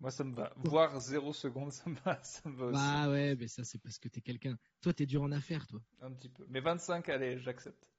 Moi, 0.01 0.11
ça 0.11 0.25
me 0.25 0.35
va. 0.35 0.53
Voir 0.57 1.01
0 1.01 1.33
secondes, 1.33 1.73
ça 1.73 1.89
me 1.89 1.97
va, 1.97 2.21
ça 2.23 2.49
me 2.49 2.57
va 2.57 2.67
aussi. 2.67 2.75
Bah 2.75 3.11
ouais, 3.11 3.37
mais 3.37 3.49
ça, 3.49 3.65
c'est 3.65 3.79
parce 3.79 3.99
que 3.99 4.09
t'es 4.09 4.21
quelqu'un. 4.21 4.59
Toi, 4.81 4.93
t'es 4.93 5.07
dur 5.07 5.23
en 5.23 5.33
affaires, 5.33 5.67
toi. 5.67 5.81
Un 6.01 6.13
petit 6.13 6.29
peu. 6.29 6.45
Mais 6.49 6.61
25, 6.61 7.09
allez, 7.09 7.39
j'accepte. 7.39 7.91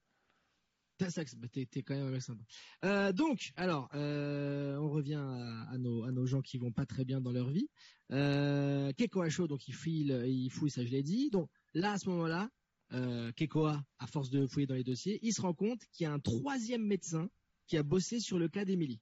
Bah, 0.99 1.07
t'es, 1.51 1.65
t'es 1.65 1.83
quand 1.83 1.93
même 1.93 2.19
sympa. 2.21 2.43
Euh, 2.85 3.11
donc, 3.11 3.51
alors, 3.57 3.89
euh, 3.95 4.77
on 4.77 4.89
revient 4.89 5.21
à, 5.69 5.77
nos, 5.77 6.05
à 6.05 6.11
nos 6.11 6.25
gens 6.25 6.41
qui 6.41 6.57
vont 6.57 6.71
pas 6.71 6.85
très 6.85 7.03
bien 7.03 7.19
dans 7.19 7.33
leur 7.33 7.49
vie. 7.49 7.69
Euh, 8.11 8.93
Kekoa 8.93 9.29
Show, 9.29 9.47
donc 9.47 9.67
il 9.67 9.75
file, 9.75 10.23
il 10.25 10.49
fouille, 10.49 10.69
ça 10.69 10.85
je 10.85 10.91
l'ai 10.91 11.03
dit. 11.03 11.29
Donc 11.31 11.49
là, 11.73 11.93
à 11.93 11.97
ce 11.97 12.07
moment-là, 12.09 12.49
euh, 12.93 13.31
Kekoa, 13.33 13.83
à 13.99 14.07
force 14.07 14.29
de 14.29 14.47
fouiller 14.47 14.67
dans 14.67 14.75
les 14.75 14.83
dossiers, 14.83 15.19
il 15.21 15.33
se 15.33 15.41
rend 15.41 15.53
compte 15.53 15.81
qu'il 15.91 16.05
y 16.05 16.07
a 16.07 16.13
un 16.13 16.19
troisième 16.19 16.85
médecin 16.85 17.29
qui 17.67 17.77
a 17.77 17.83
bossé 17.83 18.19
sur 18.19 18.39
le 18.39 18.47
cas 18.47 18.63
d'Emily. 18.63 19.01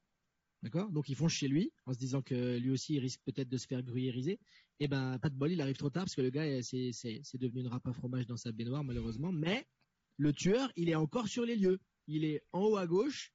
D'accord? 0.64 0.90
Donc 0.92 1.10
ils 1.10 1.16
font 1.16 1.28
chez 1.28 1.50
lui 1.50 1.74
en 1.86 1.94
se 1.94 2.00
disant 2.00 2.22
que 2.22 2.58
lui 2.58 2.72
aussi 2.72 2.94
il 2.94 3.00
risque 3.00 3.20
peut-être 3.26 3.50
de 3.50 3.58
se 3.58 3.68
faire 3.68 3.84
gruyériser. 3.84 4.40
Et 4.80 4.86
eh 4.86 4.88
ben 4.88 5.20
pas 5.20 5.30
de 5.30 5.36
bol, 5.36 5.52
il 5.52 5.60
arrive 5.60 5.76
trop 5.76 5.90
tard 5.90 6.06
parce 6.06 6.16
que 6.16 6.22
le 6.22 6.30
gars 6.30 6.64
c'est 6.64 6.92
c'est 6.94 7.38
devenu 7.38 7.62
une 7.62 7.68
à 7.68 7.94
fromage 7.94 8.28
dans 8.28 8.38
sa 8.38 8.54
baignoire 8.54 8.82
malheureusement. 8.82 9.34
Mais 9.34 9.68
le 10.16 10.32
tueur 10.32 10.72
il 10.78 10.90
est 10.90 10.96
encore 10.96 11.28
sur 11.28 11.46
les 11.46 11.58
lieux. 11.58 11.82
Il 12.08 12.24
est 12.24 12.42
en 12.54 12.62
haut 12.62 12.78
à 12.78 12.88
gauche, 12.88 13.34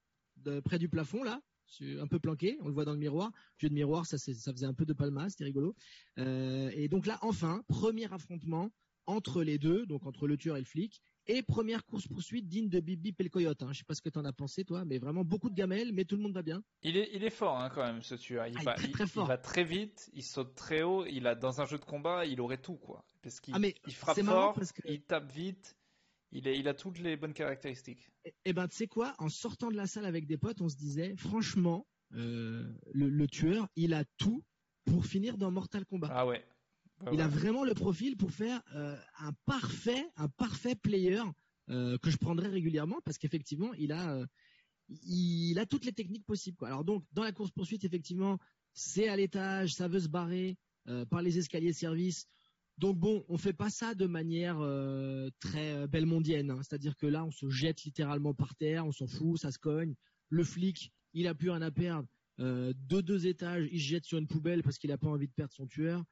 près 0.64 0.78
du 0.78 0.88
plafond 0.88 1.22
là, 1.22 1.42
un 1.82 2.06
peu 2.06 2.18
planqué. 2.18 2.56
On 2.62 2.68
le 2.68 2.72
voit 2.72 2.86
dans 2.86 2.94
le 2.94 2.98
miroir. 2.98 3.30
Jeu 3.58 3.68
de 3.68 3.74
miroir, 3.74 4.06
ça 4.06 4.16
ça 4.16 4.52
faisait 4.52 4.66
un 4.66 4.74
peu 4.74 4.86
de 4.86 4.94
palmas, 4.94 5.28
c'était 5.28 5.44
rigolo. 5.44 5.76
Euh, 6.16 6.70
et 6.72 6.88
donc 6.88 7.04
là 7.04 7.18
enfin 7.20 7.62
premier 7.68 8.10
affrontement 8.10 8.72
entre 9.04 9.42
les 9.42 9.58
deux, 9.58 9.84
donc 9.84 10.06
entre 10.06 10.26
le 10.26 10.38
tueur 10.38 10.56
et 10.56 10.60
le 10.60 10.66
flic. 10.66 11.02
Et 11.30 11.42
première 11.42 11.84
course-poursuite 11.84 12.48
digne 12.48 12.70
de 12.70 12.80
Bibi 12.80 13.14
et 13.18 13.22
le 13.22 13.28
coyote. 13.28 13.62
Hein. 13.62 13.68
Je 13.72 13.78
sais 13.78 13.84
pas 13.84 13.94
ce 13.94 14.00
que 14.00 14.08
tu 14.08 14.18
en 14.18 14.24
as 14.24 14.32
pensé, 14.32 14.64
toi, 14.64 14.86
mais 14.86 14.96
vraiment 14.96 15.24
beaucoup 15.24 15.50
de 15.50 15.54
gamelles, 15.54 15.92
mais 15.92 16.06
tout 16.06 16.16
le 16.16 16.22
monde 16.22 16.32
va 16.32 16.40
bien. 16.40 16.62
Il 16.82 16.96
est, 16.96 17.10
il 17.12 17.22
est 17.22 17.30
fort 17.30 17.58
hein, 17.58 17.68
quand 17.68 17.84
même, 17.84 18.02
ce 18.02 18.14
tueur. 18.14 18.46
Il, 18.46 18.56
ah, 18.58 18.62
va, 18.62 18.74
très, 18.74 18.88
très 18.88 19.06
fort. 19.06 19.26
il 19.26 19.28
va 19.28 19.36
très 19.36 19.62
vite, 19.62 20.08
il 20.14 20.22
saute 20.22 20.54
très 20.54 20.82
haut. 20.82 21.04
Il 21.04 21.26
a 21.26 21.34
dans 21.34 21.60
un 21.60 21.66
jeu 21.66 21.76
de 21.76 21.84
combat, 21.84 22.24
il 22.24 22.40
aurait 22.40 22.62
tout 22.62 22.76
quoi. 22.76 23.04
Parce 23.20 23.40
qu'il 23.40 23.54
ah, 23.54 23.58
il 23.86 23.94
frappe 23.94 24.18
fort, 24.22 24.54
parce 24.54 24.72
que... 24.72 24.80
il 24.86 25.02
tape 25.02 25.30
vite. 25.30 25.76
Il, 26.32 26.46
est, 26.46 26.58
il 26.58 26.68
a 26.68 26.74
toutes 26.74 26.98
les 26.98 27.16
bonnes 27.16 27.32
caractéristiques. 27.32 28.10
Et, 28.24 28.34
eh 28.44 28.52
ben, 28.52 28.68
tu 28.68 28.76
sais 28.76 28.86
quoi 28.86 29.14
En 29.18 29.28
sortant 29.28 29.70
de 29.70 29.76
la 29.76 29.86
salle 29.86 30.04
avec 30.04 30.26
des 30.26 30.36
potes, 30.36 30.60
on 30.60 30.68
se 30.68 30.76
disait, 30.76 31.14
franchement, 31.16 31.86
euh, 32.14 32.70
le, 32.92 33.08
le 33.08 33.26
tueur, 33.26 33.68
il 33.76 33.94
a 33.94 34.04
tout 34.18 34.44
pour 34.84 35.06
finir 35.06 35.38
dans 35.38 35.50
Mortal 35.50 35.84
Kombat. 35.86 36.08
Ah 36.10 36.26
ouais. 36.26 36.44
Il 37.12 37.20
a 37.20 37.28
vraiment 37.28 37.64
le 37.64 37.74
profil 37.74 38.16
pour 38.16 38.32
faire 38.32 38.62
euh, 38.74 38.96
un 39.20 39.32
parfait, 39.46 40.06
un 40.16 40.28
parfait 40.28 40.74
player 40.74 41.22
euh, 41.70 41.98
que 41.98 42.10
je 42.10 42.16
prendrai 42.16 42.48
régulièrement 42.48 43.00
parce 43.04 43.18
qu'effectivement, 43.18 43.72
il 43.74 43.92
a, 43.92 44.14
euh, 44.14 44.26
il 44.88 45.58
a 45.58 45.66
toutes 45.66 45.84
les 45.84 45.92
techniques 45.92 46.26
possibles. 46.26 46.56
Quoi. 46.56 46.68
Alors 46.68 46.84
donc, 46.84 47.04
dans 47.12 47.22
la 47.22 47.32
course 47.32 47.50
poursuite, 47.50 47.84
effectivement, 47.84 48.38
c'est 48.72 49.08
à 49.08 49.16
l'étage, 49.16 49.74
ça 49.74 49.88
veut 49.88 50.00
se 50.00 50.08
barrer 50.08 50.56
par 51.10 51.20
les 51.20 51.36
escaliers 51.36 51.74
service. 51.74 52.26
Donc 52.78 52.96
bon, 52.96 53.22
on 53.28 53.36
fait 53.36 53.52
pas 53.52 53.68
ça 53.68 53.94
de 53.94 54.06
manière 54.06 54.56
très 55.40 55.86
belle 55.86 56.06
mondienne. 56.06 56.50
Hein. 56.50 56.60
C'est-à-dire 56.62 56.96
que 56.96 57.06
là, 57.06 57.24
on 57.24 57.30
se 57.30 57.50
jette 57.50 57.82
littéralement 57.82 58.32
par 58.32 58.54
terre, 58.54 58.86
on 58.86 58.92
s'en 58.92 59.06
fout, 59.06 59.38
ça 59.38 59.50
se 59.50 59.58
cogne. 59.58 59.94
le 60.30 60.44
flic, 60.44 60.90
il 61.12 61.26
a 61.26 61.34
plus 61.34 61.50
rien 61.50 61.60
à 61.60 61.70
perdre. 61.70 62.08
De 62.38 63.00
deux 63.02 63.26
étages, 63.26 63.68
il 63.70 63.80
se 63.80 63.86
jette 63.86 64.04
sur 64.04 64.16
une 64.16 64.28
poubelle 64.28 64.62
parce 64.62 64.78
qu'il 64.78 64.92
a 64.92 64.96
pas 64.96 65.08
envie 65.08 65.26
de 65.26 65.32
perdre 65.32 65.52
son 65.52 65.66
tueur. 65.66 66.02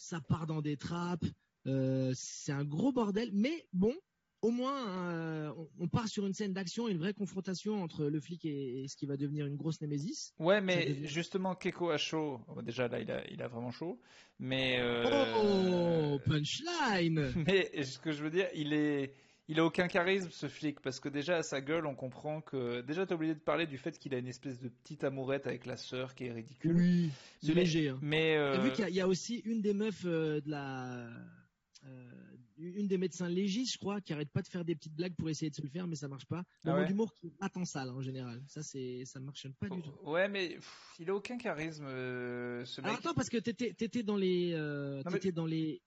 Ça 0.00 0.18
part 0.18 0.46
dans 0.46 0.62
des 0.62 0.78
trappes. 0.78 1.26
Euh, 1.66 2.12
c'est 2.14 2.52
un 2.52 2.64
gros 2.64 2.90
bordel, 2.90 3.28
mais 3.34 3.66
bon, 3.74 3.94
au 4.40 4.50
moins, 4.50 4.88
euh, 4.88 5.52
on 5.78 5.88
part 5.88 6.08
sur 6.08 6.24
une 6.26 6.32
scène 6.32 6.54
d'action, 6.54 6.88
une 6.88 6.96
vraie 6.96 7.12
confrontation 7.12 7.82
entre 7.82 8.06
le 8.06 8.18
flic 8.18 8.46
et, 8.46 8.86
ce 8.88 8.96
qui 8.96 9.04
va 9.04 9.18
devenir 9.18 9.44
une 9.44 9.56
grosse 9.56 9.78
némésis. 9.82 10.32
Ouais, 10.38 10.62
mais 10.62 11.04
justement, 11.04 11.54
Keko 11.54 11.90
a 11.90 11.98
chaud. 11.98 12.40
déjà, 12.62 12.88
là, 12.88 12.98
il 12.98 13.10
a, 13.10 13.30
il 13.30 13.42
a 13.42 13.48
vraiment 13.48 13.72
chaud. 13.72 14.00
Mais. 14.38 14.80
Oh, 15.04 16.18
punchline 16.24 17.34
Mais 17.46 17.82
ce 17.82 17.98
que 17.98 18.12
je 18.12 18.22
veux 18.22 18.30
dire, 18.30 18.48
il 18.54 18.72
est 18.72 19.12
il 19.50 19.58
a 19.58 19.64
aucun 19.64 19.88
charisme 19.88 20.30
ce 20.30 20.48
flic 20.48 20.80
parce 20.80 21.00
que 21.00 21.08
déjà 21.08 21.38
à 21.38 21.42
sa 21.42 21.60
gueule 21.60 21.84
on 21.84 21.96
comprend 21.96 22.40
que 22.40 22.82
déjà 22.82 23.04
t'as 23.04 23.16
oublié 23.16 23.34
de 23.34 23.40
parler 23.40 23.66
du 23.66 23.78
fait 23.78 23.98
qu'il 23.98 24.14
a 24.14 24.18
une 24.18 24.28
espèce 24.28 24.60
de 24.60 24.68
petite 24.68 25.02
amourette 25.02 25.48
avec 25.48 25.66
la 25.66 25.76
sœur 25.76 26.14
qui 26.14 26.26
est 26.26 26.32
ridicule. 26.32 26.76
Oui, 26.76 27.10
c'est 27.42 27.52
léger. 27.52 27.88
Hein. 27.88 27.98
Mais 28.00 28.36
euh... 28.36 28.60
vu 28.60 28.72
qu'il 28.72 28.88
y, 28.88 29.00
a 29.00 29.08
aussi 29.08 29.42
une 29.44 29.60
des 29.60 29.74
meufs 29.74 30.04
euh, 30.04 30.40
de 30.40 30.50
la 30.50 31.08
euh, 31.84 32.10
une 32.58 32.86
des 32.86 32.98
médecins 32.98 33.28
légistes, 33.28 33.72
je 33.72 33.78
crois, 33.78 34.00
qui 34.00 34.12
arrête 34.12 34.30
pas 34.30 34.42
de 34.42 34.48
faire 34.48 34.64
des 34.64 34.76
petites 34.76 34.94
blagues 34.94 35.16
pour 35.16 35.28
essayer 35.30 35.50
de 35.50 35.54
se 35.54 35.62
le 35.62 35.68
faire, 35.68 35.88
mais 35.88 35.96
ça 35.96 36.06
marche 36.06 36.26
pas. 36.26 36.44
Le 36.64 36.72
ah 36.72 36.84
d'humour 36.84 37.12
qui 37.14 37.26
est 37.26 37.56
en 37.56 37.64
salle 37.64 37.88
en 37.88 38.02
général. 38.02 38.42
Ça, 38.46 38.62
c'est, 38.62 39.04
ça 39.06 39.18
marche 39.18 39.48
pas 39.58 39.68
du 39.68 39.80
tout. 39.80 39.90
Ouais, 40.04 40.28
mais 40.28 40.58
il 40.98 41.08
a 41.08 41.14
aucun 41.14 41.38
charisme, 41.38 41.86
euh, 41.86 42.64
ce 42.66 42.82
mec. 42.82 42.92
attends, 42.92 43.14
parce 43.14 43.30
que 43.30 43.38
t'étais, 43.38 43.72
t'étais 43.72 44.02
dans 44.02 44.16
les, 44.16 44.54
t'étais 45.10 45.32
dans 45.32 45.46
les, 45.46 45.80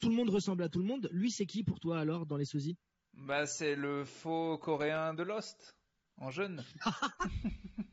tout 0.00 0.08
le 0.08 0.14
monde 0.14 0.28
ressemble 0.28 0.64
à 0.64 0.68
tout 0.68 0.80
le 0.80 0.84
monde. 0.84 1.08
Lui, 1.12 1.30
c'est 1.30 1.46
qui 1.46 1.62
pour 1.62 1.78
toi 1.78 2.00
alors 2.00 2.26
dans 2.26 2.36
les 2.36 2.44
sosies? 2.44 2.76
Bah, 3.16 3.46
c'est 3.46 3.74
le 3.74 4.04
faux 4.04 4.58
coréen 4.58 5.14
de 5.14 5.22
Lost, 5.22 5.76
en 6.18 6.30
jeune. 6.30 6.64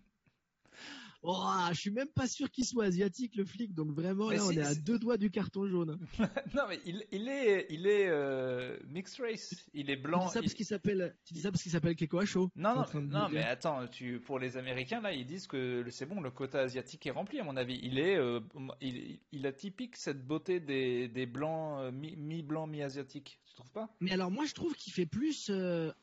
Oh, 1.25 1.47
je 1.71 1.79
suis 1.79 1.89
même 1.89 2.09
pas 2.09 2.27
sûr 2.27 2.51
qu'il 2.51 2.65
soit 2.65 2.83
asiatique 2.83 3.37
le 3.37 3.45
flic, 3.45 3.73
donc 3.73 3.91
vraiment 3.91 4.29
là 4.29 4.43
on 4.45 4.51
est, 4.51 4.59
à 4.59 4.75
deux 4.75 4.99
doigts 4.99 5.15
du 5.15 5.31
carton 5.31 5.65
jaune. 5.65 5.97
non 6.53 6.63
mais 6.67 6.81
il, 6.85 7.05
il 7.11 7.29
est 7.29 7.65
il 7.69 7.87
est 7.87 8.09
euh, 8.09 8.77
mixed 8.89 9.21
race, 9.21 9.55
il 9.73 9.89
est 9.89 9.95
blanc. 9.95 10.19
Tu 10.19 10.25
dis 10.27 10.33
ça 10.33 10.41
parce 10.41 10.53
qu'il 10.53 10.65
s'appelle 10.65 11.15
tu 11.23 11.33
dis 11.33 11.39
ça 11.39 11.51
parce 11.51 11.63
qu'il 11.63 11.71
s'appelle 11.71 11.95
Keko 11.95 12.19
Asho. 12.19 12.49
Non 12.57 12.75
non 12.75 13.01
non 13.01 13.29
mais 13.31 13.41
attends, 13.41 13.87
tu 13.87 14.19
pour 14.19 14.37
les 14.37 14.57
Américains 14.57 14.99
là 14.99 15.13
ils 15.13 15.25
disent 15.25 15.47
que 15.47 15.85
c'est 15.89 16.05
bon 16.05 16.19
le 16.19 16.29
quota 16.29 16.59
asiatique 16.59 17.05
est 17.07 17.11
rempli 17.11 17.39
à 17.39 17.43
mon 17.45 17.55
avis. 17.55 17.79
Il 17.83 17.99
est 17.99 18.17
euh, 18.17 18.41
il, 18.81 19.19
il, 19.31 19.47
a 19.47 19.53
typique 19.53 19.95
cette 19.95 20.27
beauté 20.27 20.59
des, 20.59 21.07
des 21.07 21.25
blancs 21.25 21.79
euh, 21.79 21.91
mi 21.91 22.43
blanc 22.43 22.67
mi 22.67 22.81
asiatique. 22.81 23.39
Tu 23.45 23.55
trouves 23.55 23.71
pas? 23.71 23.95
Mais 24.01 24.11
alors 24.11 24.29
moi 24.29 24.43
je 24.45 24.53
trouve 24.53 24.75
qu'il 24.75 24.91
fait 24.91 25.05
plus 25.05 25.49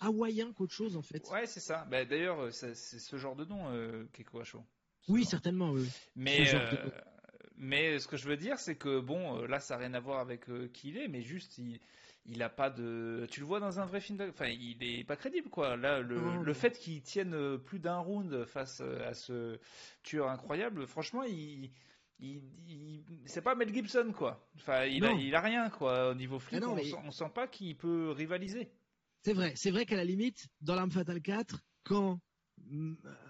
hawaïen 0.00 0.52
qu'autre 0.54 0.72
chose 0.72 0.96
en 0.96 1.02
fait. 1.02 1.28
Ouais 1.30 1.44
c'est 1.44 1.60
ça. 1.60 1.86
Bah, 1.90 2.06
d'ailleurs 2.06 2.50
c'est 2.54 2.74
ce 2.74 3.16
genre 3.18 3.36
de 3.36 3.44
nom 3.44 3.66
Keko 4.14 4.40
Asho. 4.40 4.64
Oui, 5.08 5.24
certainement, 5.24 5.70
oui. 5.70 5.88
Mais, 6.16 6.46
ce 6.46 6.56
euh, 6.56 6.90
mais 7.56 7.98
ce 7.98 8.06
que 8.06 8.16
je 8.16 8.26
veux 8.26 8.36
dire, 8.36 8.58
c'est 8.58 8.76
que 8.76 9.00
bon, 9.00 9.38
euh, 9.38 9.46
là, 9.46 9.60
ça 9.60 9.74
n'a 9.74 9.80
rien 9.80 9.94
à 9.94 10.00
voir 10.00 10.20
avec 10.20 10.48
euh, 10.48 10.68
qui 10.72 10.90
il 10.90 10.98
est, 10.98 11.08
mais 11.08 11.22
juste, 11.22 11.58
il, 11.58 11.80
il 12.26 12.42
a 12.42 12.48
pas 12.48 12.70
de. 12.70 13.26
Tu 13.30 13.40
le 13.40 13.46
vois 13.46 13.60
dans 13.60 13.80
un 13.80 13.86
vrai 13.86 14.00
film. 14.00 14.18
Enfin, 14.28 14.48
il 14.48 14.82
est 14.82 15.04
pas 15.04 15.16
crédible, 15.16 15.48
quoi. 15.48 15.76
Là, 15.76 16.00
le, 16.00 16.42
le 16.42 16.52
fait 16.54 16.78
qu'il 16.78 17.02
tienne 17.02 17.58
plus 17.58 17.78
d'un 17.78 17.98
round 17.98 18.44
face 18.44 18.80
à 18.80 19.14
ce 19.14 19.58
tueur 20.02 20.28
incroyable, 20.28 20.86
franchement, 20.86 21.22
il. 21.24 21.70
Il, 22.22 22.42
c'est 23.24 23.40
pas 23.40 23.54
Mel 23.54 23.72
Gibson 23.72 24.12
quoi. 24.14 24.46
Enfin, 24.56 24.84
il 24.84 25.06
a, 25.06 25.12
il 25.12 25.34
a, 25.34 25.40
rien 25.40 25.70
quoi 25.70 26.10
au 26.10 26.14
niveau 26.14 26.38
flic. 26.38 26.60
Ah 26.62 26.68
on, 26.68 26.76
sent, 26.76 26.94
sent, 27.12 27.30
pas 27.34 27.48
qu'il 27.48 27.74
peut 27.78 28.10
rivaliser. 28.10 28.70
C'est 29.22 29.32
vrai, 29.32 29.54
c'est 29.56 29.70
vrai 29.70 29.86
qu'à 29.86 29.96
la 29.96 30.04
limite, 30.04 30.48
dans 30.60 30.74
l'arme 30.74 30.90
fatale 30.90 31.22
4, 31.22 31.62
quand 31.82 32.20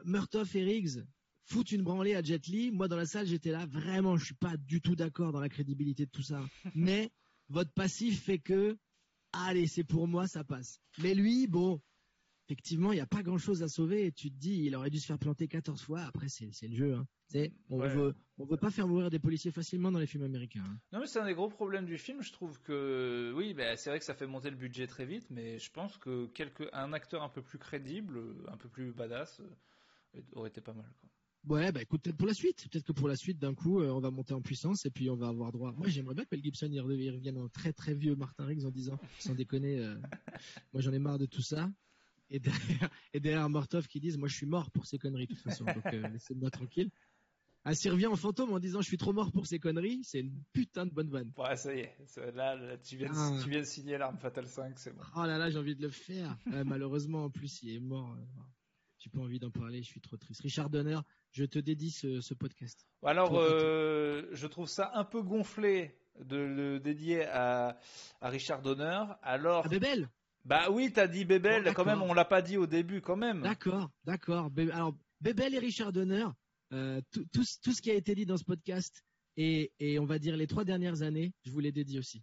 Murtoff 0.05 0.55
et 0.55 0.65
Riggs 0.65 1.05
foutre 1.51 1.75
une 1.75 1.83
branlée 1.83 2.15
à 2.15 2.23
Jet 2.23 2.47
Li. 2.47 2.71
Moi, 2.71 2.89
dans 2.89 2.97
la 2.97 3.07
salle, 3.07 3.27
j'étais 3.27 3.51
là. 3.51 3.67
Vraiment, 3.67 4.17
je 4.17 4.25
suis 4.25 4.35
pas 4.35 4.57
du 4.57 4.81
tout 4.81 4.95
d'accord 4.95 5.33
dans 5.33 5.41
la 5.41 5.49
crédibilité 5.49 6.07
de 6.07 6.11
tout 6.11 6.23
ça. 6.23 6.41
Mais 6.75 7.11
votre 7.49 7.73
passif 7.73 8.23
fait 8.23 8.39
que, 8.39 8.79
allez, 9.33 9.67
c'est 9.67 9.85
pour 9.85 10.07
moi, 10.07 10.29
ça 10.29 10.45
passe. 10.45 10.81
Mais 10.99 11.15
lui, 11.15 11.49
bon, 11.49 11.81
effectivement, 12.47 12.93
il 12.93 12.97
n'y 12.97 13.01
a 13.01 13.07
pas 13.07 13.23
grand 13.23 13.39
chose 13.39 13.63
à 13.65 13.69
sauver. 13.69 14.07
Et 14.07 14.13
tu 14.13 14.31
te 14.31 14.37
dis, 14.37 14.65
il 14.65 14.77
aurait 14.77 14.91
dû 14.91 15.01
se 15.01 15.07
faire 15.07 15.19
planter 15.19 15.49
14 15.49 15.83
fois. 15.83 16.03
Après, 16.03 16.29
c'est 16.29 16.69
le 16.69 16.77
jeu. 16.77 16.95
Hein. 16.95 17.07
On 17.69 17.79
veut, 17.79 18.15
on 18.39 18.45
veut 18.45 18.57
pas 18.57 18.71
faire 18.71 18.87
mourir 18.87 19.11
des 19.11 19.19
policiers 19.19 19.51
facilement 19.53 19.91
dans 19.91 19.99
les 19.99 20.07
films 20.07 20.25
américains. 20.25 20.65
Hein. 20.65 20.79
Non, 20.93 21.01
mais 21.01 21.07
c'est 21.07 21.19
un 21.19 21.27
des 21.27 21.35
gros 21.35 21.49
problèmes 21.49 21.87
du 21.87 21.99
film. 21.99 22.23
Je 22.23 22.33
trouve 22.33 22.61
que, 22.61 23.33
oui, 23.37 23.55
bah, 23.55 23.77
c'est 23.77 23.91
vrai 23.91 23.99
que 23.99 24.05
ça 24.05 24.15
fait 24.15 24.27
monter 24.27 24.51
le 24.51 24.57
budget 24.57 24.87
très 24.87 25.05
vite, 25.05 25.27
mais 25.31 25.59
je 25.59 25.71
pense 25.71 25.97
que 25.99 26.27
quelque, 26.27 26.69
un 26.73 26.93
acteur 26.93 27.23
un 27.23 27.29
peu 27.29 27.43
plus 27.43 27.59
crédible, 27.59 28.21
un 28.49 28.57
peu 28.57 28.69
plus 28.69 28.93
badass, 28.93 29.41
euh, 29.41 30.21
aurait 30.33 30.49
été 30.49 30.61
pas 30.61 30.75
mal. 30.75 30.91
Quoi. 31.01 31.11
Ouais, 31.49 31.73
bah 31.73 31.81
écoute, 31.81 32.03
peut-être 32.03 32.19
pour 32.19 32.27
la 32.27 32.35
suite. 32.35 32.69
Peut-être 32.69 32.85
que 32.85 32.93
pour 32.93 33.09
la 33.09 33.17
suite, 33.17 33.39
d'un 33.39 33.55
coup, 33.55 33.81
euh, 33.81 33.91
on 33.91 34.01
va 34.01 34.11
monter 34.11 34.35
en 34.35 34.43
puissance 34.43 34.85
et 34.85 34.91
puis 34.91 35.09
on 35.09 35.17
va 35.17 35.29
avoir 35.29 35.53
droit. 35.53 35.73
Moi, 35.73 35.89
j'aimerais 35.89 36.15
bien 36.15 36.25
que 36.25 36.29
Mel 36.33 36.43
Gibson 36.45 36.69
il 36.71 36.81
revienne 36.81 37.39
en 37.39 37.49
très 37.49 37.73
très 37.73 37.95
vieux 37.95 38.15
Martin 38.15 38.45
Riggs 38.45 38.67
en 38.67 38.71
disant, 38.71 38.99
sans 39.19 39.35
déconner, 39.35 39.79
euh, 39.79 39.97
moi 40.73 40.83
j'en 40.83 40.93
ai 40.93 40.99
marre 40.99 41.19
de 41.19 41.27
tout 41.27 41.43
ça. 41.43 41.71
Et 42.29 42.39
derrière, 42.39 42.91
et 43.15 43.21
derrière 43.21 43.49
Mortov 43.49 43.89
qui 43.89 44.01
disent, 44.01 44.19
moi 44.19 44.29
je 44.29 44.37
suis 44.37 44.47
mort 44.47 44.71
pour 44.71 44.87
ces 44.87 44.99
conneries 44.99 45.27
de 45.27 45.35
toute 45.35 45.43
façon, 45.43 45.65
donc 45.65 45.87
euh, 45.87 46.09
laissez-moi 46.13 46.51
tranquille. 46.51 46.91
Ah, 47.65 47.75
s'il 47.75 47.91
revient 47.91 48.07
en 48.07 48.17
fantôme 48.17 48.53
en 48.53 48.59
disant 48.59 48.81
je 48.83 48.87
suis 48.87 48.97
trop 48.99 49.13
mort 49.13 49.33
pour 49.33 49.47
ces 49.47 49.59
conneries, 49.59 50.01
c'est 50.05 50.21
une 50.21 50.43
putain 50.53 50.87
de 50.87 50.93
bonne 50.93 51.11
vanne. 51.11 51.33
Ouais, 51.37 51.57
ça 51.57 51.75
y 51.75 51.81
est. 51.81 51.97
Là, 52.35 52.77
tu, 52.79 52.97
viens 52.97 53.11
de, 53.11 53.17
ah. 53.17 53.39
tu, 53.43 53.51
viens 53.51 53.61
de, 53.61 53.65
signer 53.65 53.99
l'arme 53.99 54.19
Fatal 54.19 54.47
5, 54.47 54.79
c'est 54.79 54.95
bon. 54.95 55.03
Oh 55.17 55.25
là 55.25 55.39
là, 55.39 55.51
j'ai 55.51 55.59
envie 55.59 55.75
de 55.75 55.83
le 55.83 55.91
faire. 55.91 56.39
malheureusement, 56.67 57.25
en 57.25 57.31
plus, 57.31 57.63
il 57.63 57.75
est 57.75 57.81
mort. 57.81 58.17
J'ai 59.01 59.09
pas 59.09 59.21
envie 59.21 59.39
d'en 59.39 59.51
parler, 59.51 59.83
je 59.83 59.89
suis 59.89 60.01
trop 60.03 60.19
triste. 60.19 60.43
Richard 60.43 60.69
Donner, 60.69 60.99
je 61.33 61.47
te 61.47 61.59
dédie 61.59 61.91
ce, 61.91 62.35
podcast. 62.35 62.87
Alors, 63.03 63.39
euh, 63.39 64.29
je 64.33 64.47
trouve 64.47 64.69
ça 64.69 64.91
un 64.95 65.05
peu 65.05 65.23
gonflé 65.23 65.99
de 66.23 66.37
le 66.37 66.81
dédier 66.81 67.25
à, 67.25 67.79
Richard 68.21 68.61
Donner. 68.61 69.05
Alors, 69.23 69.65
à 69.65 69.69
Bébel 69.71 70.11
Bah 70.45 70.71
oui, 70.71 70.93
t'as 70.93 71.07
dit 71.07 71.25
Bébel, 71.25 71.73
quand 71.73 71.87
même, 71.87 72.03
on 72.03 72.13
l'a 72.13 72.27
pas 72.27 72.43
dit 72.43 72.59
au 72.59 72.67
début, 72.67 73.01
quand 73.01 73.17
même. 73.17 73.41
D'accord, 73.41 73.91
d'accord. 74.05 74.51
Alors, 74.71 74.95
Bébel 75.23 75.55
et 75.55 75.59
Richard 75.59 75.93
Donner, 75.93 76.27
euh, 76.75 77.01
tout, 77.11 77.25
tout, 77.33 77.73
ce 77.73 77.81
qui 77.81 77.91
a 77.91 77.95
été 77.95 78.15
dit 78.15 78.27
dans 78.27 78.37
ce 78.37 78.45
podcast 78.45 79.03
et, 79.39 79.73
et 79.81 79.99
on 79.99 80.05
va 80.05 80.19
dire 80.19 80.37
les 80.37 80.47
trois 80.47 80.65
dernières 80.65 81.01
années, 81.01 81.33
je 81.47 81.51
vous 81.51 81.61
l'ai 81.61 81.73
dédié 81.73 81.99
aussi. 81.99 82.23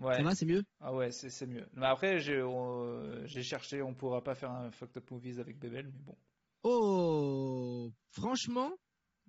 Ouais. 0.00 0.16
Ça 0.16 0.22
va, 0.22 0.34
c'est 0.34 0.46
mieux? 0.46 0.64
Ah 0.80 0.94
ouais, 0.94 1.10
c'est 1.12 1.46
mieux. 1.46 1.66
Mais 1.74 1.86
après, 1.86 2.20
j'ai 2.20 3.42
cherché, 3.42 3.82
on 3.82 3.94
pourra 3.94 4.24
pas 4.24 4.34
faire 4.34 4.50
un 4.50 4.70
Fucked 4.70 4.96
Up 4.96 5.10
Movies 5.10 5.38
avec 5.38 5.58
Bebel, 5.58 5.90
mais 5.92 6.00
bon. 6.00 6.16
Oh, 6.62 7.92
franchement. 8.10 8.72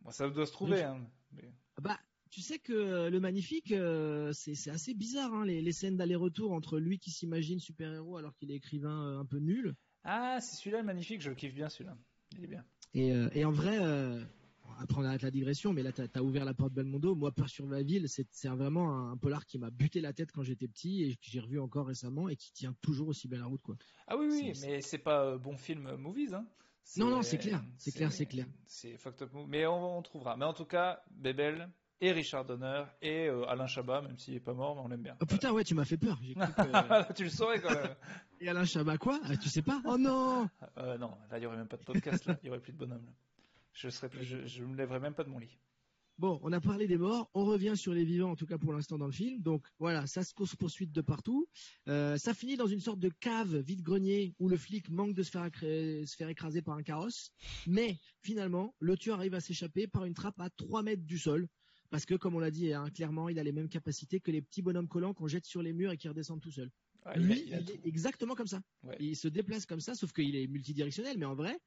ça 0.10 0.30
doit 0.30 0.46
se 0.46 0.52
trouver. 0.52 0.84
Hein, 0.84 1.06
Bah, 1.82 1.98
tu 2.30 2.42
sais 2.42 2.60
que 2.60 3.10
le 3.10 3.20
magnifique, 3.20 3.74
euh, 3.74 4.32
c'est 4.34 4.70
assez 4.70 4.94
bizarre, 4.94 5.34
hein, 5.34 5.46
les, 5.46 5.72
scènes 5.74 5.98
d'aller-retour 5.98 6.54
entre 6.54 6.80
lui 6.80 6.98
qui 6.98 7.12
s'imagine 7.12 7.60
super-héros 7.60 8.18
alors 8.18 8.34
qu'il 8.36 8.52
est 8.52 8.56
écrivain 8.56 9.06
euh, 9.06 9.20
un 9.20 9.26
peu 9.26 9.38
nul. 9.38 9.76
Ah, 10.06 10.40
c'est 10.40 10.56
celui-là 10.56 10.80
le 10.80 10.86
magnifique, 10.86 11.22
je 11.22 11.30
le 11.30 11.36
kiffe 11.36 11.54
bien 11.54 11.68
celui-là. 11.68 11.98
Il 12.38 12.46
est 12.46 12.48
bien. 12.48 12.66
Et, 12.94 13.12
euh, 13.12 13.30
et 13.34 13.44
en 13.44 13.52
vrai, 13.52 13.78
après 14.80 15.00
on 15.00 15.06
arrête 15.06 15.22
la 15.22 15.32
digression, 15.32 15.74
mais 15.74 15.84
là 15.84 15.92
tu 15.92 16.02
as, 16.02 16.24
ouvert 16.24 16.46
la 16.46 16.54
porte 16.54 16.74
Belmondo. 16.74 17.16
Moi, 17.16 17.32
Peur 17.32 17.50
sur 17.50 17.68
la 17.68 17.82
ville, 17.84 18.08
c'est 18.08 18.48
vraiment 18.48 19.10
un, 19.12 19.18
polar 19.18 19.46
qui 19.46 19.58
m'a 19.60 19.70
buté 19.70 20.02
la 20.02 20.14
tête 20.14 20.32
quand 20.32 20.44
j'étais 20.44 20.68
petit 20.68 21.04
et 21.04 21.16
que 21.16 21.30
j'ai 21.30 21.40
revu 21.40 21.60
encore 21.60 21.88
récemment 21.88 22.30
et 22.30 22.36
qui 22.36 22.52
tient 22.54 22.76
toujours 22.82 23.08
aussi 23.08 23.28
bien 23.28 23.40
la 23.40 23.46
route, 23.46 23.62
quoi. 23.62 23.76
Ah 24.08 24.18
oui, 24.18 24.28
oui, 24.30 24.54
mais 24.62 24.82
c'est 24.82 24.98
pas 24.98 25.38
bon 25.38 25.58
film 25.58 25.96
movies, 25.96 26.34
hein. 26.34 26.46
Non, 26.98 27.10
non, 27.10 27.22
c'est 27.22 27.38
clair, 27.38 27.64
c'est 27.78 27.92
clair, 27.92 28.12
c'est 28.12 28.26
clair. 28.26 28.46
C'est 28.66 28.98
fucked 28.98 29.22
up 29.22 29.32
Mais 29.48 29.66
on, 29.66 30.02
trouvera. 30.02 30.36
Mais 30.36 30.46
en 30.46 30.54
tout 30.54 30.66
cas, 30.66 31.02
Bebel 31.12 31.70
et 32.02 32.12
Richard 32.12 32.46
Donner 32.46 32.84
et 33.02 33.28
euh, 33.28 33.46
Alain 33.48 33.68
Chabat, 33.68 34.02
même 34.02 34.18
s'il 34.18 34.34
est 34.34 34.42
pas 34.42 34.54
mort, 34.54 34.76
mais 34.76 34.82
on 34.82 34.88
l'aime 34.88 35.04
bien. 35.04 35.16
Oh 35.22 35.26
putain, 35.26 35.52
ouais, 35.54 35.64
tu 35.64 35.74
m'as 35.74 35.86
fait 35.86 35.98
peur. 35.98 36.20
tu 37.16 37.24
le 37.24 37.30
saurais 37.30 37.62
quand 37.62 37.74
même. 37.74 37.96
et 38.42 38.50
Alain 38.50 38.66
Chabat, 38.66 38.98
quoi? 38.98 39.20
Ah, 39.24 39.38
Tu 39.38 39.48
sais 39.48 39.62
pas? 39.62 39.82
Oh 39.86 39.98
non 39.98 40.50
euh, 40.78 40.98
Non, 40.98 41.18
là, 41.30 41.38
il 41.38 41.44
y 41.44 41.46
aurait 41.46 41.58
même 41.58 41.68
pas 41.68 41.78
de 41.78 41.84
podcast, 41.84 42.26
là. 42.26 42.38
Il 42.44 42.48
y 42.48 42.50
aurait 42.50 42.60
plus 42.60 42.74
de 42.74 42.78
bonhomme. 42.78 43.06
Je 43.74 43.90
serais, 43.90 44.10
je, 44.22 44.46
je 44.46 44.64
me 44.64 44.76
lèverais 44.76 45.00
même 45.00 45.14
pas 45.14 45.24
de 45.24 45.30
mon 45.30 45.40
lit. 45.40 45.60
Bon, 46.22 46.40
on 46.44 46.52
a 46.52 46.62
parlé 46.62 46.86
des 46.86 47.00
morts, 47.00 47.32
on 47.34 47.46
revient 47.46 47.74
sur 47.76 47.96
les 47.96 48.04
vivants, 48.04 48.30
en 48.30 48.36
tout 48.36 48.46
cas 48.46 48.60
pour 48.60 48.74
l'instant 48.74 49.00
dans 49.00 49.08
le 49.08 49.12
film. 49.12 49.42
Donc 49.42 49.66
voilà, 49.80 50.06
ça 50.06 50.24
se 50.24 50.36
poursuit 50.36 50.86
de 50.86 51.02
partout. 51.02 51.48
Euh, 51.88 52.16
ça 52.18 52.36
finit 52.36 52.58
dans 52.58 52.68
une 52.68 52.80
sorte 52.80 53.00
de 53.00 53.10
cave 53.10 53.58
vide-grenier 53.58 54.36
où 54.38 54.48
le 54.48 54.56
flic 54.56 54.88
manque 54.90 55.16
de 55.16 55.24
se 55.24 55.32
faire, 55.32 55.50
se 55.52 56.16
faire 56.16 56.30
écraser 56.30 56.62
par 56.62 56.76
un 56.76 56.84
carrosse. 56.84 57.32
Mais 57.66 57.98
finalement, 58.22 58.76
le 58.80 58.98
tueur 58.98 59.18
arrive 59.18 59.34
à 59.34 59.40
s'échapper 59.40 59.88
par 59.88 60.06
une 60.06 60.14
trappe 60.14 60.40
à 60.40 60.52
3 60.52 60.84
mètres 60.84 61.06
du 61.06 61.18
sol. 61.18 61.48
Parce 61.90 62.06
que, 62.06 62.14
comme 62.14 62.36
on 62.36 62.40
l'a 62.40 62.52
dit 62.52 62.72
hein, 62.72 62.90
clairement, 62.94 63.28
il 63.28 63.40
a 63.40 63.44
les 63.44 63.52
mêmes 63.52 63.68
capacités 63.68 64.20
que 64.20 64.30
les 64.30 64.44
petits 64.44 64.62
bonhommes 64.62 64.88
collants 64.88 65.16
qu'on 65.16 65.28
jette 65.28 65.46
sur 65.46 65.64
les 65.64 65.74
murs 65.74 65.92
et 65.92 65.98
qui 65.98 66.08
redescendent 66.08 66.42
tout 66.42 66.52
seuls. 66.52 66.72
Lui, 67.16 67.46
il, 67.48 67.54
est 67.54 67.86
exactement 67.86 68.36
comme 68.36 68.46
ça. 68.46 68.62
Il 69.00 69.16
se 69.16 69.28
déplace 69.28 69.66
comme 69.66 69.80
ça, 69.80 69.96
sauf 69.96 70.14
qu'il 70.14 70.36
est 70.36 70.46
multidirectionnel. 70.46 71.18
Mais 71.18 71.26
en 71.26 71.34
vrai, 71.34 71.60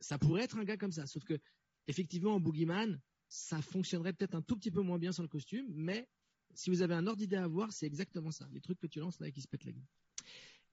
ça 0.00 0.18
pourrait 0.18 0.42
être 0.42 0.58
un 0.58 0.64
gars 0.64 0.76
comme 0.76 0.92
ça. 0.92 1.06
Sauf 1.06 1.24
que, 1.24 1.38
effectivement, 1.86 2.34
en 2.34 2.40
Boogeyman, 2.40 3.00
ça 3.28 3.60
fonctionnerait 3.62 4.12
peut-être 4.12 4.34
un 4.34 4.42
tout 4.42 4.56
petit 4.56 4.70
peu 4.70 4.80
moins 4.80 4.98
bien 4.98 5.12
sur 5.12 5.22
le 5.22 5.28
costume, 5.28 5.66
mais 5.70 6.08
si 6.54 6.70
vous 6.70 6.82
avez 6.82 6.94
un 6.94 7.06
ordre 7.06 7.18
d'idée 7.18 7.36
à 7.36 7.46
voir, 7.46 7.72
c'est 7.72 7.86
exactement 7.86 8.30
ça. 8.30 8.48
Les 8.52 8.60
trucs 8.60 8.78
que 8.78 8.86
tu 8.86 9.00
lances 9.00 9.20
là 9.20 9.28
et 9.28 9.32
qui 9.32 9.42
se 9.42 9.48
pètent 9.48 9.64
la 9.64 9.72
gueule. 9.72 9.86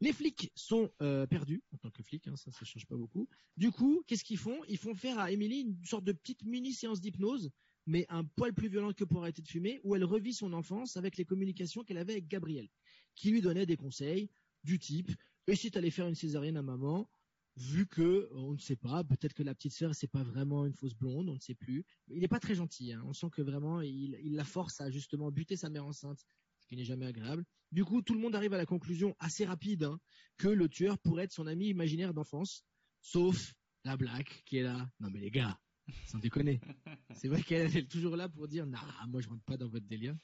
Les 0.01 0.11
flics 0.11 0.51
sont 0.55 0.91
euh, 1.01 1.25
perdus 1.25 1.63
en 1.71 1.77
tant 1.77 1.89
que 1.89 2.03
flics, 2.03 2.27
hein, 2.27 2.35
ça 2.35 2.51
ça 2.51 2.65
change 2.65 2.85
pas 2.85 2.97
beaucoup. 2.97 3.29
Du 3.55 3.71
coup, 3.71 4.03
qu'est-ce 4.07 4.25
qu'ils 4.25 4.37
font? 4.37 4.59
Ils 4.67 4.77
font 4.77 4.93
faire 4.93 5.19
à 5.19 5.31
Emily 5.31 5.61
une 5.61 5.85
sorte 5.85 6.03
de 6.03 6.11
petite 6.11 6.43
mini 6.43 6.73
séance 6.73 6.99
d'hypnose, 6.99 7.49
mais 7.85 8.05
un 8.09 8.25
poil 8.25 8.53
plus 8.53 8.67
violente 8.67 8.95
que 8.95 9.05
pour 9.05 9.21
arrêter 9.21 9.41
de 9.41 9.47
fumer, 9.47 9.79
où 9.83 9.95
elle 9.95 10.03
revit 10.03 10.33
son 10.33 10.51
enfance 10.53 10.97
avec 10.97 11.17
les 11.17 11.23
communications 11.23 11.83
qu'elle 11.83 11.97
avait 11.97 12.13
avec 12.13 12.27
Gabriel, 12.27 12.67
qui 13.15 13.31
lui 13.31 13.41
donnait 13.41 13.65
des 13.65 13.77
conseils 13.77 14.29
du 14.63 14.79
type 14.79 15.11
et 15.47 15.55
si 15.55 15.71
t'allais 15.71 15.91
faire 15.91 16.07
une 16.07 16.15
césarienne 16.15 16.57
à 16.57 16.63
maman, 16.63 17.09
vu 17.57 17.87
que 17.87 18.27
on 18.33 18.53
ne 18.53 18.57
sait 18.57 18.75
pas, 18.75 19.03
peut-être 19.03 19.33
que 19.33 19.43
la 19.43 19.55
petite 19.55 19.73
sœur 19.73 19.95
c'est 19.95 20.07
pas 20.07 20.23
vraiment 20.23 20.65
une 20.65 20.73
fausse 20.73 20.93
blonde, 20.93 21.29
on 21.29 21.35
ne 21.35 21.39
sait 21.39 21.55
plus. 21.55 21.85
Il 22.07 22.19
n'est 22.19 22.27
pas 22.27 22.39
très 22.39 22.55
gentil, 22.55 22.93
hein. 22.93 23.01
on 23.05 23.13
sent 23.13 23.29
que 23.31 23.41
vraiment 23.41 23.81
il, 23.81 24.19
il 24.23 24.35
la 24.35 24.43
force 24.43 24.81
à 24.81 24.89
justement 24.89 25.31
buter 25.31 25.55
sa 25.55 25.69
mère 25.69 25.85
enceinte, 25.85 26.25
ce 26.59 26.67
qui 26.67 26.75
n'est 26.75 26.85
jamais 26.85 27.05
agréable. 27.05 27.45
Du 27.71 27.85
coup, 27.85 28.01
tout 28.01 28.13
le 28.13 28.19
monde 28.19 28.35
arrive 28.35 28.53
à 28.53 28.57
la 28.57 28.65
conclusion 28.65 29.15
assez 29.19 29.45
rapide 29.45 29.83
hein, 29.83 29.99
que 30.37 30.47
le 30.47 30.69
tueur 30.69 30.97
pourrait 30.99 31.25
être 31.25 31.31
son 31.31 31.47
ami 31.47 31.67
imaginaire 31.67 32.13
d'enfance, 32.13 32.63
sauf 33.01 33.53
la 33.83 33.97
Black 33.97 34.43
qui 34.45 34.57
est 34.57 34.63
là. 34.63 34.89
Non 34.99 35.09
mais 35.09 35.19
les 35.19 35.31
gars, 35.31 35.59
sans 36.07 36.19
déconner. 36.19 36.59
C'est 37.15 37.27
vrai 37.27 37.41
qu'elle 37.41 37.75
est 37.75 37.89
toujours 37.89 38.15
là 38.15 38.27
pour 38.29 38.47
dire, 38.47 38.65
nah, 38.65 38.81
moi 39.07 39.21
je 39.21 39.29
rentre 39.29 39.43
pas 39.43 39.57
dans 39.57 39.67
votre 39.67 39.85
délire. 39.85 40.15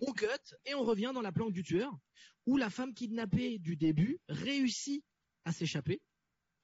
On 0.00 0.12
cut 0.12 0.26
et 0.66 0.74
on 0.74 0.84
revient 0.84 1.12
dans 1.14 1.22
la 1.22 1.32
planque 1.32 1.52
du 1.52 1.62
tueur, 1.62 1.96
où 2.46 2.56
la 2.56 2.70
femme 2.70 2.94
kidnappée 2.94 3.58
du 3.58 3.76
début 3.76 4.18
réussit 4.28 5.04
à 5.44 5.52
s'échapper. 5.52 6.00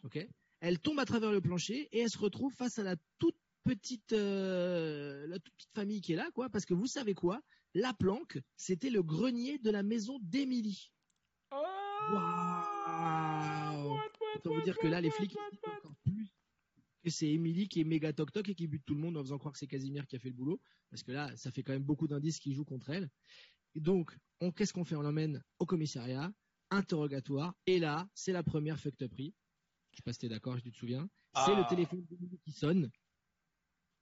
Ok. 0.04 0.26
Elle 0.60 0.78
tombe 0.78 0.98
à 0.98 1.04
travers 1.04 1.32
le 1.32 1.40
plancher 1.40 1.88
et 1.92 2.00
elle 2.00 2.10
se 2.10 2.18
retrouve 2.18 2.54
face 2.54 2.78
à 2.78 2.82
la 2.82 2.96
toute 3.18 3.36
petite, 3.64 4.12
euh, 4.12 5.26
la 5.26 5.38
toute 5.38 5.54
petite 5.54 5.74
famille 5.74 6.00
qui 6.00 6.12
est 6.12 6.16
là, 6.16 6.30
quoi. 6.32 6.48
Parce 6.48 6.64
que 6.64 6.74
vous 6.74 6.86
savez 6.86 7.14
quoi? 7.14 7.40
La 7.74 7.92
planque, 7.92 8.38
c'était 8.56 8.90
le 8.90 9.02
grenier 9.02 9.58
de 9.58 9.70
la 9.70 9.82
maison 9.82 10.18
d'Émilie. 10.22 10.92
Waouh 11.50 12.74
Autant 14.36 14.54
vous 14.54 14.62
dire 14.62 14.78
que 14.78 14.86
là, 14.86 15.00
les 15.00 15.10
flics 15.10 15.36
encore 15.36 15.96
plus 16.04 16.30
que 17.02 17.10
c'est 17.10 17.28
Émilie 17.28 17.68
qui 17.68 17.80
est 17.80 17.84
méga 17.84 18.12
toc 18.12 18.32
toc 18.32 18.48
et 18.48 18.54
qui 18.54 18.66
bute 18.66 18.84
tout 18.84 18.94
le 18.94 19.00
monde 19.00 19.16
en 19.18 19.22
faisant 19.22 19.38
croire 19.38 19.52
que 19.52 19.58
c'est 19.58 19.66
Casimir 19.66 20.06
qui 20.06 20.16
a 20.16 20.18
fait 20.18 20.30
le 20.30 20.34
boulot. 20.34 20.60
Parce 20.90 21.02
que 21.02 21.12
là, 21.12 21.30
ça 21.36 21.50
fait 21.50 21.62
quand 21.62 21.72
même 21.72 21.82
beaucoup 21.82 22.08
d'indices 22.08 22.40
qui 22.40 22.54
jouent 22.54 22.64
contre 22.64 22.90
elle. 22.90 23.10
Et 23.74 23.80
donc, 23.80 24.16
on, 24.40 24.52
qu'est-ce 24.52 24.72
qu'on 24.72 24.84
fait? 24.84 24.96
On 24.96 25.02
l'emmène 25.02 25.42
au 25.58 25.66
commissariat, 25.66 26.32
interrogatoire, 26.70 27.54
et 27.66 27.78
là, 27.78 28.08
c'est 28.14 28.32
la 28.32 28.42
première 28.42 28.78
fucked 28.78 29.02
uperie. 29.02 29.34
Je 29.94 29.98
sais 29.98 30.02
pas 30.02 30.12
si 30.12 30.18
t'es 30.18 30.28
d'accord, 30.28 30.58
je 30.58 30.68
te 30.68 30.74
souviens. 30.74 31.08
C'est 31.34 31.52
Ah. 31.52 31.56
le 31.56 31.68
téléphone 31.68 32.04
qui 32.44 32.50
sonne. 32.52 32.90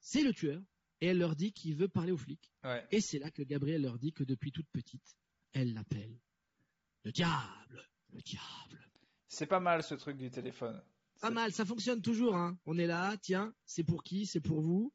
C'est 0.01 0.23
le 0.23 0.33
tueur. 0.33 0.63
Et 1.03 1.07
elle 1.07 1.19
leur 1.19 1.37
dit 1.37 1.53
qu'il 1.53 1.75
veut 1.77 1.89
parler 1.89 2.13
aux 2.13 2.17
flics. 2.17 2.51
Ouais. 2.65 2.87
Et 2.91 3.01
c'est 3.01 3.19
là 3.19 3.31
que 3.31 3.43
Gabriel 3.43 3.83
leur 3.83 3.99
dit 3.99 4.13
que 4.13 4.25
depuis 4.25 4.53
toute 4.53 4.69
petite, 4.71 5.17
elle 5.53 5.75
l'appelle 5.75 6.19
le 7.05 7.13
diable, 7.13 7.87
le 8.13 8.21
diable. 8.23 8.89
C'est 9.29 9.47
pas 9.47 9.61
mal 9.61 9.83
ce 9.83 9.95
truc 9.97 10.17
du 10.17 10.31
téléphone. 10.31 10.81
Pas 11.21 11.29
C'est- 11.29 11.35
mal, 11.35 11.53
ça 11.53 11.65
fonctionne 11.65 12.01
toujours. 12.01 12.37
Hein. 12.37 12.59
On 12.65 12.79
est 12.79 12.87
là, 12.87 13.17
tiens, 13.19 13.53
c'est 13.67 13.85
pour 13.85 14.03
qui 14.05 14.25
C'est 14.27 14.41
pour 14.41 14.61
vous. 14.61 14.93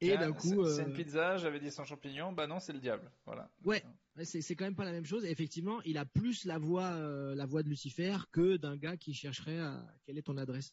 Et 0.00 0.16
d'un 0.16 0.32
coup, 0.32 0.64
c'est 0.64 0.82
euh, 0.82 0.86
une 0.86 0.92
pizza, 0.92 1.36
j'avais 1.38 1.58
dit 1.58 1.70
sans 1.70 1.84
champignons, 1.84 2.32
bah 2.32 2.46
non, 2.46 2.60
c'est 2.60 2.72
le 2.72 2.78
diable. 2.78 3.10
Voilà. 3.26 3.50
Ouais. 3.64 3.82
ouais, 4.16 4.24
c'est 4.24 4.40
c'est 4.42 4.54
quand 4.54 4.64
même 4.64 4.76
pas 4.76 4.84
la 4.84 4.92
même 4.92 5.04
chose. 5.04 5.24
Et 5.24 5.30
effectivement, 5.30 5.82
il 5.82 5.98
a 5.98 6.04
plus 6.04 6.44
la 6.44 6.58
voix, 6.58 6.92
euh, 6.92 7.34
la 7.34 7.46
voix 7.46 7.62
de 7.62 7.68
Lucifer 7.68 8.16
que 8.30 8.56
d'un 8.56 8.76
gars 8.76 8.96
qui 8.96 9.12
chercherait 9.12 9.58
à 9.58 9.84
quelle 10.04 10.18
est 10.18 10.22
ton 10.22 10.36
adresse. 10.36 10.72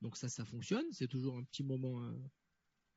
Donc 0.00 0.16
ça, 0.16 0.28
ça 0.28 0.44
fonctionne. 0.44 0.84
C'est 0.90 1.06
toujours 1.06 1.36
un 1.36 1.44
petit 1.44 1.62
moment 1.62 2.02
euh, 2.02 2.12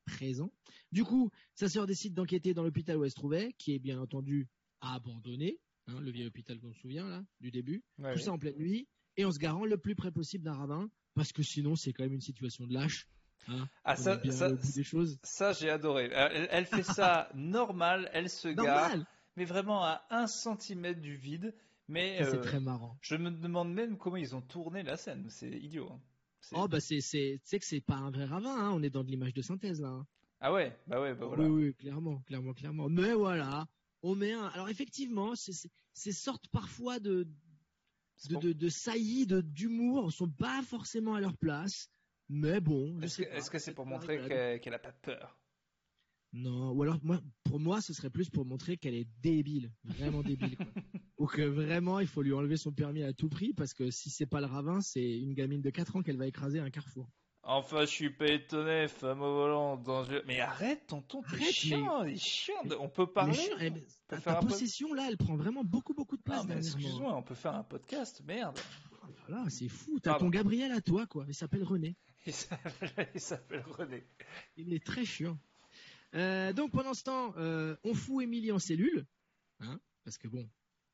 présent. 0.06 0.52
Du 0.90 1.04
coup, 1.04 1.30
sa 1.54 1.68
sœur 1.68 1.86
décide 1.86 2.14
d'enquêter 2.14 2.52
dans 2.52 2.64
l'hôpital 2.64 2.96
où 2.96 3.04
elle 3.04 3.10
se 3.10 3.16
trouvait, 3.16 3.52
qui 3.56 3.72
est 3.72 3.78
bien 3.78 4.00
entendu 4.00 4.48
abandonné. 4.80 5.60
Hein, 5.86 6.00
le 6.00 6.10
vieil 6.10 6.26
hôpital 6.26 6.58
qu'on 6.58 6.72
se 6.72 6.80
souvient 6.80 7.08
là 7.08 7.24
du 7.40 7.50
début. 7.50 7.82
Ouais, 7.98 8.12
tout 8.12 8.18
oui. 8.18 8.24
ça 8.24 8.32
en 8.32 8.38
pleine 8.38 8.56
nuit 8.56 8.88
et 9.16 9.24
en 9.24 9.32
se 9.32 9.38
garant 9.38 9.64
le 9.64 9.78
plus 9.78 9.94
près 9.94 10.10
possible 10.12 10.44
d'un 10.44 10.52
ravin 10.52 10.90
parce 11.14 11.32
que 11.32 11.42
sinon 11.42 11.74
c'est 11.74 11.92
quand 11.92 12.04
même 12.04 12.12
une 12.12 12.20
situation 12.20 12.66
de 12.66 12.74
lâche. 12.74 13.08
Hein, 13.48 13.68
Ah, 13.84 13.96
ça, 13.96 14.20
ça, 14.30 14.50
ça, 15.22 15.52
j'ai 15.52 15.70
adoré. 15.70 16.10
Elle, 16.12 16.48
elle 16.50 16.66
fait 16.66 16.82
ça 16.82 17.28
normal, 17.34 18.08
elle 18.12 18.28
se 18.30 18.48
gare, 18.48 18.92
mais 19.36 19.44
vraiment 19.44 19.82
à 19.84 20.02
un 20.10 20.26
centimètre 20.26 21.00
du 21.00 21.14
vide. 21.16 21.54
Mais 21.88 22.18
C'est 22.18 22.36
euh, 22.36 22.40
très 22.42 22.60
marrant. 22.60 22.96
je 23.00 23.16
me 23.16 23.30
demande 23.30 23.72
même 23.72 23.96
comment 23.98 24.16
ils 24.16 24.36
ont 24.36 24.42
tourné 24.42 24.82
la 24.84 24.96
scène. 24.96 25.26
C'est 25.28 25.50
idiot. 25.50 25.88
hein. 25.90 26.00
Oh 26.52 26.68
bah 26.68 26.80
c'est 26.80 27.00
c'est 27.00 27.40
tu 27.42 27.48
sais 27.48 27.58
que 27.58 27.64
c'est 27.66 27.80
pas 27.80 27.96
un 27.96 28.10
vrai 28.10 28.24
ravin. 28.24 28.54
Hein, 28.56 28.70
on 28.72 28.82
est 28.82 28.90
dans 28.90 29.02
de 29.04 29.10
l'image 29.10 29.34
de 29.34 29.42
synthèse 29.42 29.80
là. 29.80 30.04
Ah 30.40 30.52
ouais, 30.52 30.78
bah 30.86 31.00
ouais, 31.00 31.14
bah 31.14 31.26
voilà. 31.26 31.44
Oui 31.44 31.64
oui 31.66 31.74
clairement 31.74 32.20
clairement 32.26 32.52
clairement. 32.54 32.88
Mais 32.88 33.12
voilà, 33.12 33.66
on 34.02 34.14
met 34.14 34.32
un. 34.32 34.46
Alors 34.54 34.68
effectivement, 34.68 35.34
ces 35.34 36.12
sortes 36.12 36.46
parfois 36.48 36.98
de 37.00 37.26
de, 38.28 38.36
de, 38.36 38.52
de 38.52 38.68
saillies 38.68 39.26
de 39.26 39.40
d'humour 39.40 40.12
sont 40.12 40.28
pas 40.30 40.62
forcément 40.62 41.14
à 41.14 41.20
leur 41.20 41.36
place. 41.36 41.88
Mais 42.32 42.60
bon, 42.60 43.00
Est-ce 43.00 43.50
que 43.50 43.58
c'est 43.58 43.74
pour 43.74 43.86
montrer 43.86 44.18
qu'elle 44.28 44.60
qu'elle 44.60 44.74
a 44.74 44.78
pas 44.78 44.92
peur? 44.92 45.36
Non, 46.32 46.70
ou 46.70 46.82
alors 46.84 47.00
moi, 47.02 47.20
pour 47.42 47.58
moi, 47.58 47.80
ce 47.80 47.92
serait 47.92 48.08
plus 48.08 48.30
pour 48.30 48.44
montrer 48.44 48.76
qu'elle 48.76 48.94
est 48.94 49.08
débile, 49.20 49.72
vraiment 49.82 50.22
débile. 50.22 50.56
Quoi. 50.56 50.66
Ou 51.18 51.26
que 51.26 51.42
vraiment, 51.42 51.98
il 51.98 52.06
faut 52.06 52.22
lui 52.22 52.32
enlever 52.32 52.56
son 52.56 52.70
permis 52.70 53.02
à 53.02 53.12
tout 53.12 53.28
prix 53.28 53.52
parce 53.52 53.74
que 53.74 53.90
si 53.90 54.10
c'est 54.10 54.26
pas 54.26 54.38
le 54.40 54.46
ravin, 54.46 54.80
c'est 54.80 55.18
une 55.18 55.34
gamine 55.34 55.60
de 55.60 55.70
4 55.70 55.96
ans 55.96 56.02
qu'elle 56.02 56.16
va 56.16 56.28
écraser 56.28 56.60
à 56.60 56.62
un 56.62 56.70
carrefour. 56.70 57.10
Enfin, 57.42 57.80
je 57.80 57.86
suis 57.86 58.10
pas 58.10 58.28
étonné, 58.28 58.86
femme 58.86 59.22
au 59.22 59.34
volant. 59.34 59.76
Dans... 59.76 60.06
Mais 60.26 60.38
arrête, 60.40 60.86
tonton, 60.86 61.22
t'es 61.22 61.50
chiant, 61.50 62.04
t'es 62.04 62.16
chiant. 62.16 62.54
On 62.78 62.88
peut 62.88 63.06
Mais 63.06 63.12
parler 63.12 63.34
chiant, 63.34 63.56
eh, 63.60 63.70
mais 63.70 63.80
peut 63.80 63.86
ta, 64.06 64.20
faire 64.20 64.32
ta 64.34 64.38
un 64.38 64.42
peu- 64.42 64.48
possession 64.48 64.94
là, 64.94 65.06
elle 65.08 65.16
prend 65.16 65.36
vraiment 65.36 65.64
beaucoup 65.64 65.94
beaucoup 65.94 66.16
de 66.16 66.22
place 66.22 66.42
Ah, 66.44 66.46
mais 66.48 66.58
excuse-moi, 66.58 67.12
on 67.16 67.22
peut 67.22 67.34
faire 67.34 67.56
un 67.56 67.64
podcast, 67.64 68.22
merde. 68.24 68.56
Voilà, 69.26 69.50
c'est 69.50 69.68
fou. 69.68 69.98
T'as 70.00 70.14
ton 70.14 70.28
Gabriel 70.28 70.70
à 70.70 70.80
toi, 70.80 71.06
quoi. 71.06 71.24
Il 71.28 71.34
s'appelle 71.34 71.64
René. 71.64 71.96
Il 72.26 73.20
s'appelle 73.20 73.62
René. 73.66 74.04
Il 74.56 74.72
est 74.74 74.84
très 74.84 75.04
chiant. 75.04 75.38
Euh, 76.14 76.52
donc 76.52 76.72
pendant 76.72 76.94
ce 76.94 77.04
temps, 77.04 77.34
euh, 77.36 77.76
on 77.84 77.94
fout 77.94 78.22
Émilie 78.24 78.50
en 78.52 78.58
cellule, 78.58 79.06
hein, 79.60 79.78
parce 80.04 80.18
que 80.18 80.26
bon, 80.28 80.48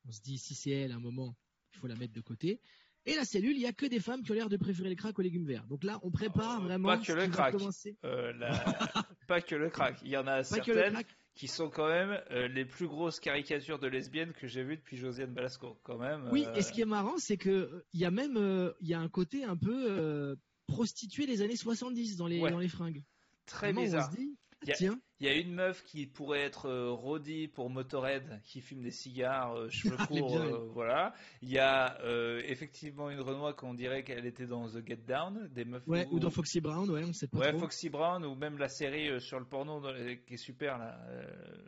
on 0.07 0.11
se 0.11 0.21
dit 0.21 0.37
si 0.37 0.53
c'est 0.55 0.69
elle, 0.69 0.91
à 0.91 0.95
un 0.95 0.99
moment, 0.99 1.35
il 1.73 1.79
faut 1.79 1.87
la 1.87 1.95
mettre 1.95 2.13
de 2.13 2.21
côté. 2.21 2.61
Et 3.05 3.15
la 3.15 3.25
cellule, 3.25 3.55
il 3.55 3.61
y 3.61 3.65
a 3.65 3.71
que 3.73 3.85
des 3.85 3.99
femmes 3.99 4.21
qui 4.21 4.31
ont 4.31 4.35
l'air 4.35 4.49
de 4.49 4.57
préférer 4.57 4.89
les 4.89 4.95
cracks 4.95 5.17
aux 5.17 5.21
légumes 5.21 5.45
verts. 5.47 5.65
Donc 5.67 5.83
là, 5.85 5.99
on 6.03 6.11
prépare 6.11 6.59
Euh, 6.59 6.63
vraiment. 6.65 6.89
pas 6.89 6.97
que 6.97 7.13
le 7.13 7.27
crack. 7.27 7.55
la- 8.03 8.63
Pas 9.27 9.41
que 9.41 9.55
le 9.55 9.69
crack. 9.69 9.99
Il 10.03 10.09
y 10.09 10.17
en 10.17 10.27
a 10.27 10.31
Pas 10.31 10.37
le 10.39 10.43
certaines 10.43 10.93
crack. 10.93 11.07
qui 11.33 11.47
sont 11.47 11.69
quand 11.69 11.87
même 11.87 12.21
les 12.53 12.65
plus 12.65 12.87
grosses 12.87 13.19
caricatures 13.19 13.79
de 13.79 13.87
lesbiennes 13.87 14.33
que 14.33 14.45
j'ai 14.47 14.63
vues 14.63 14.75
depuis 14.77 14.97
Josiane 14.97 15.33
Balasco. 15.33 15.79
Quand 15.83 15.97
même. 15.97 16.27
Oui, 16.31 16.45
et 16.55 16.61
ce 16.61 16.71
qui 16.71 16.81
est 16.81 16.85
marrant, 16.85 17.17
c'est 17.17 17.37
que 17.37 17.85
il 17.93 17.99
y 18.01 18.05
a 18.05 18.11
même 18.11 18.37
il 18.81 18.87
y 18.87 18.93
a 18.93 18.99
un 18.99 19.09
côté 19.09 19.43
un 19.45 19.57
peu 19.57 20.37
euh, 20.69 20.73
prostitué 20.73 21.25
des 21.25 21.41
années 21.41 21.55
70 21.55 22.17
dans 22.17 22.27
les 22.27 22.39
Ouais. 22.39 22.51
dans 22.51 22.59
les 22.59 22.67
fringues. 22.69 23.03
très 23.45 23.67
Vraiment, 23.71 23.81
bizarre. 23.83 24.09
Ah, 24.13 24.17
Il 24.63 24.69
y 24.69 24.71
a- 24.71 24.75
tiens, 24.75 24.99
Il 25.19 25.25
y 25.27 25.29
a 25.29 25.35
une 25.35 25.53
meuf 25.53 25.83
qui 25.83 26.05
pourrait 26.07 26.41
être 26.41 26.65
euh, 26.67 26.91
Roddy 26.91 27.47
pour 27.47 27.69
Motorhead, 27.69 28.41
qui 28.43 28.59
fume 28.61 28.81
des 28.81 28.91
cigares, 28.91 29.53
euh, 29.55 29.69
cheveux 29.95 29.95
est 29.95 30.07
courts, 30.07 30.37
euh, 30.37 30.67
voilà. 30.73 31.13
Il 31.41 31.49
y 31.49 31.59
a 31.59 31.99
euh, 32.01 32.41
effectivement 32.45 33.09
une 33.09 33.19
Renoir 33.21 33.55
qu'on 33.55 33.73
dirait 33.75 34.03
qu'elle 34.03 34.25
était 34.25 34.47
dans 34.47 34.67
The 34.67 34.85
Get 34.85 34.97
Down, 35.07 35.47
des 35.53 35.63
meufs. 35.63 35.87
ouais, 35.87 36.07
ou 36.11 36.19
dans 36.19 36.29
Foxy 36.31 36.59
Brown, 36.59 36.89
ouais, 36.89 37.03
on 37.05 37.13
sait 37.13 37.27
pas 37.27 37.37
Ouais, 37.37 37.49
trop. 37.51 37.59
Foxy 37.61 37.89
Brown 37.89 38.25
ou 38.25 38.35
même 38.35 38.57
la 38.57 38.67
série 38.67 39.09
euh, 39.09 39.19
sur 39.19 39.39
le 39.39 39.45
porno 39.45 39.79
dans 39.79 39.91
les- 39.91 40.21
qui 40.23 40.33
est 40.33 40.37
super 40.37 40.77
là. 40.79 40.99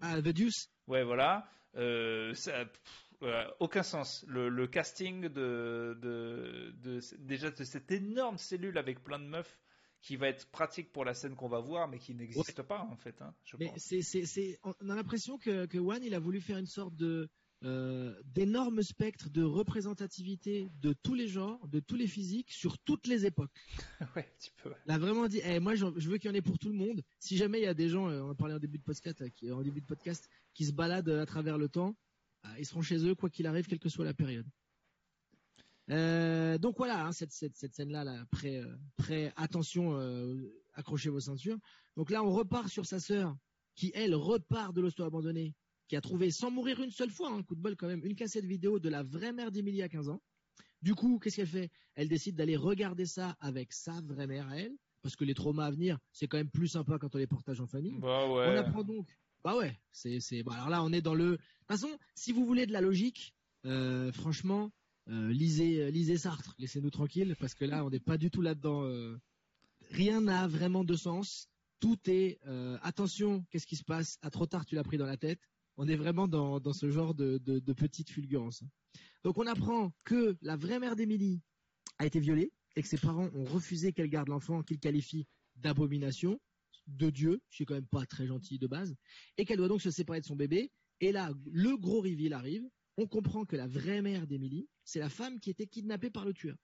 Ah, 0.02 0.20
The 0.22 0.30
Deuce. 0.30 0.70
Ouais, 0.88 1.04
voilà. 1.04 1.48
Ça, 1.76 2.66
pff, 2.66 3.09
voilà, 3.20 3.54
aucun 3.60 3.84
sens. 3.84 4.24
Le, 4.28 4.50
le 4.50 4.68
casting 4.68 5.24
de, 5.28 5.98
de, 6.02 6.74
de- 6.82 7.00
déjà 7.20 7.52
de 7.52 7.64
cette 7.64 7.92
énorme 7.92 8.38
cellule 8.38 8.78
avec 8.78 9.04
plein 9.04 9.20
de 9.20 9.26
meufs 9.26 9.60
qui 10.02 10.16
va 10.16 10.30
être 10.30 10.50
pratique 10.52 10.92
pour 10.94 11.04
la 11.04 11.14
scène 11.14 11.36
qu'on 11.36 11.50
va 11.50 11.60
voir, 11.60 11.90
mais 11.90 12.00
qui 12.00 12.16
n'existe 12.16 12.62
pas 12.62 12.82
en 12.90 12.96
fait. 12.96 13.22
Hein, 13.22 13.34
je 13.44 13.58
Mais 13.60 13.68
pense. 13.68 13.94
on 14.82 14.90
a 14.90 14.96
l'impression 14.96 15.38
que, 15.38 15.66
que 15.66 15.78
One, 15.78 16.04
il 16.04 16.14
a 16.16 16.20
voulu 16.20 16.40
faire 16.40 16.58
une 16.58 16.66
sorte 16.68 16.96
de 16.96 17.28
euh, 17.66 18.16
d'énorme 18.24 18.82
spectre 18.82 19.30
de 19.30 19.44
représentativité 19.44 20.70
de 20.82 20.94
tous 21.04 21.14
les 21.14 21.28
genres, 21.28 21.68
de 21.68 21.82
tous 21.82 21.96
les 21.98 22.08
physiques, 22.08 22.52
sur 22.54 22.78
toutes 22.80 23.06
les 23.08 23.26
époques. 23.26 23.52
ouais, 24.16 24.22
un 24.22 24.38
petit 24.38 24.52
peu. 24.64 24.70
ouais. 24.70 24.76
Il 24.86 24.92
a 24.94 24.98
vraiment 24.98 25.28
dit, 25.28 25.42
eh, 25.44 25.60
moi, 25.60 25.76
je 25.76 25.86
veux 25.86 26.18
qu'il 26.18 26.30
y 26.30 26.32
en 26.32 26.36
ait 26.38 26.42
pour 26.42 26.58
tout 26.58 26.70
le 26.70 26.76
monde. 26.76 27.02
Si 27.20 27.36
jamais 27.36 27.60
il 27.60 27.64
y 27.64 27.68
a 27.68 27.74
des 27.74 27.90
gens, 27.90 28.08
euh, 28.10 28.22
on 28.22 28.30
en 28.30 28.36
parlait 28.36 28.54
en 28.54 28.60
début 28.60 28.78
de 28.78 28.84
podcast, 28.84 29.22
euh, 29.22 29.28
qui, 29.30 29.52
en 29.52 29.62
début 29.62 29.82
de 29.82 29.86
podcast, 29.86 30.30
qui 30.54 30.64
se 30.64 30.72
baladent 30.72 31.10
euh, 31.10 31.22
à 31.22 31.26
travers 31.26 31.58
le 31.58 31.68
temps, 31.68 31.90
euh, 31.90 31.92
ils 32.58 32.66
seront 32.66 32.82
chez 32.82 33.06
eux 33.06 33.16
quoi 33.16 33.30
qu'il 33.30 33.48
arrive, 33.48 33.68
quelle 33.68 33.80
que 33.80 33.90
soit 33.90 34.06
la 34.06 34.14
période. 34.14 34.48
Euh, 35.92 36.58
donc 36.58 36.78
voilà, 36.78 37.06
hein, 37.06 37.12
cette, 37.12 37.32
cette, 37.32 37.56
cette 37.56 37.74
scène-là, 37.74 38.04
là, 38.04 38.24
prêt, 38.32 38.58
euh, 38.58 38.76
prêt, 38.98 39.34
attention, 39.36 39.98
euh, 40.00 40.54
accrochez 40.74 41.10
vos 41.10 41.20
ceintures. 41.20 41.58
Donc 41.96 42.12
là, 42.12 42.24
on 42.24 42.32
repart 42.32 42.70
sur 42.70 42.86
sa 42.86 43.00
sœur, 43.00 43.36
qui 43.76 43.92
elle 43.96 44.14
repart 44.14 44.74
de 44.76 44.82
l'hosto 44.82 45.04
abandonné, 45.04 45.56
qui 45.88 45.96
a 45.96 46.02
trouvé 46.02 46.30
sans 46.30 46.52
mourir 46.52 46.80
une 46.82 46.92
seule 46.92 47.10
fois, 47.10 47.32
un 47.32 47.42
coup 47.42 47.56
de 47.56 47.62
bol 47.62 47.76
quand 47.76 47.88
même, 47.88 48.06
une 48.06 48.16
cassette 48.16 48.46
vidéo 48.46 48.80
de 48.80 48.90
la 48.90 49.04
vraie 49.04 49.34
mère 49.34 49.52
d'Emilie 49.52 49.82
à 49.82 49.90
15 49.90 50.10
ans. 50.10 50.22
Du 50.82 50.94
coup, 50.94 51.20
qu'est-ce 51.20 51.38
qu'elle 51.38 51.48
fait? 51.48 51.72
Elle 51.96 52.08
décide 52.08 52.36
d'aller 52.36 52.56
regarder 52.56 53.06
ça 53.06 53.36
avec 53.40 53.74
sa 53.74 54.00
vraie 54.02 54.28
mère 54.28 54.48
à 54.48 54.58
elle, 54.58 54.76
parce 55.02 55.16
que 55.16 55.26
les 55.26 55.34
traumas 55.34 55.66
à 55.66 55.72
venir, 55.72 55.98
c'est 56.12 56.28
quand 56.28 56.38
même 56.38 56.52
plus 56.52 56.68
sympa 56.68 57.00
quand 57.00 57.16
on 57.16 57.18
les 57.18 57.28
partage 57.28 57.60
en 57.62 57.68
famille. 57.68 57.98
Bah 58.00 58.26
On 58.28 58.56
apprend 58.56 58.84
donc. 58.84 59.10
Bah 59.44 59.56
ouais, 59.56 59.78
c'est 59.92 60.20
c'est. 60.20 60.44
Bah 60.44 60.54
alors 60.54 60.70
là, 60.70 60.84
on 60.84 60.92
est 60.92 61.02
dans 61.02 61.14
le. 61.14 61.32
De 61.32 61.36
toute 61.38 61.68
façon, 61.68 61.90
si 62.16 62.32
vous 62.32 62.46
voulez 62.46 62.66
de 62.66 62.74
la 62.74 62.82
logique, 62.82 63.34
euh, 63.66 64.12
franchement, 64.12 64.72
lisez, 65.08 65.92
lisez 65.92 66.18
Sartre, 66.18 66.56
laissez-nous 66.60 66.92
tranquilles, 66.92 67.36
parce 67.40 67.56
que 67.56 67.66
là, 67.66 67.86
on 67.86 67.90
n'est 67.90 68.00
pas 68.00 68.18
du 68.18 68.30
tout 68.30 68.42
là-dedans. 68.42 68.90
rien 69.90 70.22
n'a 70.22 70.48
vraiment 70.48 70.84
de 70.84 70.96
sens. 70.96 71.48
Tout 71.80 71.98
est 72.08 72.40
attention, 72.82 73.46
qu'est-ce 73.50 73.68
qui 73.68 73.76
se 73.76 73.84
passe? 73.84 74.18
À 74.22 74.30
trop 74.30 74.46
tard, 74.46 74.66
tu 74.66 74.76
l'as 74.76 74.84
pris 74.84 74.98
dans 74.98 75.06
la 75.06 75.18
tête. 75.18 75.40
On 75.78 75.88
est 75.88 75.96
vraiment 75.96 76.28
dans, 76.28 76.74
ce 76.74 76.90
genre 76.90 77.14
de, 77.14 77.38
de, 77.38 77.74
petite 77.74 78.10
fulgurance. 78.10 78.64
Donc 79.24 79.38
on 79.38 79.48
apprend 79.48 79.94
que 80.04 80.38
la 80.42 80.58
vraie 80.58 80.80
mère 80.80 80.96
d'Émilie 80.96 81.42
a 81.98 82.06
été 82.06 82.20
violée 82.20 82.52
et 82.76 82.82
que 82.82 82.88
ses 82.88 82.98
parents 82.98 83.30
ont 83.34 83.46
refusé 83.46 83.94
qu'elle 83.94 84.10
garde 84.10 84.28
l'enfant 84.28 84.62
qu'ils 84.62 84.80
qualifient 84.80 85.26
d'abomination 85.56 86.40
de 86.90 87.10
Dieu, 87.10 87.42
je 87.50 87.56
suis 87.56 87.66
quand 87.66 87.76
même 87.76 87.88
pas 87.88 88.06
très 88.06 88.28
gentil 88.28 88.60
de 88.60 88.68
base, 88.68 88.96
et 89.38 89.46
qu'elle 89.46 89.58
doit 89.58 89.68
donc 89.68 89.82
se 89.82 89.92
séparer 89.92 90.22
de 90.22 90.26
son 90.26 90.36
bébé. 90.36 90.72
Et 91.02 91.12
là, 91.12 91.32
le 91.52 91.78
gros 91.78 92.02
reveal 92.02 92.34
arrive. 92.34 92.68
On 92.98 93.08
comprend 93.08 93.46
que 93.46 93.56
la 93.56 93.68
vraie 93.68 94.02
mère 94.02 94.28
d'Emily, 94.28 94.68
c'est 94.84 95.00
la 95.00 95.10
femme 95.10 95.40
qui 95.40 95.50
était 95.50 95.68
kidnappée 95.68 96.10
par 96.10 96.26
le 96.26 96.34
tueur. 96.34 96.58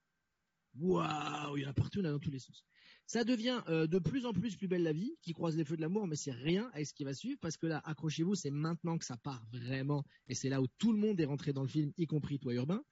Waouh, 0.78 1.56
il 1.56 1.64
y 1.64 1.66
en 1.66 1.70
a 1.70 1.74
partout, 1.74 2.02
dans 2.02 2.20
tous 2.20 2.32
les 2.32 2.40
sens. 2.40 2.66
Ça 3.08 3.24
devient 3.24 3.62
euh, 3.70 3.88
de 3.88 4.00
plus 4.00 4.26
en 4.26 4.34
plus 4.34 4.58
plus 4.58 4.68
belle 4.68 4.84
la 4.84 4.92
vie, 4.92 5.16
qui 5.22 5.32
croise 5.32 5.56
les 5.56 5.64
feux 5.64 5.78
de 5.78 5.82
l'amour, 5.82 6.08
mais 6.08 6.18
c'est 6.18 6.34
rien 6.34 6.70
avec 6.74 6.88
ce 6.88 6.94
qui 6.94 7.06
va 7.06 7.14
suivre, 7.14 7.38
parce 7.40 7.56
que 7.56 7.68
là, 7.68 7.82
accrochez-vous, 7.86 8.36
c'est 8.36 8.52
maintenant 8.52 8.98
que 8.98 9.06
ça 9.06 9.16
part 9.16 9.46
vraiment, 9.52 10.04
et 10.28 10.36
c'est 10.36 10.50
là 10.50 10.62
où 10.62 10.68
tout 10.78 10.92
le 10.92 10.98
monde 10.98 11.20
est 11.22 11.26
rentré 11.26 11.54
dans 11.54 11.62
le 11.62 11.70
film, 11.70 11.94
y 11.98 12.08
compris 12.08 12.40
toi 12.40 12.54
urbain. 12.54 12.84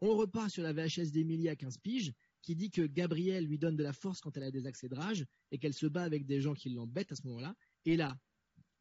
On 0.00 0.14
repart 0.14 0.50
sur 0.50 0.62
la 0.62 0.72
VHS 0.72 1.10
d'Emily 1.10 1.48
à 1.48 1.56
15 1.56 1.78
piges, 1.78 2.12
qui 2.42 2.56
dit 2.56 2.70
que 2.70 2.82
Gabrielle 2.82 3.46
lui 3.46 3.58
donne 3.58 3.76
de 3.76 3.82
la 3.82 3.92
force 3.92 4.20
quand 4.20 4.36
elle 4.36 4.42
a 4.42 4.50
des 4.50 4.66
accès 4.66 4.88
de 4.88 4.94
rage 4.94 5.24
et 5.50 5.58
qu'elle 5.58 5.74
se 5.74 5.86
bat 5.86 6.02
avec 6.02 6.26
des 6.26 6.40
gens 6.40 6.54
qui 6.54 6.70
l'embêtent 6.70 7.12
à 7.12 7.16
ce 7.16 7.26
moment-là. 7.28 7.54
Et 7.84 7.96
là, 7.96 8.18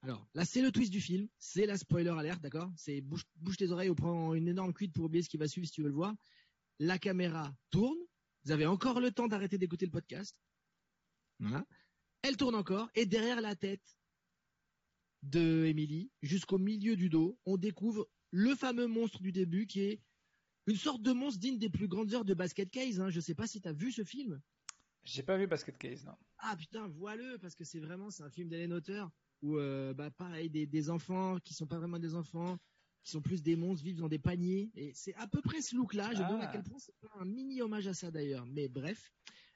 alors 0.01 0.27
là 0.33 0.45
c'est 0.45 0.61
le 0.61 0.71
twist 0.71 0.91
du 0.91 0.99
film, 0.99 1.27
c'est 1.37 1.65
la 1.65 1.77
spoiler 1.77 2.09
alerte, 2.09 2.41
d'accord? 2.41 2.71
C'est 2.75 3.01
bouge, 3.01 3.25
tes 3.57 3.71
oreilles 3.71 3.89
ou 3.89 3.95
prends 3.95 4.33
une 4.33 4.47
énorme 4.47 4.73
cuite 4.73 4.93
pour 4.93 5.05
oublier 5.05 5.23
ce 5.23 5.29
qui 5.29 5.37
va 5.37 5.47
suivre 5.47 5.67
si 5.67 5.73
tu 5.73 5.83
veux 5.83 5.89
le 5.89 5.95
voir. 5.95 6.15
La 6.79 6.97
caméra 6.97 7.55
tourne, 7.69 7.99
vous 8.43 8.51
avez 8.51 8.65
encore 8.65 8.99
le 8.99 9.11
temps 9.11 9.27
d'arrêter 9.27 9.57
d'écouter 9.57 9.85
le 9.85 9.91
podcast. 9.91 10.35
Voilà. 11.39 11.65
Elle 12.23 12.37
tourne 12.37 12.55
encore 12.55 12.89
et 12.95 13.05
derrière 13.05 13.41
la 13.41 13.55
tête 13.55 13.97
de 15.21 15.65
Emily, 15.65 16.11
jusqu'au 16.23 16.57
milieu 16.57 16.95
du 16.95 17.09
dos, 17.09 17.37
on 17.45 17.57
découvre 17.57 18.09
le 18.31 18.55
fameux 18.55 18.87
monstre 18.87 19.21
du 19.21 19.31
début 19.31 19.67
qui 19.67 19.81
est 19.81 20.01
une 20.67 20.75
sorte 20.75 21.01
de 21.01 21.11
monstre 21.11 21.39
digne 21.39 21.57
des 21.57 21.69
plus 21.69 21.87
grandes 21.87 22.13
heures 22.13 22.25
de 22.25 22.33
Basket 22.33 22.69
Case. 22.69 22.99
Hein. 22.99 23.09
Je 23.09 23.19
sais 23.19 23.35
pas 23.35 23.47
si 23.47 23.61
tu 23.61 23.67
as 23.67 23.73
vu 23.73 23.91
ce 23.91 24.03
film. 24.03 24.41
J'ai 25.03 25.23
pas 25.23 25.37
vu 25.37 25.47
Basket 25.47 25.77
Case, 25.77 26.05
non. 26.05 26.15
Ah 26.39 26.55
putain, 26.55 26.87
vois-le, 26.87 27.37
parce 27.39 27.55
que 27.55 27.63
c'est 27.63 27.79
vraiment, 27.79 28.11
c'est 28.11 28.23
un 28.23 28.29
film 28.29 28.49
d'Hélène 28.49 28.73
Auteur, 28.73 29.11
où, 29.41 29.57
euh, 29.57 29.93
bah, 29.93 30.11
pareil, 30.11 30.49
des, 30.49 30.89
enfants 30.89 31.39
qui 31.39 31.53
sont 31.53 31.65
pas 31.65 31.79
vraiment 31.79 31.97
des 31.97 32.13
enfants, 32.13 32.59
qui 33.03 33.11
sont 33.11 33.21
plus 33.21 33.41
des 33.41 33.55
monstres, 33.55 33.83
vivent 33.83 33.99
dans 33.99 34.09
des 34.09 34.19
paniers. 34.19 34.71
Et 34.75 34.91
c'est 34.93 35.15
à 35.15 35.27
peu 35.27 35.41
près 35.41 35.61
ce 35.61 35.75
look-là. 35.75 36.13
Je 36.13 36.21
ah. 36.21 36.29
donne 36.29 36.41
à 36.41 36.47
quel 36.47 36.63
point 36.63 36.77
c'est 36.77 36.93
un 37.19 37.25
mini 37.25 37.61
hommage 37.61 37.87
à 37.87 37.93
ça 37.93 38.11
d'ailleurs. 38.11 38.45
Mais 38.45 38.67
bref. 38.67 39.11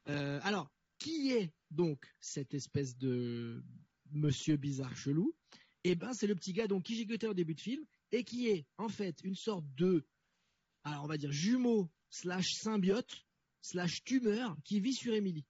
Euh, 0.08 0.40
alors, 0.44 0.72
qui 0.98 1.32
est 1.32 1.52
donc 1.70 2.06
cette 2.20 2.54
espèce 2.54 2.98
de 2.98 3.64
monsieur 4.12 4.58
bizarre 4.58 4.96
chelou? 4.96 5.36
Eh 5.84 5.94
ben, 5.94 6.14
c'est 6.14 6.28
le 6.28 6.36
petit 6.36 6.54
gars 6.54 6.68
donc 6.68 6.84
qui 6.84 6.96
gigotait 6.96 7.28
au 7.28 7.36
début 7.36 7.54
de 7.54 7.62
film 7.62 7.86
et 8.12 8.24
qui 8.24 8.48
est 8.48 8.66
en 8.78 8.90
fait 8.90 9.22
une 9.24 9.36
sorte 9.36 9.66
de 9.76 10.08
alors 10.86 11.04
on 11.04 11.08
va 11.08 11.18
dire 11.18 11.32
jumeau 11.32 11.92
slash 12.10 12.54
symbiote 12.54 13.26
slash 13.62 14.04
tumeur 14.04 14.56
qui 14.64 14.80
vit 14.80 14.94
sur 14.94 15.14
Émilie. 15.14 15.46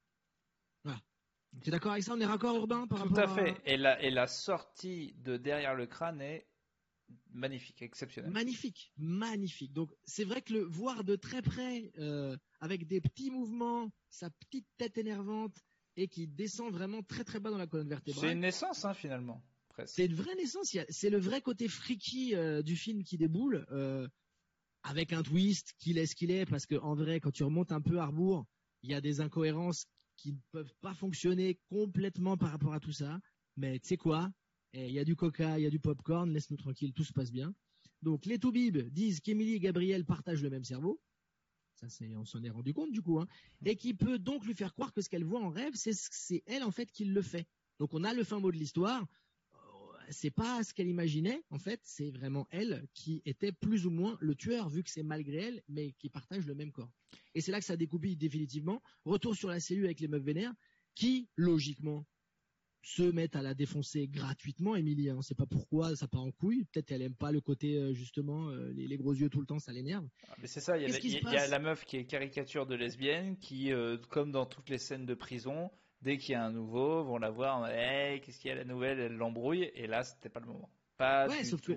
Voilà. 0.82 1.00
Tu 1.62 1.68
es 1.68 1.70
d'accord 1.70 1.92
avec 1.92 2.02
ça? 2.02 2.14
On 2.14 2.20
est 2.20 2.26
raccord 2.26 2.56
urbain 2.56 2.86
par 2.86 3.02
Tout 3.02 3.14
rapport 3.14 3.38
à 3.38 3.44
fait. 3.44 3.60
Et, 3.64 3.76
la, 3.76 4.02
et 4.02 4.10
la 4.10 4.26
sortie 4.26 5.14
de 5.18 5.36
derrière 5.36 5.74
le 5.74 5.86
crâne 5.86 6.20
est 6.20 6.48
magnifique, 7.30 7.82
exceptionnelle. 7.82 8.32
Magnifique, 8.32 8.92
magnifique. 8.96 9.72
Donc 9.72 9.92
c'est 10.04 10.24
vrai 10.24 10.42
que 10.42 10.52
le 10.54 10.64
voir 10.64 11.04
de 11.04 11.14
très 11.14 11.42
près, 11.42 11.92
euh, 11.98 12.36
avec 12.60 12.86
des 12.86 13.00
petits 13.00 13.30
mouvements, 13.30 13.92
sa 14.08 14.30
petite 14.30 14.66
tête 14.76 14.98
énervante 14.98 15.56
et 15.96 16.08
qui 16.08 16.26
descend 16.26 16.72
vraiment 16.72 17.02
très 17.02 17.24
très 17.24 17.38
bas 17.38 17.50
dans 17.50 17.58
la 17.58 17.66
colonne 17.66 17.88
vertébrale. 17.88 18.28
C'est 18.28 18.32
une 18.32 18.40
naissance 18.40 18.84
hein, 18.84 18.94
finalement. 18.94 19.42
C'est 19.84 20.06
une 20.06 20.14
vraie 20.14 20.34
naissance. 20.36 20.74
C'est 20.88 21.10
le 21.10 21.18
vrai 21.18 21.42
côté 21.42 21.68
freaky 21.68 22.34
euh, 22.34 22.62
du 22.62 22.76
film 22.76 23.02
qui 23.04 23.18
déboule. 23.18 23.66
Euh, 23.70 24.08
avec 24.86 25.12
un 25.12 25.22
twist 25.22 25.74
qu'il 25.78 25.98
est 25.98 26.06
ce 26.06 26.14
qu'il 26.14 26.30
est, 26.30 26.46
parce 26.46 26.64
qu'en 26.64 26.94
vrai, 26.94 27.18
quand 27.18 27.32
tu 27.32 27.42
remontes 27.42 27.72
un 27.72 27.80
peu 27.80 27.98
à 27.98 28.06
rebours, 28.06 28.46
il 28.82 28.90
y 28.90 28.94
a 28.94 29.00
des 29.00 29.20
incohérences 29.20 29.86
qui 30.16 30.32
ne 30.32 30.38
peuvent 30.52 30.74
pas 30.80 30.94
fonctionner 30.94 31.58
complètement 31.68 32.36
par 32.36 32.52
rapport 32.52 32.72
à 32.72 32.78
tout 32.78 32.92
ça. 32.92 33.20
Mais 33.56 33.80
tu 33.80 33.88
sais 33.88 33.96
quoi? 33.96 34.30
Eh, 34.74 34.86
Il 34.86 34.94
y 34.94 35.00
a 35.00 35.04
du 35.04 35.16
coca, 35.16 35.58
il 35.58 35.62
y 35.64 35.66
a 35.66 35.70
du 35.70 35.80
popcorn, 35.80 36.32
laisse-nous 36.32 36.56
tranquille, 36.56 36.92
tout 36.92 37.02
se 37.02 37.12
passe 37.12 37.32
bien. 37.32 37.52
Donc 38.02 38.26
les 38.26 38.38
Toubib 38.38 38.78
disent 38.92 39.20
qu'Emilie 39.20 39.54
et 39.54 39.60
Gabriel 39.60 40.04
partagent 40.04 40.42
le 40.42 40.50
même 40.50 40.64
cerveau. 40.64 41.00
Ça, 41.74 41.88
c'est, 41.88 42.14
on 42.14 42.24
s'en 42.24 42.42
est 42.44 42.50
rendu 42.50 42.72
compte 42.72 42.92
du 42.92 43.02
coup, 43.02 43.18
hein. 43.18 43.26
et 43.64 43.76
qui 43.76 43.92
peut 43.92 44.20
donc 44.20 44.46
lui 44.46 44.54
faire 44.54 44.72
croire 44.72 44.92
que 44.92 45.02
ce 45.02 45.08
qu'elle 45.08 45.24
voit 45.24 45.40
en 45.40 45.50
rêve, 45.50 45.72
c'est, 45.74 45.92
c'est 45.94 46.42
elle 46.46 46.62
en 46.62 46.70
fait 46.70 46.90
qui 46.92 47.04
le 47.04 47.22
fait. 47.22 47.46
Donc 47.80 47.92
on 47.92 48.04
a 48.04 48.14
le 48.14 48.22
fin 48.22 48.38
mot 48.38 48.52
de 48.52 48.56
l'histoire 48.56 49.04
c'est 50.10 50.30
pas 50.30 50.62
ce 50.64 50.74
qu'elle 50.74 50.88
imaginait, 50.88 51.42
en 51.50 51.58
fait, 51.58 51.80
c'est 51.82 52.10
vraiment 52.10 52.46
elle 52.50 52.86
qui 52.94 53.22
était 53.24 53.52
plus 53.52 53.86
ou 53.86 53.90
moins 53.90 54.16
le 54.20 54.34
tueur, 54.34 54.68
vu 54.68 54.82
que 54.82 54.90
c'est 54.90 55.02
malgré 55.02 55.36
elle, 55.38 55.62
mais 55.68 55.92
qui 55.92 56.08
partage 56.08 56.46
le 56.46 56.54
même 56.54 56.72
corps. 56.72 56.92
Et 57.34 57.40
c'est 57.40 57.52
là 57.52 57.58
que 57.58 57.64
ça 57.64 57.76
découpille 57.76 58.16
définitivement. 58.16 58.82
Retour 59.04 59.36
sur 59.36 59.48
la 59.48 59.60
cellule 59.60 59.84
avec 59.84 60.00
les 60.00 60.08
meufs 60.08 60.22
vénères, 60.22 60.54
qui, 60.94 61.28
logiquement, 61.36 62.06
se 62.86 63.02
mettent 63.02 63.34
à 63.34 63.42
la 63.42 63.52
défoncer 63.52 64.06
gratuitement, 64.06 64.76
Émilie. 64.76 65.10
On 65.10 65.16
ne 65.16 65.22
sait 65.22 65.34
pas 65.34 65.46
pourquoi, 65.46 65.96
ça 65.96 66.06
part 66.06 66.22
en 66.22 66.30
couille. 66.30 66.64
Peut-être 66.66 66.86
qu'elle 66.86 67.02
aime 67.02 67.16
pas 67.16 67.32
le 67.32 67.40
côté, 67.40 67.76
euh, 67.76 67.92
justement, 67.92 68.48
euh, 68.50 68.72
les, 68.72 68.96
gros 68.96 69.12
yeux 69.12 69.28
tout 69.28 69.40
le 69.40 69.46
temps, 69.46 69.58
ça 69.58 69.72
l'énerve. 69.72 70.08
Ah, 70.28 70.36
mais 70.40 70.46
c'est 70.46 70.60
ça, 70.60 70.78
il 70.78 70.88
y, 70.88 71.36
a 71.36 71.48
la 71.48 71.58
meuf 71.58 71.84
qui 71.84 71.96
est 71.96 72.04
caricature 72.04 72.64
de 72.64 72.76
lesbienne, 72.76 73.36
qui, 73.38 73.72
euh, 73.72 73.98
comme 74.08 74.30
dans 74.30 74.46
toutes 74.46 74.68
les 74.70 74.78
scènes 74.78 75.04
de 75.04 75.14
prison, 75.14 75.72
dès 76.02 76.18
qu'il 76.18 76.32
y 76.32 76.34
a 76.34 76.44
un 76.44 76.52
nouveau, 76.52 77.04
vont 77.04 77.18
la 77.18 77.30
voir, 77.30 77.66
hey, 77.68 78.20
qu'est-ce 78.20 78.38
qu'il 78.38 78.48
y 78.48 78.52
a 78.52 78.56
la 78.56 78.64
nouvelle, 78.64 78.98
elle 78.98 79.16
l'embrouille, 79.16 79.70
et 79.74 79.86
là, 79.86 80.02
c'était 80.04 80.28
pas 80.28 80.40
le 80.40 80.46
moment. 80.46 80.70
Pas 80.96 81.28
ouais, 81.28 81.44
sauf 81.44 81.60
Que, 81.60 81.72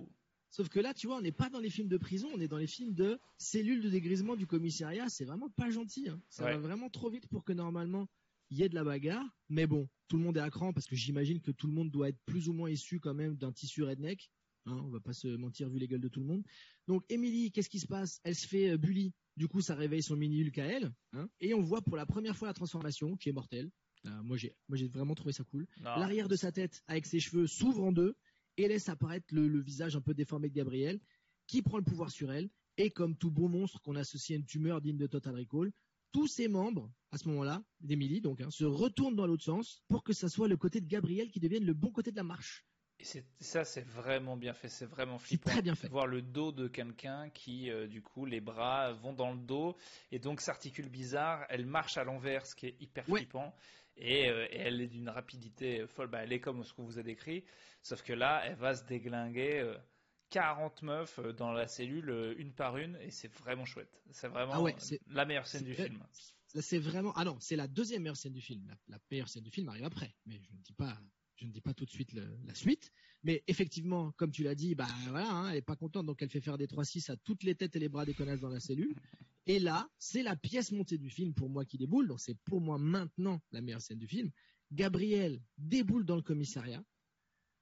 sauf 0.49 0.69
que 0.69 0.79
là, 0.79 0.93
tu 0.93 1.07
vois, 1.07 1.17
on 1.17 1.21
n'est 1.21 1.31
pas 1.31 1.49
dans 1.49 1.59
les 1.59 1.69
films 1.69 1.89
de 1.89 1.97
prison, 1.97 2.29
on 2.33 2.39
est 2.39 2.47
dans 2.47 2.57
les 2.57 2.67
films 2.67 2.93
de 2.93 3.19
cellules 3.37 3.81
de 3.81 3.89
dégrisement 3.89 4.35
du 4.35 4.47
commissariat, 4.47 5.09
c'est 5.09 5.25
vraiment 5.25 5.49
pas 5.49 5.69
gentil, 5.69 6.09
hein. 6.09 6.21
ça 6.29 6.43
va 6.43 6.57
vraiment 6.57 6.89
trop 6.89 7.09
vite 7.09 7.27
pour 7.27 7.43
que 7.43 7.53
normalement 7.53 8.07
il 8.49 8.57
y 8.57 8.63
ait 8.63 8.69
de 8.69 8.75
la 8.75 8.83
bagarre, 8.83 9.25
mais 9.47 9.67
bon, 9.67 9.87
tout 10.07 10.17
le 10.17 10.23
monde 10.23 10.37
est 10.37 10.41
à 10.41 10.49
cran 10.49 10.73
parce 10.73 10.87
que 10.87 10.95
j'imagine 10.95 11.39
que 11.39 11.51
tout 11.51 11.67
le 11.67 11.73
monde 11.73 11.91
doit 11.91 12.09
être 12.09 12.19
plus 12.25 12.49
ou 12.49 12.53
moins 12.53 12.69
issu 12.69 12.99
quand 12.99 13.13
même 13.13 13.35
d'un 13.35 13.51
tissu 13.51 13.83
redneck, 13.83 14.31
hein, 14.65 14.81
on 14.83 14.89
va 14.89 14.99
pas 14.99 15.13
se 15.13 15.27
mentir 15.27 15.69
vu 15.69 15.77
les 15.77 15.87
gueules 15.87 16.01
de 16.01 16.07
tout 16.07 16.19
le 16.19 16.25
monde. 16.25 16.43
Donc 16.87 17.03
Emily, 17.09 17.51
qu'est-ce 17.51 17.69
qui 17.69 17.79
se 17.79 17.87
passe? 17.87 18.19
Elle 18.23 18.35
se 18.35 18.47
fait 18.47 18.71
euh, 18.71 18.77
bully, 18.77 19.13
du 19.37 19.47
coup 19.47 19.61
ça 19.61 19.75
réveille 19.75 20.01
son 20.01 20.15
mini 20.15 20.43
Hulk 20.43 20.57
à 20.57 20.65
elle, 20.65 20.91
hein, 21.13 21.29
et 21.39 21.53
on 21.53 21.61
voit 21.61 21.81
pour 21.81 21.95
la 21.95 22.07
première 22.07 22.35
fois 22.35 22.47
la 22.47 22.53
transformation 22.53 23.15
qui 23.17 23.29
est 23.29 23.33
mortelle. 23.33 23.69
Euh, 24.05 24.23
moi, 24.23 24.37
j'ai, 24.37 24.55
moi, 24.67 24.77
j'ai 24.77 24.87
vraiment 24.87 25.15
trouvé 25.15 25.33
ça 25.33 25.43
cool. 25.43 25.67
L'arrière 25.81 26.27
de 26.27 26.35
sa 26.35 26.51
tête, 26.51 26.83
avec 26.87 27.05
ses 27.05 27.19
cheveux, 27.19 27.47
s'ouvre 27.47 27.83
en 27.83 27.91
deux 27.91 28.15
et 28.57 28.67
laisse 28.67 28.89
apparaître 28.89 29.27
le, 29.33 29.59
visage 29.61 29.95
un 29.95 30.01
peu 30.01 30.13
déformé 30.13 30.49
de 30.49 30.53
Gabriel, 30.53 30.99
qui 31.47 31.61
prend 31.61 31.77
le 31.77 31.83
pouvoir 31.83 32.11
sur 32.11 32.31
elle. 32.31 32.49
Et 32.77 32.91
comme 32.91 33.15
tout 33.15 33.31
bon 33.31 33.49
monstre 33.49 33.81
qu'on 33.81 33.95
associe 33.95 34.37
à 34.37 34.39
une 34.39 34.45
tumeur 34.45 34.81
digne 34.81 34.97
de 34.97 35.07
Total 35.07 35.35
Recall, 35.35 35.71
tous 36.11 36.27
ses 36.27 36.47
membres, 36.47 36.91
à 37.11 37.17
ce 37.17 37.27
moment-là, 37.27 37.61
d'Emily, 37.81 38.21
donc, 38.21 38.41
hein, 38.41 38.49
se 38.49 38.63
retournent 38.63 39.15
dans 39.15 39.27
l'autre 39.27 39.43
sens 39.43 39.83
pour 39.87 40.03
que 40.03 40.13
ça 40.13 40.29
soit 40.29 40.47
le 40.47 40.57
côté 40.57 40.79
de 40.81 40.87
Gabriel 40.87 41.29
qui 41.29 41.39
devienne 41.39 41.65
le 41.65 41.73
bon 41.73 41.91
côté 41.91 42.11
de 42.11 42.15
la 42.15 42.23
marche. 42.23 42.65
Et 42.99 43.23
ça, 43.39 43.63
c'est 43.63 43.87
vraiment 43.87 44.35
bien 44.35 44.53
fait, 44.53 44.67
c'est 44.67 44.85
vraiment 44.85 45.19
flippant. 45.19 45.49
très 45.49 45.61
bien 45.61 45.73
fait. 45.73 45.87
Voir 45.87 46.05
le 46.05 46.21
dos 46.21 46.51
de 46.51 46.67
quelqu'un 46.67 47.29
qui, 47.29 47.71
euh, 47.71 47.87
du 47.87 48.01
coup, 48.01 48.25
les 48.25 48.41
bras 48.41 48.91
vont 48.91 49.13
dans 49.13 49.31
le 49.31 49.39
dos 49.39 49.77
et 50.11 50.19
donc 50.19 50.41
s'articule 50.41 50.89
bizarre. 50.89 51.45
Elle 51.47 51.65
marche 51.65 51.97
à 51.97 52.03
l'envers, 52.03 52.45
ce 52.45 52.55
qui 52.55 52.65
est 52.67 52.75
hyper 52.81 53.05
flippant. 53.05 53.55
Euh, 54.01 54.47
et, 54.51 54.57
elle 54.57 54.81
est 54.81 54.87
d'une 54.87 55.09
rapidité 55.09 55.85
folle. 55.87 56.07
Bah, 56.07 56.23
elle 56.23 56.33
est 56.33 56.39
comme 56.39 56.63
ce 56.63 56.73
qu'on 56.73 56.83
vous 56.83 56.99
a 56.99 57.03
décrit, 57.03 57.43
sauf 57.81 58.01
que 58.03 58.13
là, 58.13 58.43
elle 58.45 58.55
va 58.55 58.75
se 58.75 58.83
déglinguer 58.85 59.73
40 60.29 60.83
euh, 60.83 60.85
meufs 60.85 61.19
euh, 61.19 61.33
dans 61.33 61.51
la 61.51 61.67
cellule, 61.67 62.35
une 62.37 62.53
par 62.53 62.77
une, 62.77 62.97
et 63.01 63.11
c'est 63.11 63.33
vraiment 63.35 63.65
chouette. 63.65 64.01
C'est 64.11 64.27
vraiment 64.27 64.65
ah 64.65 64.71
la 65.07 65.25
meilleure 65.25 65.47
scène 65.47 65.63
du 65.63 65.73
film. 65.73 66.03
C'est 66.47 66.79
vraiment. 66.79 67.13
Ah 67.15 67.25
non, 67.25 67.37
c'est 67.39 67.55
la 67.55 67.67
deuxième 67.67 68.01
meilleure 68.01 68.17
scène 68.17 68.33
du 68.33 68.41
film. 68.41 68.75
La, 68.87 68.97
meilleure 69.11 69.29
scène 69.29 69.43
du 69.43 69.51
film 69.51 69.69
arrive 69.69 69.85
après, 69.85 70.15
mais 70.25 70.41
je 70.41 70.51
ne 70.51 70.61
dis 70.61 70.73
pas. 70.73 70.97
Je 71.35 71.45
ne 71.45 71.51
dis 71.51 71.61
pas 71.61 71.73
tout 71.73 71.85
de 71.85 71.89
suite 71.89 72.11
la 72.11 72.53
suite, 72.53 72.91
mais 73.23 73.45
effectivement, 73.47 74.11
comme 74.17 74.29
tu 74.29 74.43
l'as 74.43 74.55
dit, 74.55 74.75
bah 74.75 74.87
voilà, 75.07 75.31
hein, 75.31 75.49
elle 75.51 75.57
est 75.57 75.61
pas 75.61 75.77
contente, 75.77 76.05
donc 76.05 76.21
elle 76.21 76.29
fait 76.29 76.41
faire 76.41 76.57
des 76.57 76.67
3-6 76.67 77.11
à 77.11 77.15
toutes 77.15 77.43
les 77.43 77.55
têtes 77.55 77.77
et 77.77 77.79
les 77.79 77.87
bras 77.87 78.05
des 78.05 78.13
connasses 78.13 78.41
dans 78.41 78.49
la 78.49 78.59
cellule. 78.59 78.93
Et 79.45 79.59
là, 79.59 79.89
c'est 79.97 80.23
la 80.23 80.35
pièce 80.35 80.71
montée 80.71 80.97
du 80.97 81.09
film 81.09 81.33
pour 81.33 81.49
moi 81.49 81.65
qui 81.65 81.77
déboule. 81.77 82.07
Donc 82.07 82.19
c'est 82.19 82.37
pour 82.45 82.61
moi 82.61 82.77
maintenant 82.77 83.41
la 83.51 83.61
meilleure 83.61 83.81
scène 83.81 83.97
du 83.97 84.07
film. 84.07 84.31
Gabriel 84.71 85.41
déboule 85.57 86.05
dans 86.05 86.15
le 86.15 86.21
commissariat 86.21 86.83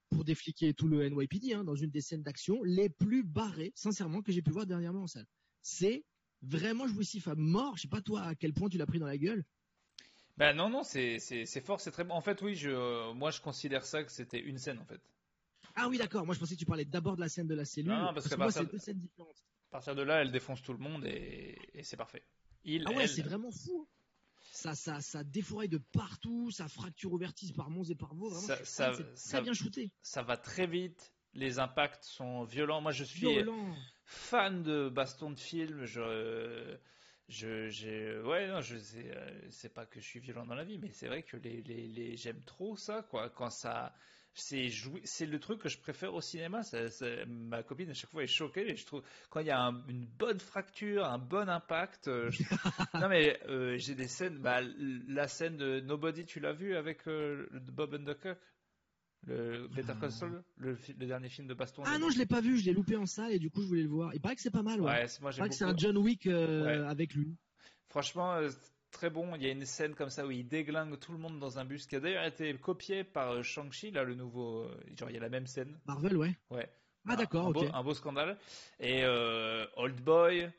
pour 0.10 0.24
défliquer 0.24 0.74
tout 0.74 0.88
le 0.88 1.08
NYPD 1.08 1.54
hein, 1.54 1.64
dans 1.64 1.76
une 1.76 1.90
des 1.90 2.02
scènes 2.02 2.24
d'action 2.24 2.64
les 2.64 2.90
plus 2.90 3.24
barrées, 3.24 3.72
sincèrement, 3.76 4.22
que 4.22 4.32
j'ai 4.32 4.42
pu 4.42 4.52
voir 4.52 4.66
dernièrement 4.66 5.04
en 5.04 5.08
salle. 5.08 5.28
C'est 5.62 6.06
vraiment 6.42 6.88
jouissif 6.88 7.28
à 7.28 7.36
mort. 7.36 7.76
Je 7.78 7.84
sais 7.84 7.88
pas 7.88 8.02
toi 8.02 8.22
à 8.24 8.36
quel 8.36 8.54
point 8.54 8.70
tu 8.70 8.78
l'as 8.78 8.86
pris 8.86 9.00
dans 9.00 9.08
la 9.08 9.18
gueule. 9.18 9.44
Ben 10.38 10.54
non, 10.54 10.70
non, 10.70 10.84
c'est 10.84 11.20
fort, 11.66 11.82
c'est 11.82 11.92
très 11.92 12.04
bon. 12.04 12.14
En 12.14 12.22
fait, 12.22 12.42
oui, 12.42 12.56
je, 12.56 13.12
moi 13.14 13.32
je 13.32 13.42
considère 13.42 13.86
ça 13.86 14.04
que 14.04 14.12
c'était 14.12 14.40
une 14.40 14.58
scène 14.58 14.80
en 14.80 14.86
fait. 14.86 15.02
Ah 15.76 15.88
oui, 15.90 15.98
d'accord. 15.98 16.26
Moi 16.26 16.36
je 16.36 16.40
pensais 16.40 16.56
que 16.56 16.60
tu 16.60 16.66
parlais 16.66 16.86
d'abord 16.86 17.16
de 17.16 17.22
la 17.22 17.30
scène 17.30 17.48
de 17.48 17.56
la 17.56 17.66
cellule. 17.66 17.92
Non, 17.92 18.14
parce, 18.14 18.28
que, 18.28 18.36
moi, 18.36 18.52
c'est 18.52 18.72
deux 18.72 18.78
scènes 18.78 19.00
différentes. 19.00 19.44
À 19.70 19.72
partir 19.72 19.96
de 19.96 20.02
là, 20.02 20.22
elle 20.22 20.32
défonce 20.32 20.62
tout 20.62 20.74
le 20.74 20.80
monde 20.80 21.06
et, 21.06 21.58
c'est 21.84 21.98
parfait. 21.98 22.24
Il, 22.64 22.84
ah 22.88 22.92
ouais, 22.92 23.08
c'est 23.08 23.22
vraiment 23.22 23.52
fou. 23.52 23.88
Ça, 24.52 24.76
ça, 24.76 25.02
ça 25.02 25.24
défouraille 25.24 25.70
de 25.70 25.78
partout, 25.78 26.52
ça 26.52 26.68
fracture 26.68 27.14
au 27.14 27.18
vertige 27.18 27.54
par 27.54 27.70
Mons 27.70 27.84
et 27.84 27.96
par 27.96 28.16
Vaux. 28.16 28.30
Vraiment, 28.30 28.64
ça, 28.64 29.42
bien 29.42 29.54
shooté. 29.54 29.92
Ça 30.02 30.24
va 30.24 30.38
très 30.38 30.68
vite. 30.68 31.14
Les 31.34 31.60
impacts 31.60 32.04
sont 32.04 32.44
violents. 32.44 32.82
Moi, 32.82 32.92
je 32.92 33.04
suis 33.04 33.28
fan 34.06 34.64
de 34.64 34.90
baston 34.90 35.32
de 35.32 35.40
film. 35.40 35.86
Je, 35.86 36.78
je, 37.28 37.68
j'ai, 37.68 38.20
ouais, 38.22 38.48
non, 38.48 38.62
je 38.62 38.78
sais, 38.78 39.12
c'est 39.52 39.74
pas 39.74 39.86
que 39.86 40.00
je 40.00 40.06
suis 40.06 40.20
violent 40.20 40.46
dans 40.46 40.56
la 40.56 40.64
vie, 40.64 40.80
mais 40.80 40.92
c'est 40.94 41.08
vrai 41.08 41.24
que 41.24 41.38
les, 41.38 41.62
les, 41.64 41.88
les 41.88 42.16
j'aime 42.16 42.42
trop 42.46 42.78
ça, 42.78 43.04
quoi. 43.04 43.30
Quand 43.30 43.50
ça, 43.50 43.94
c'est 44.40 44.70
c'est 45.04 45.26
le 45.26 45.40
truc 45.40 45.62
que 45.62 45.70
je 45.70 45.78
préfère 45.78 46.14
au 46.14 46.22
cinéma. 46.22 46.62
ma 47.28 47.64
copine 47.64 47.90
à 47.90 47.94
chaque 47.94 48.12
fois 48.12 48.24
est 48.24 48.28
choquée. 48.28 48.70
Et 48.72 48.76
je 48.76 48.86
trouve 48.86 49.04
quand 49.30 49.40
il 49.40 49.48
y 49.48 49.52
a 49.52 49.60
une 49.90 50.06
bonne 50.06 50.40
fracture, 50.40 51.06
un 51.06 51.18
bon 51.18 51.50
impact. 51.50 52.08
Euh, 52.08 52.30
non 52.94 53.10
mais 53.10 53.40
euh, 53.48 53.78
j'ai 53.78 53.96
des 53.96 54.08
scènes. 54.08 54.38
Bah, 54.38 54.62
la 55.08 55.28
scène 55.28 55.58
de 55.58 55.80
Nobody, 55.82 56.26
tu 56.26 56.40
l'as 56.40 56.54
vu 56.54 56.76
avec 56.76 57.08
euh, 57.08 57.48
Bob 57.74 57.96
Undercock, 57.96 58.38
le 59.26 59.68
Better 59.68 59.94
Call 60.00 60.12
Saul, 60.12 60.44
le, 60.58 60.78
dernier 60.94 61.30
film 61.30 61.48
de 61.48 61.54
baston. 61.54 61.84
Ah 61.86 61.98
non, 61.98 62.10
je 62.10 62.18
l'ai 62.18 62.26
pas 62.26 62.42
vu. 62.42 62.58
Je 62.58 62.66
l'ai 62.66 62.74
loupé 62.74 62.96
en 62.96 63.06
salle 63.06 63.32
et 63.32 63.40
du 63.40 63.50
coup 63.50 63.62
je 63.62 63.68
voulais 63.68 63.84
le 63.84 63.90
voir. 63.90 64.14
Il 64.14 64.22
paraît 64.22 64.36
que 64.36 64.42
c'est 64.42 64.52
pas 64.52 64.64
mal. 64.64 64.80
Ouais. 64.82 65.06
moi, 65.22 65.32
il 65.32 65.38
paraît 65.38 65.50
que 65.50 65.56
c'est 65.56 65.66
un 65.66 65.76
John 65.76 65.98
Wick 65.98 66.28
avec 66.28 67.14
lui. 67.14 67.36
Franchement, 67.90 68.40
très 68.92 69.10
bon. 69.10 69.36
Il 69.36 69.44
y 69.44 69.48
a 69.48 69.52
une 69.52 69.66
scène 69.66 69.96
comme 69.96 70.10
ça 70.10 70.26
où 70.26 70.32
il 70.32 70.48
déglingue 70.48 71.00
tout 71.00 71.12
le 71.12 71.18
monde 71.18 71.40
dans 71.40 71.60
un 71.60 71.66
bus 71.66 71.86
qui 71.86 71.96
a 71.96 72.00
d'ailleurs 72.00 72.26
été 72.26 72.54
copié 72.56 73.04
par 73.04 73.32
euh, 73.32 73.44
Shang-Chi, 73.44 73.92
là, 73.92 74.04
le 74.04 74.16
nouveau. 74.16 74.62
Euh, 74.64 74.80
genre, 74.96 75.10
il 75.10 75.14
y 75.14 75.18
a 75.18 75.22
la 75.22 75.30
même 75.30 75.48
scène. 75.48 75.78
Marvel, 75.86 76.18
ouais. 76.18 76.36
Ouais. 76.50 76.70
Ah, 77.08 77.16
d'accord, 77.16 77.48
ok. 77.48 77.66
un 77.74 77.84
beau 77.84 77.94
scandale. 77.94 78.38
Et 78.80 79.04
euh, 79.04 79.66
Old 79.78 80.02
Boy, 80.02 80.52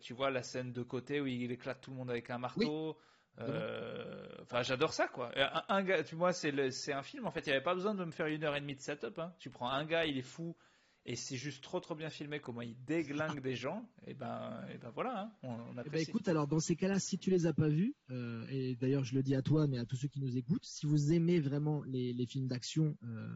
tu 0.00 0.14
vois 0.14 0.30
la 0.30 0.42
scène 0.42 0.72
de 0.72 0.82
côté 0.82 1.20
où 1.20 1.26
il 1.26 1.52
éclate 1.52 1.80
tout 1.80 1.90
le 1.90 1.96
monde 1.96 2.10
avec 2.10 2.30
un 2.30 2.38
marteau. 2.38 2.96
Enfin, 3.38 4.62
j'adore 4.62 4.94
ça, 4.94 5.08
quoi. 5.08 5.30
Un, 5.68 5.82
gars, 5.82 6.02
tu 6.02 6.14
vois, 6.14 6.32
c'est 6.32 6.92
un 6.92 7.02
film. 7.02 7.26
En 7.26 7.30
fait, 7.30 7.40
il 7.40 7.50
n'y 7.50 7.52
avait 7.52 7.64
pas 7.64 7.74
besoin 7.74 7.94
de 7.94 8.04
me 8.04 8.10
faire 8.10 8.26
une 8.26 8.42
heure 8.44 8.56
et 8.56 8.60
demie 8.60 8.76
de 8.76 8.80
setup. 8.80 9.18
Hein. 9.18 9.34
Tu 9.38 9.50
prends 9.50 9.68
un 9.68 9.84
gars, 9.84 10.06
il 10.06 10.16
est 10.16 10.22
fou, 10.22 10.56
et 11.06 11.16
c'est 11.16 11.36
juste 11.36 11.62
trop 11.62 11.80
trop 11.80 11.94
bien 11.94 12.10
filmé 12.10 12.40
comment 12.40 12.62
il 12.62 12.76
déglingue 12.84 13.40
des 13.40 13.56
gens. 13.56 13.88
Et 14.06 14.14
ben 14.14 14.64
et 14.72 14.78
ben 14.78 14.90
voilà 14.90 15.22
hein, 15.22 15.32
on, 15.42 15.52
on 15.52 15.82
eh 15.84 15.88
ben, 15.88 16.00
écoute 16.00 16.28
alors 16.28 16.46
dans 16.46 16.60
ces 16.60 16.76
cas-là 16.76 16.98
si 16.98 17.18
tu 17.18 17.30
les 17.30 17.46
as 17.46 17.52
pas 17.52 17.68
vus 17.68 17.94
euh, 18.10 18.46
et 18.50 18.74
d'ailleurs 18.76 19.04
je 19.04 19.14
le 19.14 19.22
dis 19.22 19.34
à 19.34 19.42
toi 19.42 19.66
mais 19.66 19.78
à 19.78 19.84
tous 19.84 19.96
ceux 19.96 20.08
qui 20.08 20.20
nous 20.20 20.36
écoutent 20.36 20.64
si 20.64 20.86
vous 20.86 21.12
aimez 21.12 21.40
vraiment 21.40 21.82
les, 21.84 22.12
les 22.12 22.26
films 22.26 22.48
d'action 22.48 22.96
euh, 23.04 23.28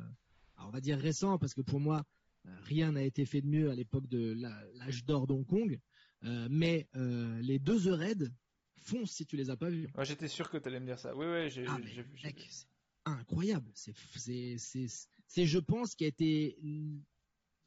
on 0.59 0.71
va 0.71 0.81
dire 0.81 0.99
récents 0.99 1.39
parce 1.39 1.55
que 1.55 1.63
pour 1.63 1.81
moi 1.81 2.05
euh, 2.47 2.51
rien 2.63 2.93
n'a 2.93 3.03
été 3.03 3.27
fait 3.27 3.41
de 3.41 3.47
mieux 3.47 3.71
à 3.71 3.75
l'époque 3.75 4.09
de 4.09 4.35
l'âge 4.75 5.05
d'or 5.05 5.27
d'Hong 5.27 5.47
Kong. 5.47 5.79
Euh, 6.25 6.49
mais 6.51 6.89
euh, 6.97 7.41
les 7.41 7.59
deux 7.59 7.81
The 7.81 7.95
Raid 7.95 8.33
fonce 8.77 9.11
si 9.11 9.27
tu 9.27 9.37
les 9.37 9.51
as 9.51 9.57
pas 9.57 9.71
vus. 9.71 9.89
J'étais 10.03 10.29
sûr 10.29 10.51
que 10.51 10.59
tu 10.59 10.69
allais 10.69 10.81
me 10.81 10.87
dire 10.87 10.99
ça. 10.99 11.15
Oui 11.15 11.27
oui 11.27 11.51
j'ai 11.51 11.67
ah, 11.67 11.79
vu 11.79 12.05
incroyable. 13.05 13.71
C'est 13.75 13.95
c'est 14.17 14.87
c'est 15.27 15.47
je 15.47 15.59
pense 15.59 15.95
qui 15.95 16.05
a 16.05 16.09
été 16.09 16.59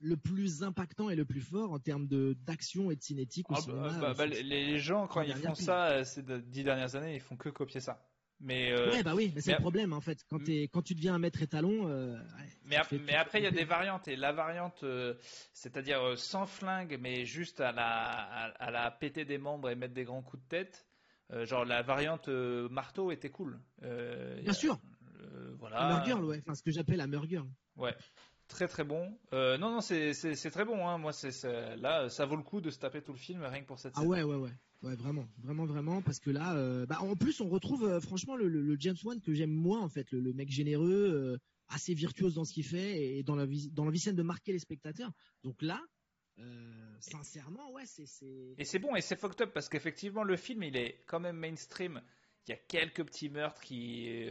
le 0.03 0.17
plus 0.17 0.63
impactant 0.63 1.09
et 1.09 1.15
le 1.15 1.25
plus 1.25 1.41
fort 1.41 1.71
en 1.71 1.79
termes 1.79 2.07
de 2.07 2.35
d'action 2.45 2.91
et 2.91 2.95
de 2.95 3.01
cinétique 3.01 3.49
au 3.49 3.55
ah, 3.55 3.61
cinéma. 3.61 3.89
Bah, 3.99 4.09
euh, 4.09 4.13
bah, 4.13 4.25
les 4.25 4.77
gens 4.77 5.07
quand 5.07 5.21
ils 5.21 5.33
font 5.33 5.55
ça 5.55 5.91
euh, 5.91 6.03
ces 6.03 6.21
dix 6.21 6.63
dernières 6.63 6.95
années, 6.95 7.15
ils 7.15 7.21
font 7.21 7.37
que 7.37 7.49
copier 7.49 7.79
ça. 7.79 8.05
Mais 8.39 8.73
euh, 8.73 8.91
ouais, 8.91 9.03
bah 9.03 9.13
oui, 9.15 9.31
mais 9.33 9.39
c'est 9.39 9.53
le 9.53 9.59
problème 9.59 9.93
en 9.93 10.01
fait. 10.01 10.25
Quand, 10.29 10.49
es, 10.49 10.67
quand 10.67 10.81
tu 10.81 10.95
deviens 10.95 11.15
un 11.15 11.19
maître 11.19 11.41
étalon. 11.41 11.87
mais, 12.65 12.77
mais 13.05 13.15
après, 13.15 13.39
il 13.39 13.43
y 13.43 13.47
a 13.47 13.51
des 13.51 13.63
variantes. 13.63 14.09
Et 14.09 14.17
la 14.17 14.33
variante, 14.33 14.83
c'est-à-dire 15.53 16.17
sans 16.17 16.45
flingue, 16.45 16.97
mais 16.99 17.23
juste 17.23 17.61
à 17.61 17.71
la, 17.71 18.51
à, 18.59 18.71
la 18.71 18.91
péter 18.91 19.23
des 19.23 19.37
membres 19.37 19.69
et 19.69 19.75
mettre 19.75 19.93
des 19.93 20.03
grands 20.03 20.21
coups 20.21 20.43
de 20.43 20.47
tête. 20.49 20.85
genre 21.43 21.63
la 21.63 21.83
variante 21.83 22.27
marteau 22.27 23.11
était 23.11 23.29
cool. 23.29 23.61
Bien 23.81 24.53
sûr. 24.53 24.77
voilà. 25.57 26.03
Girl, 26.05 26.25
ouais. 26.25 26.41
Enfin, 26.45 26.55
ce 26.55 26.63
que 26.63 26.71
j'appelle 26.71 26.97
la 26.97 27.07
Girl. 27.25 27.47
Ouais 27.77 27.95
très 28.53 28.67
très 28.67 28.83
bon. 28.83 29.17
Euh, 29.33 29.57
non, 29.57 29.71
non, 29.71 29.81
c'est 29.81 30.13
très 30.51 30.63
bon. 30.63 30.87
Hein. 30.87 30.97
Moi, 30.97 31.11
c'est 31.11 31.31
là, 31.77 32.07
ça 32.09 32.25
vaut 32.25 32.35
le 32.35 32.43
coup 32.43 32.61
de 32.61 32.69
se 32.69 32.79
taper 32.79 33.01
tout 33.01 33.11
le 33.11 33.17
film 33.17 33.43
rien 33.43 33.61
que 33.61 33.67
pour 33.67 33.79
cette 33.79 33.93
ah 33.95 34.01
scène. 34.01 34.07
Ah 34.07 34.11
ouais, 34.11 34.23
ouais, 34.23 34.37
ouais. 34.37 34.51
Ouais, 34.83 34.95
vraiment, 34.95 35.25
vraiment, 35.37 35.65
vraiment, 35.65 36.01
parce 36.01 36.19
que 36.19 36.29
là, 36.29 36.55
euh, 36.55 36.85
bah, 36.85 36.99
en 37.01 37.15
plus, 37.15 37.39
on 37.39 37.47
retrouve 37.47 37.85
euh, 37.85 38.01
franchement 38.01 38.35
le, 38.35 38.49
le, 38.49 38.75
James 38.79 38.97
Wan 39.05 39.21
que 39.21 39.33
j'aime 39.33 39.49
moins 39.49 39.81
en 39.81 39.87
fait, 39.87 40.11
le, 40.11 40.33
mec 40.33 40.49
généreux, 40.49 41.39
assez 41.69 41.93
virtuose 41.93 42.35
dans 42.35 42.43
ce 42.43 42.53
qu'il 42.53 42.65
fait 42.65 43.17
et 43.17 43.23
dans 43.23 43.35
la 43.35 43.45
dans 43.71 43.85
l'envie 43.85 43.99
scène 43.99 44.15
de 44.15 44.23
marquer 44.23 44.51
les 44.51 44.59
spectateurs. 44.59 45.11
Donc 45.43 45.61
là, 45.61 45.81
sincèrement, 46.99 47.71
ouais, 47.71 47.85
c'est 47.85 48.03
et 48.57 48.65
c'est 48.65 48.79
bon 48.79 48.93
et 48.95 49.01
c'est 49.01 49.17
fucked 49.17 49.41
up 49.41 49.53
parce 49.53 49.69
qu'effectivement 49.69 50.23
le 50.23 50.35
film 50.35 50.63
il 50.63 50.75
est 50.75 51.01
quand 51.07 51.21
même 51.21 51.37
mainstream. 51.37 52.01
Il 52.45 52.51
y 52.51 52.53
a 52.53 52.57
quelques 52.57 53.05
petits 53.05 53.29
meurtres 53.29 53.61
qui 53.61 54.27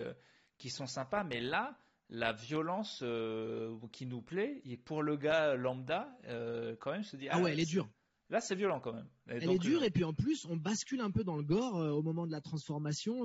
qui 0.58 0.68
sont 0.68 0.86
sympas, 0.86 1.24
mais 1.24 1.40
là 1.40 1.78
la 2.12 2.32
violence 2.34 3.01
euh, 3.02 3.74
qui 3.90 4.05
nous 4.05 4.20
plaît, 4.20 4.60
et 4.66 4.76
pour 4.76 5.02
le 5.02 5.16
gars 5.16 5.56
lambda, 5.56 6.14
euh, 6.26 6.76
quand 6.78 6.93
même 6.93 7.02
se 7.02 7.16
dit 7.16 7.26
ah, 7.30 7.40
ouais, 7.40 7.52
elle 7.52 7.60
est 7.60 7.64
dure. 7.64 7.89
Là, 8.28 8.40
c'est 8.40 8.55
violent 8.55 8.80
quand 8.80 8.93
même. 8.93 9.09
elle 9.26 9.51
est 9.51 9.59
dure 9.59 9.82
euh, 9.82 9.86
et 9.86 9.90
puis 9.90 10.05
en 10.05 10.12
plus, 10.12 10.44
on 10.44 10.56
bascule 10.56 11.01
un 11.01 11.10
peu 11.10 11.24
dans 11.24 11.36
le 11.36 11.43
gore 11.43 11.74
au 11.74 12.02
moment 12.02 12.26
de 12.26 12.32
la 12.32 12.43
transformation, 12.43 13.24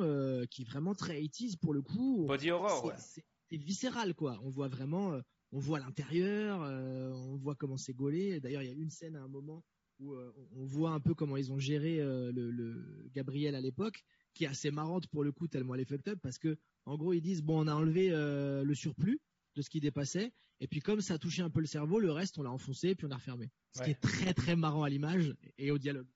qui 0.49 0.61
est 0.61 0.65
vraiment 0.65 0.95
très 0.95 1.21
80 1.21 1.57
pour 1.61 1.73
le 1.73 1.81
coup. 1.81 2.25
Body 2.27 2.49
horror, 2.49 2.85
ouais. 2.85 2.95
C'est 2.97 3.57
viscéral 3.57 4.13
quoi. 4.13 4.39
On 4.43 4.49
voit 4.49 4.67
vraiment, 4.67 5.19
on 5.51 5.59
voit 5.59 5.79
l'intérieur, 5.79 6.59
on 6.61 7.35
voit 7.35 7.55
comment 7.55 7.77
c'est 7.77 7.93
gaulé. 7.93 8.39
D'ailleurs, 8.39 8.63
il 8.63 8.69
y 8.69 8.71
a 8.71 8.75
une 8.75 8.89
scène 8.89 9.15
à 9.17 9.21
un 9.21 9.27
moment 9.27 9.63
où 9.99 10.15
on 10.15 10.65
voit 10.65 10.91
un 10.91 10.99
peu 10.99 11.13
comment 11.13 11.37
ils 11.37 11.51
ont 11.51 11.59
géré 11.59 11.97
le, 11.97 12.31
le, 12.51 13.09
Gabriel 13.13 13.55
à 13.55 13.61
l'époque, 13.61 14.03
qui 14.33 14.45
est 14.45 14.47
assez 14.47 14.71
marrante 14.71 15.07
pour 15.07 15.23
le 15.23 15.31
coup 15.31 15.47
tellement 15.47 15.75
elle 15.75 15.81
est 15.81 15.85
fucked 15.85 16.07
up 16.09 16.19
parce 16.21 16.37
que 16.37 16.57
en 16.87 16.95
gros, 16.95 17.13
ils 17.13 17.21
disent 17.21 17.43
bon, 17.43 17.65
on 17.65 17.67
a 17.67 17.73
enlevé 17.73 18.09
euh, 18.11 18.63
le 18.63 18.73
surplus 18.73 19.19
de 19.55 19.61
ce 19.61 19.69
qui 19.69 19.79
dépassait, 19.79 20.31
et 20.61 20.67
puis 20.67 20.79
comme 20.79 21.01
ça 21.01 21.15
a 21.15 21.17
touché 21.17 21.41
un 21.41 21.49
peu 21.49 21.59
le 21.59 21.65
cerveau, 21.65 21.99
le 21.99 22.11
reste 22.11 22.37
on 22.37 22.43
l'a 22.43 22.51
enfoncé, 22.51 22.89
et 22.89 22.95
puis 22.95 23.05
on 23.05 23.11
a 23.11 23.15
refermé. 23.15 23.49
Ce 23.73 23.83
qui 23.83 23.91
est 23.91 24.01
très 24.01 24.33
très 24.33 24.55
marrant 24.55 24.83
à 24.83 24.89
l'image 24.89 25.35
et 25.57 25.69
au 25.71 25.77
dialogue. 25.77 26.07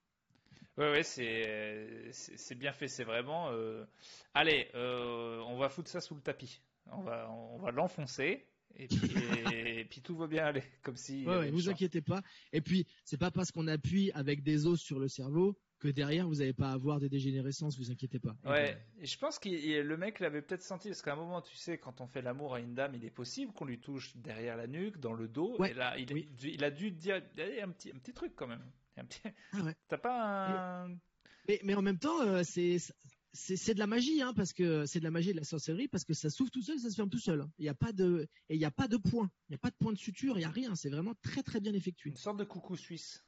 Ouais, 0.77 0.89
ouais, 0.89 1.03
c'est 1.03 2.09
c'est 2.11 2.55
bien 2.55 2.71
fait, 2.71 2.87
c'est 2.87 3.03
vraiment. 3.03 3.49
Euh... 3.51 3.83
Allez, 4.33 4.69
euh, 4.73 5.39
on 5.47 5.57
va 5.57 5.69
foutre 5.69 5.89
ça 5.89 5.99
sous 5.99 6.15
le 6.15 6.21
tapis. 6.21 6.61
On 6.91 7.01
va 7.01 7.29
on 7.29 7.57
va 7.57 7.71
l'enfoncer. 7.71 8.45
Et 8.77 8.87
puis, 8.87 8.97
et, 9.53 9.83
puis, 9.83 10.01
tout 10.01 10.15
va 10.15 10.27
bien 10.27 10.45
aller, 10.45 10.63
comme 10.81 10.95
si. 10.95 11.25
Ouais, 11.25 11.37
ouais 11.37 11.51
vous 11.51 11.69
inquiétez 11.69 12.01
pas. 12.01 12.21
Et 12.53 12.61
puis 12.61 12.87
c'est 13.03 13.17
pas 13.17 13.29
parce 13.29 13.51
qu'on 13.51 13.67
appuie 13.67 14.11
avec 14.13 14.43
des 14.43 14.65
os 14.65 14.79
sur 14.79 14.97
le 14.97 15.09
cerveau 15.09 15.57
que 15.81 15.87
derrière 15.87 16.27
vous 16.27 16.35
n'allez 16.35 16.53
pas 16.53 16.71
avoir 16.71 16.99
des 16.99 17.09
dégénérescences, 17.09 17.77
vous 17.77 17.91
inquiétez 17.91 18.19
pas. 18.19 18.37
Ouais, 18.45 18.77
et 18.99 19.05
je 19.05 19.17
pense 19.17 19.39
que 19.39 19.49
le 19.49 19.97
mec 19.97 20.19
l'avait 20.19 20.41
peut-être 20.41 20.61
senti 20.61 20.89
parce 20.89 21.01
qu'à 21.01 21.13
un 21.13 21.15
moment, 21.15 21.41
tu 21.41 21.55
sais, 21.55 21.77
quand 21.79 22.01
on 22.01 22.07
fait 22.07 22.21
l'amour 22.21 22.53
à 22.53 22.59
une 22.59 22.75
dame, 22.75 22.93
il 22.95 23.03
est 23.03 23.09
possible 23.09 23.51
qu'on 23.51 23.65
lui 23.65 23.79
touche 23.79 24.15
derrière 24.15 24.55
la 24.55 24.67
nuque, 24.67 24.99
dans 24.99 25.13
le 25.13 25.27
dos. 25.27 25.57
et 25.65 25.73
là, 25.73 25.97
il, 25.97 26.63
a 26.63 26.71
dû 26.71 26.91
dire 26.91 27.15
un 27.15 27.69
petit, 27.69 27.91
un 27.91 27.97
petit 27.97 28.13
truc 28.13 28.33
quand 28.35 28.47
même. 28.47 28.63
Un 28.95 29.05
petit... 29.05 29.21
Ah 29.53 29.63
ouais. 29.63 29.75
T'as 29.87 29.97
pas 29.97 30.85
un. 30.85 30.89
Mais, 31.47 31.59
mais, 31.63 31.73
en 31.73 31.81
même 31.81 31.97
temps, 31.97 32.21
euh, 32.21 32.43
c'est 32.43 32.77
c'est 33.33 33.73
de 33.73 33.79
la 33.79 33.87
magie, 33.87 34.21
hein, 34.21 34.33
parce 34.35 34.53
que 34.53 34.85
c'est 34.85 34.99
de 34.99 35.05
la 35.05 35.11
magie 35.11 35.31
de 35.31 35.37
la 35.37 35.45
sorcellerie, 35.45 35.87
parce 35.87 36.03
que 36.03 36.13
ça 36.13 36.29
s'ouvre 36.29 36.51
tout 36.51 36.61
seul, 36.61 36.77
ça 36.79 36.89
se 36.89 36.95
ferme 36.95 37.09
tout 37.09 37.19
seul. 37.19 37.45
Il 37.57 37.63
n'y 37.63 37.69
a 37.69 37.73
pas 37.73 37.93
de 37.93 38.27
et 38.49 38.55
il 38.55 38.59
n'y 38.59 38.65
a 38.65 38.71
pas 38.71 38.87
de 38.87 38.97
point, 38.97 39.31
il 39.47 39.53
n'y 39.53 39.55
a 39.55 39.59
pas 39.59 39.69
de 39.71 39.75
point 39.75 39.93
de 39.93 39.97
suture, 39.97 40.35
il 40.35 40.39
n'y 40.39 40.45
a 40.45 40.51
rien. 40.51 40.75
C'est 40.75 40.89
vraiment 40.89 41.13
très 41.23 41.41
très 41.41 41.59
bien 41.59 41.73
effectué. 41.73 42.11
Une 42.11 42.17
sorte 42.17 42.37
de 42.37 42.43
coucou 42.43 42.75
suisse. 42.75 43.23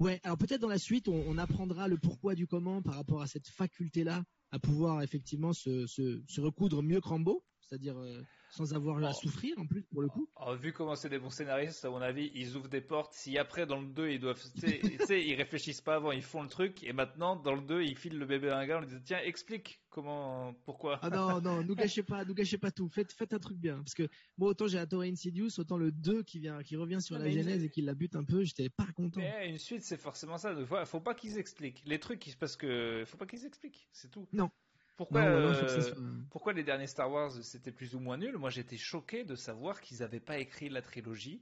Ouais, 0.00 0.20
alors 0.22 0.38
peut-être 0.38 0.60
dans 0.60 0.68
la 0.68 0.78
suite, 0.78 1.08
on, 1.08 1.38
apprendra 1.38 1.88
le 1.88 1.98
pourquoi 1.98 2.36
du 2.36 2.46
comment 2.46 2.82
par 2.82 2.94
rapport 2.94 3.20
à 3.20 3.26
cette 3.26 3.48
faculté-là 3.48 4.22
à 4.52 4.58
pouvoir 4.60 5.02
effectivement 5.02 5.52
se, 5.52 5.88
se, 5.88 6.22
se 6.28 6.40
recoudre 6.40 6.82
mieux 6.84 7.00
que 7.00 7.08
Rambo, 7.08 7.44
c'est-à-dire 7.68 7.98
euh, 7.98 8.22
sans 8.50 8.72
avoir 8.72 9.02
à 9.04 9.12
souffrir 9.12 9.58
en 9.58 9.66
plus 9.66 9.82
pour 9.82 10.00
le 10.00 10.08
coup. 10.08 10.28
Oh, 10.36 10.54
vu 10.54 10.72
comment 10.72 10.94
c'est 10.94 11.08
des 11.08 11.18
bons 11.18 11.30
scénaristes, 11.30 11.84
à 11.84 11.90
mon 11.90 12.00
avis, 12.00 12.30
ils 12.34 12.56
ouvrent 12.56 12.68
des 12.68 12.80
portes. 12.80 13.12
Si 13.12 13.36
après 13.36 13.66
dans 13.66 13.80
le 13.80 13.88
2 13.88 14.10
ils 14.10 14.20
doivent, 14.20 14.42
tu 14.60 14.98
sais, 15.06 15.24
ils 15.24 15.34
réfléchissent 15.34 15.80
pas 15.80 15.96
avant, 15.96 16.12
ils 16.12 16.22
font 16.22 16.42
le 16.42 16.48
truc 16.48 16.82
et 16.82 16.92
maintenant 16.92 17.36
dans 17.36 17.54
le 17.54 17.62
2 17.62 17.82
ils 17.82 17.96
filent 17.96 18.18
le 18.18 18.26
bébé 18.26 18.48
à 18.48 18.58
un 18.58 18.66
gars, 18.66 18.78
on 18.78 18.80
lui 18.80 18.88
dit 18.88 19.02
tiens 19.04 19.20
explique 19.22 19.80
comment, 19.90 20.54
pourquoi. 20.64 20.98
Ah 21.02 21.10
non 21.10 21.40
non, 21.40 21.62
nous 21.62 21.74
gâchez 21.76 22.02
pas, 22.02 22.24
nous 22.24 22.34
gâchez 22.34 22.58
pas 22.58 22.70
tout. 22.70 22.88
Faites 22.88 23.12
faites 23.12 23.34
un 23.34 23.38
truc 23.38 23.58
bien 23.58 23.76
parce 23.78 23.94
que 23.94 24.08
moi 24.38 24.50
autant 24.50 24.66
j'ai 24.66 24.78
adoré 24.78 25.08
Insidious, 25.08 25.58
autant 25.58 25.76
le 25.76 25.92
2 25.92 26.22
qui 26.22 26.38
vient, 26.38 26.62
qui 26.62 26.76
revient 26.76 27.02
sur 27.02 27.18
la 27.18 27.28
genèse 27.28 27.64
et 27.64 27.68
qui 27.68 27.82
la 27.82 27.94
bute 27.94 28.16
un 28.16 28.24
peu, 28.24 28.44
j'étais 28.44 28.70
pas 28.70 28.86
content. 28.96 29.20
Mais 29.20 29.50
une 29.50 29.58
suite 29.58 29.82
c'est 29.82 30.00
forcément 30.00 30.38
ça. 30.38 30.54
Faut 30.86 31.00
pas 31.00 31.14
qu'ils 31.14 31.38
expliquent 31.38 31.82
les 31.84 31.98
trucs 31.98 32.34
parce 32.40 32.56
que 32.56 33.04
faut 33.06 33.18
pas 33.18 33.26
qu'ils 33.26 33.44
expliquent, 33.44 33.88
c'est 33.92 34.10
tout. 34.10 34.26
Non. 34.32 34.50
Pourquoi, 34.98 35.20
euh, 35.20 35.94
pourquoi 36.28 36.52
les 36.52 36.64
derniers 36.64 36.88
Star 36.88 37.08
Wars 37.08 37.30
c'était 37.30 37.70
plus 37.70 37.94
ou 37.94 38.00
moins 38.00 38.16
nul? 38.16 38.36
Moi 38.36 38.50
j'étais 38.50 38.76
choqué 38.76 39.22
de 39.22 39.36
savoir 39.36 39.80
qu'ils 39.80 40.00
n'avaient 40.00 40.18
pas 40.18 40.38
écrit 40.38 40.68
la 40.68 40.82
trilogie 40.82 41.40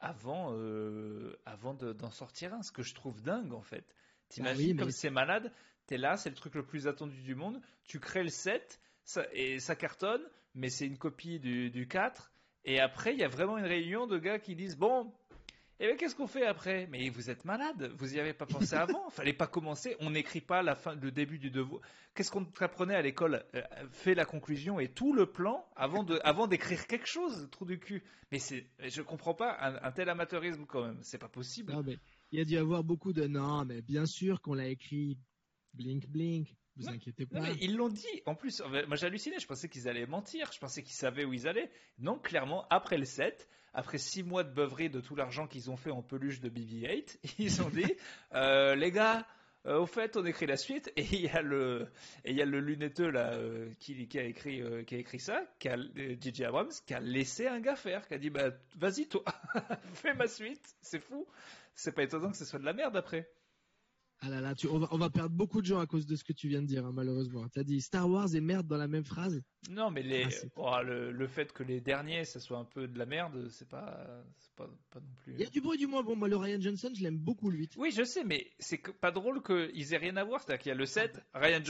avant, 0.00 0.52
euh, 0.52 1.34
avant 1.46 1.72
d'en 1.72 2.10
sortir 2.10 2.52
un, 2.52 2.62
ce 2.62 2.70
que 2.70 2.82
je 2.82 2.94
trouve 2.94 3.22
dingue 3.22 3.54
en 3.54 3.62
fait. 3.62 3.96
T'imagines 4.28 4.76
comme 4.76 4.90
c'est 4.90 5.08
malade, 5.08 5.50
t'es 5.86 5.96
là, 5.96 6.18
c'est 6.18 6.28
le 6.28 6.36
truc 6.36 6.54
le 6.54 6.66
plus 6.66 6.86
attendu 6.86 7.22
du 7.22 7.34
monde, 7.34 7.58
tu 7.84 8.00
crées 8.00 8.22
le 8.22 8.28
7 8.28 8.82
et 9.32 9.58
ça 9.58 9.74
cartonne, 9.74 10.22
mais 10.54 10.68
c'est 10.68 10.86
une 10.86 10.98
copie 10.98 11.40
du, 11.40 11.70
du 11.70 11.88
4. 11.88 12.30
Et 12.64 12.80
après, 12.80 13.14
il 13.14 13.18
y 13.18 13.24
a 13.24 13.28
vraiment 13.28 13.56
une 13.56 13.64
réunion 13.64 14.06
de 14.06 14.18
gars 14.18 14.38
qui 14.38 14.54
disent 14.54 14.76
Bon, 14.76 15.10
Et 15.80 15.86
bien 15.86 15.96
qu'est-ce 15.96 16.14
qu'on 16.14 16.26
fait 16.26 16.46
après? 16.46 16.86
Mais 16.88 17.08
vous 17.08 17.30
êtes 17.30 17.44
malade, 17.44 17.92
vous 17.96 18.14
y 18.14 18.20
avez 18.20 18.32
pas 18.32 18.46
pensé 18.46 18.74
avant, 18.76 19.10
fallait 19.10 19.32
pas 19.32 19.46
commencer, 19.46 19.96
on 20.00 20.10
n'écrit 20.10 20.40
pas 20.40 20.62
la 20.62 20.74
fin, 20.74 20.94
le 20.94 21.10
début 21.10 21.38
du 21.38 21.50
devoir. 21.50 21.82
Qu'est-ce 22.14 22.30
qu'on 22.30 22.46
apprenait 22.60 22.94
à 22.94 23.02
l'école? 23.02 23.44
Euh, 23.54 23.62
Fait 23.90 24.14
la 24.14 24.24
conclusion 24.24 24.78
et 24.78 24.88
tout 24.88 25.12
le 25.12 25.26
plan 25.26 25.66
avant 25.74 26.04
de, 26.04 26.20
avant 26.24 26.46
d'écrire 26.46 26.86
quelque 26.86 27.08
chose, 27.08 27.48
trou 27.50 27.64
du 27.64 27.78
cul. 27.78 28.02
Mais 28.30 28.38
c'est, 28.38 28.66
je 28.78 29.02
comprends 29.02 29.34
pas 29.34 29.56
un, 29.82 29.92
tel 29.92 30.08
amateurisme 30.08 30.64
quand 30.66 30.86
même, 30.86 30.98
c'est 31.02 31.18
pas 31.18 31.28
possible. 31.28 31.72
Non, 31.72 31.82
mais 31.82 31.98
il 32.30 32.38
y 32.38 32.42
a 32.42 32.44
dû 32.44 32.56
avoir 32.56 32.84
beaucoup 32.84 33.12
de 33.12 33.26
non, 33.26 33.64
mais 33.64 33.82
bien 33.82 34.06
sûr 34.06 34.40
qu'on 34.40 34.54
l'a 34.54 34.68
écrit 34.68 35.18
blink 35.74 36.06
blink. 36.06 36.54
Vous 36.76 36.88
inquiétez 36.88 37.26
pas. 37.26 37.40
mais 37.40 37.54
ils 37.60 37.76
l'ont 37.76 37.88
dit. 37.88 38.22
En 38.26 38.34
plus, 38.34 38.62
moi 38.86 38.96
j'ai 38.96 39.06
halluciné. 39.06 39.38
Je 39.38 39.46
pensais 39.46 39.68
qu'ils 39.68 39.88
allaient 39.88 40.06
mentir. 40.06 40.50
Je 40.52 40.58
pensais 40.58 40.82
qu'ils 40.82 40.94
savaient 40.94 41.24
où 41.24 41.32
ils 41.32 41.46
allaient. 41.46 41.70
Non, 41.98 42.18
clairement, 42.18 42.66
après 42.70 42.96
le 42.98 43.04
7, 43.04 43.48
après 43.74 43.98
6 43.98 44.22
mois 44.22 44.44
de 44.44 44.52
beuverie 44.52 44.90
de 44.90 45.00
tout 45.00 45.14
l'argent 45.14 45.46
qu'ils 45.46 45.70
ont 45.70 45.76
fait 45.76 45.90
en 45.90 46.02
peluche 46.02 46.40
de 46.40 46.48
BB-8, 46.48 47.18
ils 47.38 47.62
ont 47.62 47.68
dit 47.68 47.92
euh, 48.34 48.74
les 48.74 48.90
gars, 48.90 49.26
euh, 49.66 49.78
au 49.78 49.86
fait, 49.86 50.16
on 50.16 50.24
écrit 50.24 50.46
la 50.46 50.56
suite 50.56 50.92
et 50.96 51.04
il 51.04 51.20
y 51.20 51.28
a 51.28 51.42
le 51.42 51.88
et 52.24 52.30
il 52.30 52.36
y 52.36 52.42
a 52.42 52.46
le 52.46 52.60
lunetteux 52.60 53.10
là 53.10 53.34
euh, 53.34 53.72
qui, 53.78 54.08
qui, 54.08 54.18
a 54.18 54.24
écrit 54.24 54.62
qui 54.86 54.94
a 54.94 54.98
écrit 54.98 55.20
ça, 55.20 55.44
qui 55.58 55.68
a 55.68 55.76
DJ 55.76 56.42
Abrams, 56.42 56.72
qui 56.86 56.94
a 56.94 57.00
laissé 57.00 57.46
un 57.46 57.60
gars 57.60 57.76
faire, 57.76 58.06
qui 58.08 58.14
a 58.14 58.18
dit 58.18 58.30
bah 58.30 58.50
vas-y 58.76 59.06
toi, 59.06 59.24
fais 59.94 60.14
ma 60.14 60.26
suite. 60.26 60.74
C'est 60.80 61.00
fou. 61.00 61.26
C'est 61.74 61.92
pas 61.92 62.02
étonnant 62.02 62.30
que 62.30 62.36
ce 62.36 62.44
soit 62.44 62.58
de 62.58 62.64
la 62.64 62.74
merde 62.74 62.96
après. 62.96 63.30
Ah 64.24 64.28
là 64.28 64.40
là, 64.40 64.54
tu, 64.54 64.68
on, 64.68 64.78
va, 64.78 65.10
perdre 65.10 65.34
beaucoup 65.34 65.60
de 65.60 65.66
gens 65.66 65.80
à 65.80 65.86
cause 65.86 66.06
de 66.06 66.14
ce 66.14 66.22
que 66.22 66.32
tu 66.32 66.46
viens 66.46 66.62
de 66.62 66.66
dire, 66.66 66.86
hein, 66.86 66.92
malheureusement. 66.94 67.48
Tu 67.48 67.58
as 67.58 67.64
dit 67.64 67.80
Star 67.80 68.08
Wars 68.08 68.32
et 68.36 68.40
merde 68.40 68.68
dans 68.68 68.76
la 68.76 68.86
même 68.86 69.04
phrase. 69.04 69.42
Non, 69.68 69.90
mais 69.90 70.02
les, 70.02 70.26
ah, 70.58 70.80
oh, 70.80 70.82
le, 70.84 71.26
fait 71.26 71.52
que 71.52 71.64
les 71.64 71.80
derniers, 71.80 72.24
ça 72.24 72.38
soit 72.38 72.58
un 72.58 72.64
peu 72.64 72.86
de 72.86 72.96
la 73.00 73.04
merde, 73.04 73.48
c'est 73.50 73.68
pas, 73.68 74.22
pas, 74.54 74.68
pas, 74.90 75.00
non 75.00 75.12
plus. 75.24 75.32
Il 75.32 75.40
y 75.40 75.44
a 75.44 75.50
du 75.50 75.60
bon 75.60 75.72
et 75.72 75.76
du 75.76 75.88
moins 75.88 76.04
bon. 76.04 76.14
Moi, 76.14 76.28
le 76.28 76.36
Ryan 76.36 76.60
Johnson, 76.60 76.92
je 76.94 77.02
l'aime 77.02 77.18
beaucoup, 77.18 77.50
lui. 77.50 77.68
Oui, 77.76 77.90
je 77.90 78.04
sais, 78.04 78.22
mais 78.22 78.46
c'est 78.60 78.80
pas 79.00 79.10
drôle 79.10 79.42
qu'ils 79.42 79.92
aient 79.92 79.98
rien 79.98 80.16
à 80.16 80.22
voir. 80.22 80.40
C'est-à-dire 80.40 80.62
qu'il 80.62 80.70
y 80.70 80.74
a 80.74 80.78
le 80.78 80.86
7, 80.86 81.20
Ryan, 81.34 81.60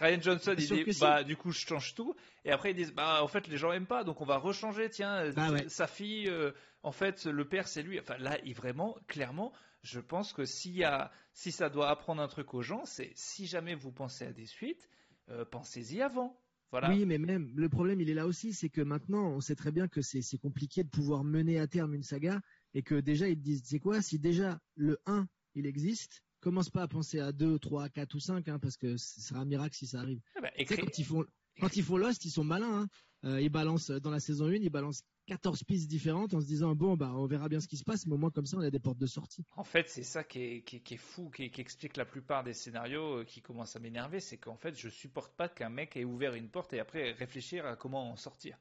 Ryan 0.00 0.20
Johnson, 0.22 0.54
il 0.56 0.66
dit, 0.66 0.98
bah, 0.98 1.24
du 1.24 1.36
coup, 1.36 1.52
je 1.52 1.60
change 1.60 1.94
tout. 1.94 2.14
Et 2.46 2.50
après, 2.50 2.70
ils 2.70 2.76
disent, 2.76 2.94
bah, 2.94 3.22
en 3.22 3.28
fait, 3.28 3.48
les 3.48 3.58
gens 3.58 3.70
aiment 3.72 3.86
pas, 3.86 4.02
donc 4.02 4.22
on 4.22 4.26
va 4.26 4.38
rechanger. 4.38 4.88
Tiens, 4.88 5.30
bah 5.32 5.50
sa 5.68 5.86
fille, 5.86 6.28
euh, 6.30 6.52
en 6.82 6.92
fait, 6.92 7.26
le 7.26 7.46
père, 7.46 7.68
c'est 7.68 7.82
lui. 7.82 8.00
Enfin, 8.00 8.16
là, 8.16 8.38
il 8.44 8.54
vraiment, 8.54 8.96
clairement, 9.08 9.52
je 9.82 10.00
pense 10.00 10.32
que 10.32 10.42
y 10.68 10.84
a, 10.84 11.10
si 11.32 11.52
ça 11.52 11.70
doit 11.70 11.88
apprendre 11.88 12.20
un 12.22 12.28
truc 12.28 12.54
aux 12.54 12.62
gens, 12.62 12.84
c'est 12.84 13.12
si 13.14 13.46
jamais 13.46 13.74
vous 13.74 13.92
pensez 13.92 14.26
à 14.26 14.32
des 14.32 14.46
suites, 14.46 14.88
euh, 15.30 15.44
pensez-y 15.44 16.02
avant. 16.02 16.40
Voilà. 16.70 16.90
Oui, 16.90 17.06
mais 17.06 17.16
même 17.16 17.50
le 17.54 17.68
problème, 17.68 18.00
il 18.00 18.10
est 18.10 18.14
là 18.14 18.26
aussi, 18.26 18.52
c'est 18.52 18.68
que 18.68 18.82
maintenant, 18.82 19.30
on 19.30 19.40
sait 19.40 19.54
très 19.54 19.72
bien 19.72 19.88
que 19.88 20.02
c'est 20.02 20.38
compliqué 20.38 20.84
de 20.84 20.88
pouvoir 20.88 21.24
mener 21.24 21.58
à 21.58 21.66
terme 21.66 21.94
une 21.94 22.02
saga 22.02 22.40
et 22.74 22.82
que 22.82 22.96
déjà 22.96 23.28
ils 23.28 23.40
disent, 23.40 23.62
c'est 23.64 23.78
quoi, 23.78 24.02
si 24.02 24.18
déjà 24.18 24.60
le 24.74 24.98
1 25.06 25.26
il 25.54 25.66
existe, 25.66 26.22
commence 26.40 26.68
pas 26.68 26.82
à 26.82 26.88
penser 26.88 27.20
à 27.20 27.32
2, 27.32 27.58
3, 27.58 27.88
4 27.88 28.14
ou 28.14 28.20
5, 28.20 28.48
hein, 28.48 28.58
parce 28.58 28.76
que 28.76 28.98
ce 28.98 29.20
sera 29.22 29.40
un 29.40 29.46
miracle 29.46 29.74
si 29.74 29.86
ça 29.86 30.00
arrive. 30.00 30.20
Ah 30.36 30.40
bah, 30.42 30.50
quand 30.58 30.98
ils 30.98 31.04
font 31.04 31.24
quand 31.60 31.76
ils 31.76 31.82
font 31.82 31.96
Lost, 31.96 32.24
ils 32.24 32.30
sont 32.30 32.44
malins. 32.44 32.82
Hein. 32.82 32.88
Euh, 33.24 33.40
ils 33.40 33.48
balancent 33.48 33.90
dans 33.90 34.10
la 34.10 34.20
saison 34.20 34.46
1, 34.46 34.54
ils 34.54 34.70
balancent 34.70 35.02
14 35.28 35.62
pistes 35.64 35.88
différentes 35.88 36.32
en 36.32 36.40
se 36.40 36.46
disant 36.46 36.74
bon 36.74 36.96
bah 36.96 37.12
on 37.14 37.26
verra 37.26 37.50
bien 37.50 37.60
ce 37.60 37.68
qui 37.68 37.76
se 37.76 37.84
passe 37.84 38.06
mais 38.06 38.14
au 38.14 38.16
moins 38.16 38.30
comme 38.30 38.46
ça 38.46 38.56
on 38.56 38.60
a 38.60 38.70
des 38.70 38.78
portes 38.78 38.98
de 38.98 39.06
sortie. 39.06 39.44
En 39.56 39.64
fait 39.64 39.88
c'est 39.90 40.02
ça 40.02 40.24
qui 40.24 40.40
est, 40.40 40.62
qui, 40.62 40.94
est, 40.94 40.96
fou, 40.96 41.30
qui, 41.30 41.50
explique 41.58 41.98
la 41.98 42.06
plupart 42.06 42.44
des 42.44 42.54
scénarios 42.54 43.18
euh, 43.18 43.24
qui 43.24 43.42
commencent 43.42 43.76
à 43.76 43.78
m'énerver, 43.78 44.20
c'est 44.20 44.38
qu'en 44.38 44.56
fait 44.56 44.74
je 44.74 44.88
supporte 44.88 45.36
pas 45.36 45.50
qu'un 45.50 45.68
mec 45.68 45.98
ait 45.98 46.04
ouvert 46.04 46.34
une 46.34 46.48
porte 46.48 46.72
et 46.72 46.80
après 46.80 47.12
réfléchir 47.12 47.66
à 47.66 47.76
comment 47.76 48.10
en 48.10 48.16
sortir. 48.16 48.56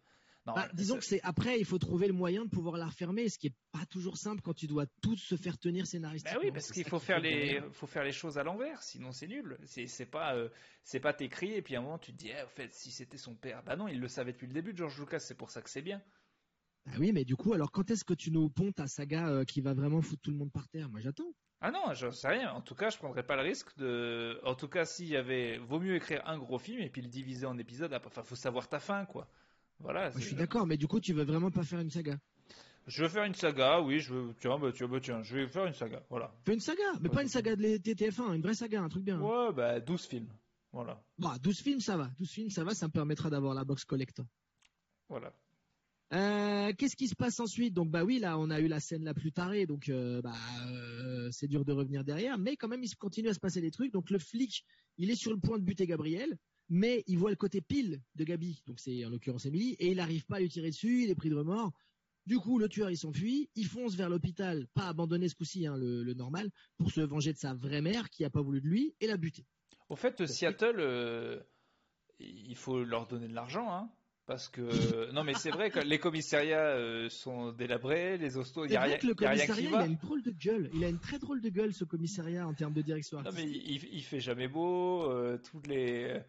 Bah, 0.46 0.70
disons 0.74 0.98
que 0.98 1.04
c'est 1.04 1.22
après 1.24 1.60
il 1.60 1.66
faut 1.66 1.78
trouver 1.78 2.08
le 2.08 2.14
moyen 2.14 2.46
de 2.46 2.50
pouvoir 2.50 2.78
la 2.78 2.88
refermer, 2.88 3.28
ce 3.30 3.38
qui 3.38 3.48
est 3.48 3.56
pas 3.72 3.86
toujours 3.86 4.18
simple 4.18 4.42
quand 4.42 4.54
tu 4.54 4.68
dois 4.68 4.86
tout 5.02 5.16
se 5.18 5.36
faire 5.36 5.58
tenir 5.58 5.86
scénaristiquement. 5.88 6.40
Bah 6.40 6.46
oui 6.46 6.52
parce 6.52 6.72
qu'il 6.72 6.86
faut 6.86 7.00
faire 7.00 7.20
les 7.20 7.62
faut 7.72 7.88
faire 7.88 8.04
les 8.04 8.12
choses 8.12 8.38
à 8.38 8.44
l'envers, 8.44 8.82
sinon 8.82 9.12
c'est 9.12 9.28
nul. 9.28 9.58
C'est 9.66 10.06
pas 10.06 10.36
euh, 10.36 10.50
c'est 10.84 11.00
pas 11.00 11.14
t'écrit 11.14 11.54
et 11.54 11.62
puis 11.62 11.76
à 11.76 11.80
un 11.80 11.82
moment 11.82 11.98
tu 11.98 12.14
te 12.14 12.18
dis 12.18 12.30
eh, 12.30 12.42
en 12.42 12.50
fait 12.50 12.74
si 12.74 12.92
c'était 12.92 13.18
son 13.18 13.36
père, 13.36 13.64
bah 13.64 13.76
non 13.76 13.88
il 13.88 14.00
le 14.00 14.08
savait 14.08 14.32
depuis 14.32 14.48
le 14.48 14.54
début 14.54 14.74
de 14.74 14.78
George 14.78 15.00
Lucas, 15.00 15.20
c'est 15.20 15.38
pour 15.38 15.50
ça 15.50 15.62
que 15.62 15.70
c'est 15.70 15.82
bien. 15.82 16.02
Ah 16.88 16.96
oui, 17.00 17.12
mais 17.12 17.26
du 17.26 17.36
coup, 17.36 17.54
alors 17.54 17.72
quand 17.72 17.92
est-ce 17.92 18.06
que 18.06 18.14
tu 18.14 18.32
nous 18.32 18.50
pontes 18.50 18.76
ta 18.76 18.88
saga 18.88 19.28
euh, 19.28 19.44
qui 19.44 19.62
va 19.62 19.74
vraiment 19.74 20.02
foutre 20.02 20.22
tout 20.22 20.32
le 20.32 20.38
monde 20.38 20.52
par 20.52 20.68
terre? 20.70 20.90
Moi, 20.90 21.00
j'attends. 21.02 21.32
Ah 21.60 21.72
non, 21.72 21.94
je 21.94 22.10
sais 22.12 22.28
rien. 22.28 22.52
En 22.52 22.62
tout 22.62 22.76
cas, 22.76 22.90
je 22.90 22.98
prendrais 22.98 23.24
pas 23.24 23.36
le 23.36 23.42
risque 23.42 23.76
de. 23.78 24.40
En 24.46 24.56
tout 24.56 24.68
cas, 24.68 24.86
s'il 24.86 25.08
y 25.08 25.18
avait, 25.18 25.58
vaut 25.58 25.80
mieux 25.80 25.96
écrire 25.96 26.22
un 26.28 26.38
gros 26.38 26.60
film 26.60 26.82
et 26.82 26.90
puis 26.90 27.02
le 27.02 27.08
diviser 27.08 27.46
en 27.46 27.58
épisodes. 27.58 27.94
Enfin, 28.06 28.24
faut 28.24 28.36
savoir 28.36 28.70
ta 28.70 28.80
fin, 28.80 29.06
quoi. 29.06 29.28
Voilà. 29.80 30.12
je 30.12 30.20
suis 30.20 30.36
d'accord, 30.36 30.66
mais 30.66 30.78
du 30.78 30.88
coup, 30.88 31.00
tu 31.00 31.14
veux 31.14 31.24
vraiment 31.24 31.52
pas 31.52 31.64
faire 31.64 31.80
une 31.80 31.90
saga? 31.90 32.18
Je 32.88 33.04
veux 33.04 33.10
faire 33.10 33.26
une 33.26 33.36
saga, 33.36 33.82
oui. 33.82 34.00
Je 34.00 34.14
veux. 34.14 34.34
Tiens, 34.40 34.58
bah, 34.58 34.72
tiens, 34.74 34.88
bah, 34.88 35.00
tiens, 35.02 35.24
je 35.24 35.36
vais 35.36 35.48
faire 35.48 35.66
une 35.66 35.74
saga. 35.74 36.04
Voilà. 36.10 36.34
Fais 36.46 36.54
une 36.54 36.60
saga, 36.60 36.84
mais 37.02 37.10
pas 37.10 37.24
une 37.24 37.28
saga 37.28 37.56
de 37.56 37.64
TTF1, 37.64 38.36
une 38.36 38.42
vraie 38.42 38.54
saga, 38.54 38.82
un 38.82 38.90
truc 38.90 39.04
bien. 39.04 39.20
Ouais, 39.20 39.52
bah 39.52 39.80
12 39.80 40.06
films. 40.06 40.30
Voilà. 40.72 41.02
Bah, 41.18 41.38
12 41.42 41.60
films, 41.60 41.80
ça 41.80 41.98
va. 41.98 42.10
12 42.18 42.30
films, 42.30 42.50
ça 42.50 42.64
va. 42.64 42.74
Ça 42.76 42.88
me 42.88 42.92
permettra 42.92 43.30
d'avoir 43.30 43.54
la 43.56 43.64
box 43.64 43.84
collector. 43.84 44.26
Voilà. 45.10 45.34
Euh, 46.14 46.72
qu'est-ce 46.78 46.96
qui 46.96 47.08
se 47.08 47.16
passe 47.16 47.40
ensuite? 47.40 47.74
Donc 47.74 47.90
bah 47.90 48.06
oui, 48.06 48.20
là 48.20 48.40
on 48.40 48.50
a 48.50 48.62
eu 48.62 48.68
la 48.68 48.80
scène 48.80 49.04
la 49.04 49.14
plus 49.14 49.34
tarée, 49.34 49.66
donc 49.66 49.90
euh, 49.90 50.22
bah 50.22 50.34
euh, 50.66 51.30
c'est 51.32 51.48
dur 51.48 51.66
de 51.66 51.74
revenir 51.74 52.06
derrière, 52.06 52.38
mais 52.38 52.56
quand 52.56 52.70
même 52.70 52.84
il 52.84 52.96
continue 52.96 53.28
à 53.28 53.34
se 53.34 53.40
passer 53.40 53.60
des 53.60 53.72
trucs. 53.72 53.92
Donc 53.92 54.10
le 54.10 54.20
flic, 54.20 54.64
il 54.98 55.12
est 55.12 55.16
sur 55.16 55.32
le 55.32 55.40
point 55.40 55.60
de 55.60 55.64
buter 55.64 55.86
Gabriel, 55.86 56.38
mais 56.70 57.04
il 57.08 57.18
voit 57.18 57.30
le 57.30 57.36
côté 57.36 57.60
pile 57.60 58.02
de 58.16 58.24
Gabi, 58.24 58.64
donc 58.68 58.80
c'est 58.80 59.04
en 59.04 59.10
l'occurrence 59.10 59.46
Emily, 59.46 59.76
et 59.80 59.88
il 59.92 59.98
n'arrive 59.98 60.26
pas 60.26 60.38
à 60.38 60.40
lui 60.40 60.50
tirer 60.50 60.70
dessus, 60.70 61.04
il 61.04 61.10
est 61.10 61.16
pris 61.16 61.30
de 61.30 61.36
remords. 61.36 61.74
Du 62.26 62.40
coup, 62.40 62.58
le 62.58 62.70
tueur 62.70 62.90
il 62.90 62.98
s'enfuit, 62.98 63.50
il 63.56 63.66
fonce 63.66 63.96
vers 63.96 64.10
l'hôpital, 64.10 64.68
pas 64.74 64.88
abandonné 64.88 65.28
ce 65.28 65.36
coup-ci, 65.36 65.66
hein, 65.66 65.78
le, 65.78 66.04
le, 66.04 66.14
normal, 66.14 66.50
pour 66.78 66.92
se 66.92 67.02
venger 67.02 67.32
de 67.34 67.38
sa 67.38 67.54
vraie 67.54 67.82
mère 67.82 68.10
qui 68.10 68.24
a 68.26 68.30
pas 68.30 68.42
voulu 68.42 68.62
de 68.62 68.68
lui 68.68 68.96
et 69.00 69.08
la 69.08 69.18
buter. 69.18 69.46
Au 69.90 69.96
fait, 69.96 70.26
Seattle, 70.26 71.46
il 72.20 72.56
faut 72.56 72.84
leur 72.84 73.08
donner 73.08 73.28
de 73.28 73.34
l'argent, 73.34 73.70
hein 73.72 73.90
parce 74.28 74.50
que 74.50 75.12
non 75.14 75.24
mais 75.24 75.34
c'est 75.34 75.50
vrai 75.50 75.72
que 75.72 75.80
les 75.80 75.98
commissariats 75.98 76.68
euh, 76.68 77.10
sont 77.10 77.54
délabrés, 77.54 78.18
les 78.18 78.38
hostos, 78.38 78.68
il 78.68 78.74
y 78.74 78.76
a, 78.76 78.82
rien, 78.82 78.98
le 79.02 79.16
commissariat, 79.16 79.70
Il 79.70 79.76
a 79.76 79.86
une 79.86 79.96
drôle 79.96 80.22
de 80.22 80.32
gueule. 80.32 80.70
Il 80.74 80.84
a 80.84 80.90
une 80.90 81.00
très 81.00 81.18
drôle 81.18 81.42
de 81.42 81.50
gueule 81.50 81.74
ce 81.74 81.86
commissariat 81.86 82.46
en 82.46 82.54
termes 82.54 82.74
de 82.74 82.82
direction 82.82 83.20
artistique. 83.20 83.46
Non 83.46 83.52
mais 83.52 83.58
il, 83.58 83.84
il 83.92 84.04
fait 84.04 84.20
jamais 84.20 84.48
beau. 84.48 85.10
Euh, 85.10 85.38
toutes 85.38 85.68
les, 85.68 86.22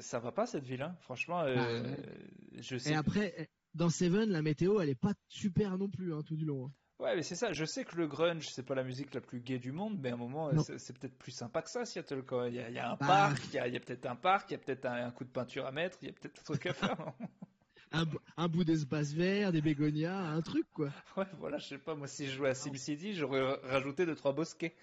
ça 0.00 0.18
va 0.18 0.32
pas 0.32 0.46
cette 0.46 0.64
ville, 0.64 0.82
hein. 0.82 0.96
franchement. 1.00 1.40
Euh, 1.42 1.56
ah, 1.58 2.58
je 2.58 2.76
sais. 2.78 2.92
Et 2.92 2.94
après, 2.94 3.50
dans 3.74 3.90
Seven, 3.90 4.30
la 4.30 4.42
météo, 4.42 4.80
elle 4.80 4.88
est 4.88 4.94
pas 4.94 5.14
super 5.28 5.78
non 5.78 5.88
plus 5.88 6.14
hein, 6.14 6.22
tout 6.26 6.36
du 6.36 6.44
long. 6.44 6.66
Hein. 6.66 6.72
Ouais, 7.00 7.14
mais 7.14 7.22
c'est 7.22 7.36
ça. 7.36 7.52
Je 7.52 7.64
sais 7.64 7.84
que 7.84 7.96
le 7.96 8.08
grunge, 8.08 8.48
c'est 8.48 8.64
pas 8.64 8.74
la 8.74 8.82
musique 8.82 9.14
la 9.14 9.20
plus 9.20 9.40
gaie 9.40 9.60
du 9.60 9.70
monde, 9.70 9.98
mais 10.00 10.10
à 10.10 10.14
un 10.14 10.16
moment, 10.16 10.50
c'est 10.78 10.98
peut-être 10.98 11.16
plus 11.16 11.30
sympa 11.30 11.62
que 11.62 11.70
ça, 11.70 11.84
Seattle. 11.84 12.24
Quoi. 12.24 12.48
Il, 12.48 12.56
y 12.56 12.60
a, 12.60 12.68
il 12.68 12.74
y 12.74 12.78
a 12.78 12.90
un 12.90 12.96
bah, 12.96 13.06
parc, 13.06 13.42
il 13.52 13.54
y 13.54 13.76
a, 13.76 13.80
peut-être 13.80 14.06
un 14.06 14.16
parc, 14.16 14.50
il 14.50 14.54
y 14.54 14.56
a 14.56 14.58
peut-être 14.58 14.86
un, 14.86 15.10
coup 15.12 15.24
de 15.24 15.30
peinture 15.30 15.64
à 15.64 15.70
mettre, 15.70 15.98
il 16.02 16.08
y 16.08 16.10
a 16.10 16.14
peut-être 16.14 16.40
un 16.40 16.42
truc 16.42 16.66
à 16.66 16.74
faire. 16.74 16.96
un, 17.92 18.04
un, 18.36 18.48
bout 18.48 18.64
d'espace 18.64 19.12
vert, 19.12 19.52
des 19.52 19.60
bégonias, 19.60 20.18
un 20.18 20.42
truc, 20.42 20.66
quoi. 20.72 20.90
Ouais, 21.16 21.26
voilà, 21.38 21.58
je 21.58 21.68
sais 21.68 21.78
pas. 21.78 21.94
Moi, 21.94 22.08
si 22.08 22.26
je 22.26 22.32
jouais 22.32 22.50
à 22.50 22.54
SimCity, 22.54 23.14
j'aurais 23.14 23.42
rajouté 23.62 24.04
deux 24.04 24.16
trois 24.16 24.32
bosquets. 24.32 24.74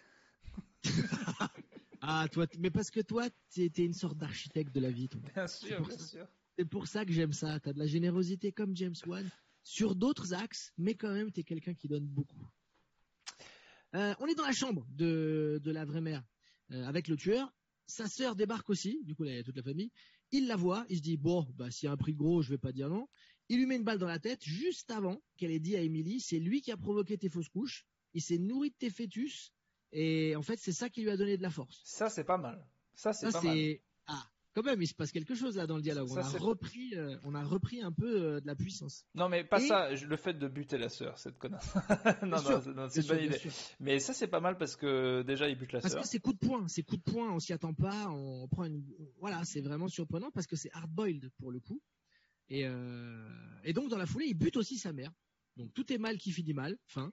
ah, 2.02 2.28
toi, 2.32 2.46
mais 2.60 2.70
parce 2.70 2.92
que 2.92 3.02
toi, 3.02 3.26
t'es 3.54 3.68
une 3.78 3.94
sorte 3.94 4.18
d'architecte 4.18 4.74
de 4.74 4.80
la 4.80 4.90
vie. 4.90 5.10
Toi. 5.10 5.20
Bien 5.34 5.48
sûr, 5.48 5.82
bien 5.82 5.98
sûr. 5.98 6.28
C'est 6.58 6.66
pour 6.66 6.88
ça 6.88 7.04
que 7.04 7.12
j'aime 7.12 7.34
ça. 7.34 7.60
T'as 7.60 7.74
de 7.74 7.80
la 7.80 7.88
générosité 7.88 8.54
comme 8.54 8.74
James 8.78 8.96
Wan 9.06 9.30
sur 9.66 9.96
d'autres 9.96 10.34
axes, 10.34 10.72
mais 10.78 10.94
quand 10.94 11.12
même, 11.12 11.32
tu 11.32 11.42
es 11.42 11.44
quelqu'un 11.44 11.74
qui 11.74 11.88
donne 11.88 12.06
beaucoup. 12.06 12.48
Euh, 13.96 14.14
on 14.20 14.28
est 14.28 14.36
dans 14.36 14.46
la 14.46 14.54
chambre 14.54 14.86
de, 14.92 15.60
la 15.66 15.86
vraie 15.86 16.02
mère 16.02 16.24
euh, 16.72 16.86
avec 16.86 17.08
le 17.08 17.18
tueur. 17.18 17.52
Sa 17.88 18.08
sœur 18.08 18.36
débarque 18.36 18.70
aussi, 18.70 19.02
du 19.04 19.16
coup, 19.16 19.26
il 19.26 19.36
y 19.36 19.38
a 19.38 19.44
toute 19.44 19.58
la 19.58 19.64
famille. 19.64 19.92
Il 20.32 20.48
la 20.48 20.56
voit, 20.56 20.86
il 20.90 20.98
se 20.98 21.02
dit, 21.02 21.18
bon, 21.18 21.48
bah, 21.56 21.72
s'il 21.72 21.88
y 21.88 21.90
a 21.90 21.94
un 21.94 21.98
prix 21.98 22.14
gros, 22.14 22.44
je 22.44 22.50
vais 22.50 22.58
pas 22.60 22.72
dire 22.72 22.90
non. 22.90 23.10
Il 23.50 23.58
lui 23.58 23.66
met 23.66 23.76
une 23.76 23.84
balle 23.84 23.98
dans 24.00 24.08
la 24.08 24.20
tête 24.20 24.44
juste 24.44 24.92
avant 24.92 25.20
qu'elle 25.36 25.52
ait 25.52 25.60
dit 25.60 25.76
à 25.76 25.82
Emily, 25.82 26.20
c'est 26.20 26.40
lui 26.40 26.62
qui 26.62 26.72
a 26.72 26.78
provoqué 26.78 27.18
tes 27.18 27.30
fausses 27.30 27.50
couches, 27.50 27.86
il 28.14 28.22
s'est 28.22 28.38
nourri 28.38 28.70
de 28.70 28.76
tes 28.76 28.90
fœtus, 28.90 29.52
et 29.92 30.36
en 30.36 30.42
fait, 30.42 30.58
c'est 30.60 30.74
ça 30.74 30.90
qui 30.90 31.02
lui 31.02 31.10
a 31.10 31.18
donné 31.18 31.38
de 31.38 31.44
la 31.44 31.52
force. 31.52 31.82
Ça, 31.86 32.10
c'est 32.10 32.24
pas 32.24 32.38
mal. 32.38 32.68
Ça, 32.96 33.14
c'est 33.14 33.32
pas 33.32 33.42
mal. 33.42 33.78
Quand 34.56 34.64
même, 34.64 34.82
il 34.82 34.88
se 34.88 34.94
passe 34.94 35.12
quelque 35.12 35.36
chose 35.36 35.58
là 35.58 35.68
dans 35.68 35.76
le 35.76 35.82
dialogue. 35.82 36.08
on, 36.10 36.16
a 36.16 36.30
repris, 36.30 36.96
euh, 36.96 37.18
on 37.26 37.36
a 37.36 37.44
repris 37.44 37.82
un 37.82 37.92
peu 37.92 38.24
euh, 38.24 38.40
de 38.40 38.48
la 38.48 38.56
puissance. 38.56 39.06
Non, 39.14 39.28
mais 39.28 39.44
pas 39.44 39.60
ça. 39.60 39.94
Le 39.94 40.16
fait 40.16 40.34
de 40.34 40.48
buter 40.48 40.78
la 40.78 40.88
sœur, 40.88 41.20
cette 41.20 41.38
connasse. 41.38 41.76
non, 42.24 42.38
non, 42.74 42.88
c'est 42.90 43.02
une 43.02 43.08
bonne 43.08 43.24
idée. 43.26 43.42
Mais 43.82 44.00
ça, 44.00 44.14
c'est 44.14 44.30
pas 44.30 44.40
mal 44.40 44.58
parce 44.58 44.78
que 44.78 45.24
déjà, 45.24 45.50
il 45.50 45.58
bute 45.58 45.74
la 45.74 45.82
sœur. 45.82 45.92
Parce 45.92 46.06
que 46.06 46.10
c'est 46.10 46.20
coup 46.20 46.32
de 46.32 46.38
poing, 46.38 46.70
c'est 46.70 46.84
coup 46.84 46.96
de 46.96 47.02
poing. 47.02 47.34
On 47.34 47.40
s'y 47.40 47.52
attend 47.52 47.74
pas. 47.74 48.08
On 48.08 48.48
prend 48.48 48.64
une. 48.64 48.82
Voilà, 49.20 49.44
c'est 49.44 49.60
vraiment 49.60 49.90
surprenant 49.90 50.32
parce 50.32 50.48
que 50.48 50.56
c'est 50.56 50.72
hard 50.72 50.90
boiled 50.90 51.30
pour 51.38 51.52
le 51.52 51.60
coup. 51.60 51.82
Et, 52.48 52.66
euh... 52.66 53.28
et 53.66 53.74
donc 53.74 53.90
dans 53.90 53.98
la 53.98 54.06
foulée, 54.06 54.28
il 54.28 54.36
bute 54.36 54.56
aussi 54.56 54.78
sa 54.78 54.94
mère. 54.94 55.12
Donc 55.58 55.74
tout 55.74 55.92
est 55.92 55.98
mal 55.98 56.18
qui 56.18 56.32
finit 56.32 56.54
mal. 56.54 56.78
Fin. 56.86 57.12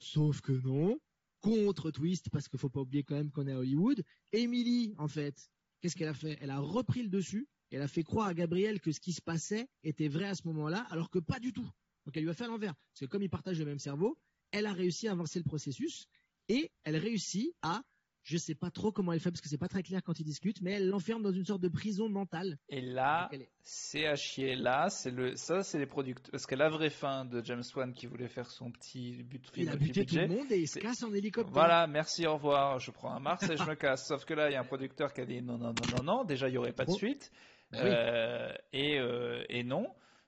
Sauf 0.00 0.42
que 0.42 0.52
non. 0.52 0.98
Contre 1.40 1.90
twist 1.90 2.28
parce 2.30 2.46
qu'il 2.46 2.58
faut 2.58 2.68
pas 2.68 2.80
oublier 2.80 3.04
quand 3.04 3.14
même 3.14 3.30
qu'on 3.30 3.46
est 3.46 3.52
à 3.52 3.58
Hollywood. 3.58 4.02
Emily, 4.32 4.94
en 4.98 5.08
fait, 5.08 5.48
qu'est-ce 5.84 5.96
qu'elle 5.96 6.08
a 6.08 6.14
fait? 6.14 6.38
Elle 6.40 6.48
a 6.48 6.60
repris 6.60 7.02
le 7.02 7.10
dessus 7.10 7.46
elle 7.70 7.82
a 7.82 7.88
fait 7.88 8.04
croire 8.04 8.28
à 8.28 8.34
Gabriel 8.34 8.80
que 8.80 8.92
ce 8.92 9.00
qui 9.00 9.12
se 9.12 9.20
passait 9.20 9.66
était 9.82 10.06
vrai 10.06 10.26
à 10.26 10.34
ce 10.36 10.46
moment-là, 10.46 10.86
alors 10.90 11.10
que 11.10 11.18
pas 11.18 11.40
du 11.40 11.52
tout. 11.52 11.68
Donc 12.06 12.16
elle 12.16 12.22
lui 12.22 12.30
a 12.30 12.34
fait 12.34 12.46
l'envers. 12.46 12.72
Parce 12.92 13.00
que 13.00 13.06
comme 13.06 13.22
ils 13.22 13.30
partagent 13.30 13.58
le 13.58 13.64
même 13.64 13.80
cerveau, 13.80 14.16
elle 14.52 14.66
a 14.66 14.72
réussi 14.72 15.08
à 15.08 15.12
avancer 15.12 15.40
le 15.40 15.44
processus 15.44 16.06
et 16.48 16.70
elle 16.84 16.96
réussit 16.96 17.52
à 17.62 17.82
je 18.24 18.38
sais 18.38 18.54
pas 18.54 18.70
trop 18.70 18.90
comment 18.90 19.12
elle 19.12 19.20
fait 19.20 19.30
parce 19.30 19.42
que 19.42 19.48
c'est 19.48 19.58
pas 19.58 19.68
très 19.68 19.82
clair 19.82 20.02
quand 20.02 20.18
ils 20.18 20.24
discutent, 20.24 20.62
mais 20.62 20.72
elle 20.72 20.88
l'enferme 20.88 21.22
dans 21.22 21.30
une 21.30 21.44
sorte 21.44 21.60
de 21.60 21.68
prison 21.68 22.08
mentale. 22.08 22.58
Et 22.70 22.80
là, 22.80 23.30
c'est 23.62 24.06
à 24.06 24.16
chier. 24.16 24.56
Là, 24.56 24.88
c'est 24.88 25.10
le, 25.10 25.36
ça, 25.36 25.62
c'est 25.62 25.78
les 25.78 25.86
producteurs. 25.86 26.30
Parce 26.30 26.46
que 26.46 26.54
la 26.54 26.70
vraie 26.70 26.90
fin 26.90 27.26
de 27.26 27.44
James 27.44 27.62
Wan 27.76 27.92
qui 27.92 28.06
voulait 28.06 28.28
faire 28.28 28.50
son 28.50 28.70
petit 28.70 29.22
but 29.22 29.46
Il 29.56 29.68
a 29.68 29.76
buté 29.76 30.06
tout 30.06 30.16
le 30.16 30.26
monde 30.26 30.50
et 30.50 30.60
il 30.60 30.68
se 30.68 30.78
casse 30.78 31.02
en 31.02 31.12
hélicoptère. 31.12 31.52
Voilà, 31.52 31.86
merci, 31.86 32.26
au 32.26 32.34
revoir. 32.34 32.78
Je 32.78 32.90
prends 32.90 33.12
un 33.12 33.20
Mars 33.20 33.48
et 33.48 33.56
je 33.56 33.64
me 33.64 33.74
casse. 33.74 34.08
Sauf 34.08 34.24
que 34.24 34.32
là, 34.32 34.48
il 34.48 34.54
y 34.54 34.56
a 34.56 34.60
un 34.60 34.64
producteur 34.64 35.12
qui 35.12 35.20
a 35.20 35.26
dit 35.26 35.42
non, 35.42 35.58
non, 35.58 35.74
non, 35.74 35.96
non, 35.98 36.02
non. 36.02 36.24
Déjà, 36.24 36.48
il 36.48 36.54
y 36.54 36.58
aurait 36.58 36.72
pas 36.72 36.86
de 36.86 36.92
suite. 36.92 37.30
Bah 37.72 37.78
euh, 37.80 38.52
et, 38.72 38.98
euh, 38.98 39.44
et 39.48 39.64
non. 39.64 39.86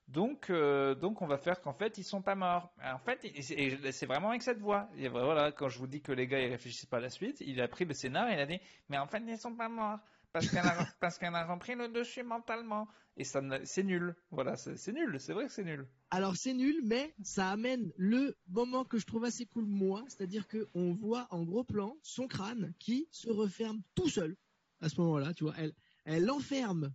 Donc, 0.09 0.51
euh, 0.51 0.95
donc 0.95 1.20
on 1.20 1.27
va 1.27 1.37
faire 1.37 1.61
qu'en 1.61 1.73
fait 1.73 1.99
ils 1.99 2.05
sont 2.05 2.23
pas 2.23 2.37
morts. 2.37 2.73
En 2.83 2.99
fait, 2.99 3.27
c'est 3.41 4.07
vraiment 4.07 4.31
avec 4.31 4.43
cette 4.43 4.61
voix. 4.61 4.89
voilà, 5.11 5.51
quand 5.53 5.69
je 5.69 5.78
vous 5.78 5.89
dis 5.89 6.01
que 6.01 6.12
les 6.12 6.27
gars 6.27 6.41
ils 6.41 6.51
réfléchissent 6.51 6.87
pas 6.87 6.99
à 6.99 7.01
la 7.01 7.11
suite, 7.11 7.41
il 7.41 7.61
a 7.61 7.69
pris 7.69 7.85
le 7.85 7.95
scénar 7.95 8.28
et 8.31 8.35
il 8.35 8.41
a 8.41 8.47
dit, 8.47 8.61
mais 8.89 8.99
en 8.99 9.07
fait 9.07 9.23
ils 9.27 9.37
sont 9.37 9.55
pas 9.55 9.69
morts 9.69 9.99
parce 10.33 10.51
qu'elle 10.51 10.66
a, 10.66 10.87
parce 11.01 11.23
a 11.23 11.45
repris 11.45 11.74
le 11.74 11.89
dessus 11.89 12.23
mentalement. 12.23 12.89
Et 13.16 13.24
ça, 13.24 13.41
c'est 13.65 13.83
nul. 13.83 14.15
Voilà, 14.31 14.57
c'est 14.57 14.93
nul. 14.93 15.19
C'est 15.19 15.33
vrai 15.33 15.47
que 15.47 15.53
c'est 15.53 15.65
nul. 15.65 15.87
Alors 16.11 16.37
c'est 16.37 16.53
nul, 16.53 16.77
mais 16.85 17.15
ça 17.23 17.49
amène 17.49 17.91
le 17.97 18.37
moment 18.49 18.85
que 18.85 18.99
je 18.99 19.07
trouve 19.07 19.24
assez 19.24 19.47
cool 19.47 19.65
moi, 19.65 20.05
c'est-à-dire 20.09 20.47
que 20.47 20.69
on 20.74 20.93
voit 20.93 21.27
en 21.31 21.43
gros 21.43 21.65
plan 21.65 21.97
son 22.03 22.28
crâne 22.28 22.74
qui 22.78 23.09
se 23.11 23.31
referme 23.31 23.81
tout 23.95 24.09
seul 24.09 24.37
à 24.81 24.89
ce 24.91 25.01
moment-là. 25.01 25.33
Tu 25.33 25.45
vois, 25.45 25.55
elle, 25.57 25.73
elle 26.05 26.31
enferme 26.31 26.93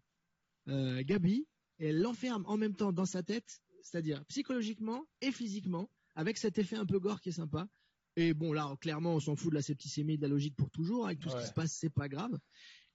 euh, 0.67 1.01
Gabi 1.03 1.47
et 1.81 1.87
elle 1.87 1.99
l'enferme 1.99 2.45
en 2.45 2.57
même 2.57 2.75
temps 2.75 2.93
dans 2.93 3.05
sa 3.05 3.23
tête, 3.23 3.59
c'est-à-dire 3.81 4.23
psychologiquement 4.25 5.03
et 5.19 5.31
physiquement, 5.31 5.89
avec 6.15 6.37
cet 6.37 6.59
effet 6.59 6.75
un 6.75 6.85
peu 6.85 6.99
gore 6.99 7.19
qui 7.19 7.29
est 7.29 7.33
sympa. 7.33 7.67
Et 8.15 8.33
bon, 8.33 8.53
là, 8.53 8.75
clairement, 8.79 9.15
on 9.15 9.19
s'en 9.19 9.35
fout 9.35 9.49
de 9.49 9.55
la 9.55 9.61
septicémie, 9.61 10.17
de 10.17 10.21
la 10.21 10.27
logique 10.27 10.55
pour 10.55 10.69
toujours. 10.69 11.07
Avec 11.07 11.19
tout 11.19 11.29
ce 11.29 11.37
qui 11.37 11.47
se 11.47 11.53
passe, 11.53 11.73
c'est 11.73 11.89
pas 11.89 12.07
grave. 12.07 12.37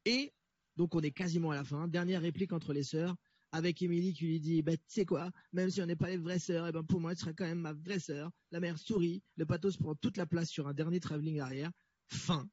Et 0.05 0.33
donc, 0.77 0.95
on 0.95 1.01
est 1.01 1.11
quasiment 1.11 1.51
à 1.51 1.57
la 1.57 1.65
fin. 1.65 1.89
Dernière 1.89 2.21
réplique 2.21 2.53
entre 2.53 2.73
les 2.73 2.85
sœurs, 2.85 3.17
avec 3.51 3.83
Émilie 3.83 4.13
qui 4.13 4.27
lui 4.27 4.41
dit, 4.41 4.63
bah, 4.63 4.77
tu 4.77 4.83
sais 4.87 5.05
quoi, 5.05 5.31
même 5.53 5.71
si 5.71 5.83
on 5.83 5.87
n'est 5.87 5.97
pas 5.97 6.09
les 6.09 6.19
vraies 6.19 6.39
sœurs, 6.39 6.67
et 6.67 6.69
eh 6.69 6.73
ben, 6.73 6.85
pour 6.85 7.01
moi, 7.01 7.15
tu 7.15 7.23
seras 7.23 7.33
quand 7.33 7.47
même 7.47 7.61
ma 7.61 7.73
vraie 7.73 7.99
sœur. 7.99 8.31
La 8.53 8.61
mère 8.61 8.79
sourit, 8.79 9.23
le 9.37 9.47
pathos 9.47 9.79
prend 9.79 9.95
toute 9.97 10.17
la 10.17 10.27
place 10.27 10.51
sur 10.51 10.69
un 10.69 10.75
dernier 10.75 11.01
travelling 11.01 11.41
arrière. 11.41 11.73
Fin. 12.09 12.49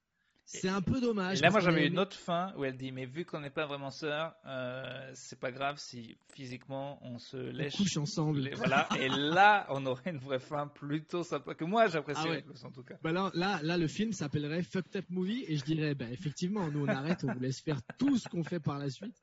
C'est 0.46 0.70
un 0.70 0.82
peu 0.82 1.00
dommage. 1.00 1.42
là, 1.42 1.50
moi, 1.50 1.62
j'avais 1.62 1.88
une 1.88 2.00
autre 2.00 2.16
fin 2.16 2.54
où 2.58 2.64
elle 2.64 2.78
dit, 2.78 2.92
mais 2.92 3.06
vu 3.06 3.26
qu'on 3.26 3.40
n'est 3.40 3.50
pas 3.50 3.66
vraiment 3.66 3.90
sœurs, 3.90 4.36
euh, 4.46 5.12
c'est 5.14 5.40
pas 5.40 5.52
grave 5.52 5.78
si 5.78 6.18
physiquement 6.34 7.00
on 7.02 7.18
se 7.18 7.38
lèche. 7.38 7.76
On 7.76 7.84
couche 7.84 7.98
ensemble. 7.98 8.50
voilà. 8.56 8.88
Et 9.00 9.08
là, 9.08 9.66
on 9.70 9.86
aurait 9.86 10.12
une 10.12 10.20
vraie 10.20 10.40
fin 10.40 10.68
plutôt 10.68 11.24
sympa 11.24 11.56
que 11.56 11.64
moi 11.64 11.88
j'apprécierais 11.88 12.44
ah 12.48 12.68
en 12.68 12.72
tout 12.72 12.84
cas. 12.84 12.96
Bah 13.02 13.12
là, 13.12 13.32
là, 13.34 13.60
là, 13.64 13.78
le 13.78 13.88
film 13.88 14.12
s'appellerait 14.12 14.64
Fucked 14.64 14.96
Up 14.96 15.06
Movie 15.10 15.46
et 15.48 15.58
je 15.58 15.64
dirais, 15.64 15.96
bah 15.96 16.10
effectivement, 16.12 16.70
nous 16.70 16.86
on 16.86 16.88
arrête, 16.88 17.24
on 17.24 17.34
vous 17.34 17.40
laisse 17.40 17.62
faire 17.62 17.82
tout 17.98 18.18
ce 18.18 18.28
qu'on 18.28 18.44
fait 18.44 18.60
par 18.60 18.80
la 18.80 18.90
suite. 18.90 19.16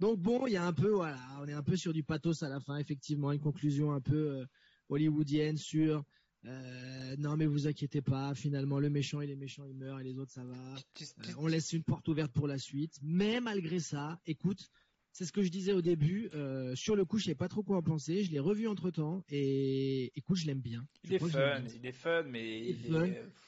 Donc 0.00 0.18
bon, 0.18 0.46
il 0.46 0.52
y 0.52 0.56
a 0.56 0.64
un 0.64 0.72
peu, 0.72 0.90
voilà, 0.90 1.18
on 1.40 1.48
est 1.48 1.52
un 1.52 1.62
peu 1.62 1.76
sur 1.76 1.92
du 1.92 2.02
pathos 2.02 2.42
à 2.42 2.48
la 2.48 2.60
fin, 2.60 2.76
effectivement, 2.76 3.32
une 3.32 3.40
conclusion 3.40 3.92
un 3.92 4.00
peu 4.00 4.40
euh, 4.40 4.44
hollywoodienne 4.90 5.56
sur 5.56 6.04
euh, 6.44 7.16
non 7.18 7.36
mais 7.36 7.46
vous 7.46 7.66
inquiétez 7.66 8.00
pas, 8.00 8.34
finalement 8.34 8.78
le 8.78 8.90
méchant 8.90 9.20
il 9.20 9.30
est 9.30 9.36
méchant, 9.36 9.64
il 9.64 9.74
meurt 9.74 10.00
et 10.00 10.04
les 10.04 10.18
autres 10.18 10.30
ça 10.30 10.44
va. 10.44 10.74
Euh, 10.74 11.32
on 11.38 11.46
laisse 11.46 11.72
une 11.72 11.82
porte 11.82 12.06
ouverte 12.08 12.32
pour 12.32 12.46
la 12.46 12.58
suite. 12.58 12.98
Mais 13.02 13.40
malgré 13.40 13.80
ça, 13.80 14.20
écoute, 14.24 14.70
c'est 15.12 15.24
ce 15.24 15.32
que 15.32 15.42
je 15.42 15.48
disais 15.48 15.72
au 15.72 15.82
début. 15.82 16.30
Euh, 16.34 16.74
sur 16.76 16.94
le 16.94 17.04
coup, 17.04 17.18
je 17.18 17.24
sais 17.24 17.34
pas 17.34 17.48
trop 17.48 17.64
quoi 17.64 17.78
en 17.78 17.82
penser. 17.82 18.22
Je 18.22 18.30
l'ai 18.30 18.38
revu 18.38 18.68
entre 18.68 18.90
temps 18.90 19.24
et 19.28 20.12
écoute, 20.14 20.36
je 20.36 20.46
l'aime 20.46 20.60
bien. 20.60 20.86
Il 21.04 21.14
est 21.14 21.18
fun, 21.18 21.64
il 21.74 21.86
est 21.86 21.92
fun, 21.92 22.22
mais 22.24 22.70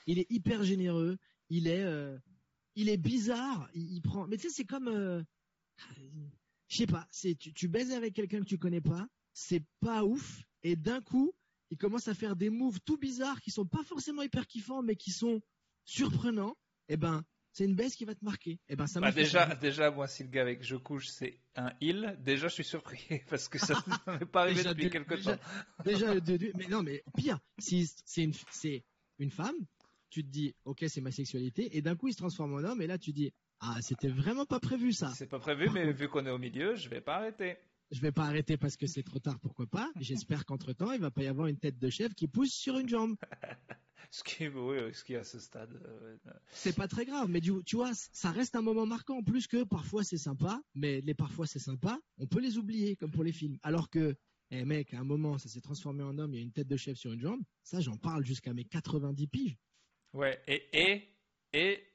il, 0.07 0.19
est, 0.19 0.31
hyper 0.31 0.65
généreux. 0.65 1.17
Il 1.49 1.69
est, 1.69 1.87
il 2.75 2.89
est 2.89 2.97
bizarre. 2.97 3.71
Il, 3.73 4.01
prend. 4.03 4.27
Mais 4.27 4.37
tu 4.37 4.49
sais, 4.49 4.55
c'est 4.55 4.65
comme, 4.65 5.25
je 6.67 6.77
sais 6.77 6.87
pas. 6.87 7.07
C'est 7.13 7.37
tu, 7.37 7.53
tu 7.53 7.69
baises 7.69 7.93
avec 7.93 8.15
quelqu'un 8.15 8.41
que 8.41 8.47
tu 8.47 8.59
connais 8.59 8.81
pas. 8.81 9.07
C'est 9.33 9.63
pas 9.79 10.05
ouf. 10.05 10.43
Et 10.65 10.75
d'un 10.75 11.01
coup, 11.01 11.33
il 11.71 11.79
commence 11.79 12.09
à 12.09 12.15
faire 12.15 12.37
des 12.37 12.51
moves 12.51 12.81
tout 12.85 12.99
bizarres 12.99 13.41
qui 13.41 13.51
sont 13.51 13.67
pas 13.67 13.83
forcément 13.85 14.23
hyper 14.23 14.47
kiffants, 14.47 14.83
mais 14.83 14.97
qui 14.97 15.11
sont 15.11 15.41
surprenants, 15.85 16.57
eh 16.89 16.97
ben, 16.97 17.25
c'est 17.53 17.65
une 17.65 17.75
baisse 17.75 17.97
qui 17.97 18.05
va 18.05 18.15
te 18.15 18.25
marquer. 18.25 18.61
Eh 18.69 18.77
ben, 18.77 18.87
ça 18.87 19.01
bah 19.01 19.13
déjà, 19.13 19.55
déjà, 19.57 19.91
moi, 19.91 20.07
si 20.07 20.23
le 20.23 20.29
gars 20.29 20.43
avec 20.43 20.63
je 20.63 20.77
couche, 20.77 21.09
c'est 21.09 21.41
un 21.57 21.73
heal, 21.81 22.17
déjà, 22.21 22.49
je 22.49 22.55
suis 22.55 22.65
surpris 22.65 23.01
parce 23.31 23.49
que 23.49 23.59
ça 23.59 23.75
ne 24.07 24.13
m'est 24.19 24.27
pas 24.27 24.43
arrivé 24.43 24.63
depuis 24.65 24.91
quelque 24.91 25.15
temps. 25.15 25.39
Déjà, 25.85 26.15
mais 26.55 26.67
non, 26.69 26.83
mais 26.83 27.03
pire, 27.17 27.39
si 27.59 27.91
c'est 28.05 28.23
une, 28.23 28.35
c'est 28.51 28.85
une 29.19 29.31
femme, 29.31 29.57
tu 30.11 30.25
te 30.25 30.29
dis, 30.29 30.55
ok, 30.65 30.85
c'est 30.89 31.01
ma 31.01 31.13
sexualité, 31.13 31.77
et 31.77 31.83
d'un 31.83 31.97
coup, 31.97 32.09
il 32.09 32.13
se 32.13 32.19
transforme 32.19 32.55
en 32.55 32.65
homme, 32.65 32.83
et 32.83 32.87
là, 32.87 32.99
tu 32.99 33.13
dis, 33.13 33.33
ah, 33.61 33.77
c'était 33.81 34.09
vraiment 34.09 34.47
pas 34.47 34.59
prévu 34.59 34.93
ça. 34.93 35.13
C'est 35.15 35.29
pas 35.29 35.39
prévu, 35.39 35.69
mais 35.71 35.93
vu 35.93 36.09
qu'on 36.09 36.27
est 36.27 36.31
au 36.31 36.39
milieu, 36.39 36.75
je 36.75 36.89
vais 36.89 37.01
pas 37.01 37.17
arrêter 37.17 37.59
je 37.91 38.01
vais 38.01 38.13
pas 38.13 38.25
arrêter 38.25 38.57
parce 38.57 38.77
que 38.77 38.87
c'est 38.87 39.03
trop 39.03 39.19
tard, 39.19 39.39
pourquoi 39.41 39.67
pas. 39.67 39.91
J'espère 40.01 40.45
qu'entre 40.45 40.73
temps, 40.73 40.93
il 40.93 41.01
va 41.01 41.11
pas 41.11 41.23
y 41.23 41.27
avoir 41.27 41.49
une 41.49 41.59
tête 41.59 41.79
de 41.79 41.91
chef 41.91 42.15
qui 42.15 42.29
pousse 42.29 42.53
sur 42.53 42.79
une 42.79 42.89
jambe. 42.89 43.17
ce 44.11 44.23
qui, 44.23 44.49
oui, 44.49 44.79
ce 44.93 45.05
qui 45.05 45.15
est 45.15 45.19
à 45.19 45.25
ce 45.25 45.39
stade. 45.39 45.73
Euh, 45.85 46.17
c'est 46.51 46.75
pas 46.75 46.89
très 46.89 47.05
grave, 47.05 47.29
mais 47.29 47.41
tu, 47.41 47.53
tu, 47.65 47.77
vois, 47.77 47.93
ça 47.95 48.31
reste 48.31 48.55
un 48.55 48.63
moment 48.63 48.87
marquant. 48.87 49.19
En 49.19 49.23
plus 49.23 49.47
que 49.47 49.65
parfois 49.65 50.05
c'est 50.05 50.19
sympa, 50.19 50.63
mais 50.75 51.01
les 51.01 51.15
parfois 51.15 51.47
c'est 51.47 51.59
sympa, 51.59 51.99
on 52.19 52.27
peut 52.27 52.41
les 52.41 52.59
oublier 52.59 52.97
comme 52.97 53.11
pour 53.11 53.25
les 53.25 53.33
films. 53.33 53.59
Alors 53.63 53.91
que, 53.91 54.17
eh 54.51 54.65
mec, 54.65 54.95
à 54.95 55.01
un 55.01 55.05
moment, 55.05 55.39
ça 55.39 55.49
s'est 55.49 55.61
transformé 55.61 56.03
en 56.03 56.19
homme, 56.19 56.33
il 56.35 56.37
y 56.37 56.41
a 56.41 56.43
une 56.43 56.53
tête 56.53 56.69
de 56.69 56.77
chef 56.77 56.97
sur 56.97 57.13
une 57.13 57.21
jambe. 57.21 57.43
Ça, 57.63 57.81
j'en 57.81 57.97
parle 57.97 58.25
jusqu'à 58.25 58.53
mes 58.53 58.65
90 58.65 59.27
piges. 59.27 59.59
Ouais, 60.13 60.41
et 60.47 60.69
et 60.73 61.09
et 61.53 61.90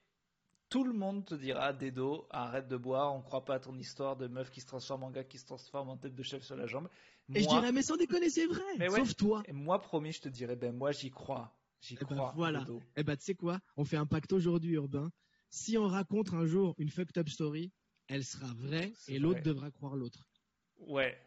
tout 0.76 0.84
le 0.84 0.91
monde 0.91 1.23
te 1.23 1.35
dira 1.35 1.72
Dedo, 1.72 2.27
arrête 2.30 2.68
de 2.68 2.76
boire, 2.76 3.15
on 3.15 3.22
croit 3.22 3.45
pas 3.45 3.56
à 3.56 3.60
ton 3.60 3.77
histoire 3.77 4.18
de 4.18 4.27
meuf 4.27 4.52
qui 4.52 4.60
se 4.60 4.65
transforme 4.65 5.03
en 5.03 5.10
gars 5.10 5.23
qui 5.23 5.38
se 5.38 5.45
transforme 5.45 5.88
en 5.88 5.95
tête 5.95 6.14
de 6.14 6.22
chef 6.22 6.43
sur 6.43 6.57
la 6.57 6.68
jambe. 6.68 6.89
et 7.34 7.43
je 7.43 7.47
dirais, 7.47 7.72
mais 7.72 7.81
sans 7.81 7.95
déconner, 7.95 8.30
c'est 8.30 8.45
vrai, 8.45 8.89
sauf 8.89 9.15
toi. 9.15 9.41
Et 9.45 9.53
moi, 9.53 9.81
promis, 9.81 10.11
je 10.11 10.19
te 10.19 10.27
dirais, 10.27 10.57
ben 10.57 10.76
moi, 10.76 10.91
j'y 10.91 11.11
crois. 11.11 11.57
J'y 11.80 11.93
eh 11.93 12.03
ben, 12.03 12.18
crois. 12.18 12.34
voilà. 12.35 12.65
Et 12.69 12.81
eh 12.97 13.03
ben, 13.03 13.15
tu 13.15 13.23
sais 13.23 13.35
quoi? 13.35 13.61
On 13.77 13.85
fait 13.85 13.95
un 13.95 14.06
pacte 14.06 14.34
aujourd'hui, 14.34 14.73
Urbain. 14.73 15.10
Si 15.49 15.77
on 15.77 15.88
raconte 15.88 16.34
un 16.34 16.45
jour 16.45 16.76
une 16.77 16.89
fucked 16.89 17.18
up 17.18 17.30
story, 17.30 17.72
elle 18.10 18.26
sera 18.26 18.53
vraie 18.56 18.91
et 19.07 19.18
l'autre 19.18 19.43
devra 19.43 19.72
croire 19.72 19.95
l'autre. 19.95 20.27
Ouais, 20.76 21.18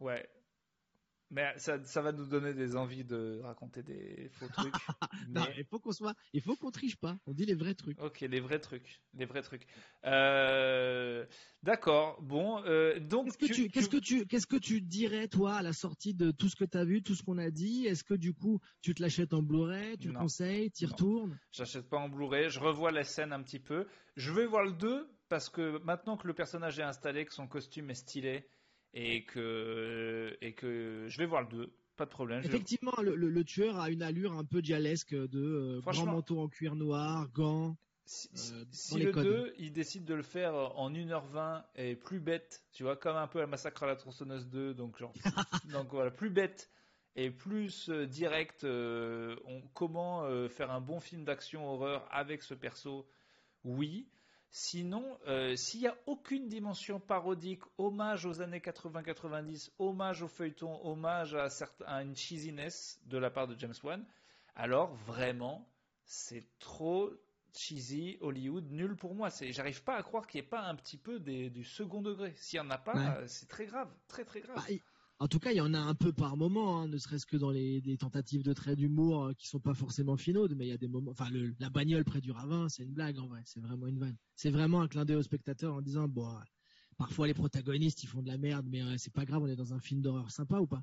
ouais. 0.00 0.28
Mais 1.30 1.52
ça, 1.58 1.84
ça, 1.84 2.00
va 2.00 2.12
nous 2.12 2.26
donner 2.26 2.54
des 2.54 2.74
envies 2.74 3.04
de 3.04 3.40
raconter 3.42 3.82
des 3.82 4.30
faux 4.32 4.48
trucs. 4.48 4.74
non, 5.28 5.44
il 5.56 5.64
faut 5.64 5.78
qu'on 5.78 5.92
soit, 5.92 6.14
il 6.32 6.40
faut 6.40 6.56
qu'on 6.56 6.70
triche 6.70 6.96
pas. 6.96 7.18
On 7.26 7.32
dit 7.32 7.44
les 7.44 7.54
vrais 7.54 7.74
trucs. 7.74 8.00
Ok, 8.00 8.20
les 8.20 8.40
vrais 8.40 8.60
trucs, 8.60 9.02
les 9.14 9.26
vrais 9.26 9.42
trucs. 9.42 9.66
Euh, 10.04 11.26
D'accord. 11.62 12.22
Bon, 12.22 12.62
euh, 12.64 13.00
donc 13.00 13.36
qu'est-ce 13.36 13.38
que 13.38 13.54
tu, 13.54 13.68
qu'est-ce 13.68 13.88
que 13.88 13.96
tu, 13.96 14.26
qu'est-ce 14.26 14.46
que 14.46 14.56
tu 14.56 14.80
dirais 14.80 15.26
toi 15.26 15.56
à 15.56 15.62
la 15.62 15.72
sortie 15.72 16.14
de 16.14 16.30
tout 16.30 16.48
ce 16.48 16.54
que 16.54 16.64
tu 16.64 16.78
as 16.78 16.84
vu, 16.84 17.02
tout 17.02 17.16
ce 17.16 17.22
qu'on 17.22 17.38
a 17.38 17.50
dit? 17.50 17.84
Est-ce 17.86 18.04
que 18.04 18.14
du 18.14 18.32
coup 18.32 18.60
tu 18.80 18.94
te 18.94 19.02
l'achètes 19.02 19.34
en 19.34 19.42
Blu-ray, 19.42 19.98
tu 19.98 20.08
le 20.08 20.14
conseilles, 20.14 20.70
tu 20.70 20.84
y 20.84 20.86
retournes? 20.86 21.38
J'achète 21.50 21.88
pas 21.88 21.98
en 21.98 22.08
Blu-ray. 22.08 22.48
Je 22.48 22.60
revois 22.60 22.92
la 22.92 23.02
scène 23.02 23.32
un 23.32 23.42
petit 23.42 23.58
peu. 23.58 23.86
Je 24.16 24.32
vais 24.32 24.46
voir 24.46 24.64
le 24.64 24.72
2 24.72 25.10
parce 25.28 25.48
que 25.48 25.78
maintenant 25.84 26.16
que 26.16 26.28
le 26.28 26.34
personnage 26.34 26.78
est 26.78 26.84
installé, 26.84 27.24
que 27.24 27.34
son 27.34 27.48
costume 27.48 27.90
est 27.90 27.94
stylé 27.94 28.48
et 28.94 29.24
que, 29.24 30.36
et 30.40 30.52
que 30.52 31.06
je 31.08 31.18
vais 31.18 31.26
voir 31.26 31.42
le 31.42 31.48
2. 31.48 31.72
Pas 31.96 32.04
de 32.04 32.10
problème. 32.10 32.42
Effectivement, 32.44 32.94
le, 33.02 33.44
tueur 33.44 33.80
a 33.80 33.90
une 33.90 34.02
allure 34.02 34.32
un 34.32 34.44
peu 34.44 34.62
dialesque 34.62 35.14
de 35.14 35.40
euh, 35.40 35.80
grand 35.80 36.06
manteau 36.06 36.38
en 36.38 36.48
cuir 36.48 36.76
noir, 36.76 37.28
gants. 37.32 37.76
Si, 38.04 38.30
euh, 38.94 38.98
le 38.98 39.12
2, 39.12 39.54
il 39.58 39.72
décide 39.72 40.04
de 40.04 40.14
le 40.14 40.22
faire 40.22 40.54
en 40.54 40.90
1h20 40.92 41.64
et 41.74 41.96
plus 41.96 42.20
bête, 42.20 42.62
tu 42.72 42.84
vois, 42.84 42.96
comme 42.96 43.16
un 43.16 43.26
peu 43.26 43.40
la 43.40 43.48
massacre 43.48 43.82
à 43.82 43.86
la 43.86 43.96
tronçonneuse 43.96 44.48
2, 44.48 44.74
donc 44.74 44.96
genre, 44.96 45.12
donc 45.72 45.88
voilà, 45.90 46.10
plus 46.12 46.30
bête 46.30 46.70
et 47.16 47.30
plus 47.30 47.90
euh, 47.90 48.06
direct, 48.06 48.64
on, 48.64 49.62
comment 49.74 50.48
faire 50.48 50.70
un 50.70 50.80
bon 50.80 51.00
film 51.00 51.24
d'action 51.24 51.68
horreur 51.68 52.06
avec 52.12 52.44
ce 52.44 52.54
perso, 52.54 53.08
oui. 53.64 54.08
Sinon, 54.50 55.18
euh, 55.26 55.54
s'il 55.56 55.80
n'y 55.80 55.86
a 55.88 55.96
aucune 56.06 56.48
dimension 56.48 57.00
parodique, 57.00 57.62
hommage 57.76 58.24
aux 58.24 58.40
années 58.40 58.60
80-90, 58.60 59.70
hommage 59.78 60.22
au 60.22 60.28
feuilleton, 60.28 60.80
hommage 60.86 61.34
à, 61.34 61.48
à, 61.86 62.02
une 62.02 62.16
cheesiness 62.16 62.98
de 63.06 63.18
la 63.18 63.30
part 63.30 63.46
de 63.46 63.58
James 63.58 63.74
Wan, 63.82 64.04
alors 64.56 64.94
vraiment, 64.94 65.68
c'est 66.04 66.46
trop 66.58 67.10
cheesy, 67.52 68.16
Hollywood, 68.20 68.70
nul 68.70 68.96
pour 68.96 69.14
moi. 69.14 69.28
J'arrive 69.50 69.82
pas 69.82 69.96
à 69.96 70.02
croire 70.02 70.26
qu'il 70.26 70.40
n'y 70.40 70.46
ait 70.46 70.50
pas 70.50 70.62
un 70.62 70.74
petit 70.74 70.96
peu 70.96 71.18
du 71.18 71.64
second 71.64 72.00
degré. 72.00 72.32
S'il 72.36 72.60
n'y 72.60 72.66
en 72.66 72.70
a 72.70 72.78
pas, 72.78 73.26
c'est 73.26 73.48
très 73.48 73.66
grave, 73.66 73.90
très 74.08 74.24
très 74.24 74.40
grave. 74.40 74.56
Bah, 74.56 74.74
en 75.20 75.28
tout 75.28 75.38
cas, 75.40 75.50
il 75.50 75.56
y 75.56 75.60
en 75.60 75.74
a 75.74 75.78
un 75.78 75.94
peu 75.94 76.12
par 76.12 76.36
moment, 76.36 76.80
hein, 76.80 76.88
ne 76.88 76.96
serait-ce 76.96 77.26
que 77.26 77.36
dans 77.36 77.50
les 77.50 77.96
tentatives 77.98 78.42
de 78.42 78.52
traits 78.52 78.76
d'humour 78.76 79.24
euh, 79.24 79.32
qui 79.34 79.48
sont 79.48 79.58
pas 79.58 79.74
forcément 79.74 80.16
finaudes, 80.16 80.54
mais 80.56 80.66
il 80.66 80.68
y 80.68 80.72
a 80.72 80.78
des 80.78 80.88
moments. 80.88 81.10
Enfin, 81.10 81.28
la 81.58 81.70
bagnole 81.70 82.04
près 82.04 82.20
du 82.20 82.30
ravin, 82.30 82.68
c'est 82.68 82.84
une 82.84 82.92
blague 82.92 83.18
en 83.18 83.26
vrai. 83.26 83.42
C'est 83.44 83.60
vraiment 83.60 83.88
une 83.88 83.98
vanne. 83.98 84.16
C'est 84.36 84.50
vraiment 84.50 84.80
un 84.80 84.88
clin 84.88 85.04
d'œil 85.04 85.16
au 85.16 85.22
spectateur 85.22 85.74
en 85.74 85.80
disant 85.80 86.06
bon, 86.06 86.28
parfois 86.96 87.26
les 87.26 87.34
protagonistes 87.34 88.02
ils 88.04 88.08
font 88.08 88.22
de 88.22 88.28
la 88.28 88.38
merde, 88.38 88.66
mais 88.68 88.82
euh, 88.82 88.96
c'est 88.96 89.12
pas 89.12 89.24
grave, 89.24 89.42
on 89.42 89.48
est 89.48 89.56
dans 89.56 89.74
un 89.74 89.80
film 89.80 90.02
d'horreur 90.02 90.30
sympa 90.30 90.58
ou 90.58 90.66
pas? 90.66 90.82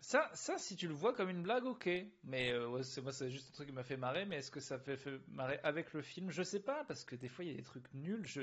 Ça, 0.00 0.30
ça, 0.34 0.58
si 0.58 0.76
tu 0.76 0.86
le 0.86 0.94
vois 0.94 1.14
comme 1.14 1.30
une 1.30 1.42
blague, 1.42 1.64
ok. 1.64 1.88
Mais 2.24 2.52
euh, 2.52 2.82
c'est 2.82 3.00
moi, 3.00 3.12
c'est 3.12 3.30
juste 3.30 3.48
un 3.50 3.52
truc 3.52 3.68
qui 3.68 3.74
m'a 3.74 3.84
fait 3.84 3.96
marrer. 3.96 4.26
Mais 4.26 4.36
est-ce 4.36 4.50
que 4.50 4.60
ça 4.60 4.78
fait, 4.78 4.96
fait, 4.96 5.18
marrer 5.28 5.58
avec 5.62 5.92
le 5.94 6.02
film? 6.02 6.30
Je 6.30 6.42
sais 6.42 6.60
pas, 6.60 6.84
parce 6.84 7.04
que 7.04 7.16
des 7.16 7.28
fois, 7.28 7.44
il 7.44 7.50
y 7.50 7.54
a 7.54 7.56
des 7.56 7.62
trucs 7.62 7.92
nuls. 7.94 8.26
Je 8.26 8.42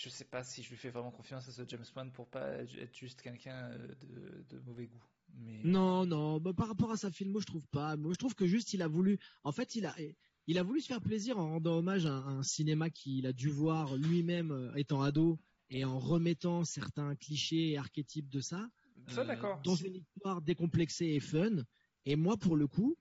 je 0.00 0.08
sais 0.08 0.24
pas 0.24 0.42
si 0.42 0.62
je 0.62 0.70
lui 0.70 0.76
fais 0.76 0.88
vraiment 0.88 1.10
confiance 1.10 1.46
à 1.48 1.52
ce 1.52 1.62
James 1.68 1.84
Bond 1.94 2.10
pour 2.10 2.26
pas 2.26 2.48
être 2.62 2.96
juste 2.96 3.20
quelqu'un 3.20 3.70
euh, 3.70 3.88
de, 4.00 4.56
de, 4.56 4.62
mauvais 4.64 4.86
goût. 4.86 5.04
Mais... 5.34 5.60
Non, 5.62 6.06
non, 6.06 6.40
bah, 6.40 6.52
par 6.54 6.68
rapport 6.68 6.90
à 6.90 6.96
sa 6.96 7.10
film, 7.10 7.30
moi 7.30 7.40
je 7.40 7.46
trouve 7.46 7.66
pas. 7.68 7.96
Moi 7.96 8.12
je 8.14 8.18
trouve 8.18 8.34
que 8.34 8.46
juste 8.46 8.72
il 8.72 8.82
a 8.82 8.88
voulu, 8.88 9.18
en 9.44 9.52
fait 9.52 9.74
il 9.74 9.84
a, 9.84 9.94
il 10.46 10.58
a 10.58 10.62
voulu 10.62 10.80
se 10.80 10.86
faire 10.86 11.02
plaisir 11.02 11.38
en 11.38 11.50
rendant 11.50 11.76
hommage 11.76 12.06
à, 12.06 12.14
un 12.14 12.42
cinéma 12.42 12.88
qu'il 12.88 13.26
a 13.26 13.32
dû 13.32 13.48
voir 13.50 13.94
lui-même 13.96 14.52
euh, 14.52 14.74
étant 14.74 15.02
ado 15.02 15.38
et 15.68 15.84
en 15.84 15.98
remettant 15.98 16.64
certains 16.64 17.14
clichés 17.14 17.72
et 17.72 17.78
archétypes 17.78 18.30
de 18.30 18.40
ça, 18.40 18.68
ça 19.06 19.20
euh, 19.20 19.54
dans 19.64 19.76
une 19.76 19.96
histoire 19.96 20.40
décomplexée 20.40 21.06
et 21.06 21.20
fun. 21.20 21.64
Et 22.06 22.16
moi 22.16 22.38
pour 22.38 22.56
le 22.56 22.66
coup, 22.66 22.96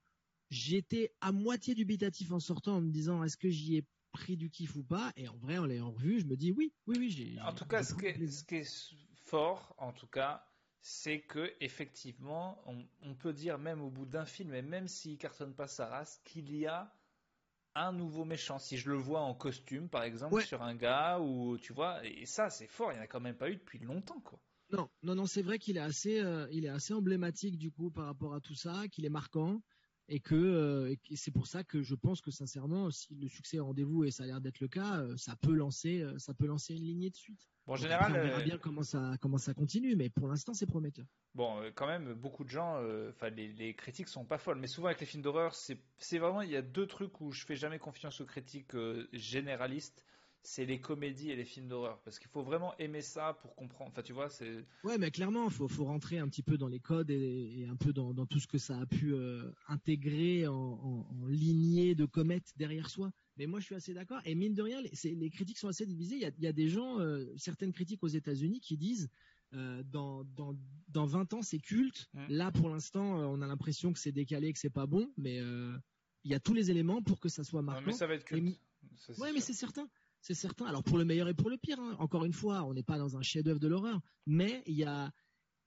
j'étais 0.49 1.13
à 1.21 1.31
moitié 1.31 1.75
dubitatif 1.75 2.33
en 2.33 2.39
sortant 2.39 2.75
en 2.75 2.81
me 2.81 2.91
disant 2.91 3.23
est-ce 3.23 3.37
que 3.37 3.49
j'y 3.49 3.77
ai 3.77 3.85
pris 4.11 4.37
du 4.37 4.49
kiff 4.49 4.75
ou 4.75 4.83
pas. 4.83 5.11
Et 5.15 5.27
en 5.27 5.37
vrai, 5.37 5.57
en 5.57 5.65
l'ayant 5.65 5.91
revu, 5.91 6.19
je 6.19 6.25
me 6.25 6.35
dis 6.35 6.51
oui, 6.51 6.73
oui, 6.87 6.97
oui. 6.99 7.09
J'ai, 7.09 7.39
en 7.41 7.53
tout 7.53 7.65
cas, 7.65 7.83
ce 7.83 7.93
qui, 7.93 8.05
est, 8.05 8.27
ce 8.27 8.43
qui, 8.43 8.55
est, 8.55 8.93
fort, 9.25 9.75
en 9.77 9.91
tout 9.91 10.07
cas, 10.07 10.45
c'est 10.81 11.21
que 11.21 11.53
effectivement, 11.59 12.63
on, 13.01 13.15
peut 13.15 13.33
dire 13.33 13.57
même 13.57 13.81
au 13.81 13.89
bout 13.89 14.05
d'un 14.05 14.25
film, 14.25 14.53
et 14.53 14.61
même 14.61 14.87
s'il 14.87 15.17
cartonne 15.17 15.53
pas 15.53 15.67
sa 15.67 15.87
race, 15.87 16.21
qu'il 16.23 16.55
y 16.55 16.65
a 16.65 16.93
un 17.75 17.91
nouveau 17.91 18.25
méchant. 18.25 18.59
Si 18.59 18.77
je 18.77 18.89
le 18.89 18.97
vois 18.97 19.21
en 19.21 19.35
costume, 19.35 19.89
par 19.89 20.03
exemple, 20.03 20.41
sur 20.43 20.61
un 20.61 20.75
gars, 20.75 21.19
ou 21.19 21.57
tu 21.57 21.73
vois, 21.73 22.03
et 22.05 22.25
ça, 22.25 22.49
c'est 22.49 22.67
fort. 22.67 22.91
Il 22.91 22.95
n'y 22.95 23.01
en 23.01 23.03
a 23.03 23.07
quand 23.07 23.19
même 23.19 23.37
pas 23.37 23.49
eu 23.49 23.55
depuis 23.55 23.79
longtemps, 23.79 24.19
quoi. 24.21 24.39
Non, 24.71 24.87
non, 25.01 25.15
non, 25.15 25.25
c'est 25.25 25.41
vrai 25.41 25.57
qu'il 25.57 25.77
est 25.77 25.81
assez, 25.81 26.19
euh, 26.19 26.47
il 26.51 26.65
est 26.65 26.69
assez 26.69 26.93
emblématique 26.93 27.57
du 27.57 27.71
coup 27.71 27.89
par 27.89 28.05
rapport 28.05 28.35
à 28.35 28.39
tout 28.39 28.53
ça, 28.53 28.87
qu'il 28.87 29.03
est 29.03 29.09
marquant 29.09 29.63
et 30.09 30.19
que 30.19 30.35
euh, 30.35 30.95
c'est 31.15 31.31
pour 31.31 31.47
ça 31.47 31.63
que 31.63 31.83
je 31.83 31.95
pense 31.95 32.19
que 32.19 32.31
sincèrement, 32.31 32.89
si 32.89 33.15
le 33.15 33.27
succès 33.27 33.57
est 33.57 33.61
rendez-vous 33.61 34.03
et 34.03 34.11
ça 34.11 34.23
a 34.23 34.25
l'air 34.25 34.41
d'être 34.41 34.59
le 34.59 34.67
cas, 34.67 35.01
euh, 35.01 35.15
ça 35.17 35.35
peut 35.35 35.53
lancer, 35.53 36.01
euh, 36.01 36.17
ça 36.17 36.33
peut 36.33 36.47
lancer 36.47 36.73
une 36.75 36.83
lignée 36.83 37.11
de 37.11 37.15
suite. 37.15 37.47
Bon, 37.67 37.73
en 37.73 37.75
général, 37.75 38.11
on 38.11 38.15
verra 38.15 38.41
bien 38.41 38.57
comment 38.57 38.81
ça 38.81 39.13
comment 39.21 39.37
ça 39.37 39.53
continue, 39.53 39.95
mais 39.95 40.09
pour 40.09 40.27
l'instant, 40.27 40.55
c'est 40.55 40.65
prometteur. 40.65 41.05
Bon, 41.35 41.61
quand 41.75 41.85
même, 41.85 42.13
beaucoup 42.15 42.43
de 42.43 42.49
gens, 42.49 42.81
enfin, 43.09 43.29
les, 43.29 43.49
les, 43.49 43.75
critiques 43.75 44.07
sont 44.07 44.25
pas 44.25 44.39
folles, 44.39 44.57
mais 44.57 44.65
souvent 44.65 44.87
avec 44.87 44.99
les 44.99 45.05
films 45.05 45.21
d'horreur, 45.21 45.53
c'est 45.53 46.17
vraiment, 46.17 46.41
il 46.41 46.49
y 46.49 46.55
a 46.55 46.63
deux 46.63 46.87
trucs 46.87 47.21
où 47.21 47.31
je 47.31 47.45
fais 47.45 47.55
jamais 47.55 47.77
confiance 47.77 48.19
aux 48.19 48.25
critiques 48.25 48.75
généralistes 49.13 50.03
c'est 50.43 50.65
les 50.65 50.79
comédies 50.79 51.31
et 51.31 51.35
les 51.35 51.45
films 51.45 51.67
d'horreur. 51.67 52.01
Parce 52.03 52.19
qu'il 52.19 52.29
faut 52.29 52.41
vraiment 52.41 52.75
aimer 52.77 53.01
ça 53.01 53.37
pour 53.41 53.55
comprendre. 53.55 53.91
Enfin, 53.91 54.01
tu 54.01 54.13
vois, 54.13 54.29
c'est. 54.29 54.65
Ouais, 54.83 54.97
mais 54.97 55.11
clairement, 55.11 55.45
il 55.45 55.51
faut, 55.51 55.67
faut, 55.67 55.85
rentrer 55.85 56.17
un 56.19 56.27
petit 56.27 56.43
peu 56.43 56.57
dans 56.57 56.67
les 56.67 56.79
codes 56.79 57.11
et, 57.11 57.65
un 57.69 57.75
peu 57.75 57.93
dans, 57.93 58.13
tout 58.25 58.39
ce 58.39 58.47
que 58.47 58.57
ça 58.57 58.79
a 58.79 58.85
pu 58.85 59.13
euh, 59.13 59.51
intégrer 59.67 60.47
en, 60.47 61.05
lignée 61.27 61.95
de 61.95 62.05
comètes 62.05 62.53
derrière 62.57 62.89
soi. 62.89 63.11
Mais 63.37 63.47
moi, 63.47 63.59
je 63.59 63.65
suis 63.65 63.75
assez 63.75 63.93
d'accord. 63.93 64.19
Et 64.25 64.35
mine 64.35 64.53
de 64.53 64.61
rien, 64.61 64.81
les, 64.81 65.15
les 65.15 65.29
critiques 65.29 65.57
sont 65.57 65.67
assez 65.67 65.85
divisées. 65.85 66.15
Il 66.15 66.43
y 66.43 66.47
a, 66.47 66.53
des 66.53 66.67
gens, 66.67 66.99
euh, 66.99 67.25
certaines 67.37 67.71
critiques 67.71 68.03
aux 68.03 68.07
États-Unis, 68.07 68.59
qui 68.59 68.77
disent. 68.77 69.09
Euh, 69.55 69.81
dans, 69.83 70.25
dans, 70.35 70.55
dans 70.89 71.07
20 71.07 71.33
ans, 71.33 71.41
c'est 71.41 71.57
culte. 71.57 72.07
Mmh. 72.13 72.25
Là, 72.29 72.51
pour 72.51 72.69
l'instant, 72.69 73.31
on 73.31 73.41
a 73.41 73.47
l'impression 73.47 73.91
que 73.91 73.97
c'est 73.97 74.11
décalé, 74.11 74.53
que 74.53 74.59
c'est 74.59 74.69
pas 74.69 74.85
bon, 74.85 75.11
mais 75.17 75.39
il 76.23 76.31
y 76.31 76.35
a 76.35 76.39
tous 76.39 76.53
les 76.53 76.69
éléments 76.69 77.01
pour 77.01 77.19
que 77.19 77.29
ça 77.29 77.43
soit 77.43 77.63
marquant. 77.63 77.87
mais 77.87 77.93
ça 77.93 78.05
va 78.05 78.13
être 78.13 78.25
culte. 78.25 78.59
ouais, 79.17 79.33
mais 79.33 79.39
c'est 79.39 79.53
certain 79.53 79.89
c'est 80.21 80.33
certain. 80.33 80.65
Alors 80.65 80.83
pour 80.83 80.97
le 80.97 81.05
meilleur 81.05 81.27
et 81.27 81.33
pour 81.33 81.49
le 81.49 81.57
pire, 81.57 81.79
hein. 81.79 81.95
encore 81.99 82.25
une 82.25 82.33
fois, 82.33 82.63
on 82.65 82.73
n'est 82.73 82.83
pas 82.83 82.97
dans 82.97 83.17
un 83.17 83.21
chef-d'œuvre 83.21 83.59
de 83.59 83.67
l'horreur, 83.67 83.99
mais 84.25 84.63
il 84.65 84.75
y 84.75 84.83
a, 84.83 85.11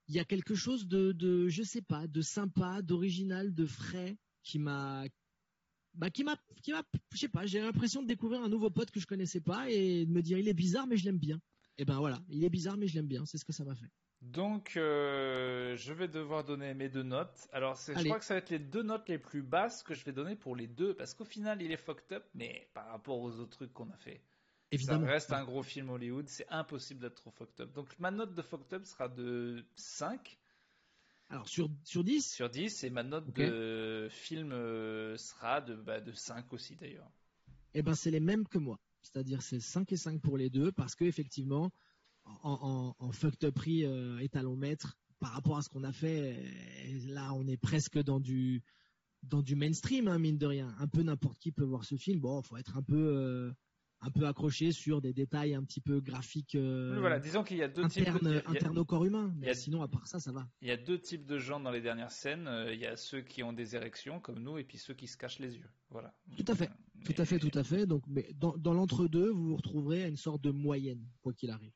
il 0.09 0.15
y 0.15 0.19
a 0.19 0.25
quelque 0.25 0.55
chose 0.55 0.87
de, 0.87 1.13
de, 1.13 1.49
je 1.49 1.63
sais 1.63 1.83
pas, 1.83 2.07
de 2.07 2.21
sympa, 2.21 2.83
d'original, 2.83 3.55
de 3.55 3.67
frais, 3.67 4.19
qui 4.43 4.59
m'a, 4.59 5.05
bah, 5.95 6.11
qui 6.11 6.25
m'a, 6.25 6.37
qui 6.63 6.73
m'a, 6.73 6.83
je 7.13 7.19
sais 7.19 7.29
pas, 7.29 7.47
j'ai 7.47 7.61
l'impression 7.61 8.03
de 8.03 8.07
découvrir 8.09 8.43
un 8.43 8.49
nouveau 8.49 8.71
pote 8.71 8.91
que 8.91 9.01
je 9.01 9.07
connaissais 9.07 9.41
pas 9.41 9.71
et 9.71 10.07
de 10.07 10.13
me 10.13 10.23
dire 10.23 10.39
il 10.39 10.49
est 10.49 10.55
bizarre 10.55 10.87
mais 10.87 10.97
je 10.97 11.05
l'aime 11.05 11.19
bien. 11.19 11.41
Et 11.79 11.85
ben 11.85 11.99
voilà, 11.99 12.23
il 12.29 12.45
est 12.45 12.51
bizarre 12.51 12.77
mais 12.77 12.87
je 12.87 12.95
l'aime 12.95 13.07
bien, 13.07 13.25
c'est 13.25 13.39
ce 13.39 13.45
que 13.45 13.53
ça 13.53 13.65
m'a 13.65 13.75
fait. 13.75 13.91
Donc, 14.23 14.77
euh, 14.77 15.77
je 15.77 15.93
vais 15.93 16.07
devoir 16.07 16.45
donner 16.45 16.75
mes 16.75 16.89
deux 16.89 17.03
notes. 17.03 17.49
Alors, 17.53 17.75
je 17.75 17.93
crois 18.05 18.21
que 18.21 18.25
ça 18.25 18.35
va 18.35 18.39
être 18.39 18.51
les 18.51 18.61
deux 18.61 18.85
notes 18.85 19.09
les 19.09 19.19
plus 19.19 19.43
basses 19.43 19.83
que 19.83 19.95
je 19.95 20.05
vais 20.05 20.13
donner 20.13 20.37
pour 20.37 20.55
les 20.55 20.69
deux, 20.69 20.95
parce 20.95 21.13
qu'au 21.13 21.25
final, 21.25 21.61
il 21.61 21.73
est 21.73 21.77
fucked 21.77 22.13
up, 22.13 22.25
mais 22.33 22.71
par 22.73 22.87
rapport 22.87 23.19
aux 23.19 23.41
autres 23.41 23.57
trucs 23.57 23.73
qu'on 23.73 23.91
a 23.91 23.97
fait, 23.97 24.23
Évidemment. 24.73 25.07
Ça 25.07 25.13
reste 25.13 25.33
un 25.33 25.45
gros 25.45 25.63
film 25.63 25.91
Hollywood, 25.91 26.29
c'est 26.29 26.49
impossible 26.49 27.01
d'être 27.01 27.17
trop 27.17 27.31
fucked 27.31 27.61
up. 27.61 27.73
Donc 27.75 27.99
ma 27.99 28.11
note 28.11 28.35
de 28.35 28.43
fucked 28.43 28.73
up 28.73 28.85
sera 28.87 29.09
de 29.09 29.65
5. 29.77 30.39
Alors 31.29 31.49
sur, 31.49 31.71
sur 31.85 32.03
10 32.03 32.35
Sur 32.35 32.51
10, 32.51 32.85
et 32.85 32.91
ma 32.91 33.03
note 33.03 33.33
de 33.35 34.09
film 34.11 34.53
euh, 34.53 35.17
sera 35.17 35.61
de, 35.61 35.75
bah, 35.75 36.01
de 36.01 36.13
5 36.13 36.53
aussi 36.53 36.75
d'ailleurs. 36.77 37.11
Eh 37.75 37.83
ben 37.83 37.95
c'est 37.95 38.11
les 38.11 38.21
mêmes 38.21 38.49
que 38.49 38.59
moi. 38.59 38.81
C'est-à-dire 39.03 39.43
c'est 39.43 39.61
5 39.61 39.93
et 39.93 39.97
5 39.97 40.21
pour 40.21 40.39
les 40.39 40.51
deux, 40.51 40.73
parce 40.73 40.95
que 40.95 41.05
effectivement, 41.05 41.71
en, 42.25 42.95
en, 42.99 43.13
fucked 43.13 43.45
up 43.45 43.55
prix 43.55 43.85
euh, 43.85 44.19
étalon-maître, 44.21 44.97
par 45.21 45.33
rapport 45.33 45.57
à 45.59 45.63
ce 45.63 45.69
qu'on 45.69 45.85
a 45.85 45.93
fait, 45.93 46.37
euh, 46.37 47.13
là 47.13 47.33
on 47.35 47.47
est 47.47 47.57
presque 47.57 47.99
dans 48.03 48.21
du 48.21 48.63
dans 49.23 49.43
du 49.43 49.55
mainstream, 49.55 50.09
hein, 50.09 50.19
mine 50.19 50.39
de 50.39 50.47
rien. 50.47 50.75
Un 50.79 50.89
peu 50.89 51.03
n'importe 51.03 51.39
qui 51.39 51.53
peut 51.53 51.65
voir 51.65 51.85
ce 51.85 51.97
film. 51.97 52.21
Bon, 52.21 52.43
faut 52.43 52.57
être 52.57 52.77
un 52.77 52.83
peu 52.83 52.97
euh, 52.97 53.53
un 54.03 54.11
peu 54.11 54.27
accroché 54.27 54.73
sur 54.73 55.01
des 55.01 55.13
détails 55.13 55.55
un 55.55 55.63
petit 55.63 55.81
peu 55.81 56.01
graphiques. 56.01 56.57
Euh, 56.57 56.97
voilà, 56.99 57.21
disons 57.21 57.45
qu'il 57.45 57.57
y 57.57 57.63
a 57.63 57.69
deux 57.69 57.87
types 57.89 58.05
de, 58.05 58.79
au 58.79 58.85
corps 58.85 59.05
humain. 59.05 59.33
Mais 59.39 59.55
sinon, 59.55 59.83
à 59.83 59.89
part 59.89 60.07
ça, 60.07 60.19
ça 60.19 60.33
va. 60.33 60.49
Il 60.61 60.69
y 60.69 60.73
a 60.73 60.77
deux 60.77 60.99
types 60.99 61.25
de 61.25 61.39
gens 61.39 61.61
dans 61.61 61.71
les 61.71 61.81
dernières 61.81 62.11
scènes. 62.11 62.49
Euh, 62.49 62.75
il 62.75 62.81
y 62.81 62.87
a 62.87 62.97
ceux 62.97 63.21
qui 63.21 63.43
ont 63.43 63.53
des 63.53 63.77
érections 63.77 64.21
comme 64.21 64.41
nous, 64.41 64.59
et 64.59 64.65
puis 64.65 64.77
ceux 64.77 64.95
qui 64.95 65.07
se 65.07 65.17
cachent 65.17 65.39
les 65.39 65.57
yeux. 65.57 65.71
Voilà. 65.91 66.13
Tout 66.37 66.45
à 66.49 66.55
fait, 66.57 66.71
tout 67.05 67.15
à 67.17 67.25
fait, 67.25 67.39
tout 67.39 67.57
à 67.57 67.63
fait. 67.63 67.87
Donc, 67.87 68.03
mais 68.09 68.29
dans, 68.35 68.57
dans 68.57 68.75
l'entre-deux, 68.75 69.31
vous 69.31 69.49
vous 69.49 69.57
retrouverez 69.57 70.05
à 70.05 70.09
une 70.09 70.17
sorte 70.17 70.43
de 70.43 70.51
moyenne, 70.51 71.07
quoi 71.23 71.33
qu'il 71.33 71.51
arrive. 71.51 71.73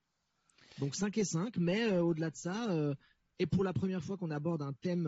Donc 0.78 0.94
5 0.94 1.16
et 1.18 1.24
5, 1.24 1.56
mais 1.58 1.92
euh, 1.92 2.02
au-delà 2.02 2.30
de 2.30 2.36
ça, 2.36 2.94
et 3.38 3.46
pour 3.46 3.62
la 3.62 3.72
première 3.72 4.02
fois 4.02 4.16
qu'on 4.16 4.30
aborde 4.30 4.62
un 4.62 4.72
thème 4.72 5.06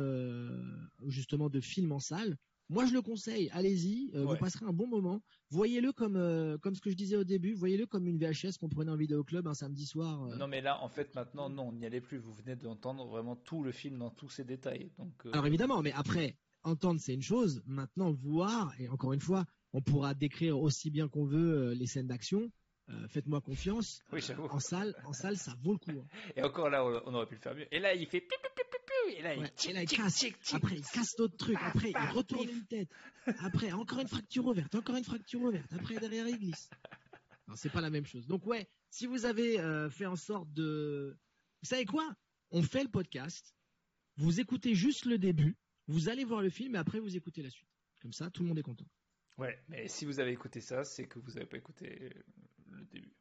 justement 1.07 1.49
de 1.51 1.61
film 1.61 1.90
en 1.93 1.99
salle, 1.99 2.36
moi, 2.70 2.85
je 2.85 2.93
le 2.93 3.01
conseille. 3.01 3.49
Allez-y, 3.53 4.11
euh, 4.15 4.24
vous 4.24 4.36
passerez 4.36 4.66
un 4.66 4.73
bon 4.73 4.86
moment. 4.86 5.23
Voyez-le 5.51 5.93
comme 5.93 6.16
euh, 6.16 6.59
comme 6.59 6.74
ce 6.74 6.82
que 6.82 6.90
je 6.90 6.97
disais 6.97 7.16
au 7.16 7.24
début. 7.24 7.55
Voyez-le 7.55 7.86
comme 7.86 8.07
une 8.07 8.19
VHS 8.19 8.59
qu'on 8.61 8.69
prenait 8.69 8.90
en 8.90 8.97
vidéo 8.97 9.24
club 9.24 9.47
un 9.47 9.55
samedi 9.55 9.86
soir. 9.86 10.24
Euh. 10.24 10.36
Non, 10.36 10.49
mais 10.49 10.61
là, 10.61 10.82
en 10.82 10.89
fait, 10.89 11.15
maintenant, 11.15 11.49
non, 11.49 11.69
on 11.69 11.73
n'y 11.73 11.86
allait 11.86 12.03
plus. 12.03 12.19
Vous 12.19 12.32
venez 12.32 12.57
d'entendre 12.57 13.07
vraiment 13.07 13.36
tout 13.36 13.62
le 13.62 13.73
film 13.73 13.99
dans 13.99 14.11
tous 14.11 14.28
ses 14.28 14.45
détails. 14.45 14.90
Donc. 14.99 15.12
Alors 15.32 15.47
évidemment, 15.47 15.81
mais 15.81 15.93
après, 15.93 16.36
entendre 16.62 17.01
c'est 17.01 17.15
une 17.15 17.23
chose. 17.23 17.62
Maintenant, 17.66 18.12
voir 18.12 18.74
et 18.78 18.89
encore 18.89 19.15
une 19.15 19.20
fois, 19.20 19.47
on 19.73 19.81
pourra 19.81 20.12
décrire 20.12 20.59
aussi 20.59 20.90
bien 20.90 21.09
qu'on 21.09 21.24
veut 21.24 21.73
les 21.73 21.86
scènes 21.86 22.09
d'action. 22.09 22.51
Faites-moi 23.09 23.43
confiance. 23.43 24.01
Oui, 24.12 24.20
en 24.51 24.61
salle, 24.61 24.95
en 25.05 25.12
salle, 25.12 25.36
ça 25.36 25.55
vaut 25.62 25.73
le 25.73 25.78
coup. 25.78 26.01
Hein. 26.01 26.07
Et 26.36 26.43
encore 26.43 26.70
là, 26.70 26.82
on 27.05 27.12
aurait 27.12 27.27
pu 27.27 27.35
le 27.35 27.40
faire 27.40 27.55
mieux. 27.55 27.66
Et 27.70 27.81
là, 27.81 27.95
il 27.95 28.07
fait 28.07 28.27
et 29.09 29.22
là, 29.22 29.35
il, 29.35 29.89
casse. 29.89 30.24
après, 30.52 30.76
il 30.76 30.85
casse 30.85 31.16
d'autres 31.16 31.36
trucs. 31.36 31.59
Après, 31.60 31.90
il 31.90 32.10
retourne 32.14 32.48
une 32.48 32.66
tête. 32.66 32.89
Après, 33.40 33.72
encore 33.72 34.01
une 34.01 34.09
fracture 34.09 34.47
ouverte. 34.47 34.74
Encore 34.74 34.97
une 34.97 35.05
fracture 35.05 35.43
ouverte. 35.43 35.72
Après, 35.72 35.97
derrière, 35.97 36.28
il 36.28 36.39
glisse. 36.39 36.68
Non, 37.47 37.55
c'est 37.56 37.70
pas 37.70 37.80
la 37.80 37.90
même 37.90 38.06
chose. 38.06 38.26
Donc, 38.26 38.47
ouais, 38.47 38.68
si 38.90 39.06
vous 39.06 39.24
avez 39.24 39.59
euh, 39.60 39.89
fait 39.90 40.06
en 40.06 40.16
sorte 40.16 40.52
de. 40.52 41.16
Vous 41.62 41.68
savez 41.68 41.85
quoi? 41.85 42.14
On 42.51 42.62
fait 42.62 42.82
le 42.82 42.90
podcast. 42.90 43.55
Vous 44.16 44.40
écoutez 44.40 44.74
juste 44.74 45.05
le 45.05 45.18
début. 45.18 45.56
Vous 45.86 46.09
allez 46.09 46.24
voir 46.24 46.43
le 46.43 46.51
film 46.51 46.74
et 46.74 46.78
après, 46.78 47.01
vous 47.01 47.16
écoutez 47.16 47.43
la 47.43 47.51
suite. 47.51 47.68
Comme 48.01 48.12
ça, 48.12 48.30
tout 48.30 48.43
le 48.43 48.48
monde 48.48 48.59
est 48.59 48.62
content. 48.62 48.86
Ouais, 49.39 49.59
mais 49.68 49.89
si 49.89 50.05
vous 50.05 50.20
avez 50.20 50.32
écouté 50.32 50.60
ça, 50.60 50.85
c'est 50.85 51.06
que 51.06 51.18
vous 51.18 51.32
n'avez 51.32 51.47
pas 51.47 51.56
écouté 51.56 52.12
le 52.66 52.85
début 52.86 53.18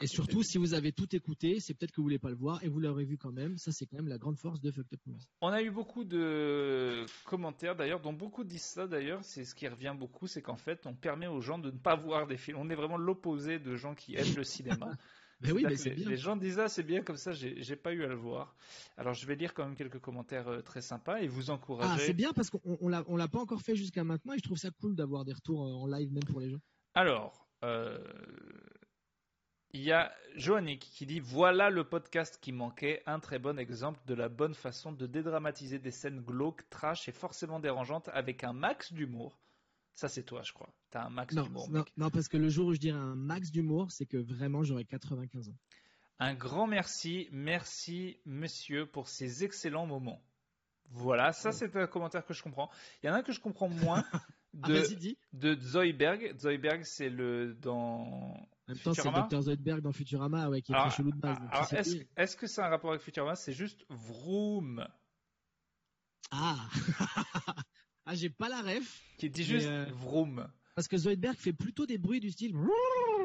et 0.00 0.06
surtout, 0.06 0.42
si 0.42 0.58
vous 0.58 0.74
avez 0.74 0.92
tout 0.92 1.14
écouté, 1.14 1.60
c'est 1.60 1.74
peut-être 1.74 1.92
que 1.92 1.96
vous 1.96 2.04
voulez 2.04 2.18
pas 2.18 2.30
le 2.30 2.36
voir 2.36 2.62
et 2.64 2.68
vous 2.68 2.80
l'aurez 2.80 3.04
vu 3.04 3.18
quand 3.18 3.32
même. 3.32 3.56
Ça, 3.58 3.72
c'est 3.72 3.86
quand 3.86 3.96
même 3.96 4.08
la 4.08 4.18
grande 4.18 4.38
force 4.38 4.60
de 4.60 4.70
Fucked 4.70 4.94
Up 4.94 5.00
On 5.40 5.48
a 5.48 5.62
eu 5.62 5.70
beaucoup 5.70 6.04
de 6.04 7.04
commentaires 7.24 7.76
d'ailleurs, 7.76 8.00
dont 8.00 8.12
beaucoup 8.12 8.44
disent 8.44 8.62
ça 8.62 8.86
d'ailleurs. 8.86 9.20
C'est 9.22 9.44
ce 9.44 9.54
qui 9.54 9.68
revient 9.68 9.94
beaucoup, 9.96 10.26
c'est 10.26 10.42
qu'en 10.42 10.56
fait, 10.56 10.86
on 10.86 10.94
permet 10.94 11.26
aux 11.26 11.40
gens 11.40 11.58
de 11.58 11.70
ne 11.70 11.78
pas 11.78 11.96
voir 11.96 12.26
des 12.26 12.36
films. 12.36 12.58
On 12.58 12.70
est 12.70 12.74
vraiment 12.74 12.96
l'opposé 12.96 13.58
de 13.58 13.76
gens 13.76 13.94
qui 13.94 14.16
aiment 14.16 14.36
le 14.36 14.44
cinéma. 14.44 14.90
mais 15.40 15.52
oui, 15.52 15.62
mais 15.64 15.74
les, 15.74 15.90
bien. 15.94 16.08
les, 16.08 16.16
gens 16.16 16.36
disent 16.36 16.58
ah 16.58 16.68
c'est 16.68 16.82
bien 16.82 17.02
comme 17.02 17.16
ça, 17.16 17.32
j'ai 17.32 17.76
pas 17.76 17.92
eu 17.92 18.02
à 18.04 18.08
le 18.08 18.16
voir. 18.16 18.56
Alors 18.96 19.14
je 19.14 19.24
vais 19.26 19.36
lire 19.36 19.54
quand 19.54 19.64
même 19.64 19.76
quelques 19.76 20.00
commentaires 20.00 20.48
euh, 20.48 20.62
très 20.62 20.80
sympas 20.80 21.20
et 21.20 21.28
vous 21.28 21.50
encourager. 21.50 21.92
Ah 21.94 21.98
c'est 21.98 22.12
bien 22.12 22.32
parce 22.32 22.50
qu'on 22.50 22.60
on, 22.80 22.88
l'a 22.88 23.04
on 23.06 23.16
l'a 23.16 23.28
pas 23.28 23.38
encore 23.38 23.60
fait 23.60 23.76
jusqu'à 23.76 24.02
maintenant 24.02 24.32
et 24.32 24.38
je 24.38 24.42
trouve 24.42 24.58
ça 24.58 24.70
cool 24.80 24.96
d'avoir 24.96 25.24
des 25.24 25.32
retours 25.32 25.64
euh, 25.64 25.72
en 25.74 25.86
live 25.86 26.12
même 26.12 26.24
pour 26.24 26.40
les 26.40 26.50
gens. 26.50 26.60
Alors. 26.94 27.44
Euh, 27.64 27.98
il 29.72 29.82
y 29.82 29.92
a 29.92 30.12
Joannick 30.36 30.80
qui 30.80 31.06
dit 31.06 31.20
Voilà 31.20 31.70
le 31.70 31.84
podcast 31.84 32.38
qui 32.40 32.52
manquait, 32.52 33.02
un 33.06 33.20
très 33.20 33.38
bon 33.38 33.58
exemple 33.58 34.00
de 34.06 34.14
la 34.14 34.28
bonne 34.28 34.54
façon 34.54 34.92
de 34.92 35.06
dédramatiser 35.06 35.78
des 35.78 35.90
scènes 35.90 36.20
glauques, 36.20 36.68
trash 36.70 37.08
et 37.08 37.12
forcément 37.12 37.60
dérangeantes 37.60 38.08
avec 38.12 38.44
un 38.44 38.52
max 38.52 38.92
d'humour. 38.92 39.38
Ça, 39.94 40.08
c'est 40.08 40.22
toi, 40.22 40.42
je 40.42 40.52
crois. 40.52 40.72
T'as 40.90 41.04
un 41.04 41.10
max 41.10 41.34
d'humour. 41.34 41.68
Non, 41.70 41.84
non, 41.96 42.10
parce 42.10 42.28
que 42.28 42.36
le 42.36 42.48
jour 42.48 42.68
où 42.68 42.74
je 42.74 42.78
dirais 42.78 42.98
un 42.98 43.16
max 43.16 43.50
d'humour, 43.50 43.90
c'est 43.90 44.06
que 44.06 44.16
vraiment 44.16 44.62
j'aurais 44.62 44.84
95 44.84 45.48
ans. 45.48 45.56
Un 46.20 46.34
grand 46.34 46.66
merci, 46.66 47.28
merci 47.32 48.18
monsieur 48.24 48.86
pour 48.86 49.08
ces 49.08 49.44
excellents 49.44 49.86
moments. 49.86 50.22
Voilà, 50.90 51.32
ça 51.32 51.52
c'est 51.52 51.76
un 51.76 51.86
commentaire 51.86 52.24
que 52.24 52.32
je 52.32 52.42
comprends. 52.42 52.70
Il 53.02 53.06
y 53.06 53.10
en 53.10 53.14
a 53.14 53.18
un 53.18 53.22
que 53.22 53.32
je 53.32 53.40
comprends 53.40 53.68
moins 53.68 54.04
Ah, 54.62 54.68
de, 54.68 54.94
dis. 54.94 55.18
de 55.32 55.54
Zoidberg. 55.60 56.36
Zoidberg, 56.38 56.82
c'est 56.84 57.10
le 57.10 57.54
dans 57.54 58.48
En 58.68 58.72
même 58.74 58.82
temps, 58.82 58.92
c'est 58.92 59.10
Dr. 59.10 59.42
Zoidberg 59.42 59.80
dans 59.80 59.92
Futurama, 59.92 60.50
ouais, 60.50 60.60
qui 60.60 60.72
est 60.72 60.74
Alors, 60.74 60.88
très 60.88 60.96
chelou 60.98 61.10
de 61.10 61.16
base. 61.16 61.38
alors, 61.50 61.72
est-ce 62.16 62.36
que 62.36 62.46
c'est 62.46 62.60
un 62.60 62.68
rapport 62.68 62.90
avec 62.90 63.02
Futurama? 63.02 63.34
C'est 63.34 63.54
juste 63.54 63.84
Vroom 63.88 64.86
Ah 66.30 66.68
Ah, 68.04 68.14
j'ai 68.14 68.30
pas 68.30 68.48
la 68.48 68.62
ref, 68.62 69.02
qui 69.18 69.28
dit 69.28 69.44
juste 69.44 69.66
euh, 69.66 69.86
Vroom. 69.92 70.46
parce 70.74 70.88
que 70.88 70.96
Zoidberg 70.96 71.36
fait 71.36 71.52
plutôt 71.52 71.84
des 71.84 71.98
bruits 71.98 72.20
du 72.20 72.30
style. 72.30 72.56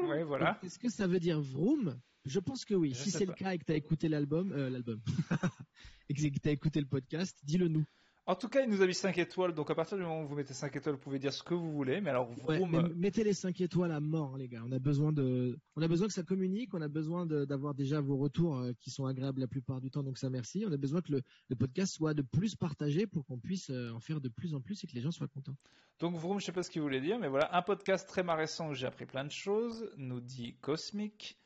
Ouais, 0.06 0.22
voilà. 0.24 0.58
Est-ce 0.62 0.78
que 0.78 0.90
ça 0.90 1.06
veut 1.06 1.20
dire 1.20 1.40
vroom? 1.40 1.98
Je 2.26 2.38
pense 2.38 2.64
que 2.66 2.74
oui. 2.74 2.92
Je 2.94 3.02
si 3.02 3.10
c'est 3.10 3.24
le 3.24 3.32
cas 3.32 3.54
et 3.54 3.58
que 3.58 3.64
tu 3.64 3.72
as 3.72 3.76
écouté 3.76 4.08
l'album, 4.08 4.52
euh, 4.52 4.68
l'album, 4.68 5.00
et 6.08 6.14
que 6.14 6.20
tu 6.20 6.48
as 6.48 6.52
écouté 6.52 6.80
le 6.80 6.86
podcast, 6.86 7.38
dis-le 7.44 7.68
nous. 7.68 7.84
En 8.26 8.34
tout 8.36 8.48
cas, 8.48 8.62
il 8.62 8.70
nous 8.70 8.80
a 8.80 8.86
mis 8.86 8.94
5 8.94 9.18
étoiles, 9.18 9.52
donc 9.52 9.70
à 9.70 9.74
partir 9.74 9.98
du 9.98 10.02
moment 10.02 10.22
où 10.22 10.26
vous 10.26 10.34
mettez 10.34 10.54
5 10.54 10.74
étoiles, 10.76 10.94
vous 10.94 11.00
pouvez 11.00 11.18
dire 11.18 11.32
ce 11.34 11.42
que 11.42 11.52
vous 11.52 11.70
voulez. 11.72 12.00
Mais 12.00 12.08
alors, 12.08 12.30
Ouais, 12.48 12.56
Vroom, 12.56 12.70
mais 12.70 12.94
mettez 12.94 13.22
les 13.22 13.34
5 13.34 13.60
étoiles 13.60 13.92
à 13.92 14.00
mort, 14.00 14.32
hein, 14.34 14.38
les 14.38 14.48
gars. 14.48 14.62
On 14.66 14.72
a 14.72 14.78
besoin 14.78 15.12
de, 15.12 15.58
on 15.76 15.82
a 15.82 15.88
besoin 15.88 16.06
que 16.06 16.14
ça 16.14 16.22
communique. 16.22 16.72
On 16.72 16.80
a 16.80 16.88
besoin 16.88 17.26
de- 17.26 17.44
d'avoir 17.44 17.74
déjà 17.74 18.00
vos 18.00 18.16
retours 18.16 18.56
euh, 18.58 18.72
qui 18.80 18.90
sont 18.90 19.04
agréables 19.04 19.40
la 19.42 19.46
plupart 19.46 19.82
du 19.82 19.90
temps. 19.90 20.02
Donc 20.02 20.16
ça, 20.16 20.30
merci. 20.30 20.64
On 20.66 20.72
a 20.72 20.78
besoin 20.78 21.02
que 21.02 21.12
le, 21.12 21.22
le 21.50 21.56
podcast 21.56 21.92
soit 21.94 22.14
de 22.14 22.22
plus 22.22 22.54
partagé 22.56 23.06
pour 23.06 23.26
qu'on 23.26 23.38
puisse 23.38 23.68
euh, 23.68 23.90
en 23.90 24.00
faire 24.00 24.22
de 24.22 24.30
plus 24.30 24.54
en 24.54 24.60
plus 24.62 24.82
et 24.82 24.86
que 24.86 24.94
les 24.94 25.02
gens 25.02 25.10
soient 25.10 25.28
contents. 25.28 25.56
Donc 26.00 26.16
Vroom, 26.16 26.40
je 26.40 26.46
sais 26.46 26.52
pas 26.52 26.62
ce 26.62 26.70
qu'il 26.70 26.80
voulait 26.80 27.02
dire, 27.02 27.18
mais 27.18 27.28
voilà, 27.28 27.54
un 27.54 27.60
podcast 27.62 28.08
très 28.08 28.22
marressant 28.22 28.70
où 28.70 28.74
j'ai 28.74 28.86
appris 28.86 29.04
plein 29.04 29.24
de 29.24 29.30
choses, 29.32 29.90
nous 29.98 30.20
dit 30.22 30.54
Cosmic. 30.62 31.38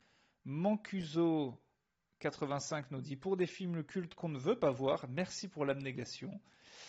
Mancuso 0.45 1.55
85 2.21 2.91
nous 2.91 3.01
dit 3.01 3.17
pour 3.17 3.37
des 3.37 3.47
films 3.47 3.83
cultes 3.85 4.15
qu'on 4.15 4.29
ne 4.29 4.39
veut 4.39 4.59
pas 4.59 4.71
voir, 4.71 5.07
merci 5.09 5.47
pour 5.49 5.65
l'abnégation. 5.65 6.41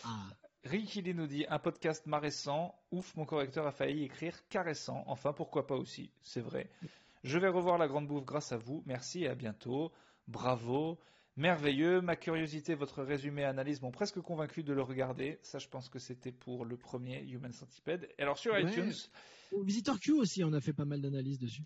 Ah, 0.03 0.27
Ricky 0.63 1.01
nous 1.13 1.27
dit 1.27 1.45
un 1.49 1.59
podcast 1.59 2.05
marressant, 2.05 2.75
ouf, 2.91 3.15
mon 3.15 3.25
correcteur 3.25 3.65
a 3.65 3.71
failli 3.71 4.03
écrire 4.03 4.47
caressant, 4.49 5.03
enfin 5.07 5.33
pourquoi 5.33 5.67
pas 5.67 5.75
aussi, 5.75 6.11
c'est 6.21 6.41
vrai. 6.41 6.69
Je 7.23 7.37
vais 7.37 7.49
revoir 7.49 7.77
la 7.77 7.87
grande 7.87 8.07
bouffe 8.07 8.25
grâce 8.25 8.51
à 8.51 8.57
vous, 8.57 8.83
merci 8.85 9.23
et 9.23 9.27
à 9.29 9.35
bientôt, 9.35 9.91
bravo, 10.27 10.99
merveilleux, 11.37 12.01
ma 12.01 12.15
curiosité, 12.15 12.75
votre 12.75 13.03
résumé 13.03 13.41
et 13.41 13.45
analyse 13.45 13.81
m'ont 13.81 13.91
presque 13.91 14.19
convaincu 14.21 14.63
de 14.63 14.73
le 14.73 14.81
regarder, 14.81 15.39
ça 15.41 15.59
je 15.59 15.67
pense 15.67 15.89
que 15.89 15.99
c'était 15.99 16.31
pour 16.31 16.65
le 16.65 16.77
premier 16.77 17.21
Human 17.23 17.51
Centipede. 17.51 18.09
Et 18.17 18.21
alors 18.21 18.37
sur 18.37 18.53
Ouais. 18.53 18.63
iTunes, 18.63 18.93
Visitor 19.63 19.99
Q 19.99 20.11
aussi, 20.13 20.43
on 20.43 20.53
a 20.53 20.61
fait 20.61 20.73
pas 20.73 20.85
mal 20.85 21.01
d'analyses 21.01 21.39
dessus. 21.39 21.63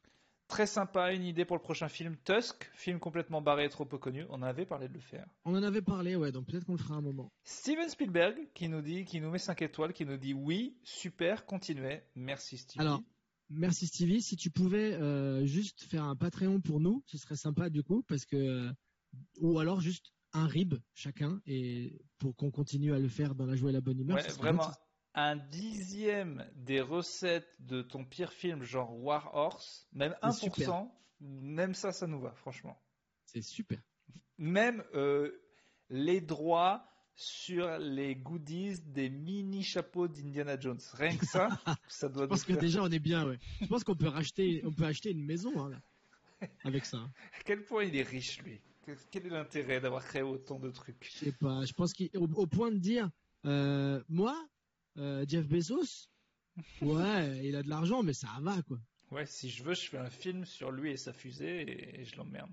Très 0.48 0.68
sympa, 0.68 1.14
une 1.14 1.24
idée 1.24 1.46
pour 1.46 1.56
le 1.56 1.62
prochain 1.62 1.88
film, 1.88 2.16
Tusk, 2.24 2.70
film 2.74 3.00
complètement 3.00 3.42
barré 3.42 3.66
et 3.66 3.70
trop 3.70 3.86
peu 3.86 3.98
connu, 3.98 4.26
on 4.30 4.42
avait 4.42 4.66
parlé 4.66 4.88
de 4.88 4.94
le 4.94 5.00
faire. 5.00 5.26
On 5.46 5.56
en 5.56 5.64
avait 5.64 5.82
parlé, 5.82 6.16
ouais. 6.16 6.32
Donc 6.32 6.48
peut-être 6.48 6.66
qu'on 6.66 6.74
le 6.74 6.78
fera 6.78 6.96
un 6.96 7.02
moment. 7.02 7.32
Steven 7.44 7.90
Spielberg 7.90 8.36
qui 8.54 8.70
nous 8.70 8.82
dit, 8.82 9.06
qui 9.06 9.20
nous 9.20 9.30
met 9.30 9.40
5 9.40 9.62
étoiles, 9.62 9.94
qui 9.94 10.06
nous 10.06 10.18
dit 10.18 10.34
oui, 10.34 10.78
super, 10.84 11.46
continuez, 11.46 12.02
merci 12.16 12.58
Stevie. 12.58 12.82
Alors, 12.82 13.02
merci 13.50 13.88
Stevie. 13.88 14.22
Si 14.22 14.36
tu 14.36 14.50
pouvais 14.52 14.94
euh, 14.94 15.46
juste 15.46 15.84
faire 15.84 16.04
un 16.04 16.16
Patreon 16.16 16.62
pour 16.62 16.80
nous, 16.80 17.04
ce 17.06 17.18
serait 17.18 17.36
sympa 17.36 17.70
du 17.70 17.84
coup, 17.84 18.04
parce 18.08 18.26
que 18.26 18.36
euh, 18.36 18.72
ou 19.40 19.60
alors 19.60 19.82
juste 19.82 20.14
un 20.34 20.48
rib 20.48 20.76
chacun 20.96 21.40
et 21.46 22.02
pour 22.18 22.36
qu'on 22.36 22.52
continue 22.52 22.94
à 22.94 23.00
le 23.00 23.08
faire 23.08 23.36
dans 23.36 23.46
la 23.46 23.56
joie 23.56 23.70
et 23.70 23.74
la 23.74 23.82
bonne 23.82 24.00
humeur. 24.00 24.18
Ouais, 24.18 24.28
vraiment, 24.34 24.64
gentil. 24.64 24.78
Un 25.16 25.36
dixième 25.36 26.50
des 26.56 26.82
recettes 26.82 27.56
de 27.60 27.82
ton 27.82 28.04
pire 28.06 28.32
film, 28.34 28.64
genre 28.64 28.96
War 29.04 29.30
Horse, 29.36 29.88
même 29.94 30.16
C'est 30.32 30.48
1%, 30.48 30.54
super. 30.56 30.86
même 31.22 31.74
ça, 31.76 31.92
ça 31.92 32.08
nous 32.08 32.20
va, 32.20 32.32
franchement. 32.34 32.80
C'est 33.26 33.42
super. 33.44 33.80
Même 34.38 34.84
euh, 34.96 35.32
les 35.90 36.20
droits 36.22 36.90
sur 37.16 37.78
les 37.78 38.16
goodies 38.16 38.80
des 38.82 39.10
mini 39.10 39.62
chapeaux 39.64 40.08
d'Indiana 40.08 40.60
Jones. 40.60 40.80
Rien 40.94 41.16
que 41.16 41.26
ça, 41.28 41.48
ça 41.88 42.10
doit 42.10 42.24
Je 42.24 42.30
pense 42.30 42.44
que 42.44 42.54
faire- 42.54 42.62
déjà 42.62 42.82
on 42.82 42.90
est 42.90 42.98
bien. 43.00 43.28
Ouais. 43.28 43.38
Je 43.62 43.68
pense 43.68 43.84
qu'on 43.84 43.96
peut 43.96 44.08
racheter, 44.08 44.64
on 44.66 44.72
peut 44.74 44.86
acheter 44.86 45.12
une 45.12 45.24
maison 45.24 45.52
hein, 45.64 45.70
là, 45.70 46.48
avec 46.64 46.86
ça. 46.86 46.98
hein. 46.98 47.12
À 47.40 47.44
quel 47.44 47.64
point 47.66 47.84
il 47.84 47.96
est 47.96 48.02
riche, 48.04 48.42
lui. 48.42 48.60
Quel 49.12 49.28
est 49.28 49.30
l'intérêt 49.30 49.80
d'avoir 49.80 50.04
créé 50.04 50.24
autant 50.24 50.60
de 50.60 50.70
trucs? 50.72 50.98
Je 51.02 51.26
sais 51.26 51.32
pas. 51.32 51.64
Je 51.66 51.72
pense 51.74 51.94
qu'au 51.94 52.06
au 52.36 52.48
point 52.48 52.70
de 52.72 52.80
dire, 52.80 53.10
euh, 53.46 54.04
moi, 54.10 54.36
euh, 54.98 55.26
Jeff 55.28 55.48
Bezos, 55.48 56.08
ouais, 56.82 57.46
il 57.46 57.56
a 57.56 57.64
de 57.64 57.70
l'argent, 57.70 58.04
mais 58.04 58.14
ça 58.14 58.28
va 58.42 58.62
quoi. 58.64 58.78
Ouais, 59.12 59.26
si 59.26 59.50
je 59.50 59.64
veux, 59.64 59.74
je 59.76 59.90
fais 59.90 59.98
un 59.98 60.10
film 60.10 60.46
sur 60.46 60.72
lui 60.72 60.92
et 60.92 60.98
sa 60.98 61.14
fusée 61.14 61.62
et, 61.62 62.02
et 62.02 62.06
je 62.06 62.16
l'emmerde. 62.16 62.52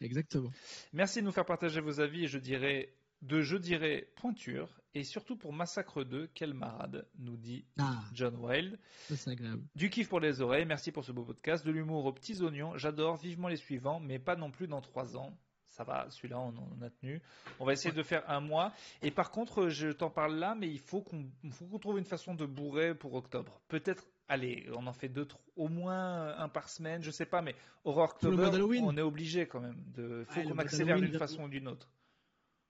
Exactement. 0.00 0.52
Merci 0.92 1.20
de 1.20 1.24
nous 1.24 1.32
faire 1.32 1.46
partager 1.46 1.80
vos 1.80 2.00
avis 2.00 2.24
et 2.24 2.28
je 2.28 2.38
dirais 2.38 2.94
de 3.22 3.40
je 3.42 3.56
dirais 3.56 4.12
pointure 4.16 4.68
et 4.94 5.04
surtout 5.04 5.36
pour 5.36 5.52
Massacre 5.52 6.04
2, 6.04 6.30
quel 6.34 6.54
marade, 6.54 7.06
nous 7.18 7.36
dit 7.36 7.66
Ah, 7.78 8.02
John 8.12 8.36
Wilde. 8.36 8.78
ça 9.08 9.16
c'est 9.16 9.30
agréable. 9.30 9.62
Du 9.74 9.90
kiff 9.90 10.08
pour 10.08 10.20
les 10.20 10.40
oreilles, 10.40 10.64
merci 10.64 10.92
pour 10.92 11.04
ce 11.04 11.12
beau 11.12 11.24
podcast, 11.24 11.66
de 11.66 11.70
l'humour 11.70 12.04
aux 12.06 12.12
petits 12.12 12.40
oignons, 12.42 12.76
j'adore 12.78 13.16
vivement 13.16 13.48
les 13.48 13.56
suivants, 13.56 14.00
mais 14.00 14.18
pas 14.18 14.36
non 14.36 14.50
plus 14.50 14.68
dans 14.68 14.80
trois 14.80 15.16
ans. 15.16 15.36
Ça 15.76 15.84
va, 15.84 16.06
celui-là 16.08 16.38
on 16.40 16.54
en 16.56 16.80
a 16.82 16.88
tenu. 16.88 17.20
On 17.60 17.66
va 17.66 17.74
essayer 17.74 17.94
de 17.94 18.02
faire 18.02 18.22
un 18.30 18.40
mois. 18.40 18.72
Et 19.02 19.10
par 19.10 19.30
contre, 19.30 19.68
je 19.68 19.88
t'en 19.88 20.08
parle 20.08 20.36
là, 20.36 20.54
mais 20.54 20.70
il 20.70 20.78
faut 20.78 21.02
qu'on 21.02 21.30
trouve 21.78 21.98
une 21.98 22.06
façon 22.06 22.34
de 22.34 22.46
bourrer 22.46 22.94
pour 22.94 23.12
octobre. 23.12 23.60
Peut-être, 23.68 24.06
allez, 24.26 24.66
on 24.74 24.86
en 24.86 24.94
fait 24.94 25.10
deux, 25.10 25.26
trois- 25.26 25.44
au 25.54 25.68
moins 25.68 26.34
un 26.38 26.48
par 26.48 26.70
semaine, 26.70 27.02
je 27.02 27.10
sais 27.10 27.26
pas, 27.26 27.42
mais 27.42 27.54
Horror 27.84 28.04
October, 28.14 28.36
on 28.82 28.96
est 28.96 29.02
obligé 29.02 29.46
quand 29.46 29.60
même. 29.60 29.76
De, 29.94 30.24
faut 30.30 30.40
Ouais, 30.40 30.46
qu'on 30.46 30.56
accélère 30.62 30.96
d'une 30.96 31.18
façon 31.18 31.42
ou 31.44 31.48
d'une 31.50 31.68
autre. 31.68 31.90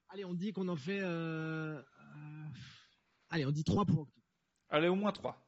Allez, 0.09 0.24
on 0.24 0.35
dit 0.35 0.53
qu'on 0.53 0.66
en 0.66 0.74
fait. 0.77 0.99
euh, 1.01 1.81
euh, 1.81 2.45
Allez, 3.31 3.47
on 3.47 3.53
dit 3.53 3.62
3 3.62 3.85
pour 3.85 4.01
octobre. 4.01 4.27
Allez, 4.69 4.89
au 4.89 4.97
moins 4.97 5.12
trois. 5.12 5.45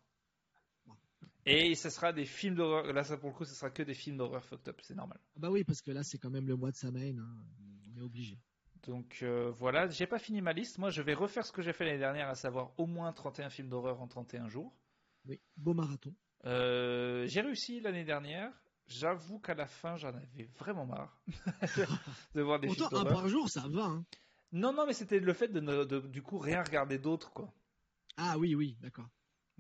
Et 1.50 1.74
ce 1.74 1.88
sera 1.90 2.12
des 2.12 2.24
films 2.26 2.56
d'horreur. 2.56 2.92
Là, 2.92 3.04
ça 3.04 3.16
pour 3.16 3.30
le 3.30 3.34
coup, 3.34 3.44
ce 3.44 3.54
sera 3.54 3.70
que 3.70 3.82
des 3.82 3.94
films 3.94 4.16
d'horreur 4.18 4.44
fucked 4.44 4.68
up, 4.68 4.80
c'est 4.82 4.94
normal. 4.94 5.18
Ah 5.36 5.38
bah 5.40 5.50
oui, 5.50 5.64
parce 5.64 5.80
que 5.80 5.90
là, 5.90 6.02
c'est 6.02 6.18
quand 6.18 6.30
même 6.30 6.46
le 6.46 6.56
mois 6.56 6.70
de 6.70 6.76
Samhain. 6.76 7.16
hein. 7.18 7.44
On 7.94 8.00
est 8.00 8.04
obligé. 8.04 8.38
Donc 8.86 9.18
euh, 9.22 9.50
voilà, 9.50 9.88
j'ai 9.88 10.06
pas 10.06 10.18
fini 10.18 10.40
ma 10.42 10.52
liste. 10.52 10.78
Moi, 10.78 10.90
je 10.90 11.02
vais 11.02 11.14
refaire 11.14 11.44
ce 11.46 11.52
que 11.52 11.62
j'ai 11.62 11.72
fait 11.72 11.84
l'année 11.84 11.98
dernière, 11.98 12.28
à 12.28 12.34
savoir 12.34 12.72
au 12.78 12.86
moins 12.86 13.12
31 13.12 13.50
films 13.50 13.68
d'horreur 13.68 14.00
en 14.00 14.06
31 14.06 14.48
jours. 14.48 14.72
Oui, 15.26 15.40
beau 15.56 15.74
marathon. 15.74 16.14
Euh, 16.44 17.26
j'ai 17.26 17.40
réussi 17.40 17.80
l'année 17.80 18.04
dernière. 18.04 18.52
J'avoue 18.86 19.38
qu'à 19.38 19.54
la 19.54 19.66
fin, 19.66 19.96
j'en 19.96 20.08
avais 20.14 20.48
vraiment 20.58 20.86
marre 20.86 21.20
de 22.34 22.40
voir 22.40 22.58
des 22.60 22.68
Pourtant, 22.68 22.88
films 22.88 23.00
un 23.00 23.04
d'horreur. 23.04 23.20
par 23.20 23.28
jour, 23.28 23.48
ça 23.50 23.66
va. 23.68 23.84
hein. 23.84 24.04
Non, 24.52 24.72
non, 24.72 24.86
mais 24.86 24.94
c'était 24.94 25.18
le 25.20 25.32
fait 25.34 25.48
de, 25.48 25.60
ne- 25.60 25.84
de, 25.84 25.98
du 26.00 26.22
coup 26.22 26.38
rien 26.38 26.62
regarder 26.62 26.98
d'autres, 26.98 27.30
quoi. 27.32 27.52
Ah 28.16 28.38
oui, 28.38 28.54
oui, 28.54 28.76
d'accord. 28.80 29.08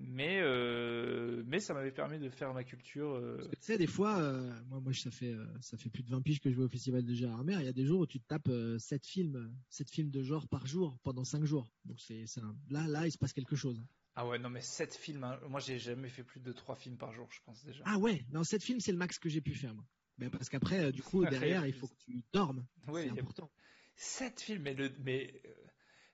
Mais, 0.00 0.38
euh, 0.40 1.42
mais 1.46 1.58
ça 1.58 1.74
m'avait 1.74 1.90
permis 1.90 2.18
de 2.20 2.28
faire 2.30 2.54
ma 2.54 2.62
culture. 2.62 3.14
euh, 3.16 3.36
Tu 3.50 3.56
sais, 3.60 3.78
des 3.78 3.88
fois, 3.88 4.18
euh, 4.20 4.48
moi, 4.68 4.80
moi, 4.80 4.92
ça 4.94 5.10
fait, 5.10 5.32
euh, 5.32 5.44
ça 5.60 5.76
fait 5.76 5.90
plus 5.90 6.04
de 6.04 6.10
20 6.10 6.22
piges 6.22 6.40
que 6.40 6.50
je 6.50 6.56
vais 6.56 6.62
au 6.62 6.68
festival 6.68 7.04
de 7.04 7.12
Gérardmer. 7.14 7.54
Il 7.58 7.64
y 7.64 7.68
a 7.68 7.72
des 7.72 7.84
jours 7.84 8.00
où 8.00 8.06
tu 8.06 8.20
te 8.20 8.26
tapes 8.28 8.50
7 8.78 9.04
films, 9.06 9.52
7 9.68 9.90
films 9.90 10.10
de 10.10 10.22
genre 10.22 10.46
par 10.46 10.66
jour 10.66 10.96
pendant 11.02 11.24
5 11.24 11.44
jours. 11.44 11.68
Donc 11.84 12.00
c'est, 12.00 12.24
un- 12.40 12.56
là, 12.70 12.86
là, 12.86 13.06
il 13.06 13.10
se 13.12 13.18
passe 13.18 13.32
quelque 13.32 13.56
chose. 13.56 13.82
Ah 14.14 14.26
ouais, 14.26 14.38
non, 14.38 14.50
mais 14.50 14.60
7 14.60 14.94
films. 14.94 15.24
hein. 15.24 15.38
Moi, 15.48 15.58
j'ai 15.60 15.78
jamais 15.80 16.08
fait 16.08 16.22
plus 16.24 16.40
de 16.40 16.52
3 16.52 16.76
films 16.76 16.96
par 16.96 17.12
jour, 17.12 17.28
je 17.32 17.40
pense 17.44 17.64
déjà. 17.64 17.82
Ah 17.86 17.98
ouais, 17.98 18.24
non, 18.30 18.44
7 18.44 18.62
films, 18.62 18.80
c'est 18.80 18.92
le 18.92 18.98
max 18.98 19.18
que 19.18 19.28
j'ai 19.28 19.40
pu 19.40 19.54
faire, 19.54 19.74
moi. 19.74 19.84
Ben, 20.18 20.30
parce 20.30 20.48
qu'après, 20.48 20.90
du 20.92 21.02
coup, 21.02 21.24
derrière, 21.26 21.66
il 21.66 21.72
faut 21.72 21.86
que 21.88 21.96
tu 22.04 22.22
dormes. 22.32 22.64
Oui, 22.88 23.02
c'est 23.02 23.08
il 23.08 23.14
y 23.14 23.18
a- 23.18 23.22
important. 23.22 23.50
7 23.96 24.40
films, 24.40 24.62
mais, 24.62 24.74
le, 24.74 24.92
mais 25.00 25.40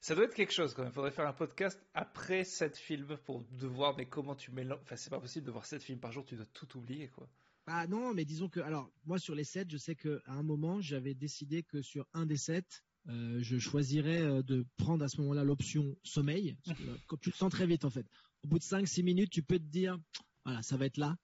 ça 0.05 0.15
doit 0.15 0.25
être 0.25 0.35
quelque 0.35 0.53
chose 0.53 0.75
quand 0.75 0.83
même. 0.83 0.93
Il 0.93 0.95
faudrait 0.95 1.11
faire 1.11 1.27
un 1.27 1.33
podcast 1.33 1.81
après 1.95 2.45
7 2.45 2.77
films 2.77 3.17
pour 3.25 3.43
de 3.53 3.67
voir 3.67 3.97
mais 3.97 4.05
comment 4.05 4.35
tu 4.35 4.51
mélanges. 4.51 4.79
Enfin, 4.83 4.97
c'est 4.97 5.09
pas 5.09 5.19
possible 5.19 5.47
de 5.47 5.51
voir 5.51 5.65
7 5.65 5.83
films 5.83 5.99
par 5.99 6.13
jour, 6.13 6.27
tu 6.27 6.37
dois 6.37 6.45
tout 6.53 6.77
oublier 6.77 7.09
quoi. 7.09 7.27
Ah 7.67 7.87
non, 7.87 8.13
mais 8.13 8.27
disons 8.27 8.51
que, 8.51 8.61
alors, 8.61 8.91
moi, 9.07 9.19
sur 9.19 9.35
les 9.35 9.45
7, 9.45 9.71
je 9.71 9.79
sais 9.79 9.95
qu'à 9.95 10.19
un 10.27 10.43
moment, 10.43 10.83
j'avais 10.83 11.15
décidé 11.15 11.63
que 11.63 11.81
sur 11.81 12.07
un 12.13 12.27
des 12.27 12.37
7, 12.37 12.85
euh, 13.09 13.39
je 13.41 13.57
choisirais 13.57 14.21
euh, 14.21 14.43
de 14.43 14.67
prendre 14.77 15.03
à 15.03 15.09
ce 15.09 15.19
moment-là 15.23 15.43
l'option 15.43 15.97
sommeil. 16.03 16.55
Parce 16.67 16.79
que, 16.79 16.85
euh, 16.85 17.17
tu 17.23 17.31
le 17.31 17.35
sens 17.35 17.51
très 17.51 17.67
vite, 17.67 17.87
en 17.87 17.91
fait. 17.91 18.07
Au 18.43 18.49
bout 18.49 18.59
de 18.59 18.65
5-6 18.65 19.03
minutes, 19.03 19.31
tu 19.31 19.43
peux 19.43 19.59
te 19.59 19.65
dire, 19.65 19.99
voilà, 20.45 20.61
ça 20.61 20.77
va 20.77 20.85
être 20.85 20.99
là. 20.99 21.17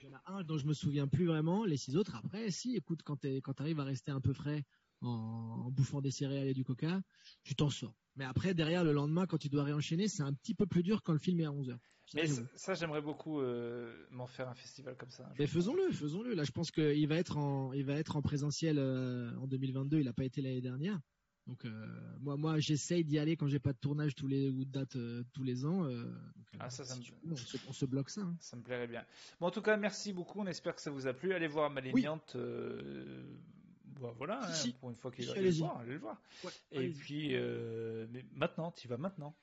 Il 0.00 0.08
y 0.08 0.10
en 0.10 0.16
a 0.16 0.38
un 0.38 0.42
dont 0.42 0.56
je 0.56 0.64
me 0.64 0.72
souviens 0.72 1.06
plus 1.06 1.26
vraiment. 1.26 1.66
Les 1.66 1.76
six 1.76 1.94
autres, 1.94 2.16
après, 2.16 2.50
si, 2.50 2.74
écoute, 2.74 3.02
quand 3.02 3.20
tu 3.20 3.42
arrives 3.58 3.80
à 3.80 3.84
rester 3.84 4.10
un 4.10 4.22
peu 4.22 4.32
frais 4.32 4.64
en, 5.02 5.64
en 5.66 5.70
bouffant 5.70 6.00
des 6.00 6.10
céréales 6.10 6.48
et 6.48 6.54
du 6.54 6.64
coca, 6.64 7.00
tu 7.42 7.54
t'en 7.54 7.70
sors. 7.70 7.94
Mais 8.16 8.24
après, 8.24 8.54
derrière, 8.54 8.84
le 8.84 8.92
lendemain, 8.92 9.26
quand 9.26 9.38
tu 9.38 9.48
dois 9.48 9.64
réenchaîner, 9.64 10.06
c'est 10.08 10.22
un 10.22 10.32
petit 10.34 10.54
peu 10.54 10.66
plus 10.66 10.82
dur 10.82 11.02
quand 11.02 11.12
le 11.12 11.18
film 11.18 11.40
est 11.40 11.46
à 11.46 11.50
11h. 11.50 11.76
Mais 12.14 12.26
ça, 12.26 12.42
ça, 12.56 12.74
j'aimerais 12.74 13.00
beaucoup 13.00 13.40
euh, 13.40 14.06
m'en 14.10 14.26
faire 14.26 14.48
un 14.48 14.54
festival 14.54 14.96
comme 14.98 15.10
ça. 15.10 15.32
Mais 15.38 15.46
faisons-le, 15.46 15.90
faisons-le. 15.92 16.34
Là, 16.34 16.44
je 16.44 16.50
pense 16.50 16.70
qu'il 16.70 17.08
va 17.08 17.16
être 17.16 17.38
en, 17.38 17.72
il 17.72 17.84
va 17.84 17.94
être 17.94 18.16
en 18.16 18.22
présentiel 18.22 18.78
euh, 18.78 19.34
en 19.38 19.46
2022. 19.46 19.98
Il 20.00 20.04
n'a 20.04 20.12
pas 20.12 20.24
été 20.24 20.42
l'année 20.42 20.60
dernière. 20.60 21.00
Donc 21.46 21.64
euh, 21.64 21.86
moi, 22.20 22.36
moi, 22.36 22.58
j'essaye 22.60 23.02
d'y 23.02 23.18
aller 23.18 23.36
quand 23.36 23.48
j'ai 23.48 23.58
pas 23.58 23.72
de 23.72 23.78
tournage 23.78 24.14
tous 24.14 24.26
les 24.26 24.50
ou 24.50 24.64
de 24.66 24.70
date 24.70 24.94
euh, 24.96 25.24
tous 25.32 25.42
les 25.42 25.64
ans. 25.64 25.86
euh, 25.86 26.04
donc, 26.04 26.46
Ah, 26.60 26.68
ça, 26.68 26.84
ça 26.84 26.94
si 26.94 27.12
me- 27.24 27.32
on, 27.32 27.36
se, 27.36 27.56
on 27.66 27.72
se 27.72 27.86
bloque 27.86 28.10
ça. 28.10 28.20
hein. 28.20 28.36
Ça 28.40 28.56
me 28.56 28.62
plairait 28.62 28.86
bien. 28.88 29.04
Bon, 29.40 29.46
en 29.46 29.50
tout 29.50 29.62
cas, 29.62 29.76
merci 29.78 30.12
beaucoup. 30.12 30.38
On 30.40 30.46
espère 30.46 30.74
que 30.76 30.82
ça 30.82 30.90
vous 30.90 31.06
a 31.06 31.14
plu. 31.14 31.32
Allez 31.32 31.48
voir 31.48 31.70
Malignante. 31.70 32.36
Bah, 34.02 34.12
voilà, 34.18 34.40
hein, 34.42 34.52
Si. 34.52 34.72
pour 34.72 34.90
une 34.90 34.96
fois 34.96 35.10
qu'il 35.12 35.24
Si, 35.26 35.32
le 35.34 35.50
voir, 35.52 35.78
allez 35.78 35.92
le 35.92 35.98
voir. 35.98 36.20
Ouais, 36.44 36.50
Et 36.72 36.88
puis, 36.88 37.30
euh, 37.36 38.06
mais 38.10 38.24
maintenant, 38.34 38.72
tu 38.72 38.88
vas 38.88 38.96
maintenant. 38.96 39.34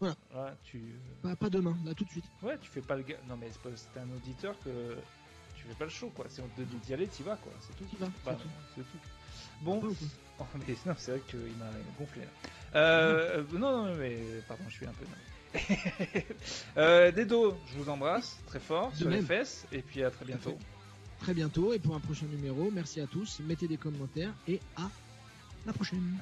Voilà. 0.00 0.56
Tu, 0.64 0.94
Pas, 1.22 1.34
pas 1.36 1.48
demain, 1.48 1.76
là 1.84 1.94
tout 1.94 2.04
de 2.04 2.10
suite. 2.10 2.24
ouais, 2.42 2.58
tu 2.58 2.68
fais 2.70 2.80
pas 2.82 2.96
le 2.96 3.02
gars. 3.02 3.16
Non, 3.28 3.36
mais 3.36 3.48
c'est 3.76 4.00
un 4.00 4.10
auditeur 4.16 4.54
que 4.64 4.96
tu 5.56 5.64
fais 5.68 5.74
pas 5.74 5.84
le 5.84 5.90
show, 5.90 6.10
quoi. 6.10 6.26
Si 6.28 6.40
on 6.40 6.48
te 6.48 6.60
dit 6.62 6.76
d'y 6.76 6.92
aller, 6.94 7.06
t'y 7.06 7.22
vas, 7.22 7.36
quoi. 7.36 7.52
C'est 7.60 7.76
tout. 7.76 7.84
T'y 7.84 7.96
vas, 7.96 8.10
Bah, 8.24 8.36
c'est 8.74 8.82
tout. 8.82 8.98
Bon, 9.62 9.80
Oh, 10.40 10.44
mais 10.66 10.74
non, 10.86 10.94
c'est 10.98 11.12
vrai 11.12 11.20
qu'il 11.28 11.38
m'a 11.56 11.70
gonflé 11.98 12.22
là. 12.22 12.28
Euh, 12.74 13.44
Mhm. 13.44 13.58
Non, 13.58 13.86
non, 13.86 13.94
mais 13.96 14.18
pardon, 14.48 14.64
je 14.68 14.74
suis 14.74 14.86
un 14.86 14.92
peu. 14.92 15.04
euh, 16.76 17.12
Dedo, 17.12 17.56
je 17.66 17.78
vous 17.78 17.88
embrasse 17.90 18.38
très 18.46 18.58
fort 18.60 18.90
De 18.92 18.96
sur 18.96 19.08
les 19.10 19.16
même. 19.16 19.26
fesses 19.26 19.66
et 19.72 19.82
puis 19.82 20.02
à 20.02 20.10
très 20.10 20.24
bientôt. 20.24 20.58
Très 21.22 21.34
bientôt. 21.34 21.72
Et 21.72 21.78
pour 21.78 21.94
un 21.94 22.00
prochain 22.00 22.26
numéro, 22.26 22.70
merci 22.72 23.00
à 23.00 23.06
tous, 23.06 23.40
mettez 23.46 23.68
des 23.68 23.76
commentaires 23.76 24.34
et 24.48 24.60
à 24.76 24.90
la 25.66 25.72
prochaine. 25.72 26.18